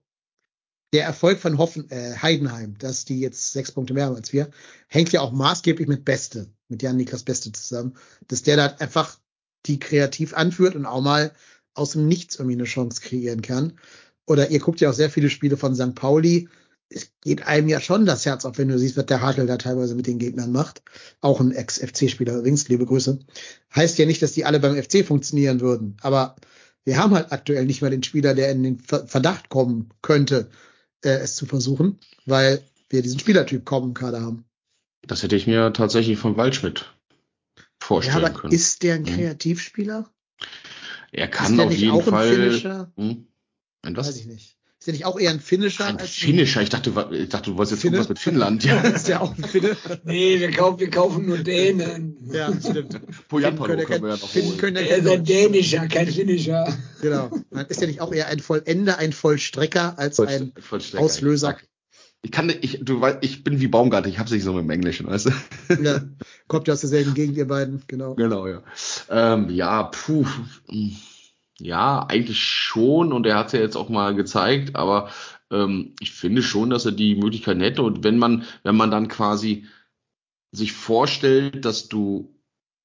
der 0.94 1.06
Erfolg 1.06 1.40
von 1.40 1.60
Hoffen, 1.60 1.90
äh, 1.92 2.16
Heidenheim, 2.20 2.76
dass 2.80 3.06
die 3.06 3.20
jetzt 3.20 3.54
sechs 3.54 3.72
Punkte 3.72 3.94
mehr 3.94 4.08
haben 4.08 4.16
als 4.16 4.34
wir, 4.34 4.50
hängt 4.88 5.12
ja 5.12 5.22
auch 5.22 5.32
maßgeblich 5.32 5.88
mit 5.88 6.06
Beste, 6.06 6.50
mit 6.70 6.82
Jan 6.82 6.98
Niklas 6.98 7.24
Beste 7.24 7.52
zusammen, 7.52 7.96
dass 8.28 8.42
der 8.42 8.58
da 8.58 8.66
einfach 8.80 9.20
die 9.68 9.78
kreativ 9.78 10.34
anführt 10.34 10.76
und 10.76 10.88
auch 10.88 11.02
mal 11.02 11.32
aus 11.76 11.92
dem 11.92 12.08
Nichts 12.08 12.38
irgendwie 12.38 12.56
eine 12.56 12.64
Chance 12.64 13.02
kreieren 13.02 13.44
kann. 13.44 13.74
Oder 14.26 14.50
ihr 14.50 14.60
guckt 14.60 14.82
ja 14.82 14.90
auch 14.90 14.94
sehr 14.94 15.12
viele 15.12 15.30
Spiele 15.30 15.58
von 15.58 15.76
St. 15.76 15.94
Pauli. 15.94 16.50
Es 16.92 17.12
geht 17.22 17.46
einem 17.46 17.68
ja 17.70 17.80
schon 17.80 18.06
das 18.06 18.26
Herz 18.26 18.46
auf, 18.46 18.58
wenn 18.58 18.68
du 18.68 18.80
siehst, 18.80 18.98
was 18.98 19.06
der 19.06 19.22
Hartl 19.22 19.46
da 19.46 19.58
teilweise 19.58 19.94
mit 19.96 20.08
den 20.08 20.18
Gegnern 20.18 20.52
macht. 20.52 20.82
Auch 21.22 21.40
ein 21.40 21.52
Ex-FC-Spieler 21.52 22.38
übrigens, 22.38 22.68
liebe 22.68 22.86
Grüße. 22.86 23.20
Heißt 23.76 23.98
ja 24.00 24.06
nicht, 24.08 24.22
dass 24.24 24.32
die 24.32 24.46
alle 24.46 24.60
beim 24.60 24.76
FC 24.82 25.06
funktionieren 25.06 25.62
würden. 25.62 25.98
Aber 26.02 26.36
wir 26.86 26.98
haben 26.98 27.14
halt 27.14 27.32
aktuell 27.32 27.66
nicht 27.66 27.82
mal 27.84 27.92
den 27.92 28.02
Spieler, 28.04 28.34
der 28.34 28.52
in 28.52 28.64
den 28.64 28.80
Verdacht 28.80 29.50
kommen 29.50 29.90
könnte, 30.02 30.50
äh, 31.04 31.10
es 31.20 31.36
zu 31.36 31.46
versuchen, 31.46 32.00
weil 32.26 32.64
wir 32.90 33.04
diesen 33.04 33.20
Spielertyp 33.20 33.66
kaum 33.66 33.84
im 33.90 33.94
Kader 33.94 34.22
haben. 34.22 34.46
Das 35.06 35.22
hätte 35.22 35.36
ich 35.36 35.46
mir 35.46 35.72
tatsächlich 35.74 36.18
von 36.18 36.38
Waldschmidt 36.38 36.92
vorstellen 37.80 38.20
Ja, 38.22 38.26
aber 38.28 38.34
können. 38.40 38.54
ist 38.54 38.82
der 38.84 38.96
ein 38.96 39.02
Mhm. 39.04 39.06
Kreativspieler? 39.08 40.12
er 41.12 41.28
kann 41.28 41.60
auf 41.60 41.70
nicht 41.70 41.80
jeden 41.82 42.02
Fall. 42.02 42.92
Hm? 42.98 43.28
Ein 43.82 43.96
was? 43.98 44.08
Weiß 44.08 44.18
ich 44.18 44.26
nicht. 44.26 44.58
Ist 44.80 44.88
der 44.88 44.94
nicht 44.94 45.04
auch 45.06 45.20
eher 45.20 45.32
ein 45.32 45.42
Finisher 45.42 45.86
Ein 45.88 45.98
als 45.98 46.12
Finisher. 46.12 46.62
Ich 46.62 46.70
dachte, 46.70 46.96
wa- 46.96 47.12
ich 47.12 47.28
dachte, 47.28 47.52
du 47.52 47.58
wolltest 47.58 47.74
jetzt 47.74 47.82
Finne? 47.82 47.98
gucken, 47.98 48.04
was 48.06 48.10
mit 48.10 48.20
Finnland. 48.20 48.64
Ja, 48.64 48.76
Ja. 48.82 48.90
ist 48.90 49.10
der 49.10 49.22
auch 49.22 49.36
ein 49.38 49.44
Finne? 49.44 49.76
Nee, 50.06 50.40
wir 50.40 50.52
kaufen, 50.52 50.80
wir 50.80 50.90
kaufen 50.90 51.26
nur 51.26 51.38
Dänen. 51.40 52.16
ja, 52.32 52.50
stimmt. 52.58 52.98
Pojapalo 53.28 53.74
Finnen 53.74 53.86
können 53.86 54.04
wir 54.04 54.10
ja 54.12 54.16
noch 54.16 54.30
Finnen 54.30 54.48
holen. 54.50 54.58
können 54.58 54.76
ja 54.78 54.82
Er 54.84 54.98
ist 55.00 55.08
ein 55.08 55.24
Dänischer, 55.26 55.88
kein 55.90 56.08
Finnischer. 56.08 56.74
Genau. 57.02 57.30
Ist 57.68 57.82
der 57.82 57.90
nicht 57.90 58.00
auch 58.00 58.14
eher 58.14 58.28
ein 58.28 58.40
Vollender, 58.40 58.98
ein 59.00 59.12
Vollstrecker 59.12 60.00
als 60.00 60.18
ein 60.22 60.54
Vollstrecker. 60.58 61.04
Auslöser? 61.04 61.58
Ich 62.22 62.32
kann, 62.32 62.50
ich, 62.50 62.80
du 62.82 63.00
weißt, 63.02 63.18
ich 63.22 63.44
bin 63.46 63.60
wie 63.62 63.68
Baumgart, 63.68 64.08
ich 64.08 64.18
hab's 64.20 64.32
nicht 64.32 64.44
so 64.44 64.52
mit 64.54 64.64
dem 64.64 64.70
Englischen, 64.70 65.08
weißt 65.08 65.28
du? 65.28 65.32
Ja, 65.84 66.02
kommt 66.48 66.68
ja 66.70 66.74
aus 66.74 66.82
derselben 66.82 67.14
Gegend, 67.14 67.36
ihr 67.38 67.48
beiden, 67.48 67.82
genau. 67.88 68.16
Genau, 68.16 68.48
ja. 68.48 68.62
Ähm, 69.10 69.50
ja, 69.50 69.84
puh. 69.84 70.26
Ja, 71.60 72.06
eigentlich 72.08 72.40
schon 72.40 73.12
und 73.14 73.26
er 73.26 73.38
hat 73.38 73.54
ja 73.54 73.60
jetzt 73.60 73.76
auch 73.76 73.90
mal 73.90 74.16
gezeigt, 74.16 74.76
aber 74.76 75.10
ähm, 75.52 75.94
ich 76.00 76.12
finde 76.12 76.42
schon, 76.42 76.70
dass 76.70 76.86
er 76.86 76.92
die 76.92 77.16
Möglichkeit 77.16 77.60
hätte 77.60 77.84
und 77.84 78.04
wenn 78.04 78.18
man, 78.18 78.44
wenn 78.64 78.76
man 78.76 78.92
dann 78.92 79.08
quasi 79.08 79.66
sich 80.52 80.74
vorstellt, 80.74 81.66
dass 81.66 81.90
du 81.90 82.34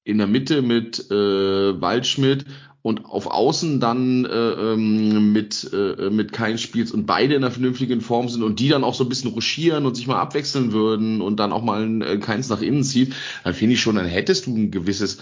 in 0.05 0.19
der 0.19 0.27
Mitte 0.27 0.63
mit 0.63 1.11
äh, 1.11 1.81
Waldschmidt 1.81 2.45
und 2.83 3.07
auf 3.07 3.27
Außen 3.27 3.81
dann 3.81 4.27
äh, 4.27 4.29
ähm, 4.29 5.33
mit, 5.33 5.71
äh, 5.73 6.11
mit 6.11 6.33
Kein 6.33 6.59
spielst 6.59 6.93
und 6.93 7.07
beide 7.07 7.35
in 7.35 7.43
einer 7.43 7.51
vernünftigen 7.51 8.03
Form 8.03 8.29
sind 8.29 8.43
und 8.43 8.61
die 8.61 8.69
dann 8.69 8.85
auch 8.85 8.93
so 8.93 9.05
ein 9.05 9.09
bisschen 9.09 9.31
ruschieren 9.31 9.87
und 9.87 9.95
sich 9.95 10.07
mal 10.07 10.21
abwechseln 10.21 10.73
würden 10.73 11.23
und 11.23 11.41
dann 11.41 11.53
auch 11.53 11.63
mal 11.63 11.83
ein 11.83 12.03
äh, 12.03 12.19
Keins 12.19 12.51
nach 12.51 12.61
innen 12.61 12.85
zieht, 12.85 13.15
dann 13.43 13.55
finde 13.55 13.75
ich 13.75 13.81
schon, 13.81 13.97
dann 13.97 14.05
hättest 14.05 14.47
du 14.47 14.55
ein 14.55 14.71
gewisses 14.71 15.19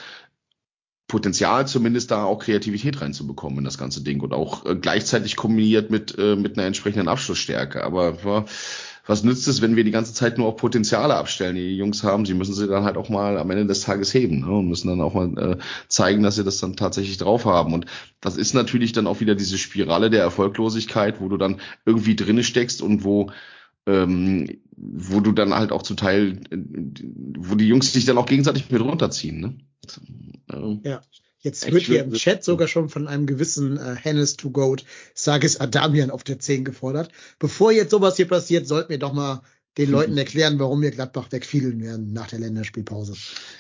Potenzial, 1.12 1.68
zumindest 1.68 2.10
da 2.10 2.24
auch 2.24 2.39
Kreativität 2.39 3.02
reinzubekommen 3.02 3.59
in 3.59 3.64
das 3.64 3.76
ganze 3.76 4.02
Ding 4.02 4.22
und 4.22 4.32
auch 4.32 4.64
äh, 4.64 4.74
gleichzeitig 4.74 5.36
kombiniert 5.36 5.90
mit, 5.90 6.16
äh, 6.18 6.36
mit 6.36 6.56
einer 6.56 6.66
entsprechenden 6.66 7.06
Abschlussstärke. 7.06 7.84
Aber 7.84 8.16
ja, 8.24 8.47
was 9.06 9.22
nützt 9.22 9.47
es, 9.47 9.60
wenn 9.60 9.76
wir 9.76 9.84
die 9.84 9.90
ganze 9.90 10.14
Zeit 10.14 10.39
nur 10.39 10.47
auf 10.47 10.56
Potenziale 10.56 11.14
abstellen, 11.14 11.55
die 11.55 11.68
die 11.68 11.76
Jungs 11.76 12.02
haben? 12.02 12.24
Sie 12.24 12.32
müssen 12.32 12.55
sie 12.55 12.66
dann 12.66 12.84
halt 12.84 12.97
auch 12.97 13.10
mal 13.10 13.36
am 13.36 13.51
Ende 13.51 13.66
des 13.66 13.82
Tages 13.82 14.14
heben 14.14 14.40
ne? 14.40 14.52
und 14.52 14.68
müssen 14.68 14.89
dann 14.89 15.02
auch 15.02 15.12
mal 15.12 15.36
äh, 15.36 15.59
zeigen, 15.86 16.22
dass 16.22 16.36
sie 16.36 16.44
das 16.44 16.56
dann 16.60 16.76
tatsächlich 16.76 17.18
drauf 17.18 17.44
haben. 17.44 17.74
Und 17.74 17.84
das 18.22 18.39
ist 18.39 18.55
natürlich 18.55 18.93
dann 18.93 19.06
auch 19.06 19.20
wieder 19.20 19.34
diese 19.34 19.59
Spirale 19.59 20.09
der 20.09 20.22
Erfolglosigkeit, 20.22 21.20
wo 21.20 21.28
du 21.28 21.36
dann 21.36 21.60
irgendwie 21.84 22.16
drinne 22.16 22.43
steckst 22.43 22.80
und 22.80 23.05
wo 23.05 23.30
ähm, 23.84 24.48
wo 24.76 25.20
du 25.20 25.32
dann 25.32 25.52
halt 25.52 25.72
auch 25.72 25.82
zum 25.82 25.98
Teil, 25.98 26.40
äh, 26.51 26.56
wo 27.36 27.55
die 27.55 27.68
Jungs 27.68 27.93
dich 27.93 28.06
dann 28.06 28.16
auch 28.16 28.24
gegenseitig 28.24 28.70
mit 28.70 28.80
runterziehen. 28.80 29.40
Ne? 29.40 29.59
Ja. 30.84 31.02
Jetzt 31.42 31.70
wird 31.72 31.82
hier 31.82 32.04
im 32.04 32.12
Chat 32.12 32.44
sogar 32.44 32.68
schon 32.68 32.88
von 32.88 33.09
einem 33.09 33.26
gewissen 33.26 33.76
äh, 33.76 33.96
Hennes 34.00 34.36
to 34.36 34.50
Goat 34.50 34.84
Sages 35.12 35.60
Adamian 35.60 36.12
auf 36.12 36.22
der 36.22 36.38
10 36.38 36.64
gefordert. 36.64 37.10
Bevor 37.40 37.72
jetzt 37.72 37.90
sowas 37.90 38.16
hier 38.16 38.28
passiert, 38.28 38.68
sollten 38.68 38.90
wir 38.90 38.98
doch 38.98 39.12
mal 39.12 39.42
den 39.76 39.90
Leuten 39.90 40.16
erklären, 40.16 40.60
warum 40.60 40.82
wir 40.82 40.92
Gladbach 40.92 41.32
wegfiedeln 41.32 41.82
werden 41.82 42.12
nach 42.12 42.28
der 42.28 42.38
Länderspielpause. 42.38 43.14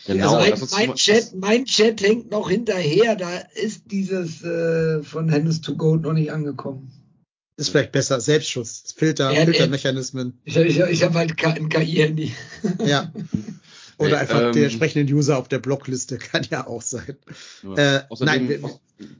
Genau, 0.06 0.36
also 0.36 0.66
mein, 0.76 0.88
mein, 0.88 0.96
Chat, 0.96 1.34
mein 1.34 1.64
Chat 1.64 2.00
hängt 2.02 2.30
noch 2.30 2.48
hinterher. 2.48 3.16
Da 3.16 3.38
ist 3.54 3.90
dieses 3.90 4.44
äh, 4.44 5.02
von 5.02 5.28
Hennes 5.28 5.60
to 5.60 5.74
Goat 5.74 6.02
noch 6.02 6.12
nicht 6.12 6.30
angekommen. 6.30 6.92
Ist 7.56 7.70
vielleicht 7.70 7.92
besser. 7.92 8.20
Selbstschutz, 8.20 8.94
Filter, 8.96 9.32
Ja, 9.32 9.44
Filtermechanismen. 9.44 10.40
Ich, 10.44 10.56
ich, 10.56 10.78
ich 10.78 11.02
habe 11.02 11.14
halt 11.14 11.44
ein 11.44 11.68
KI-Handy. 11.68 12.32
Ja. 12.86 13.12
Oder 13.98 14.18
einfach 14.20 14.40
ähm, 14.40 14.52
den 14.52 14.64
entsprechenden 14.64 15.12
User 15.14 15.38
auf 15.38 15.48
der 15.48 15.58
Blockliste 15.58 16.18
kann 16.18 16.46
ja 16.50 16.66
auch 16.66 16.82
sein. 16.82 17.16
Ja. 17.62 17.96
Äh, 17.96 18.02
Außerdem- 18.10 18.24
nein, 18.24 18.48
wir, 18.48 18.60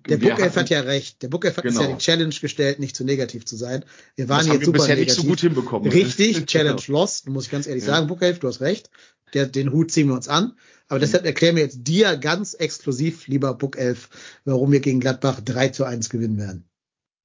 der 0.09 0.16
Bookelf 0.16 0.57
hat 0.57 0.70
ja 0.70 0.81
recht. 0.81 1.23
Der 1.23 1.28
Bookelf 1.28 1.57
hat 1.57 1.65
uns 1.65 1.74
Genau. 1.74 1.89
ja 1.90 1.97
die 1.97 2.03
Challenge 2.03 2.35
gestellt, 2.40 2.78
nicht 2.78 2.94
zu 2.97 3.05
negativ 3.05 3.44
zu 3.44 3.57
sein. 3.57 3.85
Wir 4.16 4.28
waren 4.28 4.39
das 4.39 4.47
haben 4.49 4.53
jetzt 4.55 4.61
wir 4.61 4.66
super 4.66 4.78
bisher 4.78 4.94
negativ. 4.97 5.16
nicht 5.16 5.23
so 5.24 5.28
gut 5.28 5.40
hinbekommen. 5.40 5.90
Richtig, 5.90 6.47
Challenge 6.47 6.81
Genau. 6.85 6.99
lost, 7.01 7.28
muss 7.28 7.47
ich 7.47 7.51
ganz 7.51 7.66
ehrlich 7.66 7.85
Ja. 7.85 7.94
sagen, 7.94 8.07
Bookelf, 8.07 8.39
du 8.39 8.49
hast 8.49 8.61
recht. 8.61 8.90
Der, 9.35 9.47
den 9.47 9.73
Hut 9.73 9.90
ziehen 9.90 10.09
wir 10.09 10.15
uns 10.15 10.28
an. 10.28 10.53
Aber 10.89 10.99
deshalb 11.01 11.24
erklären 11.24 11.57
wir 11.57 11.62
jetzt 11.62 11.78
dir 11.85 12.16
ganz 12.19 12.53
exklusiv, 12.55 13.27
lieber 13.27 13.55
Book 13.55 13.78
11, 13.78 14.11
warum 14.44 14.70
wir 14.73 14.81
gegen 14.81 15.01
Gladbach 15.01 15.40
3 15.40 15.69
zu 15.70 15.85
1 15.85 16.11
gewinnen 16.11 16.36
werden. 16.36 16.65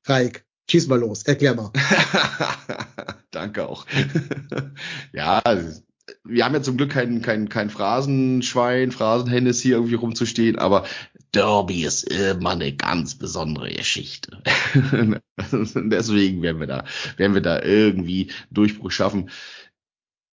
Raik, 0.06 0.46
schieß 0.72 0.88
mal 0.88 1.00
los, 1.00 1.24
erklär 1.24 1.54
mal. 1.54 1.72
Danke 3.32 3.68
auch. 3.68 3.86
ja, 5.12 5.42
wir 6.24 6.46
haben 6.46 6.54
ja 6.54 6.62
zum 6.62 6.78
Glück 6.78 6.92
kein, 6.92 7.22
kein, 7.22 7.50
kein 7.50 7.70
Phrasenschwein, 7.70 8.92
Phrasenhennes 8.92 9.62
hier 9.62 9.76
irgendwie 9.76 9.96
rumzustehen, 9.96 10.58
aber 10.58 10.86
Derby 11.34 11.86
ist 11.86 12.04
immer 12.04 12.52
eine 12.52 12.74
ganz 12.76 13.16
besondere 13.16 13.70
Geschichte. 13.72 14.42
Deswegen 15.52 16.42
werden 16.42 16.60
wir 16.60 16.68
da, 16.68 16.86
werden 17.18 17.34
wir 17.34 17.42
da 17.42 17.62
irgendwie 17.62 18.32
Durchbruch 18.52 18.92
schaffen. 18.92 19.30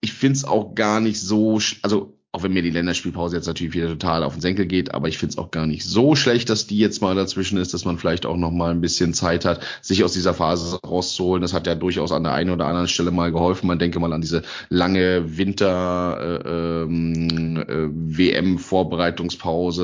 Ich 0.01 0.13
find's 0.13 0.45
auch 0.45 0.75
gar 0.75 0.99
nicht 0.99 1.19
so, 1.19 1.59
also 1.81 2.17
auch 2.35 2.41
wenn 2.41 2.51
mir 2.51 2.63
die 2.63 2.71
Länderspielpause 2.71 3.35
jetzt 3.35 3.45
natürlich 3.45 3.75
wieder 3.75 3.89
total 3.89 4.23
auf 4.23 4.33
den 4.33 4.41
Senkel 4.41 4.65
geht, 4.65 4.91
aber 4.91 5.07
ich 5.07 5.19
find's 5.19 5.37
auch 5.37 5.51
gar 5.51 5.67
nicht 5.67 5.85
so 5.85 6.15
schlecht, 6.15 6.49
dass 6.49 6.65
die 6.65 6.79
jetzt 6.79 6.99
mal 6.99 7.13
dazwischen 7.13 7.59
ist, 7.59 7.75
dass 7.75 7.85
man 7.85 7.99
vielleicht 7.99 8.25
auch 8.25 8.37
noch 8.37 8.49
mal 8.49 8.71
ein 8.71 8.81
bisschen 8.81 9.13
Zeit 9.13 9.45
hat, 9.45 9.63
sich 9.83 10.03
aus 10.03 10.13
dieser 10.13 10.33
Phase 10.33 10.79
rauszuholen. 10.83 11.43
Das 11.43 11.53
hat 11.53 11.67
ja 11.67 11.75
durchaus 11.75 12.11
an 12.11 12.23
der 12.23 12.33
einen 12.33 12.49
oder 12.49 12.65
anderen 12.65 12.87
Stelle 12.87 13.11
mal 13.11 13.31
geholfen. 13.31 13.67
Man 13.67 13.77
denke 13.77 13.99
mal 13.99 14.11
an 14.11 14.21
diese 14.21 14.41
lange 14.69 15.37
Winter 15.37 16.41
äh, 16.43 16.83
ähm, 16.85 17.57
äh. 17.67 17.89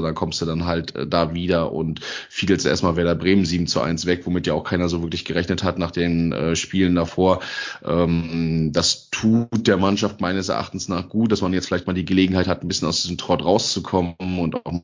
Da 0.02 0.12
kommst 0.14 0.42
du 0.42 0.46
dann 0.48 0.66
halt 0.66 0.96
äh, 0.96 1.06
da 1.06 1.36
wieder 1.36 1.72
und 1.72 2.00
fiedelst 2.30 2.66
erstmal 2.66 2.96
Werder 2.96 3.14
Bremen 3.14 3.46
7 3.46 3.68
zu 3.68 3.80
1 3.80 4.08
weg, 4.08 4.22
womit 4.26 4.48
ja 4.48 4.56
auch 4.56 4.64
keiner 4.64 4.90
so 4.90 5.04
wirklich 5.04 5.24
gerechnet 5.24 5.64
hat 5.64 5.78
nach 5.78 5.92
den 5.92 6.32
äh, 6.32 6.56
Spielen 6.56 6.96
davor. 6.96 7.42
Ähm, 7.86 8.72
das 8.74 9.12
tut 9.12 9.68
der 9.68 9.78
Mannschaft 9.78 10.20
meines 10.20 10.50
Erachtens 10.50 10.90
nach 10.90 11.10
gut, 11.10 11.32
dass 11.32 11.42
man 11.42 11.54
jetzt 11.54 11.68
vielleicht 11.68 11.86
mal 11.86 11.94
die 11.94 12.06
Gelegenheit 12.06 12.39
hat, 12.48 12.62
ein 12.62 12.68
bisschen 12.68 12.88
aus 12.88 13.02
diesem 13.02 13.18
Trott 13.18 13.44
rauszukommen 13.44 14.16
und 14.20 14.56
auch 14.66 14.72
mal 14.72 14.84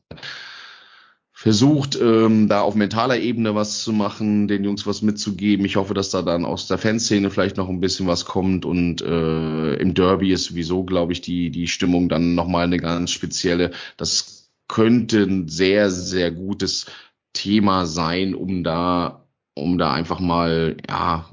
versucht, 1.38 1.98
ähm, 2.00 2.48
da 2.48 2.62
auf 2.62 2.74
mentaler 2.74 3.18
Ebene 3.18 3.54
was 3.54 3.82
zu 3.82 3.92
machen, 3.92 4.48
den 4.48 4.64
Jungs 4.64 4.86
was 4.86 5.02
mitzugeben. 5.02 5.66
Ich 5.66 5.76
hoffe, 5.76 5.92
dass 5.92 6.08
da 6.08 6.22
dann 6.22 6.46
aus 6.46 6.66
der 6.66 6.78
Fanszene 6.78 7.30
vielleicht 7.30 7.58
noch 7.58 7.68
ein 7.68 7.80
bisschen 7.80 8.06
was 8.06 8.24
kommt 8.24 8.64
und 8.64 9.02
äh, 9.02 9.74
im 9.74 9.92
Derby 9.92 10.32
ist 10.32 10.44
sowieso, 10.44 10.84
glaube 10.84 11.12
ich, 11.12 11.20
die 11.20 11.50
die 11.50 11.68
Stimmung 11.68 12.08
dann 12.08 12.34
nochmal 12.34 12.64
eine 12.64 12.78
ganz 12.78 13.10
spezielle. 13.10 13.72
Das 13.98 14.48
könnte 14.66 15.24
ein 15.24 15.46
sehr 15.46 15.90
sehr 15.90 16.30
gutes 16.30 16.86
Thema 17.34 17.84
sein, 17.84 18.34
um 18.34 18.64
da 18.64 19.25
um 19.56 19.78
da 19.78 19.92
einfach 19.92 20.20
mal 20.20 20.76
ja 20.88 21.30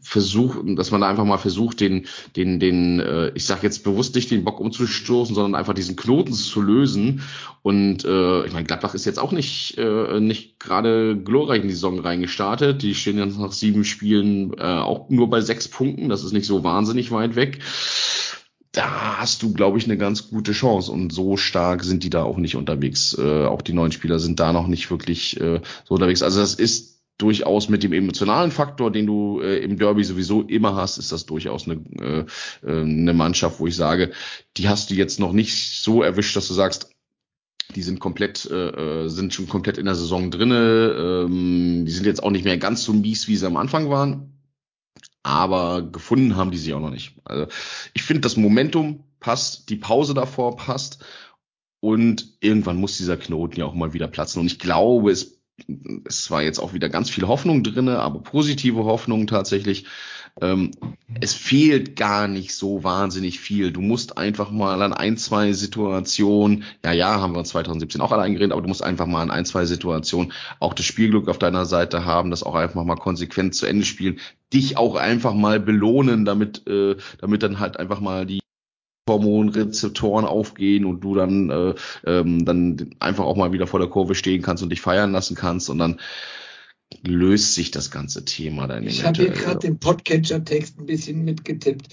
versuchen, 0.00 0.76
dass 0.76 0.90
man 0.90 1.02
da 1.02 1.08
einfach 1.08 1.26
mal 1.26 1.36
versucht, 1.36 1.80
den 1.80 2.06
den 2.36 2.58
den 2.58 3.00
äh, 3.00 3.32
ich 3.34 3.44
sag 3.44 3.62
jetzt 3.62 3.84
bewusst 3.84 4.14
nicht 4.14 4.30
den 4.30 4.44
Bock 4.44 4.60
umzustoßen, 4.60 5.34
sondern 5.34 5.54
einfach 5.54 5.74
diesen 5.74 5.94
Knoten 5.94 6.32
zu 6.32 6.62
lösen. 6.62 7.22
Und 7.62 8.04
äh, 8.04 8.46
ich 8.46 8.52
meine, 8.52 8.64
Gladbach 8.64 8.94
ist 8.94 9.04
jetzt 9.04 9.18
auch 9.18 9.32
nicht 9.32 9.76
äh, 9.76 10.20
nicht 10.20 10.58
gerade 10.58 11.16
glorreich 11.22 11.60
in 11.60 11.68
die 11.68 11.74
Saison 11.74 11.98
reingestartet. 12.00 12.82
Die 12.82 12.94
stehen 12.94 13.18
jetzt 13.18 13.38
nach 13.38 13.52
sieben 13.52 13.84
Spielen 13.84 14.54
äh, 14.58 14.62
auch 14.62 15.10
nur 15.10 15.28
bei 15.28 15.42
sechs 15.42 15.68
Punkten. 15.68 16.08
Das 16.08 16.24
ist 16.24 16.32
nicht 16.32 16.46
so 16.46 16.64
wahnsinnig 16.64 17.10
weit 17.10 17.36
weg. 17.36 17.58
Da 18.72 19.18
hast 19.18 19.42
du, 19.42 19.52
glaube 19.52 19.78
ich, 19.78 19.84
eine 19.84 19.98
ganz 19.98 20.30
gute 20.30 20.52
Chance. 20.52 20.90
Und 20.90 21.12
so 21.12 21.36
stark 21.36 21.84
sind 21.84 22.02
die 22.02 22.10
da 22.10 22.24
auch 22.24 22.38
nicht 22.38 22.56
unterwegs. 22.56 23.16
Äh, 23.18 23.44
auch 23.44 23.62
die 23.62 23.74
neuen 23.74 23.92
Spieler 23.92 24.18
sind 24.18 24.40
da 24.40 24.52
noch 24.52 24.66
nicht 24.66 24.90
wirklich 24.90 25.40
äh, 25.40 25.60
so 25.84 25.94
unterwegs. 25.94 26.22
Also 26.22 26.40
das 26.40 26.54
ist 26.54 26.93
durchaus 27.18 27.68
mit 27.68 27.82
dem 27.82 27.92
emotionalen 27.92 28.50
Faktor, 28.50 28.90
den 28.90 29.06
du 29.06 29.40
äh, 29.40 29.58
im 29.58 29.78
Derby 29.78 30.02
sowieso 30.04 30.42
immer 30.42 30.74
hast, 30.74 30.98
ist 30.98 31.12
das 31.12 31.26
durchaus 31.26 31.68
eine, 31.68 31.80
äh, 32.00 32.24
äh, 32.66 32.80
eine 32.82 33.14
Mannschaft, 33.14 33.60
wo 33.60 33.66
ich 33.66 33.76
sage, 33.76 34.12
die 34.56 34.68
hast 34.68 34.90
du 34.90 34.94
jetzt 34.94 35.20
noch 35.20 35.32
nicht 35.32 35.80
so 35.82 36.02
erwischt, 36.02 36.34
dass 36.36 36.48
du 36.48 36.54
sagst, 36.54 36.90
die 37.74 37.82
sind 37.82 38.00
komplett, 38.00 38.46
äh, 38.50 39.04
äh, 39.04 39.08
sind 39.08 39.32
schon 39.32 39.48
komplett 39.48 39.78
in 39.78 39.86
der 39.86 39.94
Saison 39.94 40.30
drinne. 40.30 41.24
Ähm, 41.26 41.84
die 41.86 41.92
sind 41.92 42.04
jetzt 42.06 42.22
auch 42.22 42.30
nicht 42.30 42.44
mehr 42.44 42.58
ganz 42.58 42.84
so 42.84 42.92
mies, 42.92 43.26
wie 43.28 43.36
sie 43.36 43.46
am 43.46 43.56
Anfang 43.56 43.88
waren. 43.90 44.30
aber 45.22 45.82
gefunden 45.82 46.36
haben 46.36 46.50
die 46.50 46.58
sich 46.58 46.74
auch 46.74 46.80
noch 46.80 46.90
nicht. 46.90 47.16
Also 47.24 47.46
ich 47.94 48.02
finde, 48.02 48.20
das 48.20 48.36
Momentum 48.36 49.04
passt, 49.20 49.70
die 49.70 49.76
Pause 49.76 50.14
davor 50.14 50.56
passt 50.56 51.04
und 51.80 52.36
irgendwann 52.40 52.76
muss 52.78 52.98
dieser 52.98 53.16
Knoten 53.16 53.58
ja 53.58 53.66
auch 53.66 53.74
mal 53.74 53.94
wieder 53.94 54.08
platzen. 54.08 54.40
Und 54.40 54.46
ich 54.46 54.58
glaube, 54.58 55.10
es, 55.10 55.40
es 56.04 56.30
war 56.30 56.42
jetzt 56.42 56.58
auch 56.58 56.72
wieder 56.72 56.88
ganz 56.88 57.10
viel 57.10 57.26
Hoffnung 57.26 57.62
drinne, 57.62 58.00
aber 58.00 58.20
positive 58.20 58.84
Hoffnung 58.84 59.26
tatsächlich. 59.26 59.86
Ähm, 60.40 60.72
es 61.20 61.32
fehlt 61.32 61.94
gar 61.94 62.26
nicht 62.26 62.54
so 62.54 62.82
wahnsinnig 62.82 63.38
viel. 63.38 63.70
Du 63.70 63.80
musst 63.80 64.18
einfach 64.18 64.50
mal 64.50 64.82
an 64.82 64.92
ein, 64.92 65.16
zwei 65.16 65.52
Situationen, 65.52 66.64
ja, 66.84 66.92
ja, 66.92 67.20
haben 67.20 67.36
wir 67.36 67.44
2017 67.44 68.00
auch 68.00 68.10
alle 68.10 68.22
eingeredet, 68.22 68.52
aber 68.52 68.62
du 68.62 68.68
musst 68.68 68.82
einfach 68.82 69.06
mal 69.06 69.22
an 69.22 69.30
ein, 69.30 69.44
zwei 69.44 69.64
Situationen 69.64 70.32
auch 70.58 70.74
das 70.74 70.86
Spielglück 70.86 71.28
auf 71.28 71.38
deiner 71.38 71.66
Seite 71.66 72.04
haben, 72.04 72.30
das 72.30 72.42
auch 72.42 72.56
einfach 72.56 72.82
mal 72.82 72.96
konsequent 72.96 73.54
zu 73.54 73.66
Ende 73.66 73.84
spielen, 73.84 74.18
dich 74.52 74.76
auch 74.76 74.96
einfach 74.96 75.34
mal 75.34 75.60
belohnen, 75.60 76.24
damit, 76.24 76.66
äh, 76.66 76.96
damit 77.20 77.44
dann 77.44 77.60
halt 77.60 77.78
einfach 77.78 78.00
mal 78.00 78.26
die 78.26 78.40
Hormonrezeptoren 79.08 80.24
aufgehen 80.24 80.84
und 80.84 81.00
du 81.00 81.14
dann, 81.14 81.50
äh, 81.50 81.74
ähm, 82.06 82.44
dann 82.44 82.94
einfach 83.00 83.24
auch 83.24 83.36
mal 83.36 83.52
wieder 83.52 83.66
vor 83.66 83.80
der 83.80 83.88
Kurve 83.88 84.14
stehen 84.14 84.42
kannst 84.42 84.62
und 84.62 84.70
dich 84.70 84.80
feiern 84.80 85.12
lassen 85.12 85.34
kannst 85.34 85.68
und 85.68 85.78
dann 85.78 86.00
löst 87.02 87.54
sich 87.54 87.70
das 87.70 87.90
ganze 87.90 88.24
Thema 88.24 88.66
dann 88.66 88.86
Ich 88.86 89.04
habe 89.04 89.22
hier 89.22 89.30
gerade 89.30 89.58
den 89.58 89.78
Podcatcher-Text 89.78 90.78
ein 90.78 90.86
bisschen 90.86 91.24
mitgetippt. 91.24 91.88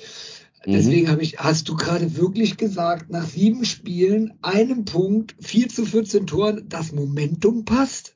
Deswegen 0.65 1.07
Mhm. 1.07 1.11
habe 1.11 1.23
ich, 1.23 1.39
hast 1.39 1.69
du 1.69 1.75
gerade 1.75 2.15
wirklich 2.17 2.55
gesagt, 2.55 3.09
nach 3.09 3.25
sieben 3.25 3.65
Spielen, 3.65 4.33
einem 4.43 4.85
Punkt, 4.85 5.35
4 5.39 5.69
zu 5.69 5.85
14 5.85 6.27
Toren, 6.27 6.69
das 6.69 6.91
Momentum 6.91 7.65
passt? 7.65 8.15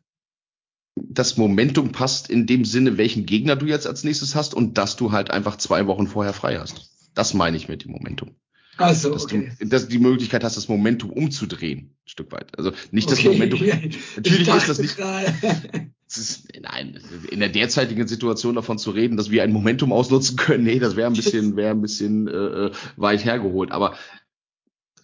das 0.98 1.38
Momentum 1.38 1.92
passt 1.92 2.30
in 2.30 2.48
dem 2.48 2.66
Sinne, 2.66 2.98
welchen 2.98 3.26
Gegner 3.26 3.56
du 3.56 3.66
jetzt 3.66 3.88
als 3.88 4.04
nächstes 4.04 4.36
hast 4.36 4.54
und 4.54 4.78
dass 4.78 4.96
du 4.96 5.12
halt 5.12 5.32
einfach 5.32 5.58
zwei 5.58 5.88
Wochen 5.88 6.08
vorher 6.08 6.34
frei 6.34 6.58
hast. 6.58 6.92
Das 7.14 7.34
meine 7.34 7.58
ich 7.58 7.68
mit 7.68 7.84
dem 7.84 7.92
Momentum. 7.92 8.32
Achso, 8.78 9.12
Dass 9.12 9.24
okay. 9.24 9.52
du 9.60 9.68
dass 9.68 9.84
du 9.84 9.90
die 9.90 10.00
Möglichkeit 10.00 10.44
hast, 10.44 10.58
das 10.58 10.68
Momentum 10.68 11.12
umzudrehen, 11.12 11.80
ein 11.80 12.10
Stück 12.10 12.32
weit. 12.32 12.58
Also 12.58 12.72
nicht 12.92 13.10
das 13.10 13.20
okay. 13.20 13.30
Momentum. 13.30 13.62
Ich 13.64 14.18
Natürlich 14.18 14.48
ist 14.48 14.70
das 14.70 14.80
nicht. 14.80 14.98
Es 16.08 16.18
ist, 16.18 16.48
nein, 16.62 17.00
in 17.32 17.40
der 17.40 17.50
derzeitigen 17.50 18.08
Situation 18.08 18.54
davon 18.54 18.78
zu 18.78 18.92
reden, 18.92 19.18
dass 19.18 19.32
wir 19.32 19.42
ein 19.42 19.52
Momentum 19.52 19.92
ausnutzen 19.92 20.38
können, 20.38 20.64
nee, 20.64 20.78
das 20.78 20.96
wäre 20.96 21.08
ein 21.08 21.16
bisschen, 21.16 21.56
wäre 21.56 21.72
ein 21.72 21.82
bisschen 21.82 22.28
äh, 22.28 22.32
äh, 22.68 22.72
weit 22.96 23.26
hergeholt. 23.26 23.72
Aber 23.72 23.98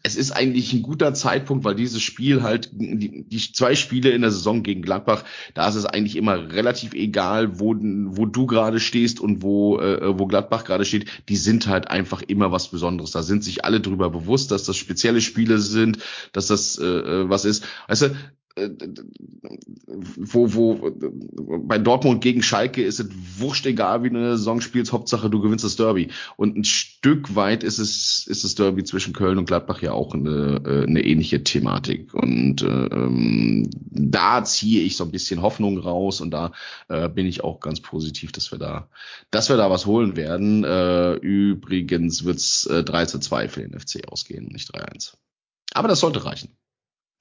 es 0.04 0.16
ist 0.16 0.32
eigentlich 0.32 0.74
ein 0.74 0.82
guter 0.82 1.14
Zeitpunkt, 1.14 1.64
weil 1.64 1.76
dieses 1.76 2.02
Spiel 2.02 2.42
halt, 2.42 2.70
die, 2.74 3.24
die 3.28 3.38
zwei 3.38 3.76
Spiele 3.76 4.10
in 4.10 4.22
der 4.22 4.32
Saison 4.32 4.64
gegen 4.64 4.82
Gladbach, 4.82 5.24
da 5.54 5.68
ist 5.68 5.76
es 5.76 5.86
eigentlich 5.86 6.16
immer 6.16 6.52
relativ 6.54 6.94
egal, 6.94 7.60
wo, 7.60 7.76
wo 7.76 8.26
du 8.26 8.46
gerade 8.48 8.80
stehst 8.80 9.20
und 9.20 9.42
wo, 9.44 9.80
äh, 9.80 10.18
wo 10.18 10.26
Gladbach 10.26 10.64
gerade 10.64 10.86
steht. 10.86 11.06
Die 11.30 11.36
sind 11.36 11.68
halt 11.68 11.90
einfach 11.90 12.22
immer 12.22 12.52
was 12.52 12.70
Besonderes. 12.70 13.12
Da 13.12 13.22
sind 13.22 13.44
sich 13.44 13.64
alle 13.64 13.80
drüber 13.80 14.10
bewusst, 14.10 14.52
dass 14.52 14.64
das 14.64 14.78
spezielle 14.78 15.22
Spiele 15.22 15.60
sind, 15.60 16.00
dass 16.34 16.48
das 16.48 16.78
äh, 16.78 16.86
äh, 16.86 17.30
was 17.30 17.46
ist. 17.46 17.64
Weißt 17.88 18.04
du, 18.04 18.16
wo, 20.18 20.54
wo, 20.54 20.92
bei 21.64 21.78
Dortmund 21.78 22.22
gegen 22.22 22.44
Schalke 22.44 22.84
ist 22.84 23.00
es 23.00 23.10
wurscht 23.38 23.66
egal, 23.66 24.04
wie 24.04 24.10
du 24.10 24.18
eine 24.18 24.38
Saison 24.38 24.62
spielst, 24.62 24.92
Hauptsache 24.92 25.30
du 25.30 25.42
gewinnst 25.42 25.64
das 25.64 25.76
Derby. 25.76 26.10
Und 26.38 26.58
ein 26.58 26.64
Stück 26.64 27.36
weit 27.36 27.64
ist 27.64 27.80
es, 27.80 28.26
ist 28.28 28.44
das 28.44 28.56
Derby 28.56 28.84
zwischen 28.84 29.14
Köln 29.14 29.38
und 29.38 29.46
Gladbach 29.46 29.82
ja 29.82 29.94
auch 29.94 30.14
eine, 30.14 30.62
äh, 30.66 30.84
eine 30.84 31.04
ähnliche 31.04 31.44
Thematik. 31.44 32.14
Und 32.14 32.62
äh, 32.62 32.66
ähm, 32.66 33.70
da 33.74 34.44
ziehe 34.44 34.84
ich 34.84 34.98
so 34.98 35.04
ein 35.04 35.12
bisschen 35.12 35.42
Hoffnung 35.42 35.78
raus 35.78 36.22
und 36.22 36.32
da 36.32 36.52
äh, 36.90 37.10
bin 37.10 37.26
ich 37.26 37.44
auch 37.44 37.60
ganz 37.60 37.80
positiv, 37.82 38.32
dass 38.32 38.52
wir 38.52 38.60
da, 38.60 38.90
dass 39.32 39.50
wir 39.50 39.58
da 39.58 39.70
was 39.70 39.86
holen 39.86 40.16
werden. 40.16 40.64
Äh, 40.64 41.14
übrigens 41.16 42.24
wird's 42.26 42.66
äh, 42.66 42.84
3 42.84 43.06
zu 43.06 43.20
2 43.20 43.48
für 43.50 43.62
den 43.62 43.80
FC 43.80 44.08
ausgehen, 44.10 44.48
nicht 44.48 44.74
3-1. 44.74 45.14
Aber 45.74 45.88
das 45.88 46.00
sollte 46.00 46.26
reichen. 46.26 46.50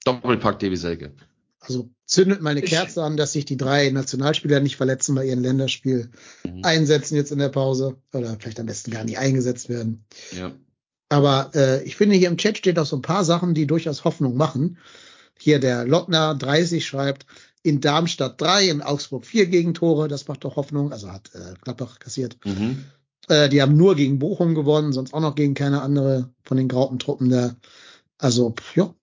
Doppelpack 0.05 0.59
Davy 0.59 0.77
Selke. 0.77 1.11
Also 1.59 1.89
zündet 2.05 2.41
mal 2.41 2.51
eine 2.51 2.63
Ich- 2.63 2.69
Kerze 2.71 3.03
an, 3.03 3.17
dass 3.17 3.33
sich 3.33 3.45
die 3.45 3.57
drei 3.57 3.89
Nationalspieler 3.91 4.59
nicht 4.59 4.77
verletzen 4.77 5.13
bei 5.15 5.25
ihrem 5.25 5.41
Länderspiel 5.43 6.09
Mhm. 6.45 6.61
einsetzen 6.63 7.15
jetzt 7.15 7.31
in 7.31 7.37
der 7.39 7.49
Pause 7.49 7.97
oder 8.13 8.35
vielleicht 8.39 8.59
am 8.59 8.65
besten 8.65 8.91
gar 8.91 9.03
nicht 9.03 9.19
eingesetzt 9.19 9.69
werden. 9.69 10.03
Ja. 10.35 10.51
Aber 11.09 11.51
äh, 11.53 11.83
ich 11.83 11.95
finde, 11.97 12.15
hier 12.15 12.29
im 12.29 12.37
Chat 12.37 12.57
steht 12.57 12.79
auch 12.79 12.85
so 12.85 12.95
ein 12.95 13.01
paar 13.03 13.23
Sachen, 13.25 13.53
die 13.53 13.67
durchaus 13.67 14.03
Hoffnung 14.05 14.35
machen. 14.37 14.77
Hier 15.37 15.59
der 15.59 15.85
Lottner 15.85 16.35
30 16.35 16.85
schreibt, 16.85 17.25
in 17.63 17.79
Darmstadt 17.79 18.41
3, 18.41 18.69
in 18.69 18.81
Augsburg 18.81 19.25
4 19.25 19.45
Gegentore, 19.45 20.07
das 20.07 20.27
macht 20.27 20.43
doch 20.45 20.55
Hoffnung, 20.55 20.91
also 20.91 21.11
hat 21.11 21.29
äh, 21.35 21.53
Gladbach 21.61 21.99
kassiert. 21.99 22.37
Mhm. 22.45 22.85
Äh, 23.27 23.49
die 23.49 23.61
haben 23.61 23.77
nur 23.77 23.95
gegen 23.95 24.17
Bochum 24.17 24.55
gewonnen, 24.55 24.93
sonst 24.93 25.13
auch 25.13 25.19
noch 25.21 25.35
gegen 25.35 25.53
keine 25.53 25.81
andere 25.83 26.31
von 26.43 26.57
den 26.57 26.67
Graupentruppen 26.67 27.29
da. 27.29 27.55
Also, 28.17 28.51
pff, 28.51 28.75
ja, 28.77 28.93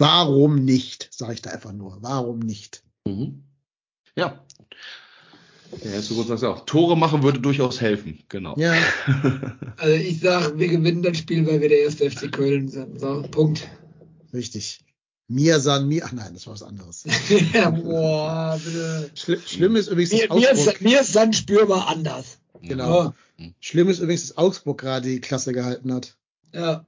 warum 0.00 0.56
nicht, 0.64 1.08
sage 1.12 1.34
ich 1.34 1.42
da 1.42 1.50
einfach 1.50 1.72
nur. 1.72 1.98
Warum 2.00 2.40
nicht? 2.40 2.82
Mhm. 3.04 3.44
Ja. 4.16 4.44
Der 5.84 5.92
erste 5.92 6.14
Grund 6.14 6.26
sagt 6.26 6.42
auch, 6.42 6.66
Tore 6.66 6.96
machen 6.96 7.22
würde 7.22 7.38
durchaus 7.38 7.80
helfen. 7.80 8.18
Genau. 8.28 8.56
Ja, 8.58 8.74
Also 9.76 9.94
ich 9.94 10.18
sag, 10.20 10.58
wir 10.58 10.66
gewinnen 10.68 11.02
das 11.02 11.18
Spiel, 11.18 11.46
weil 11.46 11.60
wir 11.60 11.68
der 11.68 11.82
erste 11.82 12.10
FC 12.10 12.32
Köln 12.32 12.68
sind. 12.68 12.98
So, 13.00 13.22
Punkt. 13.30 13.68
richtig. 14.34 14.80
Mir 15.28 15.60
san 15.60 15.86
mir, 15.86 16.04
ach 16.04 16.10
nein, 16.10 16.34
das 16.34 16.46
war 16.48 16.54
was 16.54 16.64
anderes. 16.64 17.04
ja, 17.54 17.70
boah, 17.70 18.58
bitte. 18.64 19.10
Schli 19.14 19.38
schlimm 19.46 19.76
ist 19.76 19.86
übrigens, 19.86 20.10
dass 20.10 20.20
Mir, 20.28 20.34
mir, 20.34 20.50
Augsburg, 20.50 20.80
mir 20.80 21.00
ist 21.02 21.14
dann 21.14 21.32
spürbar 21.32 21.86
anders. 21.86 22.40
genau. 22.62 23.14
Ja, 23.38 23.50
Schlimm 23.60 23.88
ist 23.88 24.00
übrigens, 24.00 24.22
dass 24.26 24.36
Augsburg 24.38 24.80
gerade 24.80 25.08
die 25.08 25.20
Klasse 25.20 25.52
gehalten 25.52 25.92
hat. 25.94 26.16
ja. 26.52 26.84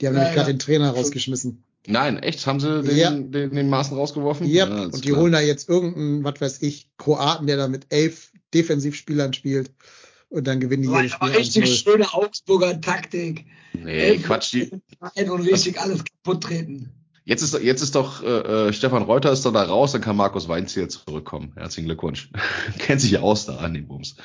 Die 0.00 0.06
haben 0.06 0.14
Ja, 0.14 0.20
nämlich 0.20 0.34
gerade 0.36 0.50
ja. 0.50 0.56
den 0.56 0.58
Trainer 0.60 0.90
rausgeschmissen. 0.90 1.64
Nein, 1.90 2.18
echt? 2.18 2.46
Haben 2.46 2.60
sie 2.60 2.82
den, 2.82 2.96
Ja. 2.96 3.10
den, 3.10 3.50
den 3.54 3.68
Maßen 3.70 3.96
rausgeworfen? 3.96 4.46
Ja, 4.46 4.66
alles 4.66 4.94
und 4.94 5.04
die 5.04 5.08
klar. 5.10 5.22
holen 5.22 5.32
da 5.32 5.40
jetzt 5.40 5.68
irgendeinen, 5.68 6.22
was 6.22 6.40
weiß 6.40 6.62
ich, 6.62 6.90
Kroaten, 6.98 7.46
der 7.46 7.56
da 7.56 7.66
mit 7.66 7.86
elf 7.88 8.30
Defensivspielern 8.52 9.32
spielt. 9.32 9.72
Und 10.28 10.46
dann 10.46 10.60
gewinnen 10.60 10.82
die 10.82 10.90
jedes 10.90 11.12
Spiel 11.12 11.28
richtig 11.28 11.64
1-0. 11.64 11.82
schöne 11.82 12.12
Augsburger 12.12 12.78
Taktik. 12.82 13.46
Nee, 13.72 14.18
Quatsch. 14.18 14.52
Die, 14.52 14.70
und 15.30 15.40
richtig 15.40 15.80
alles 15.80 16.04
kaputt 16.04 16.42
treten. 16.42 16.90
jetzt 17.24 17.40
ist, 17.42 17.58
jetzt 17.62 17.80
ist 17.80 17.94
doch, 17.94 18.22
äh, 18.22 18.68
äh, 18.68 18.72
Stefan 18.74 19.02
Reuter 19.04 19.32
ist 19.32 19.46
doch 19.46 19.52
da 19.54 19.62
raus, 19.62 19.92
dann 19.92 20.02
kann 20.02 20.16
Markus 20.16 20.46
Weinziel 20.46 20.88
zurückkommen. 20.88 21.52
Herzlichen 21.56 21.86
Glückwunsch. 21.86 22.30
Kennt 22.78 23.00
sich 23.00 23.16
aus 23.18 23.46
da 23.46 23.56
an 23.56 23.72
den 23.72 23.88
Bums. 23.88 24.16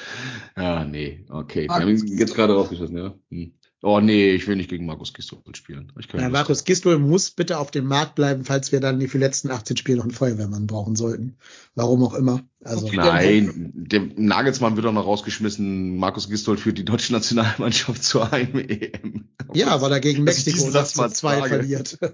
Ja, 0.57 0.83
nee, 0.83 1.25
okay. 1.29 1.67
Wir 1.69 1.75
haben 1.75 1.87
ihn 1.87 2.17
jetzt 2.17 2.35
gerade 2.35 2.53
rausgeschossen, 2.55 2.97
ja. 2.97 3.13
Hm. 3.29 3.53
Oh 3.85 3.99
nee, 3.99 4.31
ich 4.31 4.47
will 4.47 4.55
nicht 4.55 4.69
gegen 4.69 4.85
Markus 4.85 5.13
Gistol 5.13 5.39
spielen. 5.55 5.91
Ich 5.99 6.07
kann 6.07 6.21
Ja, 6.21 6.27
nicht. 6.27 6.33
Markus 6.33 6.63
Gistol 6.63 6.99
muss 6.99 7.31
bitte 7.31 7.57
auf 7.59 7.69
dem 7.69 7.83
Markt 7.85 8.15
bleiben, 8.15 8.45
falls 8.45 8.71
wir 8.71 8.79
dann 8.79 8.97
die 8.97 9.09
für 9.09 9.17
die 9.17 9.25
letzten 9.25 9.51
18 9.51 9.75
Spiele 9.75 9.97
noch 9.97 10.05
einen 10.05 10.13
Feuerwehrmann 10.13 10.67
brauchen 10.67 10.95
sollten. 10.95 11.35
Warum 11.75 12.01
auch 12.03 12.13
immer. 12.13 12.41
Also, 12.63 12.85
Okay. 12.87 12.95
Nein, 12.95 13.71
der 13.75 14.03
Nagelsmann 14.15 14.77
wird 14.77 14.85
doch 14.85 14.93
noch 14.93 15.05
rausgeschmissen. 15.05 15.97
Markus 15.97 16.29
Gistol 16.29 16.55
führt 16.55 16.77
die 16.77 16.85
deutsche 16.85 17.11
Nationalmannschaft 17.11 18.01
zur 18.05 18.31
Heim-EM. 18.31 19.25
ja, 19.53 19.81
weil 19.81 19.91
er 19.91 19.99
gegen 19.99 20.23
Mexiko 20.23 20.55
diesen 20.55 20.71
Satz 20.71 20.95
mal 20.95 21.11
2 21.11 21.35
sage. 21.39 21.49
verliert. 21.49 21.99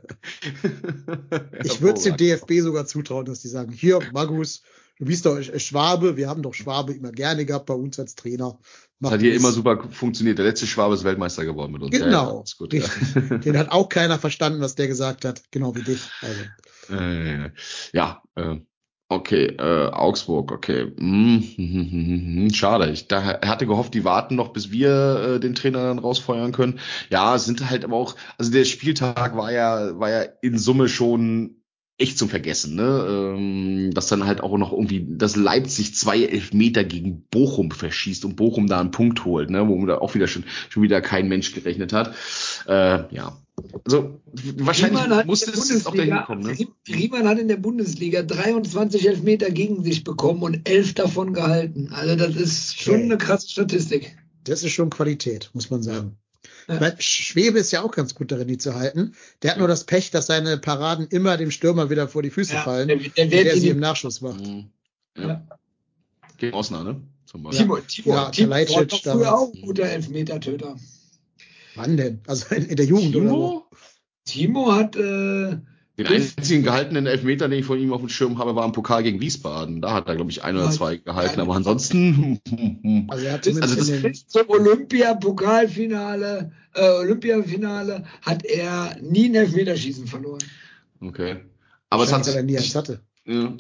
Ich 1.63 1.81
würde 1.81 1.97
es 1.99 2.03
dem 2.03 2.17
DFB 2.17 2.61
sogar 2.61 2.85
zutrauen, 2.87 3.25
dass 3.25 3.41
die 3.41 3.47
sagen, 3.47 3.71
hier, 3.71 3.99
Magus, 4.13 4.63
du 4.99 5.05
bist 5.05 5.26
doch 5.26 5.41
Schwabe, 5.41 6.17
wir 6.17 6.30
haben 6.30 6.43
doch 6.43 6.53
Schwabe 6.53 6.93
immer 6.93 7.11
gerne 7.11 7.45
gehabt 7.45 7.65
bei 7.65 7.73
uns 7.73 7.99
als 7.99 8.15
Trainer. 8.15 8.59
Das 8.99 9.11
hat 9.11 9.21
hier 9.21 9.34
immer 9.34 9.51
super 9.51 9.81
funktioniert. 9.91 10.38
Der 10.38 10.45
letzte 10.45 10.67
Schwabe 10.67 10.93
ist 10.93 11.05
Weltmeister 11.05 11.45
geworden 11.45 11.71
mit 11.71 11.81
uns. 11.81 11.97
Ja, 11.97 11.99
ja, 12.01 12.05
Genau, 12.05 12.43
ist 12.43 12.57
gut. 12.57 12.73
Ja. 12.73 12.85
Den 13.38 13.57
hat 13.57 13.71
auch 13.71 13.88
keiner 13.88 14.19
verstanden, 14.19 14.59
was 14.59 14.76
der 14.76 14.88
gesagt 14.88 15.23
hat, 15.23 15.41
genau 15.51 15.76
wie 15.76 15.84
dich. 15.84 16.01
Also, 16.21 16.41
Äh, 17.01 17.51
ja, 17.93 18.21
äh, 18.35 18.57
okay, 19.07 19.45
äh, 19.57 19.89
Augsburg, 19.91 20.51
okay. 20.51 20.91
Hm, 20.97 22.49
Schade. 22.53 22.89
Ich 22.91 23.07
da, 23.07 23.39
hatte 23.41 23.67
gehofft, 23.67 23.93
die 23.93 24.03
warten 24.03 24.35
noch, 24.35 24.51
bis 24.51 24.69
wir 24.69 25.35
äh, 25.35 25.39
den 25.39 25.55
Trainer 25.55 25.84
dann 25.84 25.99
rausfeuern 25.99 26.51
können. 26.51 26.80
Ja, 27.09 27.35
es 27.35 27.45
sind 27.45 27.69
halt 27.69 27.85
aber 27.85 27.95
auch, 27.95 28.15
also 28.38 28.51
der 28.51 28.65
Spieltag 28.65 29.38
war 29.38 29.51
ja, 29.51 29.97
war 29.97 30.09
ja 30.09 30.21
in 30.41 30.57
Summe 30.57 30.89
schon 30.89 31.59
echt 31.99 32.17
zum 32.17 32.30
Vergessen, 32.30 32.76
ne? 32.76 33.35
Ähm, 33.38 33.91
dass 33.93 34.07
dann 34.07 34.26
halt 34.26 34.41
auch 34.41 34.57
noch 34.57 34.71
irgendwie, 34.71 35.05
dass 35.09 35.35
Leipzig 35.35 35.93
zwei 35.95 36.23
Elfmeter 36.23 36.84
gegen 36.84 37.23
Bochum 37.30 37.71
verschießt 37.71 38.26
und 38.26 38.35
Bochum 38.35 38.67
da 38.67 38.80
einen 38.80 38.91
Punkt 38.91 39.26
holt, 39.26 39.49
ne? 39.49 39.67
Wo 39.67 39.85
da 39.85 39.97
auch 39.99 40.15
wieder 40.15 40.27
schon, 40.27 40.45
schon 40.69 40.84
wieder 40.84 41.01
kein 41.01 41.27
Mensch 41.27 41.53
gerechnet 41.53 41.93
hat. 41.93 42.15
Äh, 42.67 43.13
ja. 43.13 43.38
Also 43.84 44.21
wahrscheinlich 44.57 45.01
Riemann 45.01 45.17
hat 45.17 45.26
musste 45.26 45.47
in 45.47 45.51
der 45.51 45.61
es 45.61 45.69
jetzt 45.69 45.88
auch 45.88 45.93
dahin 45.93 46.11
Bundesliga- 46.13 46.26
kommen, 46.26 46.41
ne? 46.43 46.51
Rie- 46.57 46.67
Riemann 46.95 47.27
hat 47.27 47.39
in 47.39 47.47
der 47.49 47.57
Bundesliga 47.57 48.23
23 48.23 49.05
Elfmeter 49.05 49.51
gegen 49.51 49.84
sich 49.84 50.05
bekommen 50.05 50.43
und 50.43 50.67
11 50.69 50.93
davon 50.93 51.34
gehalten. 51.34 51.89
Also 51.91 52.15
das 52.15 52.35
ist 52.38 52.81
schon 52.81 52.95
Okay. 52.95 53.03
eine 53.03 53.17
krasse 53.17 53.49
Statistik. 53.49 54.15
das 54.45 54.63
ist 54.63 54.71
schon 54.71 54.89
Qualität, 54.89 55.51
muss 55.53 55.69
man 55.69 55.84
sagen. 55.84 56.11
Ja. 56.15 56.28
Ich 56.71 56.79
meine, 56.79 56.95
Schwebe 56.99 57.59
ist 57.59 57.71
ja 57.71 57.81
auch 57.81 57.91
ganz 57.91 58.13
gut 58.13 58.31
darin, 58.31 58.47
die 58.47 58.57
zu 58.57 58.75
halten. 58.75 59.13
Der 59.41 59.51
hat 59.51 59.57
nur 59.57 59.67
das 59.67 59.85
Pech, 59.85 60.11
dass 60.11 60.27
seine 60.27 60.57
Paraden 60.57 61.07
immer 61.07 61.35
dem 61.37 61.49
Stürmer 61.51 61.89
wieder 61.89 62.07
vor 62.07 62.21
die 62.21 62.29
Füße 62.29 62.53
Ja, 62.53 62.61
fallen, 62.61 62.87
der, 62.87 62.97
der 62.97 63.25
der, 63.25 63.43
der 63.43 63.57
sie 63.57 63.69
im 63.69 63.79
Nachschuss 63.79 64.21
macht. 64.21 64.39
Mhm. 64.45 64.69
Ja. 65.17 65.27
Ja. 65.27 65.47
Gegen 66.37 66.53
Osnabrück, 66.53 66.97
ne? 66.97 67.01
zum 67.25 67.43
Beispiel. 67.43 67.65
Timo, 67.65 67.79
Timo, 67.79 68.15
Ja, 68.15 68.29
Timo 68.29 68.49
war 68.49 68.65
Kalajdzic 68.65 69.03
doch 69.03 69.13
früher 69.13 69.37
auch 69.37 69.53
ein 69.53 69.61
guter 69.61 69.83
Elfmetertöter. 69.83 70.75
Wann 71.75 71.97
denn? 71.97 72.21
Also 72.27 72.55
in, 72.55 72.65
in 72.65 72.75
der 72.75 72.85
Jugend 72.85 73.15
oder 73.15 73.29
so? 73.29 73.65
Timo? 74.25 74.63
Timo 74.63 74.71
hat, 74.73 74.95
äh, 74.95 75.57
Den 76.07 76.21
einzigen 76.38 76.63
gehaltenen 76.63 77.05
Elfmeter, 77.05 77.49
den 77.49 77.59
ich 77.59 77.65
von 77.65 77.77
ihm 77.80 77.91
auf 77.93 77.99
dem 77.99 78.09
Schirm 78.09 78.38
habe, 78.38 78.55
war 78.55 78.65
im 78.65 78.71
Pokal 78.71 79.03
gegen 79.03 79.19
Wiesbaden. 79.19 79.81
Da 79.81 79.93
hat 79.93 80.07
er, 80.07 80.15
glaube 80.15 80.31
ich, 80.31 80.43
ein 80.43 80.55
oder 80.55 80.71
zwei 80.71 80.97
gehalten. 80.97 81.39
Aber 81.41 81.55
ansonsten, 81.55 82.39
Also 83.09 83.26
er 83.26 83.34
hat 83.34 83.47
Also 83.47 84.01
bis 84.01 84.27
zum 84.27 84.49
Olympia-Pokalfinale, 84.49 86.51
äh, 86.73 86.89
Olympiafinale 86.89 88.03
hat 88.21 88.45
er 88.45 88.97
nie 89.01 89.30
ein 89.30 89.35
Elfmeterschießen 89.35 90.07
verloren. 90.07 90.39
okay. 91.01 91.38
Aber 91.89 92.03
es 92.03 92.13
hat, 92.13 92.27
er 92.27 92.43
nie 92.43 92.57
eins 92.57 92.76
hatte. 92.76 93.01
ja. 93.26 93.53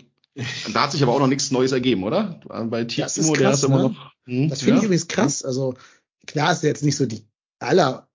da 0.73 0.83
hat 0.83 0.91
sich 0.91 1.01
aber 1.01 1.13
auch 1.13 1.19
noch 1.19 1.27
nichts 1.27 1.49
Neues 1.51 1.71
ergeben, 1.71 2.03
oder? 2.03 2.39
Bei 2.47 2.83
Das 2.83 3.15
Timo, 3.15 3.35
der 3.35 3.51
ist 3.51 3.63
immer 3.63 3.77
ne? 3.77 3.83
noch. 3.89 4.11
Hm, 4.25 4.49
Das 4.49 4.59
finde 4.61 4.75
ich 4.75 4.81
ja. 4.81 4.85
übrigens 4.85 5.07
krass. 5.07 5.43
Also 5.43 5.73
klar 6.27 6.51
ist 6.51 6.63
er 6.63 6.69
jetzt 6.69 6.83
nicht 6.83 6.95
so 6.95 7.07
die 7.07 7.23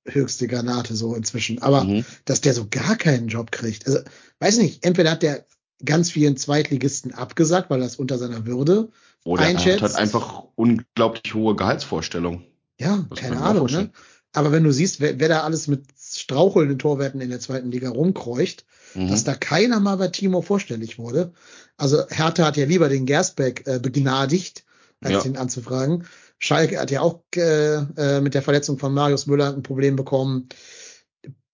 allerhöchste 0.05 0.47
Granate 0.49 0.95
so 0.95 1.15
inzwischen, 1.15 1.61
aber 1.63 1.85
Mhm. 1.85 2.05
dass 2.25 2.41
der 2.41 2.55
so 2.55 2.67
gar 2.69 2.97
keinen 2.97 3.29
Job 3.29 3.51
kriegt. 3.53 3.87
Also 3.87 4.01
weiß 4.41 4.59
nicht, 4.59 4.85
entweder 4.85 5.11
hat 5.13 5.23
der 5.23 5.47
ganz 5.85 6.11
vielen 6.11 6.37
Zweitligisten 6.37 7.13
abgesagt, 7.13 7.71
weil 7.71 7.83
es 7.83 7.97
unter 7.97 8.19
seiner 8.19 8.47
Würde 8.47 8.91
Oder 9.25 9.43
er 9.43 9.49
einschätzt. 9.49 9.83
hat 9.83 9.91
halt 9.93 9.97
einfach 10.03 10.45
unglaublich 10.55 11.35
hohe 11.35 11.57
Gehaltsvorstellungen. 11.57 12.45
Ja, 12.79 13.07
Das 13.11 13.19
keine 13.21 13.41
Ahnung. 13.41 13.67
Ne? 13.71 13.91
Aber 14.33 14.51
wenn 14.51 14.65
du 14.65 14.73
siehst, 14.73 15.01
wer, 15.01 15.21
wer 15.21 15.29
da 15.29 15.41
alles 15.43 15.69
mit 15.69 15.85
strauchelnden 16.01 16.79
Torwerten 16.79 17.21
in 17.21 17.31
der 17.31 17.41
zweiten 17.41 17.71
Liga 17.71 17.91
rumkreucht, 17.91 18.65
Mhm. 18.95 19.09
dass 19.09 19.25
da 19.25 19.35
keiner 19.35 19.81
mal 19.81 19.97
bei 19.97 20.09
Timo 20.09 20.41
vorstellig 20.43 20.99
wurde. 20.99 21.33
Also 21.77 22.07
Hertha 22.09 22.45
hat 22.47 22.57
ja 22.57 22.65
lieber 22.67 22.89
den 22.89 23.07
Gersbeck 23.07 23.67
äh, 23.67 23.79
begnadigt, 23.81 24.65
als 25.01 25.25
Ja. 25.25 25.31
ihn 25.31 25.37
anzufragen. 25.37 26.05
Schalke 26.39 26.79
hat 26.79 26.91
ja 26.91 27.01
auch 27.01 27.23
äh, 27.37 27.77
äh, 27.77 28.21
mit 28.21 28.35
der 28.35 28.43
Verletzung 28.43 28.79
von 28.79 28.93
Marius 28.93 29.27
Müller 29.27 29.55
ein 29.55 29.63
Problem 29.63 29.97
bekommen. 29.97 30.49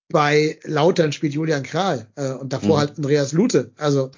Bei 0.09 0.59
Lautern 0.65 1.12
spielt 1.12 1.35
Julian 1.35 1.62
Kral 1.62 2.09
äh, 2.16 2.32
und 2.32 2.52
davor 2.52 2.77
Mhm. 2.77 2.81
halt 2.81 2.97
Andreas 2.97 3.32
Lute. 3.32 3.73
Also 3.77 4.11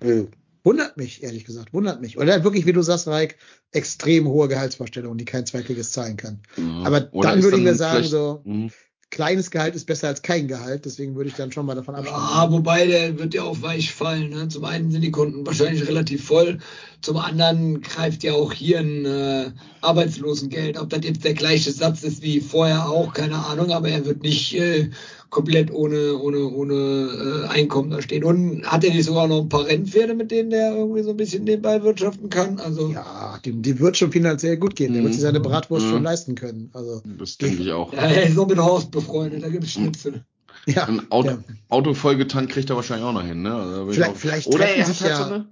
äh, 0.00 0.24
wundert 0.62 0.96
mich, 0.96 1.22
ehrlich 1.22 1.44
gesagt, 1.44 1.72
wundert 1.72 2.00
mich. 2.00 2.18
Oder 2.18 2.44
wirklich, 2.44 2.66
wie 2.66 2.72
du 2.72 2.82
sagst, 2.82 3.08
Reik, 3.08 3.36
extrem 3.72 4.28
hohe 4.28 4.46
Gehaltsvorstellungen, 4.48 5.18
die 5.18 5.24
kein 5.24 5.46
Zweitliges 5.46 5.92
zahlen 5.92 6.16
kann. 6.16 6.40
Ja. 6.56 6.84
Aber 6.84 7.08
Oder 7.12 7.30
dann 7.30 7.42
würde 7.42 7.56
ich 7.56 7.62
mir 7.64 7.74
sagen, 7.74 8.04
so 8.04 8.42
Mhm. 8.44 8.70
Kleines 9.10 9.50
Gehalt 9.50 9.74
ist 9.74 9.86
besser 9.86 10.08
als 10.08 10.22
kein 10.22 10.48
Gehalt, 10.48 10.84
deswegen 10.84 11.16
würde 11.16 11.30
ich 11.30 11.36
dann 11.36 11.52
schon 11.52 11.66
mal 11.66 11.74
davon 11.74 11.94
abstimmen. 11.94 12.20
Ja, 12.20 12.50
wobei 12.50 12.86
der 12.86 13.18
wird 13.18 13.34
ja 13.34 13.42
auch 13.42 13.60
weich 13.60 13.92
fallen. 13.92 14.30
Ne? 14.30 14.48
Zum 14.48 14.64
einen 14.64 14.90
sind 14.90 15.02
die 15.02 15.10
Konten 15.10 15.44
wahrscheinlich 15.44 15.86
relativ 15.86 16.24
voll, 16.24 16.58
zum 17.02 17.16
anderen 17.16 17.80
greift 17.80 18.22
ja 18.22 18.34
auch 18.34 18.52
hier 18.52 18.78
ein 18.78 19.06
äh, 19.06 19.50
Arbeitslosengeld. 19.80 20.78
Ob 20.78 20.90
das 20.90 21.00
jetzt 21.02 21.24
der 21.24 21.34
gleiche 21.34 21.72
Satz 21.72 22.02
ist 22.02 22.22
wie 22.22 22.40
vorher 22.40 22.88
auch, 22.88 23.14
keine 23.14 23.44
Ahnung, 23.46 23.70
aber 23.72 23.88
er 23.88 24.04
wird 24.04 24.22
nicht 24.22 24.54
äh, 24.54 24.90
komplett 25.30 25.70
ohne, 25.72 26.18
ohne, 26.18 26.46
ohne 26.48 26.74
äh, 26.74 27.48
Einkommen 27.48 27.90
da 27.90 28.02
stehen. 28.02 28.24
Und 28.24 28.66
hat 28.66 28.84
er 28.84 28.92
nicht 28.92 29.06
sogar 29.06 29.28
noch 29.28 29.40
ein 29.42 29.48
paar 29.48 29.66
Rennpferde, 29.66 30.14
mit 30.14 30.30
denen 30.30 30.50
der 30.50 30.74
irgendwie 30.74 31.02
so 31.02 31.10
ein 31.10 31.16
bisschen 31.16 31.44
nebenbei 31.44 31.82
wirtschaften 31.82 32.28
kann? 32.28 32.58
Also 32.58 32.90
Ja, 32.90 33.38
dem, 33.44 33.62
dem 33.62 33.78
wird 33.78 33.96
schon 33.96 34.12
finanziell 34.12 34.56
gut 34.56 34.76
gehen. 34.76 34.92
Der 34.92 35.00
Mhm. 35.00 35.06
wird 35.06 35.14
sich 35.14 35.22
seine 35.22 35.40
Bratwurst 35.40 35.86
Mhm. 35.86 35.90
schon 35.90 36.02
leisten 36.02 36.34
können. 36.34 36.70
Also, 36.74 37.00
Das 37.18 37.38
denke 37.38 37.62
ich 37.62 37.72
auch. 37.72 37.92
ja, 37.92 38.00
er 38.00 38.26
ist 38.28 38.34
noch 38.36 38.48
mit 38.48 38.58
Horst 38.58 38.90
befreundet, 38.90 39.42
da 39.42 39.48
gibt 39.48 39.64
es 39.64 39.72
Schnitzel. 39.72 40.24
ja. 40.66 40.84
Ein 40.84 41.10
Auto, 41.10 41.28
der- 41.28 41.44
Auto 41.68 41.94
vollgetankt 41.94 42.52
kriegt 42.52 42.68
er 42.68 42.76
wahrscheinlich 42.76 43.06
auch 43.06 43.12
noch 43.12 43.24
hin, 43.24 43.42
ne? 43.42 43.54
Also 43.54 43.86
Vielleicht- 43.92 44.10
auch- 44.12 44.16
vielleicht 44.16 44.46
Oder 44.48 44.58
treffen 44.64 44.80
er 44.80 44.86
sich 44.86 45.00
halt 45.02 45.10
ja- 45.12 45.18
so 45.28 45.34
eine. 45.34 45.46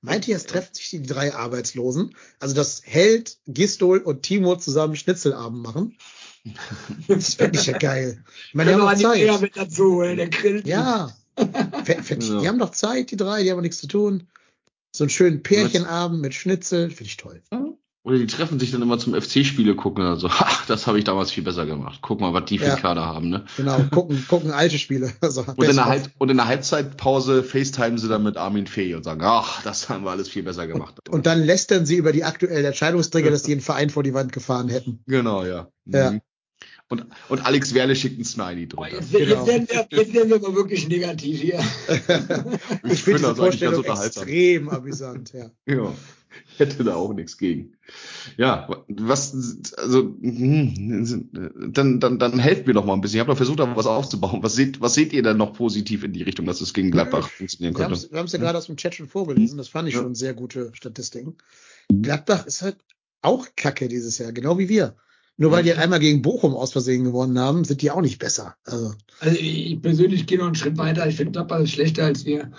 Meint 0.00 0.26
ihr, 0.26 0.34
es 0.36 0.46
treffen 0.46 0.70
sich 0.72 0.88
die 0.90 1.02
drei 1.02 1.34
Arbeitslosen? 1.34 2.14
Also, 2.40 2.54
dass 2.54 2.80
Held, 2.86 3.36
Gistol 3.46 3.98
und 3.98 4.22
Timo 4.22 4.56
zusammen 4.56 4.96
Schnitzelabend 4.96 5.62
machen? 5.62 5.94
Das 7.08 7.34
fände 7.34 7.58
ich 7.58 7.66
ja 7.66 7.78
geil. 7.78 8.22
Ich 8.48 8.54
meine, 8.54 8.70
die 8.70 8.76
haben 8.76 8.82
doch 9.00 9.10
Zeit. 9.12 9.40
mit 9.40 9.56
dazu 9.56 9.94
holen, 9.94 10.16
der 10.16 10.28
grillt. 10.28 10.66
Ja. 10.66 11.10
Fänd- 11.36 12.28
Ja. 12.28 12.40
Die 12.40 12.48
haben 12.48 12.58
doch 12.58 12.70
Zeit, 12.72 13.10
die 13.10 13.16
drei, 13.16 13.42
die 13.42 13.50
haben 13.50 13.60
nichts 13.60 13.78
zu 13.78 13.86
tun. 13.86 14.26
So 14.94 15.04
einen 15.04 15.10
schönen 15.10 15.42
Pärchenabend 15.42 16.20
mit 16.20 16.34
Schnitzel, 16.34 16.90
finde 16.90 17.04
ich 17.04 17.16
toll. 17.16 17.42
Oder 18.04 18.18
die 18.18 18.26
treffen 18.26 18.58
sich 18.58 18.72
dann 18.72 18.82
immer 18.82 18.98
zum 18.98 19.14
FC-Spiele 19.14 19.76
gucken 19.76 20.02
oder 20.04 20.16
so. 20.16 20.28
Ha, 20.28 20.48
das 20.66 20.88
habe 20.88 20.98
ich 20.98 21.04
damals 21.04 21.30
viel 21.30 21.44
besser 21.44 21.64
gemacht. 21.66 22.00
Guck 22.02 22.20
mal, 22.20 22.34
was 22.34 22.46
die 22.46 22.58
für 22.58 22.66
Ja. 22.66 22.74
Kader 22.76 23.06
haben, 23.06 23.28
ne? 23.30 23.44
Genau, 23.56 23.78
gucken, 23.92 24.26
gucken 24.28 24.50
alte 24.50 24.76
Spiele. 24.78 25.12
Also, 25.20 25.44
Und 25.56 25.64
in. 25.68 25.82
Halb 25.84 26.10
und 26.18 26.28
in 26.28 26.36
der 26.36 26.48
Halbzeitpause 26.48 27.44
FaceTimen 27.44 27.98
sie 27.98 28.08
dann 28.08 28.24
mit 28.24 28.36
Armin 28.36 28.66
Fee 28.66 28.94
und 28.96 29.04
sagen, 29.04 29.20
ach, 29.22 29.62
das 29.62 29.88
haben 29.88 30.04
wir 30.04 30.10
alles 30.10 30.28
viel 30.28 30.42
besser 30.42 30.66
gemacht. 30.66 30.96
Und 31.08 31.26
dann 31.26 31.42
lästern 31.44 31.86
sie 31.86 31.94
über 31.96 32.10
die 32.12 32.24
aktuellen 32.24 32.64
Entscheidungsträger, 32.64 33.30
dass 33.30 33.44
die 33.44 33.52
einen 33.52 33.60
Verein 33.60 33.88
vor 33.88 34.02
die 34.02 34.14
Wand 34.14 34.32
gefahren 34.32 34.68
hätten. 34.68 34.98
genau, 35.06 35.44
ja. 35.44 35.68
Ja. 35.86 36.14
Und, 36.92 37.06
und 37.30 37.46
Alex 37.46 37.72
Werle 37.72 37.96
schickt 37.96 38.16
einen 38.16 38.24
Smiley 38.26 38.68
drunter. 38.68 38.96
Jetzt, 38.96 39.12
Genau. 39.12 39.46
jetzt, 39.46 39.46
werden 39.46 39.68
wir, 39.70 39.98
jetzt 39.98 40.12
werden 40.12 40.28
wir 40.28 40.36
aber 40.36 40.54
wirklich 40.54 40.86
negativ 40.88 41.40
hier. 41.40 41.58
Ich 42.84 43.02
finde 43.02 43.18
diese 43.20 43.30
das 43.34 43.40
eigentlich 43.40 43.60
ganz 43.62 43.78
unterhaltsam. 43.78 44.22
extrem 44.24 44.68
amüsant, 44.68 45.32
ja. 45.32 45.50
Ja, 45.66 45.94
hätte 46.58 46.84
da 46.84 46.94
auch 46.96 47.14
nichts 47.14 47.38
gegen. 47.38 47.72
Ja, 48.36 48.68
was, 48.88 49.34
also, 49.78 50.00
hm, 50.20 51.30
dann, 51.72 51.98
dann, 51.98 52.18
dann 52.18 52.38
helft 52.38 52.66
mir 52.66 52.74
doch 52.74 52.84
mal 52.84 52.92
ein 52.92 53.00
bisschen. 53.00 53.16
Ich 53.16 53.20
habe 53.20 53.30
doch 53.32 53.38
versucht, 53.38 53.60
da 53.60 53.74
was 53.74 53.86
aufzubauen. 53.86 54.42
Was 54.42 54.54
seht, 54.54 54.82
was 54.82 54.92
seht 54.92 55.14
ihr 55.14 55.22
denn 55.22 55.38
noch 55.38 55.54
positiv 55.54 56.04
in 56.04 56.12
die 56.12 56.22
Richtung, 56.22 56.44
dass 56.44 56.60
es 56.60 56.74
gegen 56.74 56.90
Gladbach 56.90 57.26
funktionieren 57.28 57.74
Wir 57.74 57.84
haben 57.84 57.92
könnte? 57.94 58.20
es 58.24 58.32
ja 58.32 58.38
gerade 58.38 58.58
aus 58.58 58.66
dem 58.66 58.76
Chat 58.76 58.94
schon 58.94 59.08
vorgelesen. 59.08 59.56
Das 59.56 59.68
fand 59.68 59.88
ich 59.88 59.94
Ja. 59.94 60.02
schon 60.02 60.14
sehr 60.14 60.34
gute 60.34 60.70
Statistiken. 60.74 61.36
Gladbach 61.88 62.46
ist 62.46 62.60
halt 62.60 62.76
auch 63.22 63.46
kacke 63.56 63.88
dieses 63.88 64.18
Jahr, 64.18 64.32
genau 64.32 64.58
wie 64.58 64.68
wir. 64.68 64.94
Nur 65.36 65.50
weil 65.50 65.62
die 65.62 65.72
einmal 65.72 65.98
gegen 65.98 66.22
Bochum 66.22 66.54
aus 66.54 66.72
Versehen 66.72 67.04
gewonnen 67.04 67.38
haben, 67.38 67.64
sind 67.64 67.82
die 67.82 67.90
auch 67.90 68.00
nicht 68.00 68.18
besser. 68.18 68.54
Also, 68.64 68.94
Also 69.20 69.36
ich 69.38 69.80
persönlich 69.80 70.26
gehe 70.26 70.38
noch 70.38 70.46
einen 70.46 70.54
Schritt 70.54 70.78
weiter. 70.78 71.06
Ich 71.06 71.16
finde 71.16 71.32
Gladbach 71.32 71.60
ist 71.60 71.72
schlechter 71.72 72.04
als 72.04 72.24
wir. 72.24 72.50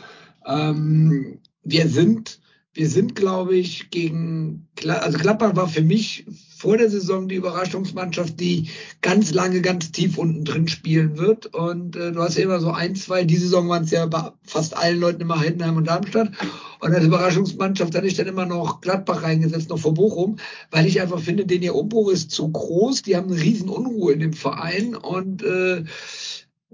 Ähm, 0.46 1.40
wir 1.64 1.88
sind, 1.88 2.40
wir 2.74 2.90
sind, 2.90 3.16
glaube 3.16 3.56
ich, 3.56 3.92
gegen, 3.92 4.68
also 4.88 5.18
Gladbach 5.20 5.56
war 5.56 5.68
für 5.68 5.84
mich 5.84 6.26
vor 6.58 6.78
der 6.78 6.90
Saison 6.90 7.28
die 7.28 7.36
Überraschungsmannschaft, 7.36 8.40
die 8.40 8.70
ganz 9.02 9.32
lange 9.32 9.62
ganz 9.62 9.92
tief 9.92 10.18
unten 10.18 10.46
drin 10.46 10.68
spielen 10.68 11.18
wird. 11.18 11.54
Und 11.54 11.96
äh, 11.98 12.14
du 12.14 12.22
hast 12.22 12.38
ja 12.38 12.44
immer 12.44 12.62
so 12.62 12.72
ein, 12.72 12.96
zwei, 12.96 13.26
die 13.26 13.36
Saison 13.36 13.68
waren 13.70 13.84
es 13.84 13.92
ja 13.92 14.06
bei 14.06 14.32
fast 14.44 14.76
allen 14.76 15.00
Leuten 15.00 15.22
immer 15.22 15.40
Heidenheim 15.40 15.76
und 15.76 15.88
Darmstadt. 15.88 16.32
Und 16.80 16.96
als 16.96 17.04
Überraschungsmannschaft 17.04 17.94
hatte 17.94 18.08
ich 18.08 18.16
dann 18.16 18.28
immer 18.28 18.46
noch 18.46 18.82
Gladbach 18.82 19.24
reingesetzt, 19.24 19.70
noch 19.70 19.80
vor 19.80 19.94
Bochum, 19.94 20.38
weil 20.72 20.88
ich 20.88 21.02
einfach 21.02 21.20
finde, 21.20 21.46
den 21.46 21.62
ihr 21.62 21.76
Umbruch 21.76 22.10
ist 22.10 22.32
zu 22.32 22.50
groß. 22.50 23.04
Die 23.04 23.18
haben 23.18 23.30
eine 23.30 23.42
riesen 23.42 23.70
Unruhe 23.70 24.14
in 24.14 24.22
dem 24.22 24.34
Verein 24.34 24.96
und 24.96 25.44
äh, 25.44 25.84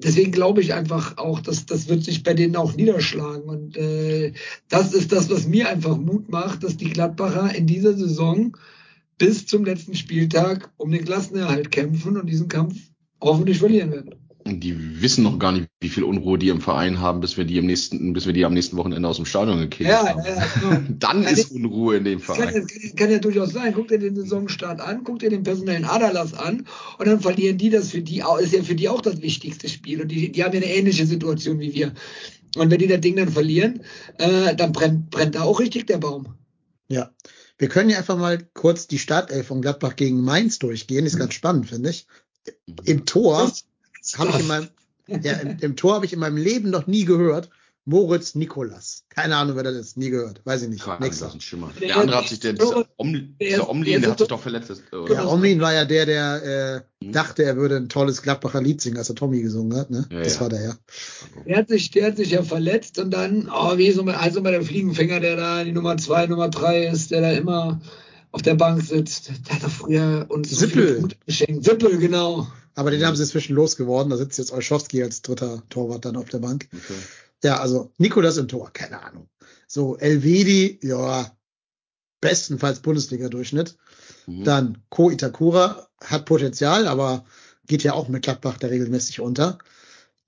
deswegen 0.04 0.32
glaube 0.32 0.62
ich 0.62 0.74
einfach 0.74 1.18
auch, 1.18 1.40
dass 1.40 1.66
das 1.66 1.88
wird 1.88 2.04
sich 2.04 2.24
bei 2.24 2.34
denen 2.34 2.56
auch 2.56 2.76
niederschlagen. 2.76 3.44
Und 3.44 3.78
äh, 3.78 4.34
das 4.68 4.94
ist 4.94 5.12
das, 5.12 5.30
was 5.30 5.48
mir 5.48 5.70
einfach 5.70 5.98
Mut 5.98 6.30
macht, 6.30 6.64
dass 6.64 6.78
die 6.78 6.90
Gladbacher 6.90 7.54
in 7.56 7.68
dieser 7.68 7.94
Saison 7.94 8.56
bis 9.18 9.46
zum 9.46 9.66
letzten 9.66 9.96
Spieltag 9.96 10.72
um 10.78 10.92
den 10.92 11.06
Klassenerhalt 11.06 11.72
kämpfen 11.72 12.18
und 12.18 12.28
diesen 12.28 12.48
Kampf 12.48 12.76
hoffentlich 13.22 13.60
verlieren 13.60 13.92
werden. 13.92 14.19
Die 14.50 15.02
wissen 15.02 15.24
noch 15.24 15.38
gar 15.38 15.52
nicht, 15.52 15.68
wie 15.82 15.90
viel 15.90 16.04
Unruhe 16.04 16.38
die 16.40 16.50
im 16.50 16.62
Verein 16.62 17.00
haben, 17.00 17.20
bis 17.22 17.38
wir 17.38 17.46
die 17.46 17.62
nächsten, 17.62 18.14
bis 18.14 18.26
wir 18.26 18.34
die 18.34 18.46
am 18.46 18.54
nächsten 18.54 18.78
Wochenende 18.78 19.08
aus 19.08 19.18
dem 19.18 19.26
Stadion 19.26 19.60
gekickt 19.60 19.90
Ja, 19.90 20.08
haben. 20.08 20.22
ja, 20.26 20.46
genau. 20.62 20.82
Dann 21.00 21.24
Ja, 21.24 21.30
ist 21.30 21.52
Unruhe 21.52 21.98
in 21.98 22.06
dem 22.06 22.20
kann, 22.22 22.36
Verein. 22.38 22.54
das 22.56 22.68
kann, 22.68 22.96
kann 22.96 23.12
ja 23.12 23.20
durchaus 23.20 23.52
sein. 23.52 23.74
Guck 23.76 23.90
dir 23.90 24.00
den 24.00 24.16
Saisonstart 24.16 24.80
an, 24.82 25.04
guck 25.04 25.20
dir 25.20 25.30
den 25.30 25.44
personellen 25.44 25.86
Aderlass 25.86 26.34
an 26.34 26.66
und 26.98 27.08
dann 27.08 27.20
verlieren 27.20 27.58
die 27.58 27.70
das 27.70 27.90
für 27.92 28.02
die 28.02 28.24
auch, 28.24 28.38
ist 28.40 28.54
ja 28.54 28.64
für 28.64 28.76
die 28.76 28.90
auch 28.90 29.02
das 29.02 29.22
wichtigste 29.22 29.70
Spiel. 29.70 30.02
Und 30.02 30.08
die, 30.10 30.32
die 30.32 30.44
haben 30.44 30.54
ja 30.54 30.62
eine 30.62 30.74
ähnliche 30.74 31.06
Situation 31.06 31.60
wie 31.60 31.74
wir. 31.74 31.94
Und 32.58 32.72
wenn 32.72 32.80
die 32.80 32.88
das 32.88 33.02
Ding 33.02 33.16
dann 33.16 33.30
verlieren, 33.30 33.82
äh, 34.18 34.56
dann 34.56 34.72
brennt, 34.72 35.12
brennt 35.12 35.36
da 35.36 35.44
auch 35.44 35.60
richtig 35.60 35.86
der 35.88 35.98
Baum. 36.00 36.28
ja. 36.88 37.12
Wir 37.62 37.68
können 37.68 37.90
ja 37.90 37.98
einfach 37.98 38.18
mal 38.18 38.48
kurz 38.54 38.88
die 38.88 39.00
Startelf 39.00 39.48
von 39.48 39.62
Gladbach 39.62 39.98
gegen 39.98 40.22
Mainz 40.22 40.60
durchgehen. 40.60 41.06
Ist 41.06 41.20
ganz 41.20 41.34
spannend, 41.34 41.68
finde 41.68 41.90
ich. 41.90 42.08
Im 42.86 43.06
Tor 43.06 43.48
Das- 43.48 43.66
habe 44.18 44.30
ich 44.32 44.40
in 44.40 44.48
meinem, 44.48 44.68
ja, 45.08 45.34
im, 45.34 45.58
im 45.60 45.76
Tor 45.76 45.96
habe 45.96 46.06
ich 46.06 46.14
in 46.14 46.20
meinem 46.20 46.38
Leben 46.38 46.70
noch 46.70 46.88
nie 46.88 47.06
gehört. 47.06 47.50
Moritz 47.86 48.36
Nikolas. 48.36 49.04
Keine 49.10 49.36
Ahnung, 49.38 49.56
wer 49.56 49.64
das 49.64 49.74
ist. 49.76 49.98
Nie 49.98 50.12
gehört. 50.12 50.42
Weiß 50.44 50.62
ich 50.62 50.70
nicht. 50.70 50.84
Kein 50.84 51.00
Nächster. 51.00 51.26
Blasenschimmer. 51.26 51.72
Der- 51.80 51.88
Der 51.88 51.98
andere 51.98 52.18
hat 52.20 52.28
sich, 52.28 52.40
der, 52.40 52.54
dieser, 52.54 52.76
der- 52.76 52.86
Omlin, 52.98 53.36
der- 53.40 54.00
der 54.00 54.12
hat 54.12 54.20
sich 54.20 54.28
doch 54.28 54.42
verletzt. 54.42 54.72
Oder? 54.92 55.12
Ja, 55.16 55.26
Omlin 55.26 55.60
war 55.60 55.74
ja 55.74 55.86
der, 55.86 56.06
der 56.06 56.84
äh, 57.02 57.10
dachte, 57.12 57.44
er 57.44 57.56
würde 57.58 57.78
ein 57.78 57.90
tolles 57.90 58.22
Gladbacher 58.22 58.62
Lied 58.62 58.80
singen, 58.82 58.98
als 58.98 59.10
er 59.10 59.16
Tommy 59.16 59.42
gesungen 59.42 59.76
hat. 59.76 59.90
Ne? 59.90 60.06
Ja, 60.12 60.20
das 60.20 60.36
ja. 60.36 60.42
war 60.42 60.50
der, 60.50 60.62
ja. 60.64 60.76
Der 61.48 61.58
hat 61.58 61.70
sich, 61.70 61.90
der 61.90 62.08
hat 62.08 62.18
sich 62.18 62.30
ja 62.30 62.44
verletzt 62.44 63.00
und 63.00 63.10
dann, 63.12 63.50
oh, 63.52 63.78
wie 63.78 63.92
so 63.92 64.04
also 64.04 64.42
mal 64.42 64.52
der 64.52 64.62
Fliegenfänger, 64.62 65.20
der 65.20 65.36
da 65.38 65.64
die 65.64 65.72
Nummer 65.72 65.98
zwei, 65.98 66.28
Nummer 66.28 66.50
drei 66.50 66.86
ist, 66.86 67.10
der 67.10 67.22
da 67.22 67.32
immer 67.32 67.82
auf 68.32 68.44
der 68.44 68.54
Bank 68.56 68.84
sitzt. 68.84 69.32
Der 69.48 69.56
hat 69.56 69.64
doch 69.64 69.72
früher 69.72 70.28
uns 70.30 70.52
so 70.52 70.58
Sippel. 70.58 70.98
Punkte 71.00 71.16
geschenkt. 71.26 71.64
Sippel, 71.64 71.98
genau. 71.98 72.48
Aber 72.80 72.92
den 72.92 73.06
haben 73.06 73.18
sie 73.18 73.24
inzwischen 73.24 73.56
losgeworden. 73.56 74.10
Da 74.10 74.16
sitzt 74.16 74.38
jetzt 74.38 74.54
Olschowski 74.54 75.04
als 75.04 75.22
dritter 75.22 75.64
Torwart 75.70 76.06
dann 76.06 76.16
auf 76.16 76.30
der 76.30 76.40
Bank. 76.40 76.70
Okay. 76.72 76.94
Ja, 77.44 77.60
also 77.60 77.92
Nikolas 77.98 78.38
im 78.38 78.48
Tor, 78.48 78.72
keine 78.72 79.02
Ahnung. 79.04 79.28
So, 79.68 79.98
Elvedi, 79.98 80.80
ja, 80.82 81.30
bestenfalls 82.22 82.80
Bundesliga-Durchschnitt. 82.80 83.76
Mhm. 84.28 84.44
Dann 84.46 84.78
Ko 84.88 85.10
Itakura 85.10 85.90
hat 86.02 86.24
Potenzial, 86.24 86.88
aber 86.88 87.26
geht 87.68 87.84
ja 87.84 87.92
auch 87.94 88.08
mit 88.08 88.24
Gladbach 88.24 88.58
da 88.58 88.68
regelmäßig 88.68 89.20
unter. 89.20 89.58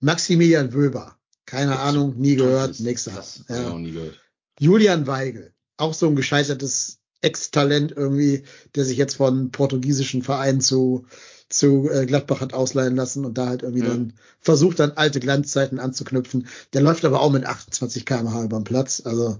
Maximilian 0.01 0.73
Wöber, 0.73 1.15
keine 1.45 1.79
Ahnung, 1.79 2.17
nie 2.17 2.35
gehört, 2.35 2.81
nächster. 2.81 3.11
Das 3.11 3.45
Ja. 3.47 3.77
nie 3.77 3.93
gehört. 3.93 4.19
Julian 4.59 5.07
Weigel, 5.07 5.53
auch 5.77 5.93
so 5.93 6.07
ein 6.07 6.17
gescheitertes 6.17 6.99
Ex-Talent 7.21 7.93
irgendwie, 7.95 8.43
der 8.75 8.83
sich 8.83 8.97
jetzt 8.97 9.15
von 9.15 9.51
portugiesischen 9.51 10.21
Vereinen 10.21 10.59
zu, 10.59 11.05
zu 11.53 11.89
äh, 11.89 12.05
Gladbach 12.05 12.41
hat 12.41 12.53
ausleihen 12.53 12.95
lassen 12.95 13.25
und 13.25 13.37
da 13.37 13.47
halt 13.47 13.63
irgendwie 13.63 13.83
Ja. 13.83 13.89
dann 13.89 14.13
versucht, 14.39 14.79
dann 14.79 14.91
alte 14.91 15.19
Glanzzeiten 15.19 15.79
anzuknüpfen. 15.79 16.47
Der 16.73 16.81
läuft 16.81 17.05
aber 17.05 17.21
auch 17.21 17.31
mit 17.31 17.45
28 17.45 18.05
km/h 18.05 18.43
über 18.45 18.59
den 18.59 18.63
Platz. 18.63 19.01
Also, 19.05 19.37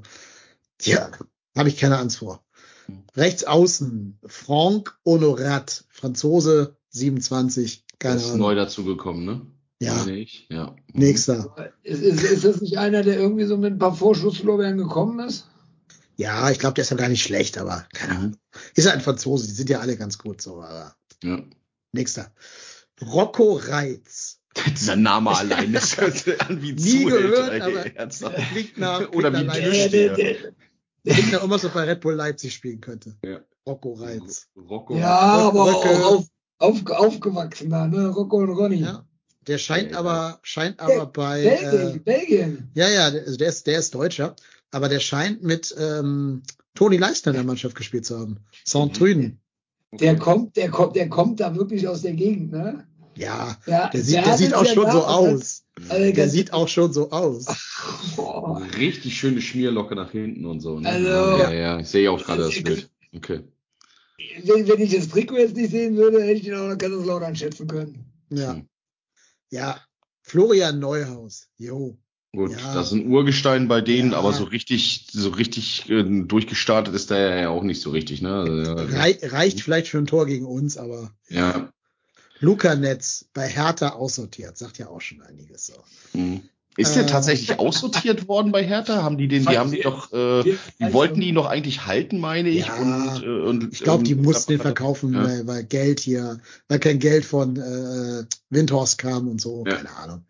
ja, 0.82 1.10
habe 1.58 1.70
ich 1.70 1.78
keine 1.78 1.98
Angst 1.98 2.18
vor. 2.18 2.44
Hm. 2.88 3.04
Rechts 3.16 3.44
außen, 3.44 4.20
Franck 4.26 4.98
Honorat, 5.06 5.86
Franzose, 5.90 6.76
27, 6.90 7.86
Der 7.86 7.98
keine 8.00 8.16
ist 8.22 8.26
Ahnung. 8.28 8.40
neu 8.40 8.56
dazugekommen, 8.56 9.26
ne? 9.26 9.42
Ja. 9.80 10.06
Ja. 10.50 10.76
Nächster. 10.94 11.56
Ist, 11.82 12.02
ist, 12.04 12.24
ist 12.24 12.46
das 12.46 12.62
nicht 12.62 12.78
einer, 12.78 13.02
der 13.02 13.18
irgendwie 13.20 13.46
so 13.46 13.58
mit 13.58 13.74
ein 13.74 13.80
paar 13.80 13.96
Vorschusslorbeeren 13.96 14.78
gekommen 14.78 15.20
ist? 15.28 15.48
Ja, 16.18 16.52
ich 16.52 16.60
glaube, 16.60 16.76
der 16.76 16.84
ist 16.84 16.92
ja 16.92 16.98
gar 16.98 17.10
nicht 17.10 17.24
schlecht, 17.24 17.58
aber 17.58 17.88
keine 17.94 18.16
Ahnung. 18.16 18.38
Ist 18.76 18.86
ja 18.86 18.92
ein 18.92 19.02
Franzose, 19.02 19.48
die 19.48 19.54
sind 19.54 19.72
ja 19.72 19.80
alle 19.80 19.98
ganz 19.98 20.20
gut 20.20 20.40
so, 20.42 20.62
aber 20.62 20.96
Ja. 21.24 21.42
Nächster. 21.92 22.32
Rocco 23.02 23.54
Reitz. 23.54 24.40
Dieser 24.76 24.96
Name 24.96 25.32
allein, 25.36 25.72
das 25.74 25.98
hört 26.02 26.18
sich 26.18 26.40
an 26.42 26.62
wie 26.62 26.74
Nie 26.74 27.04
Zuhälter, 27.04 27.28
gehört, 27.30 27.52
ey, 27.54 27.62
aber 27.62 27.96
ernsthaft. 27.96 28.38
klingt 28.52 28.78
nach, 28.78 29.10
Oder 29.14 29.32
wie 29.34 29.44
nach 29.46 29.54
Der, 29.54 29.90
der, 29.90 30.14
der, 30.16 30.36
Der 31.06 31.14
klingt 31.14 31.32
ja 31.32 31.40
immer 31.44 31.58
so 31.58 31.70
bei 31.70 31.84
Red 31.86 32.02
Bull 32.02 32.14
Leipzig 32.16 32.54
spielen 32.54 32.82
könnte. 32.82 33.18
Ja. 33.26 33.40
Rocco 33.66 33.94
Reitz. 33.94 34.48
Rocco. 34.58 34.98
ja, 34.98 35.08
aber 35.20 35.66
Röcke. 35.68 35.90
auch 35.90 36.04
auf, 36.14 36.26
auf, 36.58 36.86
aufgewachsener, 36.88 37.88
ne? 37.88 38.08
Rocco 38.10 38.38
und 38.38 38.50
Ronny. 38.50 38.78
Ja. 38.82 39.06
Der 39.48 39.58
scheint 39.58 39.92
Ja, 39.92 40.00
aber, 40.00 40.40
scheint 40.44 40.80
aber 40.80 41.06
bei, 41.08 41.44
Belgien, 41.44 41.96
äh, 41.96 42.00
Belgien. 42.00 42.72
ja, 42.76 42.90
ja, 42.90 43.10
der, 43.10 43.22
also 43.24 43.38
der 43.38 43.50
ist, 43.50 43.66
der 43.68 43.80
ist 43.80 43.96
Deutscher, 43.96 44.36
aber 44.72 44.90
der 44.90 45.00
scheint 45.00 45.42
mit 45.44 45.74
ähm, 45.80 46.44
Toni 46.76 46.98
Leistner 46.98 47.32
in 47.32 47.38
der 47.38 47.46
Mannschaft 47.46 47.76
gespielt 47.76 48.06
zu 48.06 48.20
haben. 48.20 48.38
Saint-Trüden. 48.66 49.40
Der 49.94 50.16
kommt, 50.18 50.56
der 50.56 50.70
kommt, 50.70 50.96
der 50.96 51.10
kommt 51.10 51.40
da 51.40 51.56
wirklich 51.56 51.88
aus 51.88 52.02
der 52.02 52.14
Gegend, 52.14 52.52
ne? 52.52 52.88
Ja, 53.18 53.58
Ja, 53.66 53.90
der 53.90 54.02
sieht, 54.02 54.16
der 54.16 54.26
hat 54.26 54.38
sieht 54.38 54.54
auch 54.54 54.66
schon 54.66 54.90
so 54.90 55.04
aus. 55.04 55.64
Also, 55.90 56.04
Der 56.04 56.14
ganz- 56.14 56.32
sieht 56.32 56.54
auch 56.54 56.68
schon 56.70 56.94
so 56.94 57.12
aus. 57.12 57.46
Boah. 58.16 58.62
Richtig 58.78 59.18
schöne 59.18 59.42
Schmierlocke 59.42 59.96
nach 59.96 60.12
hinten 60.12 60.46
und 60.46 60.62
so. 60.62 60.80
Ne? 60.80 60.88
Also- 60.90 61.10
ja, 61.10 61.52
ja, 61.52 61.80
ich 61.80 61.88
sehe 61.90 62.10
auch 62.10 62.24
gerade 62.24 62.44
das 62.44 62.64
Bild. 62.64 62.90
Okay. 63.14 63.42
Wenn, 64.44 64.68
wenn 64.68 64.80
ich 64.80 64.96
das 64.96 65.10
Trikot 65.10 65.38
jetzt 65.38 65.56
nicht 65.58 65.72
sehen 65.72 65.98
würde, 65.98 66.22
hätte 66.24 66.40
ich 66.40 66.48
ihn 66.48 66.54
auch 66.56 66.70
noch 66.70 66.78
Kaiserslautern 66.78 67.36
schätzen 67.36 67.68
können. 67.68 68.06
Ja. 68.30 68.54
Hm. 68.54 68.68
Ja. 69.50 69.82
Florian 70.22 70.80
Neuhaus. 70.80 71.48
Jo. 71.58 71.98
Gut, 72.34 72.52
Ja. 72.52 72.74
das 72.74 72.88
ist 72.88 72.94
ein 72.94 73.08
Urgestein 73.08 73.68
bei 73.68 73.82
denen, 73.82 74.12
Ja. 74.12 74.20
aber 74.20 74.32
so 74.32 74.46
richtig, 74.46 75.08
so 75.12 75.30
richtig 75.30 75.90
äh, 75.90 76.04
durchgestartet 76.04 76.96
ist 76.96 77.10
der 77.10 77.42
ja 77.42 77.50
auch 77.50 77.64
nicht 77.64 77.82
so 77.82 77.92
richtig, 77.92 78.22
ne? 78.22 78.34
Also, 78.34 78.74
Rei 78.74 79.20
reicht 79.22 79.60
vielleicht 79.62 79.90
für 79.90 79.98
ein 79.98 80.06
Tor 80.06 80.26
gegen 80.26 80.46
uns, 80.46 80.78
aber 80.78 81.14
ja. 81.28 81.74
Luca 82.40 82.76
Netz 82.76 83.26
bei 83.34 83.48
Hertha 83.48 83.90
aussortiert. 83.90 84.58
Sagt 84.58 84.78
ja 84.78 84.88
auch 84.88 85.02
schon 85.02 85.22
einiges 85.22 85.68
so. 85.68 85.74
Mhm. 86.14 86.42
Ist 86.78 86.96
der 86.96 87.04
Äh, 87.04 87.08
tatsächlich 87.08 87.60
aussortiert 87.60 88.28
worden 88.30 88.52
bei 88.52 88.64
Hertha? 88.64 89.04
Haben 89.04 89.18
die 89.18 89.28
den, 89.28 89.46
die 89.46 89.58
haben 89.58 89.72
die 89.72 89.82
doch, 89.82 90.12
äh, 90.14 90.44
die 90.44 90.94
wollten 90.94 91.20
die 91.20 91.34
noch 91.34 91.46
eigentlich 91.46 91.86
halten, 91.86 92.20
meine 92.20 92.50
ich. 92.50 92.68
Ja, 92.68 92.76
und, 92.76 93.24
äh, 93.24 93.28
und, 93.28 93.74
Ich 93.74 93.82
glaube, 93.82 94.04
die 94.04 94.14
ähm, 94.14 94.22
mussten 94.22 94.54
den 94.54 94.62
verkaufen, 94.62 95.14
Ja. 95.14 95.24
weil, 95.24 95.48
weil 95.48 95.64
Geld 95.66 96.00
hier, 96.00 96.40
weil 96.70 96.80
kein 96.80 97.00
Geld 97.00 97.26
von 97.26 97.58
äh, 97.58 98.24
Windhorst 98.50 98.98
kam 98.98 99.28
und 99.28 99.42
so. 99.42 99.66
Ja. 99.68 99.76
Keine 99.76 99.96
Ahnung. 99.98 100.24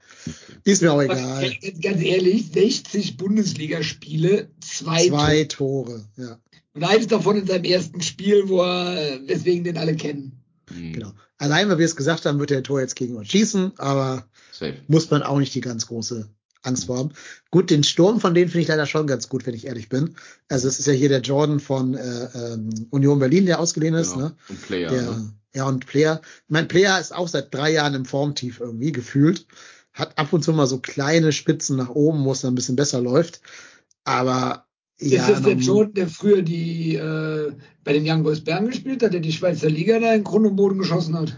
Ist 0.64 0.82
mir 0.82 0.92
auch 0.94 1.02
egal. 1.02 1.52
Ganz, 1.62 1.82
ganz 1.82 2.02
ehrlich, 2.02 2.52
60 2.52 3.18
Bundesligaspiele, 3.18 4.50
zwei, 4.62 5.08
Zwei 5.08 5.44
Tore. 5.46 6.06
Ja, 6.18 6.38
Und 6.74 6.84
eines 6.84 7.08
davon 7.08 7.38
in 7.38 7.48
seinem 7.48 7.66
ersten 7.66 8.02
Spiel, 8.02 8.50
wo 8.50 8.62
er, 8.62 9.20
weswegen 9.28 9.64
den 9.64 9.78
alle 9.78 9.96
kennen. 9.96 10.41
Mhm. 10.74 10.94
genau. 10.94 11.12
Allein, 11.38 11.70
weil 11.70 11.80
wir 11.80 11.86
es 11.86 11.96
gesagt 11.96 12.26
haben, 12.26 12.40
wird 12.40 12.50
der 12.52 12.64
Tor 12.64 12.82
jetzt 12.82 12.96
gegen 12.96 13.16
uns 13.16 13.30
schießen, 13.30 13.74
aber 13.78 14.26
Safe. 14.52 14.76
muss 14.88 15.10
man 15.10 15.24
auch 15.24 15.40
nicht 15.40 15.56
die 15.56 15.62
ganz 15.62 15.88
große 15.88 16.30
Angst 16.64 16.86
vor 16.86 16.98
haben. 17.00 17.12
Gut, 17.50 17.70
den 17.70 17.84
Sturm 17.84 18.20
von 18.20 18.34
denen 18.34 18.50
finde 18.50 18.62
ich 18.62 18.68
leider 18.68 18.86
schon 18.86 19.08
ganz 19.08 19.30
gut, 19.30 19.46
wenn 19.46 19.56
ich 19.56 19.66
ehrlich 19.66 19.90
bin. 19.90 20.16
Also 20.48 20.68
es 20.68 20.80
ist 20.80 20.86
ja 20.86 20.94
hier 20.94 21.10
der 21.10 21.22
Jordan 21.22 21.60
von 21.60 21.96
äh, 21.96 22.26
ähm, 22.36 22.70
Union 22.92 23.20
Berlin, 23.20 23.46
der 23.46 23.60
ausgeliehen 23.60 23.96
ist. 23.96 24.14
Genau. 24.14 24.28
Ne? 24.28 24.36
Und 24.50 24.62
Player, 24.62 24.90
Der, 24.90 25.02
ne? 25.02 25.34
ja, 25.56 25.66
und 25.68 25.86
Player. 25.88 26.22
Mein 26.48 26.68
Player 26.68 27.00
ist 27.00 27.14
auch 27.16 27.28
seit 27.28 27.54
drei 27.54 27.72
Jahren 27.72 27.96
im 27.96 28.06
Formtief 28.06 28.60
irgendwie 28.60 28.92
gefühlt. 28.92 29.48
Hat 29.94 30.18
ab 30.18 30.32
und 30.32 30.44
zu 30.44 30.54
mal 30.54 30.68
so 30.68 30.78
kleine 30.78 31.32
Spitzen 31.34 31.78
nach 31.78 31.90
oben, 31.90 32.24
wo 32.24 32.32
es 32.32 32.42
dann 32.42 32.54
ein 32.54 32.56
bisschen 32.56 32.76
besser 32.76 33.02
läuft. 33.02 33.42
Aber 34.04 34.66
ja, 35.10 35.22
ist 35.24 35.30
das 35.30 35.42
der 35.42 35.56
Jordan, 35.56 35.94
der 35.94 36.08
früher 36.08 36.42
die 36.42 36.96
äh, 36.96 37.52
bei 37.84 37.94
den 37.94 38.08
Young 38.08 38.24
Boys 38.24 38.42
Bern 38.42 38.68
gespielt 38.68 39.02
hat, 39.04 39.14
der 39.14 39.20
die 39.20 39.32
Schweizer 39.32 39.70
Liga 39.70 40.00
da 40.00 40.14
in 40.14 40.24
Grund 40.24 40.46
und 40.46 40.56
Boden 40.56 40.78
geschossen 40.80 41.18
hat? 41.18 41.38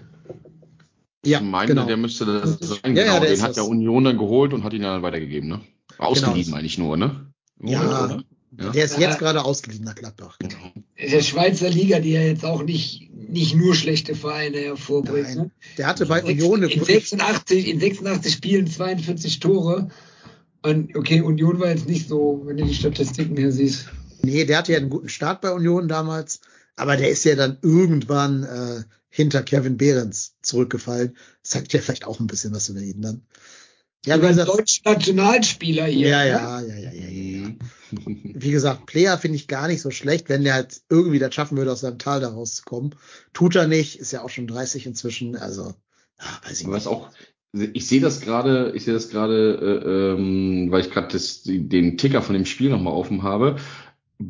ja, 1.26 1.40
ich 1.40 1.44
meine, 1.46 1.68
genau. 1.68 1.86
der 1.86 1.98
müsste 1.98 2.26
das 2.26 2.60
sein. 2.60 2.96
Ja, 2.96 3.04
ja, 3.04 3.04
genau, 3.04 3.20
der 3.20 3.30
den 3.30 3.34
ist 3.34 3.42
hat 3.42 3.50
das. 3.52 3.58
ja 3.58 3.64
Union 3.64 4.04
dann 4.04 4.18
geholt 4.18 4.54
und 4.54 4.64
hat 4.64 4.74
ihn 4.74 4.82
dann 4.82 5.02
weitergegeben, 5.02 5.50
ne? 5.50 5.62
Ausgeliehen, 5.98 6.50
meine 6.52 6.68
ich 6.68 6.78
nur, 6.78 6.98
ne? 6.98 7.28
Ja. 7.62 7.82
Oder? 7.82 8.24
Ja. 8.60 8.70
Der 8.72 8.86
ist 8.86 8.98
Ja. 9.00 9.08
jetzt 9.10 9.20
gerade 9.20 9.44
ausgeliehen 9.44 9.84
nach 9.84 9.96
Gladbach. 9.96 10.38
Genau. 10.40 10.74
Der 11.02 11.22
Schweizer 11.22 11.70
Liga, 11.70 12.00
die 12.00 12.12
ja 12.12 12.22
jetzt 12.22 12.46
auch 12.46 12.64
nicht, 12.64 13.10
nicht 13.14 13.56
nur 13.56 13.74
schlechte 13.74 14.16
Vereine 14.16 14.58
hervorbringt. 14.58 15.28
Nein. 15.28 15.38
Ne? 15.38 15.52
Der 15.78 15.88
hatte 15.88 16.06
bei 16.06 16.24
Union 16.24 16.62
in, 16.62 16.70
wirklich 16.70 17.10
86, 17.10 17.68
in 17.68 17.80
86 17.80 18.34
Spielen 18.34 18.68
42 18.68 19.40
Tore. 19.40 19.88
Und 20.64 20.96
okay, 20.96 21.22
Union 21.22 21.60
war 21.60 21.70
jetzt 21.70 21.88
nicht 21.88 22.08
so, 22.08 22.42
wenn 22.46 22.58
du 22.58 22.66
die 22.66 22.74
Statistiken 22.74 23.36
hier 23.38 23.52
siehst. 23.52 23.90
Nee, 24.22 24.46
der 24.46 24.58
hatte 24.58 24.72
ja 24.72 24.78
einen 24.78 24.90
guten 24.90 25.10
Start 25.10 25.42
bei 25.42 25.52
Union 25.52 25.88
damals, 25.90 26.40
aber 26.78 26.96
der 26.96 27.10
ist 27.10 27.26
ja 27.26 27.36
dann 27.36 27.58
irgendwann 27.62 28.44
äh, 28.44 28.84
hinter 29.10 29.44
Kevin 29.44 29.78
Behrens 29.78 30.36
zurückgefallen. 30.42 31.18
Sagt 31.42 31.74
ja 31.74 31.82
vielleicht 31.82 32.08
auch 32.08 32.20
ein 32.20 32.28
bisschen 32.28 32.54
was 32.54 32.70
über 32.70 32.80
ihn 32.80 33.02
dann. 33.02 33.26
Ja, 34.06 34.18
gesagt, 34.18 34.50
deutscher 34.50 34.82
Nationalspieler 34.86 35.86
hier. 35.86 36.10
ja, 36.10 36.24
ne? 36.24 36.30
ja, 36.30 36.62
ja, 36.62 36.76
ja, 36.76 36.92
ja, 36.92 37.10
ja. 37.10 37.48
Mhm. 37.92 38.34
Wie 38.36 38.52
gesagt, 38.52 38.86
Player 38.86 39.18
finde 39.18 39.38
ich 39.38 39.48
gar 39.48 39.68
nicht 39.68 39.82
so 39.82 39.92
schlecht, 39.92 40.28
wenn 40.28 40.44
der 40.44 40.56
halt 40.56 40.82
irgendwie 40.90 41.20
das 41.20 41.34
schaffen 41.34 41.58
würde, 41.58 41.72
aus 41.72 41.82
seinem 41.82 42.00
Tal 42.00 42.20
da 42.20 42.30
rauszukommen. 42.30 42.96
Tut 43.32 43.56
er 43.56 43.68
nicht, 43.68 44.00
ist 44.00 44.12
ja 44.12 44.24
auch 44.24 44.30
schon 44.30 44.48
30 44.48 44.88
inzwischen, 44.88 45.38
also, 45.38 45.74
ja, 46.20 46.42
weiß 46.50 46.62
ich 46.62 46.68
was 46.68 46.86
nicht. 46.86 46.88
auch, 46.88 47.12
ich 47.54 47.88
sehe 47.88 48.02
das 48.02 48.22
gerade, 48.22 48.72
ich 48.76 48.84
sehe 48.84 48.96
das 48.96 49.10
gerade, 49.10 49.60
äh, 49.62 50.20
ähm, 50.20 50.72
weil 50.72 50.82
ich 50.82 50.90
gerade 50.90 51.16
den 51.46 51.98
Ticker 51.98 52.24
von 52.24 52.34
dem 52.34 52.46
Spiel 52.46 52.72
nochmal 52.72 52.94
offen 52.94 53.22
habe. 53.22 53.58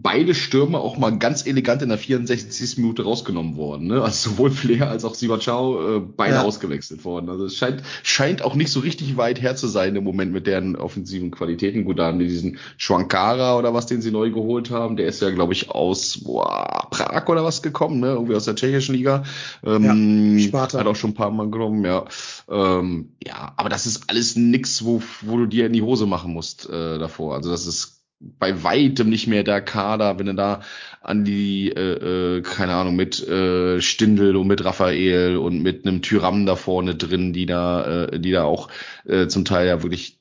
Beide 0.01 0.33
Stürmer 0.33 0.79
auch 0.79 0.97
mal 0.97 1.17
ganz 1.19 1.45
elegant 1.45 1.81
in 1.81 1.89
der 1.89 1.97
64. 1.97 2.77
Minute 2.77 3.03
rausgenommen 3.03 3.57
worden. 3.57 3.87
Ne? 3.87 4.01
Also 4.01 4.31
sowohl 4.31 4.49
Flair 4.51 4.89
als 4.89 5.05
auch 5.05 5.13
Sivachau 5.13 5.97
äh, 5.97 5.99
beide 5.99 6.35
Ja. 6.35 6.41
ausgewechselt 6.43 7.05
worden. 7.05 7.29
Also 7.29 7.45
es 7.45 7.55
scheint, 7.55 7.83
scheint 8.01 8.41
auch 8.41 8.55
nicht 8.55 8.71
so 8.71 8.79
richtig 8.79 9.17
weit 9.17 9.41
her 9.41 9.55
zu 9.55 9.67
sein 9.67 9.95
im 9.95 10.03
Moment 10.03 10.31
mit 10.33 10.47
deren 10.47 10.75
offensiven 10.75 11.31
Qualitäten. 11.31 11.83
Gut, 11.85 11.99
da 11.99 12.07
haben 12.07 12.19
die 12.19 12.27
diesen 12.27 12.57
Schwankara 12.77 13.57
oder 13.57 13.73
was, 13.73 13.85
den 13.85 14.01
sie 14.01 14.11
neu 14.11 14.31
geholt 14.31 14.71
haben. 14.71 14.95
Der 14.97 15.05
ist 15.07 15.21
ja, 15.21 15.29
glaube 15.29 15.53
ich, 15.53 15.69
aus 15.69 16.19
boah, 16.23 16.87
Prag 16.89 17.27
oder 17.29 17.43
was 17.43 17.61
gekommen, 17.61 17.99
ne? 17.99 18.07
irgendwie 18.07 18.35
aus 18.35 18.45
der 18.45 18.55
tschechischen 18.55 18.95
Liga. 18.95 19.23
Ähm, 19.63 20.37
Ja, 20.39 20.43
Sparta. 20.47 20.79
Hat 20.79 20.87
auch 20.87 20.95
schon 20.95 21.11
ein 21.11 21.15
paar 21.15 21.29
Mal 21.31 21.51
genommen, 21.51 21.85
ja. 21.85 22.05
Ähm, 22.49 23.09
ja, 23.23 23.53
aber 23.57 23.69
das 23.69 23.85
ist 23.85 24.09
alles 24.09 24.35
nix, 24.35 24.83
wo, 24.83 25.01
wo 25.21 25.37
du 25.37 25.45
dir 25.45 25.67
in 25.67 25.73
die 25.73 25.81
Hose 25.81 26.05
machen 26.05 26.33
musst 26.33 26.69
äh, 26.69 26.97
davor. 26.97 27.35
Also 27.35 27.49
das 27.51 27.67
ist 27.67 27.92
bei 28.39 28.63
weitem 28.63 29.09
nicht 29.09 29.27
mehr 29.27 29.43
der 29.43 29.61
Kader, 29.61 30.17
wenn 30.17 30.27
du 30.27 30.35
da 30.35 30.61
an 31.01 31.25
die, 31.25 31.69
äh, 31.69 32.37
äh, 32.37 32.41
keine 32.41 32.73
Ahnung, 32.73 32.95
mit 32.95 33.25
äh, 33.27 33.81
Stindel 33.81 34.35
und 34.35 34.47
mit 34.47 34.63
Raphael 34.63 35.37
und 35.37 35.61
mit 35.61 35.85
einem 35.85 36.01
Tyram 36.01 36.45
da 36.45 36.55
vorne 36.55 36.95
drin, 36.95 37.33
die 37.33 37.45
da, 37.45 38.05
äh, 38.05 38.19
die 38.19 38.31
da 38.31 38.43
auch 38.43 38.69
äh, 39.05 39.27
zum 39.27 39.45
Teil 39.45 39.67
ja 39.67 39.83
wirklich 39.83 40.19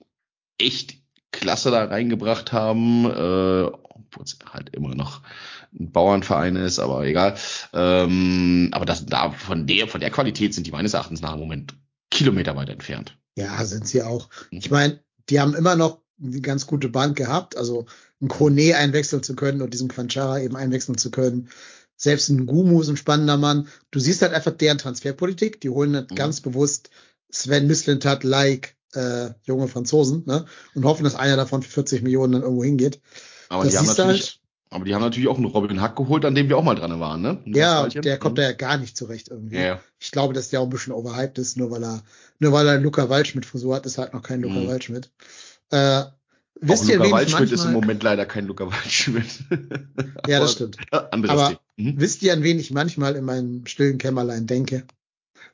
echt 0.58 0.96
klasse 1.30 1.70
da 1.70 1.84
reingebracht 1.84 2.52
haben, 2.52 3.06
äh, 3.06 3.64
obwohl 3.64 4.24
es 4.24 4.38
halt 4.52 4.70
immer 4.74 4.94
noch 4.94 5.22
ein 5.78 5.90
Bauernverein 5.90 6.56
ist, 6.56 6.78
aber 6.78 7.04
egal. 7.06 7.36
Ähm, 7.72 8.68
aber 8.72 8.84
das 8.84 9.06
da 9.06 9.30
von 9.30 9.66
der, 9.66 9.88
von 9.88 10.00
der 10.00 10.10
Qualität 10.10 10.54
sind 10.54 10.66
die 10.66 10.72
meines 10.72 10.94
Erachtens 10.94 11.22
nach 11.22 11.34
im 11.34 11.40
Moment 11.40 11.74
Kilometer 12.10 12.56
weit 12.56 12.68
entfernt. 12.68 13.16
Ja, 13.36 13.64
sind 13.64 13.88
sie 13.88 14.02
auch. 14.02 14.28
Ich 14.50 14.70
meine, 14.70 15.00
die 15.30 15.40
haben 15.40 15.54
immer 15.54 15.76
noch 15.76 16.01
eine 16.22 16.40
ganz 16.40 16.66
gute 16.66 16.88
Bank 16.88 17.16
gehabt, 17.16 17.56
also 17.56 17.86
ein 18.20 18.28
Kone 18.28 18.76
einwechseln 18.76 19.22
zu 19.22 19.34
können 19.34 19.62
und 19.62 19.72
diesen 19.74 19.88
Quanchara 19.88 20.40
eben 20.40 20.56
einwechseln 20.56 20.98
zu 20.98 21.10
können. 21.10 21.48
Selbst 21.96 22.28
ein 22.28 22.46
Gumu 22.46 22.80
ist 22.80 22.88
ein 22.88 22.96
spannender 22.96 23.36
Mann. 23.36 23.68
Du 23.90 23.98
siehst 24.00 24.22
halt 24.22 24.32
einfach 24.32 24.52
deren 24.52 24.78
Transferpolitik. 24.78 25.60
Die 25.60 25.70
holen 25.70 25.94
halt 25.94 26.10
Mhm. 26.10 26.16
ganz 26.16 26.40
bewusst 26.40 26.90
Sven 27.30 27.66
Mislintat 27.66 28.24
like 28.24 28.76
äh, 28.94 29.30
junge 29.44 29.68
Franzosen 29.68 30.24
ne? 30.26 30.44
und 30.74 30.84
hoffen, 30.84 31.04
dass 31.04 31.14
einer 31.14 31.36
davon 31.36 31.62
für 31.62 31.70
40 31.70 32.02
Millionen 32.02 32.32
dann 32.34 32.42
irgendwo 32.42 32.64
hingeht. 32.64 33.00
Aber 33.48 33.64
Das 33.64 33.72
die 33.72 33.78
haben 33.78 33.86
natürlich, 33.86 34.20
halt. 34.22 34.38
Aber 34.70 34.84
die 34.86 34.94
haben 34.94 35.02
natürlich 35.02 35.28
auch 35.28 35.36
einen 35.36 35.46
Robin 35.46 35.80
Hack 35.82 35.96
geholt, 35.96 36.24
an 36.24 36.34
dem 36.34 36.48
wir 36.48 36.56
auch 36.56 36.62
mal 36.62 36.74
dran 36.74 36.98
waren, 36.98 37.20
ne? 37.20 37.42
Ein 37.44 37.54
Ja, 37.54 37.86
der 37.88 38.18
kommt 38.18 38.34
Mhm. 38.34 38.36
da 38.36 38.42
ja 38.42 38.52
gar 38.52 38.78
nicht 38.78 38.96
zurecht 38.96 39.28
irgendwie. 39.28 39.56
Ja, 39.56 39.62
ja. 39.62 39.80
Ich 40.00 40.10
glaube, 40.10 40.32
dass 40.34 40.48
der 40.48 40.60
auch 40.60 40.64
ein 40.64 40.70
bisschen 40.70 40.94
overhyped 40.94 41.38
ist, 41.38 41.56
nur 41.58 41.70
weil 41.70 41.84
er, 41.84 42.02
nur 42.38 42.52
weil 42.52 42.66
er 42.66 42.78
Luca 42.78 43.08
Waldschmidt 43.08 43.44
Frisur 43.46 43.74
hat, 43.76 43.84
ist 43.86 43.98
halt 43.98 44.14
noch 44.14 44.22
kein 44.22 44.40
Luca 44.40 44.60
Mhm. 44.60 44.68
Waldschmidt. 44.68 45.10
Äh, 45.72 46.04
wisst 46.60 46.88
ihr, 46.88 46.98
Luca 46.98 47.10
Waldschmidt 47.10 47.50
ist 47.50 47.64
im 47.64 47.72
manchmal, 47.72 47.72
Moment 47.72 48.02
leider 48.02 48.26
kein 48.26 48.46
Luca 48.46 48.70
Waldschmidt. 48.70 49.44
ja, 50.28 50.38
das 50.40 50.52
stimmt. 50.52 50.76
Anderes 51.10 51.38
Aber. 51.38 51.60
Mhm. 51.76 51.94
wisst 51.98 52.22
ihr, 52.22 52.32
an 52.32 52.42
wen 52.42 52.58
ich 52.58 52.70
manchmal 52.70 53.16
in 53.16 53.24
meinem 53.24 53.66
stillen 53.66 53.98
Kämmerlein 53.98 54.46
denke? 54.46 54.84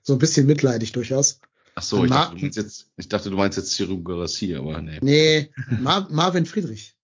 So 0.02 0.12
ein 0.14 0.18
bisschen 0.18 0.46
mitleidig 0.46 0.92
durchaus. 0.92 1.40
Ach 1.74 1.82
so, 1.82 2.04
ich 2.04 2.10
dachte, 2.10 2.34
Martin- 2.34 2.38
du 2.38 2.42
meinst 2.44 2.56
jetzt, 2.56 2.90
ich 2.96 3.08
dachte, 3.08 3.30
du 3.30 3.36
meinst 3.36 3.56
jetzt 3.56 3.70
Cyril 3.72 4.02
Garassi, 4.02 4.54
aber 4.56 4.82
nee. 4.82 4.98
Nee, 5.00 5.50
Mar 5.80 6.08
Marvin 6.10 6.44
Friedrich. 6.44 6.96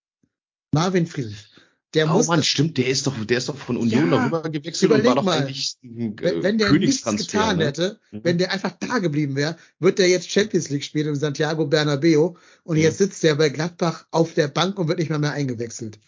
Marvin 0.73 1.07
Friedrich. 1.07 1.47
Der 1.95 2.11
Oh 2.11 2.15
muss, 2.15 2.27
Mann, 2.27 2.43
stimmt, 2.43 2.77
der 2.77 2.89
ist 2.89 3.07
doch, 3.07 3.15
der 3.25 3.39
ist 3.39 3.49
doch 3.49 3.57
von 3.57 3.77
Union 3.77 4.11
Ja, 4.11 4.19
darüber 4.19 4.43
gewechselt 4.51 4.91
und 4.91 5.05
war 5.05 5.15
doch 5.15 5.23
mal. 5.23 5.43
eigentlich 5.43 5.77
ein 5.85 6.17
wenn, 6.21 6.41
äh, 6.41 6.43
wenn 6.43 6.59
der 6.59 6.73
nichts 6.73 7.05
getan 7.05 7.59
ne? 7.59 7.67
hätte, 7.67 8.01
Mhm. 8.11 8.21
wenn 8.25 8.39
der 8.39 8.51
einfach 8.53 8.73
da 8.81 8.99
geblieben 8.99 9.37
wäre, 9.37 9.57
wird 9.79 9.99
der 9.99 10.09
jetzt 10.09 10.31
Champions 10.31 10.71
League 10.71 10.85
spielen 10.85 11.09
im 11.09 11.15
Santiago 11.15 11.67
Bernabeo 11.67 12.37
und 12.65 12.77
Mhm. 12.77 12.83
jetzt 12.83 12.99
sitzt 12.99 13.23
der 13.23 13.37
bei 13.37 13.49
Gladbach 13.49 14.07
auf 14.11 14.35
der 14.35 14.49
Bank 14.49 14.79
und 14.79 14.89
wird 14.89 14.99
nicht 14.99 15.11
mal 15.11 15.19
mehr 15.21 15.33
eingewechselt. 15.33 15.99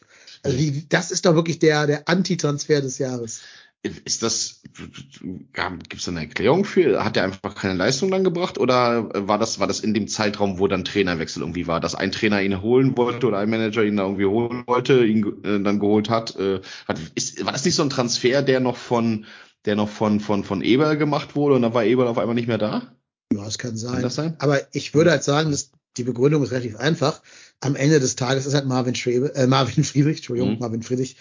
Also 0.42 0.58
wie, 0.58 0.86
das 0.88 1.10
ist 1.10 1.24
doch 1.24 1.34
wirklich 1.34 1.58
der, 1.58 1.86
der 1.86 2.08
Anti-Transfer 2.08 2.80
des 2.80 2.98
Jahres. 2.98 3.40
Ist 3.82 4.24
das, 4.24 4.62
gibt 4.72 5.94
es 5.94 6.04
da 6.04 6.10
eine 6.10 6.20
Erklärung 6.22 6.64
für? 6.64 7.04
Hat 7.04 7.16
er 7.16 7.22
einfach 7.22 7.54
keine 7.54 7.74
Leistung 7.74 8.10
dann 8.10 8.24
gebracht 8.24 8.58
oder 8.58 9.08
war 9.28 9.38
das, 9.38 9.60
war 9.60 9.68
das 9.68 9.78
in 9.78 9.94
dem 9.94 10.08
Zeitraum, 10.08 10.58
wo 10.58 10.66
dann 10.66 10.84
Trainerwechsel 10.84 11.42
irgendwie 11.42 11.68
war, 11.68 11.78
dass 11.78 11.94
ein 11.94 12.10
Trainer 12.10 12.42
ihn 12.42 12.62
holen 12.62 12.96
wollte 12.96 13.28
oder 13.28 13.38
ein 13.38 13.48
Manager 13.50 13.84
ihn 13.84 13.96
da 13.96 14.02
irgendwie 14.02 14.24
holen 14.24 14.64
wollte, 14.66 15.04
ihn 15.04 15.24
äh, 15.44 15.60
dann 15.62 15.78
geholt 15.78 16.10
hat? 16.10 16.34
Äh, 16.34 16.60
war, 16.86 16.96
ist, 17.14 17.44
war 17.44 17.52
das 17.52 17.64
nicht 17.64 17.76
so 17.76 17.82
ein 17.84 17.90
Transfer, 17.90 18.42
der 18.42 18.58
noch 18.58 18.76
von, 18.76 19.26
der 19.66 19.76
noch 19.76 19.88
von, 19.88 20.18
von, 20.18 20.42
von 20.42 20.62
Eber 20.62 20.96
gemacht 20.96 21.36
wurde 21.36 21.54
und 21.54 21.62
dann 21.62 21.74
war 21.74 21.84
Eber 21.84 22.10
auf 22.10 22.18
einmal 22.18 22.34
nicht 22.34 22.48
mehr 22.48 22.58
da? 22.58 22.92
Ja, 23.32 23.44
das 23.44 23.58
kann 23.58 23.76
sein. 23.76 23.94
Kann 23.94 24.02
das 24.02 24.14
sein? 24.16 24.34
Aber 24.38 24.60
ich 24.74 24.94
würde 24.94 25.12
halt 25.12 25.22
sagen, 25.22 25.52
dass 25.52 25.70
die 25.96 26.04
Begründung 26.04 26.42
ist 26.42 26.52
relativ 26.52 26.76
einfach. 26.76 27.22
Am 27.60 27.74
Ende 27.74 28.00
des 28.00 28.16
Tages 28.16 28.46
ist 28.46 28.54
halt 28.54 28.66
Marvin 28.66 28.94
Schwebe, 28.94 29.34
äh, 29.34 29.46
Marvin 29.46 29.84
Friedrich, 29.84 30.18
Entschuldigung, 30.18 30.54
Mhm. 30.54 30.58
Marvin 30.58 30.82
Friedrich. 30.82 31.16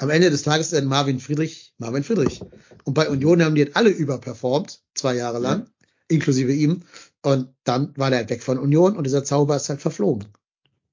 Am 0.00 0.08
Ende 0.08 0.30
des 0.30 0.42
Tages 0.42 0.68
ist 0.68 0.72
halt 0.72 0.86
Marvin 0.86 1.20
Friedrich, 1.20 1.74
Marvin 1.76 2.02
Friedrich. 2.02 2.40
Und 2.84 2.94
bei 2.94 3.10
Union 3.10 3.42
haben 3.42 3.54
die 3.54 3.64
halt 3.64 3.76
alle 3.76 3.90
überperformt, 3.90 4.80
zwei 4.94 5.14
Jahre 5.14 5.38
lang, 5.38 5.68
inklusive 6.08 6.52
ihm. 6.54 6.84
Und 7.20 7.54
dann 7.64 7.92
war 7.98 8.08
der 8.08 8.20
halt 8.20 8.30
weg 8.30 8.42
von 8.42 8.58
Union 8.58 8.96
und 8.96 9.04
dieser 9.04 9.24
Zauber 9.24 9.56
ist 9.56 9.68
halt 9.68 9.82
verflogen. 9.82 10.26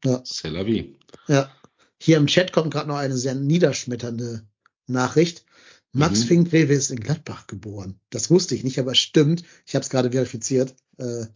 Ja. 0.04 0.18
C'est 0.26 0.50
la 0.50 0.66
vie. 0.66 0.98
Ja. 1.30 1.50
Hier 2.02 2.18
im 2.18 2.28
Chat 2.28 2.52
kommt 2.52 2.74
gerade 2.74 2.90
noch 2.90 2.98
eine 2.98 3.16
sehr 3.16 3.34
niederschmetternde 3.34 4.46
Nachricht. 4.88 5.46
Max 5.94 6.26
Mhm. 6.26 6.28
Finkrewe 6.28 6.74
ist 6.74 6.92
in 6.92 7.00
Gladbach 7.00 7.48
geboren. 7.48 8.02
Das 8.10 8.30
wusste 8.30 8.56
ich 8.56 8.66
nicht, 8.66 8.78
aber 8.78 8.92
es 8.92 9.00
stimmt. 9.00 9.44
Ich 9.66 9.74
habe 9.74 9.84
es 9.84 9.90
gerade 9.90 10.12
verifiziert. 10.12 10.76
Äh, 10.98 11.28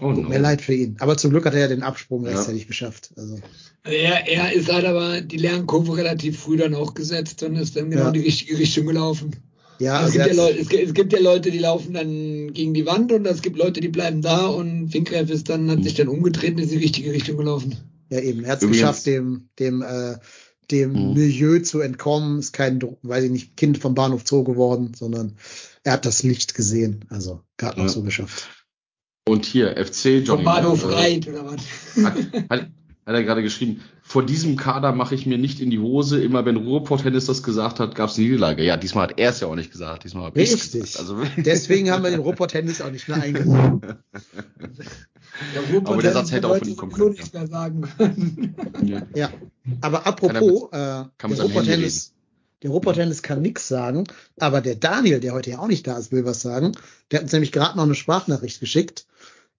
Oh 0.00 0.12
Tut 0.12 0.24
no. 0.24 0.28
mir 0.28 0.38
leid 0.40 0.60
für 0.60 0.74
ihn. 0.74 0.96
Aber 0.98 1.16
zum 1.16 1.30
Glück 1.30 1.44
hat 1.46 1.54
er 1.54 1.60
ja 1.60 1.68
den 1.68 1.82
Absprung 1.82 2.24
Ja. 2.24 2.30
rechtzeitig 2.32 2.66
geschafft. 2.66 3.12
Also, 3.16 3.38
Er, 3.84 4.26
er 4.28 4.52
ist 4.52 4.72
halt 4.72 4.84
aber 4.86 5.20
die 5.20 5.36
Lernkurve 5.36 5.96
relativ 5.96 6.38
früh 6.40 6.56
dann 6.56 6.74
auch 6.74 6.94
gesetzt 6.94 7.42
und 7.42 7.56
ist 7.56 7.76
dann 7.76 7.90
genau 7.90 8.02
Ja. 8.02 8.08
in 8.08 8.14
die 8.14 8.20
richtige 8.20 8.58
Richtung 8.58 8.86
gelaufen. 8.86 9.36
ja, 9.78 9.98
es, 9.98 10.04
also 10.06 10.12
gibt 10.18 10.26
ja 10.26 10.42
Leute, 10.44 10.58
es, 10.58 10.68
gibt, 10.68 10.82
es 10.88 10.94
gibt 10.94 11.12
ja 11.12 11.20
Leute, 11.20 11.50
die 11.50 11.58
laufen 11.58 11.92
dann 11.94 12.52
gegen 12.52 12.74
die 12.74 12.86
Wand 12.86 13.12
und 13.12 13.26
es 13.26 13.42
gibt 13.42 13.56
Leute, 13.58 13.80
die 13.80 13.88
bleiben 13.88 14.22
da 14.22 14.46
und 14.46 14.88
Finkreff 14.90 15.30
ist 15.30 15.48
dann, 15.48 15.70
hat 15.70 15.82
sich 15.84 15.94
dann 15.94 16.08
umgedreht 16.08 16.54
und 16.54 16.60
ist 16.60 16.72
in 16.72 16.78
die 16.78 16.84
richtige 16.84 17.12
Richtung 17.12 17.36
gelaufen. 17.36 17.76
ja 18.10 18.20
eben, 18.20 18.44
er 18.44 18.52
hat 18.52 18.62
es 18.62 18.68
geschafft, 18.68 19.06
dem, 19.06 19.48
dem, 19.58 19.82
äh, 19.82 20.16
dem 20.70 20.92
Mhm. 20.92 21.12
Milieu 21.14 21.58
zu 21.60 21.80
entkommen. 21.80 22.38
Ist 22.38 22.52
kein, 22.52 22.80
weiß 23.02 23.24
ich 23.24 23.30
nicht, 23.30 23.56
Kind 23.56 23.76
vom 23.78 23.94
Bahnhof 23.94 24.22
Zoo 24.26 24.44
geworden, 24.44 24.92
sondern 24.96 25.36
er 25.82 25.92
hat 25.94 26.06
das 26.06 26.22
Licht 26.22 26.54
gesehen. 26.54 27.04
Also 27.10 27.42
gerade 27.58 27.78
noch 27.78 27.86
Ja. 27.86 27.92
so 27.92 28.02
geschafft. 28.02 28.48
Und 29.26 29.46
hier, 29.46 29.76
FC 29.76 30.02
Vom 30.02 30.24
Johnny. 30.24 30.44
Bahnhof 30.44 30.84
äh, 30.84 30.94
Reit 30.94 31.28
oder 31.28 31.46
was? 31.46 32.04
Hat, 32.04 32.14
hat, 32.50 32.60
hat 33.06 33.14
er 33.14 33.22
gerade 33.24 33.42
geschrieben, 33.42 33.80
vor 34.02 34.24
diesem 34.24 34.56
Kader 34.56 34.92
mache 34.92 35.14
ich 35.14 35.24
mir 35.24 35.38
nicht 35.38 35.60
in 35.60 35.70
die 35.70 35.78
Hose. 35.78 36.22
Immer 36.22 36.44
wenn 36.44 36.56
Ruhrpott-Hennis 36.56 37.24
das 37.24 37.42
gesagt 37.42 37.80
hat, 37.80 37.94
gab 37.94 38.10
es 38.10 38.16
eine 38.18 38.26
Niederlage. 38.26 38.62
Ja, 38.62 38.76
diesmal 38.76 39.08
hat 39.08 39.18
er 39.18 39.30
es 39.30 39.40
ja 39.40 39.48
auch 39.48 39.54
nicht 39.54 39.72
gesagt. 39.72 40.04
Diesmal 40.04 40.24
habe 40.24 40.36
Richtig. 40.38 40.82
gesagt. 40.82 40.98
Also, 40.98 41.22
Deswegen 41.38 41.90
haben 41.90 42.04
wir 42.04 42.10
den 42.10 42.20
Ruhrpott-Tennis 42.20 42.82
auch 42.82 42.90
nicht 42.90 43.08
mehr. 43.08 43.18
Der 45.54 45.62
Ruhrpott 45.72 45.94
Aber 45.94 46.02
der 46.02 46.12
Satz 46.12 46.30
hätte 46.30 46.46
auch 46.48 46.58
von 46.58 46.68
ihm 46.68 46.76
kommen 46.76 46.92
können, 46.92 47.10
nichts 47.10 47.32
mehr 47.32 47.46
sagen 47.48 47.80
können. 47.96 48.54
ja. 48.84 49.02
Ja, 49.16 49.30
aber 49.80 49.98
Kann 50.02 50.12
apropos, 50.12 50.68
äh, 50.70 50.76
kann 50.76 51.10
der 51.18 51.28
mit 51.28 51.38
seinem 51.38 51.50
Handy 51.50 51.58
Ruhrpott-Tennis, 51.58 52.12
der 52.62 52.70
Ruhrpott-Tennis 52.70 53.22
kann 53.22 53.42
nix 53.42 53.66
sagen, 53.66 54.04
aber 54.38 54.60
der 54.60 54.76
Daniel, 54.76 55.18
der 55.18 55.32
heute 55.32 55.50
ja 55.50 55.58
auch 55.58 55.66
nicht 55.66 55.86
da 55.88 55.98
ist, 55.98 56.12
will 56.12 56.24
was 56.24 56.40
sagen. 56.40 56.72
Der 57.10 57.18
hat 57.18 57.24
uns 57.24 57.32
nämlich 57.32 57.50
gerade 57.50 57.76
noch 57.76 57.84
eine 57.84 57.96
Sprachnachricht 57.96 58.60
geschickt. 58.60 59.06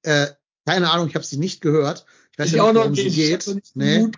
Äh, 0.06 0.28
keine 0.66 0.90
Ahnung, 0.92 1.08
ich 1.08 1.16
habe 1.16 1.26
sie 1.26 1.38
nicht 1.38 1.62
gehört. 1.62 2.06
Ich 2.34 2.40
weiß 2.40 2.54
Ich 2.54 2.60
auch 2.60 2.66
nicht, 2.68 2.76
noch 2.76 2.82
worum 2.84 2.96
sie. 2.96 3.02
Ich 3.08 3.16
geht. 3.16 3.48
nicht 3.48 3.76
den 3.76 4.12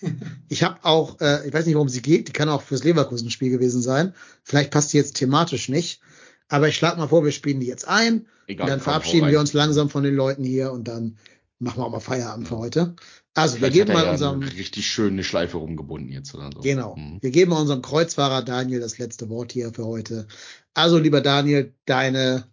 Nee. 0.00 0.12
Ich 0.48 0.62
habe 0.62 0.78
auch, 0.84 1.20
äh, 1.20 1.46
ich 1.46 1.52
weiß 1.52 1.66
nicht, 1.66 1.74
worum 1.74 1.88
sie 1.88 2.02
geht. 2.02 2.28
Die 2.28 2.32
kann 2.32 2.48
auch 2.48 2.62
fürs 2.62 2.84
Leverkusen-Spiel 2.84 3.50
gewesen 3.50 3.82
sein. 3.82 4.14
Vielleicht 4.44 4.70
passt 4.70 4.92
die 4.92 4.96
jetzt 4.98 5.16
thematisch 5.16 5.68
nicht. 5.68 6.00
Aber 6.48 6.68
ich 6.68 6.76
schlage 6.76 6.98
mal 6.98 7.08
vor, 7.08 7.24
wir 7.24 7.32
spielen 7.32 7.60
die 7.60 7.66
jetzt 7.66 7.88
ein. 7.88 8.26
Egal, 8.46 8.64
und 8.64 8.70
dann 8.70 8.78
komm, 8.78 8.84
verabschieden 8.84 9.28
wir 9.30 9.40
uns 9.40 9.52
langsam 9.54 9.88
von 9.88 10.02
den 10.02 10.14
Leuten 10.14 10.44
hier 10.44 10.72
und 10.72 10.86
dann 10.88 11.16
machen 11.58 11.78
wir 11.80 11.86
auch 11.86 11.90
mal 11.90 12.00
Feierabend 12.00 12.48
für 12.48 12.58
heute. 12.58 12.94
Also 13.34 13.56
Vielleicht 13.56 13.74
wir 13.74 13.84
geben 13.84 13.94
mal 13.94 14.04
ja 14.04 14.10
unserem, 14.12 14.42
eine 14.42 14.52
richtig 14.52 14.86
schöne 14.86 15.24
Schleife 15.24 15.56
rumgebunden 15.56 16.10
jetzt 16.12 16.34
oder 16.34 16.50
so. 16.52 16.60
genau, 16.60 16.96
Mhm. 16.96 17.18
wir 17.22 17.30
geben 17.30 17.50
mal 17.52 17.60
unserem 17.60 17.80
Kreuzfahrer 17.80 18.42
Daniel 18.42 18.80
das 18.80 18.98
letzte 18.98 19.30
Wort 19.30 19.52
hier 19.52 19.72
für 19.72 19.86
heute. 19.86 20.26
Also 20.74 20.98
lieber 20.98 21.22
Daniel, 21.22 21.72
deine, 21.86 22.44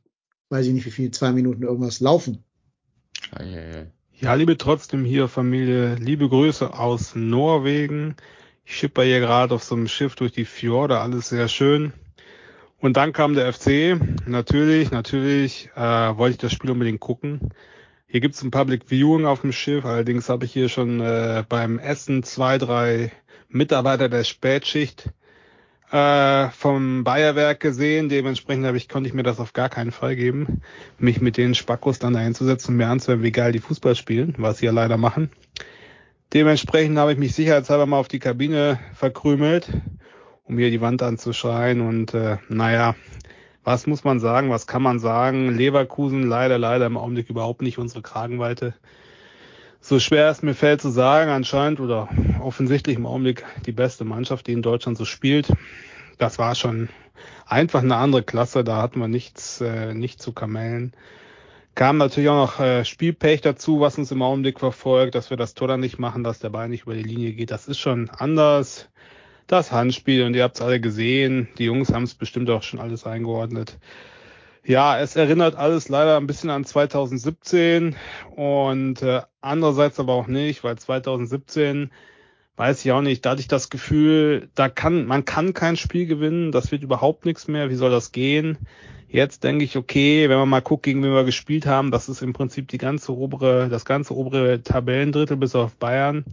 weiß 0.50 0.66
ich 0.68 0.74
nicht 0.74 0.86
wie 0.86 0.92
viel, 0.92 1.12
zwei 1.12 1.34
Minuten 1.34 1.64
irgendwas 1.64 2.00
laufen. 2.00 2.46
Ja. 3.38 3.86
Ja, 4.22 4.34
liebe 4.34 4.58
trotzdem 4.58 5.06
hier 5.06 5.30
Familie, 5.30 5.96
liebe 5.96 6.28
Grüße 6.28 6.74
aus 6.74 7.16
Norwegen. 7.16 8.16
Ich 8.66 8.76
schipper 8.76 9.04
hier 9.04 9.22
gerade 9.22 9.56
auf 9.56 9.64
so 9.64 9.76
einem 9.76 9.88
Schiff 9.88 10.16
durch 10.16 10.34
die 10.34 10.44
Fjorde, 10.44 11.00
alles 11.00 11.30
sehr 11.30 11.48
schön. 11.48 11.94
Und 12.80 12.98
dann 12.98 13.14
kam 13.14 13.34
der 13.34 13.54
FC. 13.54 13.98
Natürlich, 14.28 14.92
natürlich 14.92 15.70
äh, 15.76 15.80
wollte 16.18 16.32
ich 16.32 16.38
das 16.38 16.52
Spiel 16.52 16.72
unbedingt 16.72 17.00
gucken. 17.00 17.54
Hier 18.08 18.20
gibt's 18.20 18.44
ein 18.44 18.52
Public 18.52 18.90
Viewing 18.90 19.26
auf 19.26 19.40
dem 19.40 19.54
Schiff, 19.54 19.86
allerdings 19.86 20.28
habe 20.28 20.44
ich 20.44 20.52
hier 20.52 20.68
schon 20.68 21.00
äh, 21.00 21.46
beim 21.48 21.80
Essen 21.80 22.24
zwei, 22.24 22.58
drei 22.58 23.14
Mitarbeiter 23.48 24.10
der 24.10 24.26
Spätschicht 24.26 25.12
äh, 25.92 26.50
vom 26.50 27.04
Bayerwerk 27.04 27.60
gesehen. 27.60 28.10
Dementsprechend 28.10 28.66
habe 28.66 28.78
ich, 28.78 28.90
konnte 28.90 29.08
ich 29.08 29.14
mir 29.14 29.24
das 29.24 29.40
auf 29.40 29.54
gar 29.54 29.70
keinen 29.70 29.92
Fall 29.92 30.16
geben, 30.16 30.62
mich 30.98 31.22
mit 31.22 31.38
den 31.38 31.56
Spackos 31.56 32.00
dann 32.00 32.14
dahin 32.14 32.36
zu 32.36 32.46
setzen 32.46 32.72
und 32.72 32.78
mir 32.78 32.88
anzuhören, 32.88 33.24
wie 33.24 33.32
geil 33.32 33.52
die 33.52 33.60
Fußball 33.60 33.96
spielen, 33.96 34.36
was 34.38 34.60
sie 34.60 34.66
ja 34.66 34.72
leider 34.72 34.98
machen. 34.98 35.30
Dementsprechend 36.34 36.98
habe 36.98 37.14
ich 37.14 37.18
mich 37.18 37.34
sicherheitshalber 37.34 37.88
mal 37.88 37.98
auf 37.98 38.08
die 38.08 38.20
Kabine 38.20 38.80
verkrümelt, 38.94 39.70
um 40.44 40.58
hier 40.58 40.70
die 40.70 40.82
Wand 40.82 41.02
anzuschreien 41.02 41.82
und 41.82 42.14
äh, 42.14 42.38
naja, 42.50 42.96
was 43.64 43.88
muss 43.88 44.04
man 44.04 44.20
sagen, 44.20 44.50
was 44.50 44.68
kann 44.68 44.82
man 44.82 45.00
sagen? 45.00 45.56
Leverkusen 45.56 46.24
leider, 46.24 46.58
leider 46.58 46.86
im 46.86 46.98
Augenblick 46.98 47.30
überhaupt 47.30 47.62
nicht 47.62 47.78
unsere 47.78 48.02
Kragenweite. 48.02 48.74
So 49.82 50.00
schwer 50.00 50.30
es 50.30 50.42
mir 50.42 50.54
fällt 50.54 50.82
zu 50.82 50.90
sagen, 50.90 51.32
anscheinend 51.32 51.80
oder 51.80 52.10
offensichtlich 52.42 52.98
im 52.98 53.06
Augenblick 53.06 53.46
die 53.66 53.72
beste 53.72 54.04
Mannschaft, 54.04 54.48
die 54.48 54.52
in 54.52 54.62
Deutschland 54.62 54.98
so 54.98 55.06
spielt. 55.06 55.52
Das 56.18 56.38
war 56.38 56.54
schon 56.56 56.90
einfach 57.46 57.82
eine 57.82 57.96
andere 57.96 58.24
Klasse, 58.24 58.64
da 58.64 58.82
hatten 58.82 59.00
wir 59.00 59.08
nichts, 59.08 59.62
äh, 59.62 59.94
nicht 59.94 60.22
zu 60.22 60.34
kamellen. 60.34 60.94
Kam 61.76 61.98
natürlich 61.98 62.30
auch 62.30 62.58
noch 62.58 62.60
äh, 62.60 62.84
Spielpech 62.84 63.40
dazu, 63.40 63.80
was 63.80 63.98
uns 63.98 64.12
im 64.12 64.22
Augenblick 64.22 64.60
verfolgt, 64.60 65.16
dass 65.16 65.30
wir 65.30 65.38
das 65.38 65.54
Tor 65.54 65.70
dann 65.70 65.80
nicht 65.80 65.98
machen, 65.98 66.26
dass 66.26 66.40
der 66.40 66.50
Ball 66.50 66.68
nicht 66.68 66.84
über 66.84 66.94
die 66.94 67.04
Linie 67.04 67.32
geht. 67.32 67.52
Das 67.52 67.68
ist 67.68 67.80
schon 67.80 68.10
anders. 68.10 68.90
Das 69.48 69.72
Handspiel, 69.72 70.24
und 70.26 70.36
ihr 70.36 70.44
habt 70.44 70.58
es 70.58 70.62
alle 70.62 70.80
gesehen, 70.80 71.48
die 71.58 71.64
Jungs 71.64 71.92
haben 71.92 72.04
es 72.04 72.14
bestimmt 72.14 72.50
auch 72.50 72.64
schon 72.64 72.80
alles 72.80 73.06
eingeordnet. 73.06 73.78
Ja, 74.64 75.00
es 75.00 75.16
erinnert 75.16 75.56
alles 75.56 75.90
leider 75.90 76.18
ein 76.18 76.28
bisschen 76.28 76.50
an 76.50 76.66
2017 76.66 77.96
und 78.36 79.02
äh, 79.02 79.22
andererseits 79.42 80.00
aber 80.00 80.14
auch 80.14 80.28
nicht, 80.28 80.64
weil 80.64 80.78
2017 80.78 81.92
weiß 82.58 82.84
ich 82.84 82.92
auch 82.92 83.02
nicht, 83.02 83.26
da 83.26 83.32
hatte 83.32 83.42
ich 83.42 83.48
das 83.48 83.70
Gefühl, 83.70 84.50
da 84.56 84.68
kann 84.68 85.06
man 85.06 85.24
kann 85.24 85.54
kein 85.54 85.78
Spiel 85.78 86.06
gewinnen, 86.08 86.52
das 86.52 86.72
wird 86.72 86.84
überhaupt 86.84 87.26
nichts 87.26 87.48
mehr, 87.48 87.70
wie 87.70 87.76
soll 87.76 87.90
das 87.90 88.12
gehen? 88.12 88.58
Jetzt 89.08 89.44
denke 89.44 89.64
ich, 89.64 89.78
okay, 89.78 90.30
wenn 90.30 90.38
man 90.38 90.50
mal 90.50 90.62
guckt, 90.62 90.84
gegen 90.84 91.02
wen 91.04 91.14
wir 91.14 91.24
gespielt 91.24 91.66
haben, 91.66 91.90
das 91.90 92.10
ist 92.10 92.22
im 92.22 92.34
Prinzip 92.34 92.68
die 92.68 92.78
ganze 92.78 93.16
obere, 93.16 93.70
das 93.70 93.86
ganze 93.86 94.16
obere 94.16 94.62
Tabellendrittel 94.62 95.38
bis 95.38 95.56
auf 95.56 95.78
Bayern. 95.78 96.26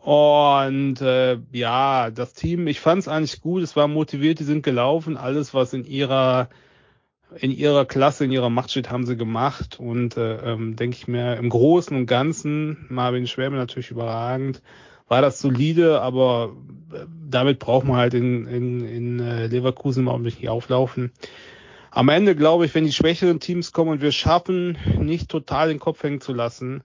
Und 0.00 1.00
äh, 1.02 1.38
ja, 1.52 2.10
das 2.10 2.34
Team, 2.34 2.66
ich 2.66 2.80
fand 2.80 3.02
es 3.02 3.08
eigentlich 3.08 3.40
gut, 3.42 3.62
es 3.62 3.76
war 3.76 3.88
motiviert, 3.88 4.38
die 4.40 4.44
sind 4.44 4.62
gelaufen, 4.62 5.16
alles 5.16 5.54
was 5.54 5.74
in 5.74 5.84
ihrer 5.84 6.48
in 7.38 7.50
ihrer 7.50 7.84
Klasse, 7.84 8.24
in 8.24 8.32
ihrer 8.32 8.50
Macht 8.50 8.70
steht, 8.70 8.90
haben 8.90 9.06
sie 9.06 9.16
gemacht 9.16 9.78
und 9.78 10.16
äh, 10.16 10.52
ähm, 10.52 10.76
denke 10.76 10.96
ich 10.96 11.08
mir 11.08 11.36
im 11.36 11.48
Großen 11.48 11.96
und 11.96 12.06
Ganzen 12.06 12.86
Marvin 12.88 13.26
Schwäbe 13.26 13.56
natürlich 13.56 13.90
überragend, 13.90 14.62
war 15.08 15.22
das 15.22 15.40
solide, 15.40 16.00
aber 16.00 16.56
äh, 16.92 17.06
damit 17.28 17.58
braucht 17.58 17.86
man 17.86 17.96
halt 17.96 18.14
in, 18.14 18.46
in, 18.46 18.86
in 18.86 19.20
äh, 19.20 19.46
Leverkusen 19.46 20.04
mal 20.04 20.18
nicht 20.18 20.48
auflaufen. 20.48 21.12
Am 21.90 22.08
Ende 22.08 22.34
glaube 22.34 22.64
ich, 22.64 22.74
wenn 22.74 22.86
die 22.86 22.92
schwächeren 22.92 23.38
Teams 23.38 23.72
kommen 23.72 23.90
und 23.90 24.00
wir 24.00 24.12
schaffen, 24.12 24.78
nicht 24.98 25.28
total 25.28 25.68
den 25.68 25.78
Kopf 25.78 26.02
hängen 26.02 26.22
zu 26.22 26.32
lassen, 26.32 26.82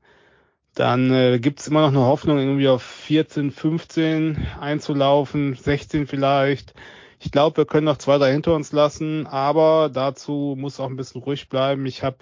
dann 0.76 1.12
äh, 1.12 1.40
gibt 1.40 1.60
es 1.60 1.68
immer 1.68 1.82
noch 1.82 1.90
eine 1.90 2.06
Hoffnung, 2.06 2.38
irgendwie 2.38 2.68
auf 2.68 2.84
14, 2.84 3.52
15 3.52 4.46
einzulaufen, 4.60 5.56
16 5.56 6.08
vielleicht. 6.08 6.74
Ich 7.20 7.32
glaube, 7.32 7.58
wir 7.58 7.66
können 7.66 7.86
noch 7.86 7.98
zwei, 7.98 8.18
drei 8.18 8.32
hinter 8.32 8.54
uns 8.54 8.72
lassen, 8.72 9.26
aber 9.28 9.90
dazu 9.92 10.56
muss 10.58 10.80
auch 10.80 10.90
ein 10.90 10.96
bisschen 10.96 11.22
ruhig 11.22 11.50
bleiben. 11.50 11.86
Ich 11.86 12.04
habe 12.04 12.18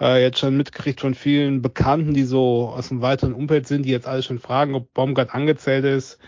äh, 0.00 0.22
jetzt 0.22 0.38
schon 0.38 0.56
mitgekriegt 0.56 1.00
von 1.00 1.14
vielen 1.14 1.60
Bekannten, 1.62 2.14
die 2.14 2.22
so 2.22 2.68
aus 2.68 2.88
dem 2.88 3.02
weiteren 3.02 3.34
Umfeld 3.34 3.66
sind, 3.66 3.84
die 3.84 3.90
jetzt 3.90 4.06
alle 4.06 4.22
schon 4.22 4.38
fragen, 4.38 4.74
ob 4.74 4.92
Baumgart 4.94 5.34
angezählt 5.34 5.84
ist. 5.84 6.18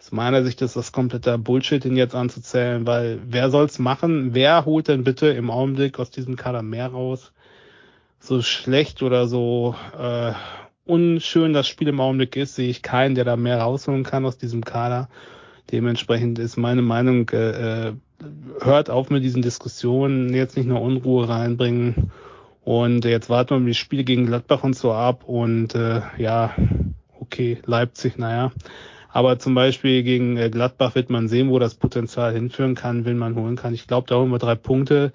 Aus 0.00 0.12
meiner 0.12 0.44
Sicht 0.44 0.62
ist 0.62 0.76
das 0.76 0.92
kompletter 0.92 1.38
Bullshit, 1.38 1.84
ihn 1.84 1.96
jetzt 1.96 2.14
anzuzählen, 2.14 2.86
weil 2.86 3.20
wer 3.24 3.50
soll's 3.50 3.78
machen? 3.78 4.34
Wer 4.34 4.64
holt 4.64 4.88
denn 4.88 5.04
bitte 5.04 5.28
im 5.28 5.50
Augenblick 5.50 5.98
aus 5.98 6.10
diesem 6.10 6.36
Kader 6.36 6.62
mehr 6.62 6.88
raus? 6.88 7.32
So 8.20 8.42
schlecht 8.42 9.02
oder 9.02 9.28
so 9.28 9.74
äh, 9.98 10.32
unschön 10.86 11.52
das 11.52 11.68
Spiel 11.68 11.88
im 11.88 12.00
Augenblick 12.00 12.36
ist, 12.36 12.54
sehe 12.54 12.70
ich 12.70 12.82
keinen, 12.82 13.14
der 13.14 13.24
da 13.24 13.36
mehr 13.36 13.60
rausholen 13.60 14.04
kann 14.04 14.24
aus 14.24 14.38
diesem 14.38 14.64
Kader. 14.64 15.08
Dementsprechend 15.70 16.38
ist 16.38 16.56
meine 16.56 16.82
Meinung, 16.82 17.28
äh, 17.30 17.88
äh, 17.88 17.92
hört 18.60 18.90
auf 18.90 19.10
mit 19.10 19.22
diesen 19.22 19.42
Diskussionen, 19.42 20.34
jetzt 20.34 20.56
nicht 20.56 20.66
nur 20.66 20.80
Unruhe 20.80 21.28
reinbringen. 21.28 22.10
Und 22.64 23.04
jetzt 23.04 23.30
warten 23.30 23.60
wir 23.60 23.66
die 23.66 23.74
Spiele 23.74 24.04
gegen 24.04 24.26
Gladbach 24.26 24.64
und 24.64 24.76
so 24.76 24.92
ab. 24.92 25.24
Und 25.24 25.74
äh, 25.74 26.00
ja, 26.16 26.54
okay, 27.20 27.58
Leipzig, 27.64 28.18
naja. 28.18 28.52
Aber 29.10 29.38
zum 29.38 29.54
Beispiel 29.54 30.02
gegen 30.02 30.36
äh, 30.36 30.50
Gladbach 30.50 30.94
wird 30.94 31.10
man 31.10 31.28
sehen, 31.28 31.50
wo 31.50 31.58
das 31.58 31.74
Potenzial 31.74 32.32
hinführen 32.32 32.74
kann, 32.74 33.04
wenn 33.04 33.18
man 33.18 33.36
holen 33.36 33.56
kann. 33.56 33.74
Ich 33.74 33.86
glaube, 33.86 34.06
da 34.06 34.16
holen 34.16 34.30
wir 34.30 34.38
drei 34.38 34.54
Punkte. 34.54 35.12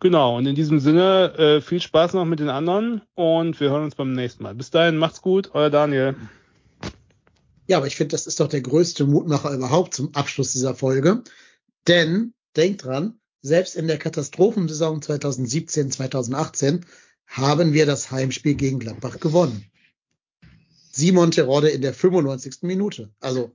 Genau, 0.00 0.36
und 0.36 0.46
in 0.46 0.54
diesem 0.54 0.78
Sinne 0.78 1.34
äh, 1.38 1.60
viel 1.60 1.80
Spaß 1.80 2.14
noch 2.14 2.24
mit 2.24 2.38
den 2.38 2.48
anderen 2.48 3.02
und 3.14 3.58
wir 3.60 3.70
hören 3.70 3.84
uns 3.84 3.96
beim 3.96 4.12
nächsten 4.12 4.44
Mal. 4.44 4.54
Bis 4.54 4.70
dahin, 4.70 4.96
macht's 4.96 5.22
gut, 5.22 5.50
euer 5.54 5.70
Daniel. 5.70 6.14
Ja, 7.68 7.76
aber 7.76 7.86
ich 7.86 7.96
finde, 7.96 8.12
das 8.12 8.26
ist 8.26 8.40
doch 8.40 8.48
der 8.48 8.62
größte 8.62 9.04
Mutmacher 9.04 9.52
überhaupt 9.52 9.94
zum 9.94 10.14
Abschluss 10.14 10.52
dieser 10.52 10.74
Folge. 10.74 11.22
Denn, 11.86 12.32
denkt 12.56 12.84
dran, 12.84 13.20
selbst 13.42 13.76
in 13.76 13.86
der 13.86 13.98
Katastrophensaison 13.98 15.02
2017, 15.02 15.92
2018 15.92 16.86
haben 17.26 17.74
wir 17.74 17.84
das 17.84 18.10
Heimspiel 18.10 18.54
gegen 18.54 18.78
Gladbach 18.78 19.20
gewonnen. 19.20 19.70
Simon 20.90 21.30
Terode 21.30 21.68
in 21.68 21.82
der 21.82 21.92
95. 21.92 22.62
Minute. 22.62 23.12
Also 23.20 23.52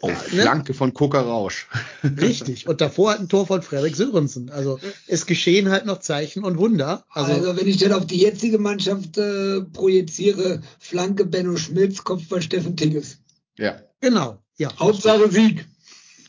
auf 0.00 0.32
ne? 0.32 0.42
Flanke 0.42 0.74
von 0.74 0.94
Koka 0.94 1.20
Rausch. 1.20 1.68
Richtig. 2.04 2.68
Und 2.68 2.80
davor 2.80 3.12
hat 3.12 3.20
ein 3.20 3.28
Tor 3.28 3.46
von 3.46 3.62
Frederik 3.62 3.96
Sörensen. 3.96 4.50
Also 4.50 4.78
es 5.06 5.26
geschehen 5.26 5.70
halt 5.70 5.86
noch 5.86 6.00
Zeichen 6.00 6.44
und 6.44 6.58
Wunder. 6.58 7.04
Also, 7.10 7.32
also 7.32 7.56
wenn 7.56 7.66
ich 7.66 7.78
dann 7.78 7.92
auf 7.92 8.06
die 8.06 8.20
jetzige 8.20 8.58
Mannschaft 8.58 9.18
äh, 9.18 9.62
projiziere, 9.62 10.62
Flanke 10.78 11.24
Benno 11.24 11.56
Schmitz, 11.56 12.04
Kopfball 12.04 12.42
Steffen 12.42 12.76
Tigges. 12.76 13.18
Ja. 13.56 13.80
Genau. 14.00 14.42
Ja. 14.56 14.70
Hauptsache 14.78 15.30
Sieg. 15.30 15.66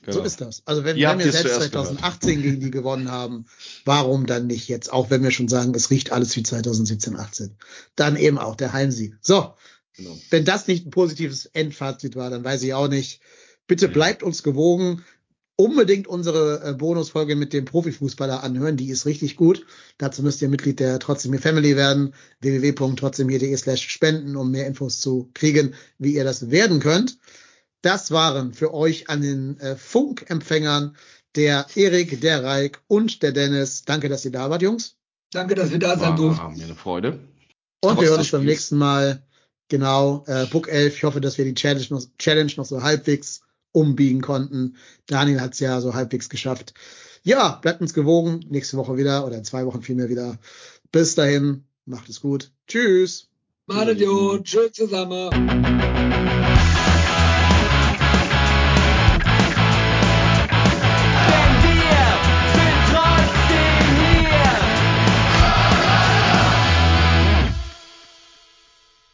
Genau. 0.03 0.17
So 0.17 0.23
ist 0.23 0.41
das. 0.41 0.63
Also 0.65 0.83
wenn, 0.83 0.95
wenn 0.97 1.19
wir 1.19 1.31
selbst 1.31 1.55
2018 1.55 2.29
gehört. 2.29 2.43
gegen 2.43 2.59
die 2.61 2.71
gewonnen 2.71 3.11
haben, 3.11 3.45
warum 3.85 4.25
dann 4.25 4.47
nicht 4.47 4.67
jetzt? 4.67 4.91
Auch 4.91 5.09
wenn 5.09 5.23
wir 5.23 5.31
schon 5.31 5.47
sagen, 5.47 5.73
es 5.75 5.89
riecht 5.89 6.11
alles 6.11 6.35
wie 6.35 6.43
2017, 6.43 7.15
18. 7.17 7.55
Dann 7.95 8.15
eben 8.15 8.37
auch 8.37 8.55
der 8.55 8.73
Heimsieg. 8.73 9.15
So. 9.21 9.53
Genau. 9.95 10.17
Wenn 10.29 10.45
das 10.45 10.67
nicht 10.67 10.85
ein 10.85 10.91
positives 10.91 11.45
Endfazit 11.47 12.15
war, 12.15 12.29
dann 12.29 12.43
weiß 12.43 12.63
ich 12.63 12.73
auch 12.73 12.87
nicht. 12.87 13.19
Bitte 13.69 13.87
bleibt 13.87 14.23
uns 14.23 14.41
gewogen. 14.41 15.05
Unbedingt 15.55 16.07
unsere 16.07 16.63
äh, 16.63 16.73
Bonusfolge 16.73 17.35
mit 17.35 17.53
dem 17.53 17.65
Profifußballer 17.65 18.43
anhören. 18.43 18.77
Die 18.77 18.89
ist 18.89 19.05
richtig 19.05 19.35
gut. 19.35 19.65
Dazu 19.99 20.23
müsst 20.23 20.41
ihr 20.41 20.49
Mitglied 20.49 20.79
der 20.79 20.97
Trotzdem 20.97 21.33
hier 21.33 21.41
Family 21.41 21.75
werden. 21.75 22.15
www.trotzdemhier.de 22.39 23.55
slash 23.55 23.87
spenden, 23.87 24.35
um 24.35 24.49
mehr 24.49 24.65
Infos 24.65 25.01
zu 25.01 25.29
kriegen, 25.35 25.75
wie 25.99 26.15
ihr 26.15 26.23
das 26.23 26.49
werden 26.49 26.79
könnt. 26.79 27.19
Das 27.83 28.09
waren 28.09 28.53
für 28.53 28.73
euch 28.73 29.07
an 29.07 29.21
den 29.21 29.59
äh, 29.59 29.75
Funkempfängern 29.75 30.97
der 31.35 31.67
Erik, 31.75 32.21
der 32.21 32.43
Reik 32.43 32.81
und 32.87 33.21
der 33.21 33.33
Dennis. 33.33 33.83
Danke, 33.85 34.09
dass 34.09 34.25
ihr 34.25 34.31
da 34.31 34.49
wart, 34.49 34.63
Jungs. 34.63 34.95
Danke, 35.31 35.53
dass 35.53 35.69
wir 35.69 35.77
da 35.77 35.95
sein 35.95 36.15
durften. 36.15 36.41
War 36.41 36.49
mir 36.49 36.63
eine 36.63 36.73
Freude. 36.73 37.19
Und 37.81 38.01
wir 38.01 38.09
hören 38.09 38.21
uns 38.21 38.31
beim 38.31 38.45
nächsten 38.45 38.77
Mal. 38.77 39.21
Genau, 39.67 40.23
äh, 40.25 40.47
Book 40.47 40.69
11. 40.69 40.95
Ich 40.95 41.03
hoffe, 41.03 41.21
dass 41.21 41.37
wir 41.37 41.45
die 41.45 41.53
Challenge 41.53 41.85
noch, 41.91 42.03
Challenge 42.17 42.51
noch 42.57 42.65
so 42.65 42.81
halbwegs 42.81 43.41
umbiegen 43.71 44.21
konnten. 44.21 44.75
Daniel 45.07 45.41
hat 45.41 45.53
es 45.53 45.59
ja 45.59 45.81
so 45.81 45.93
halbwegs 45.93 46.29
geschafft. 46.29 46.73
Ja, 47.23 47.59
bleibt 47.61 47.81
uns 47.81 47.93
gewogen. 47.93 48.45
Nächste 48.49 48.77
Woche 48.77 48.97
wieder 48.97 49.25
oder 49.25 49.37
in 49.37 49.43
zwei 49.43 49.65
Wochen 49.65 49.81
vielmehr 49.81 50.09
wieder. 50.09 50.37
Bis 50.91 51.15
dahin, 51.15 51.65
macht 51.85 52.09
es 52.09 52.21
gut. 52.21 52.51
Tschüss. 52.67 53.27
Macht 53.67 53.97
Tschüss 54.43 54.71
zusammen. 54.73 56.18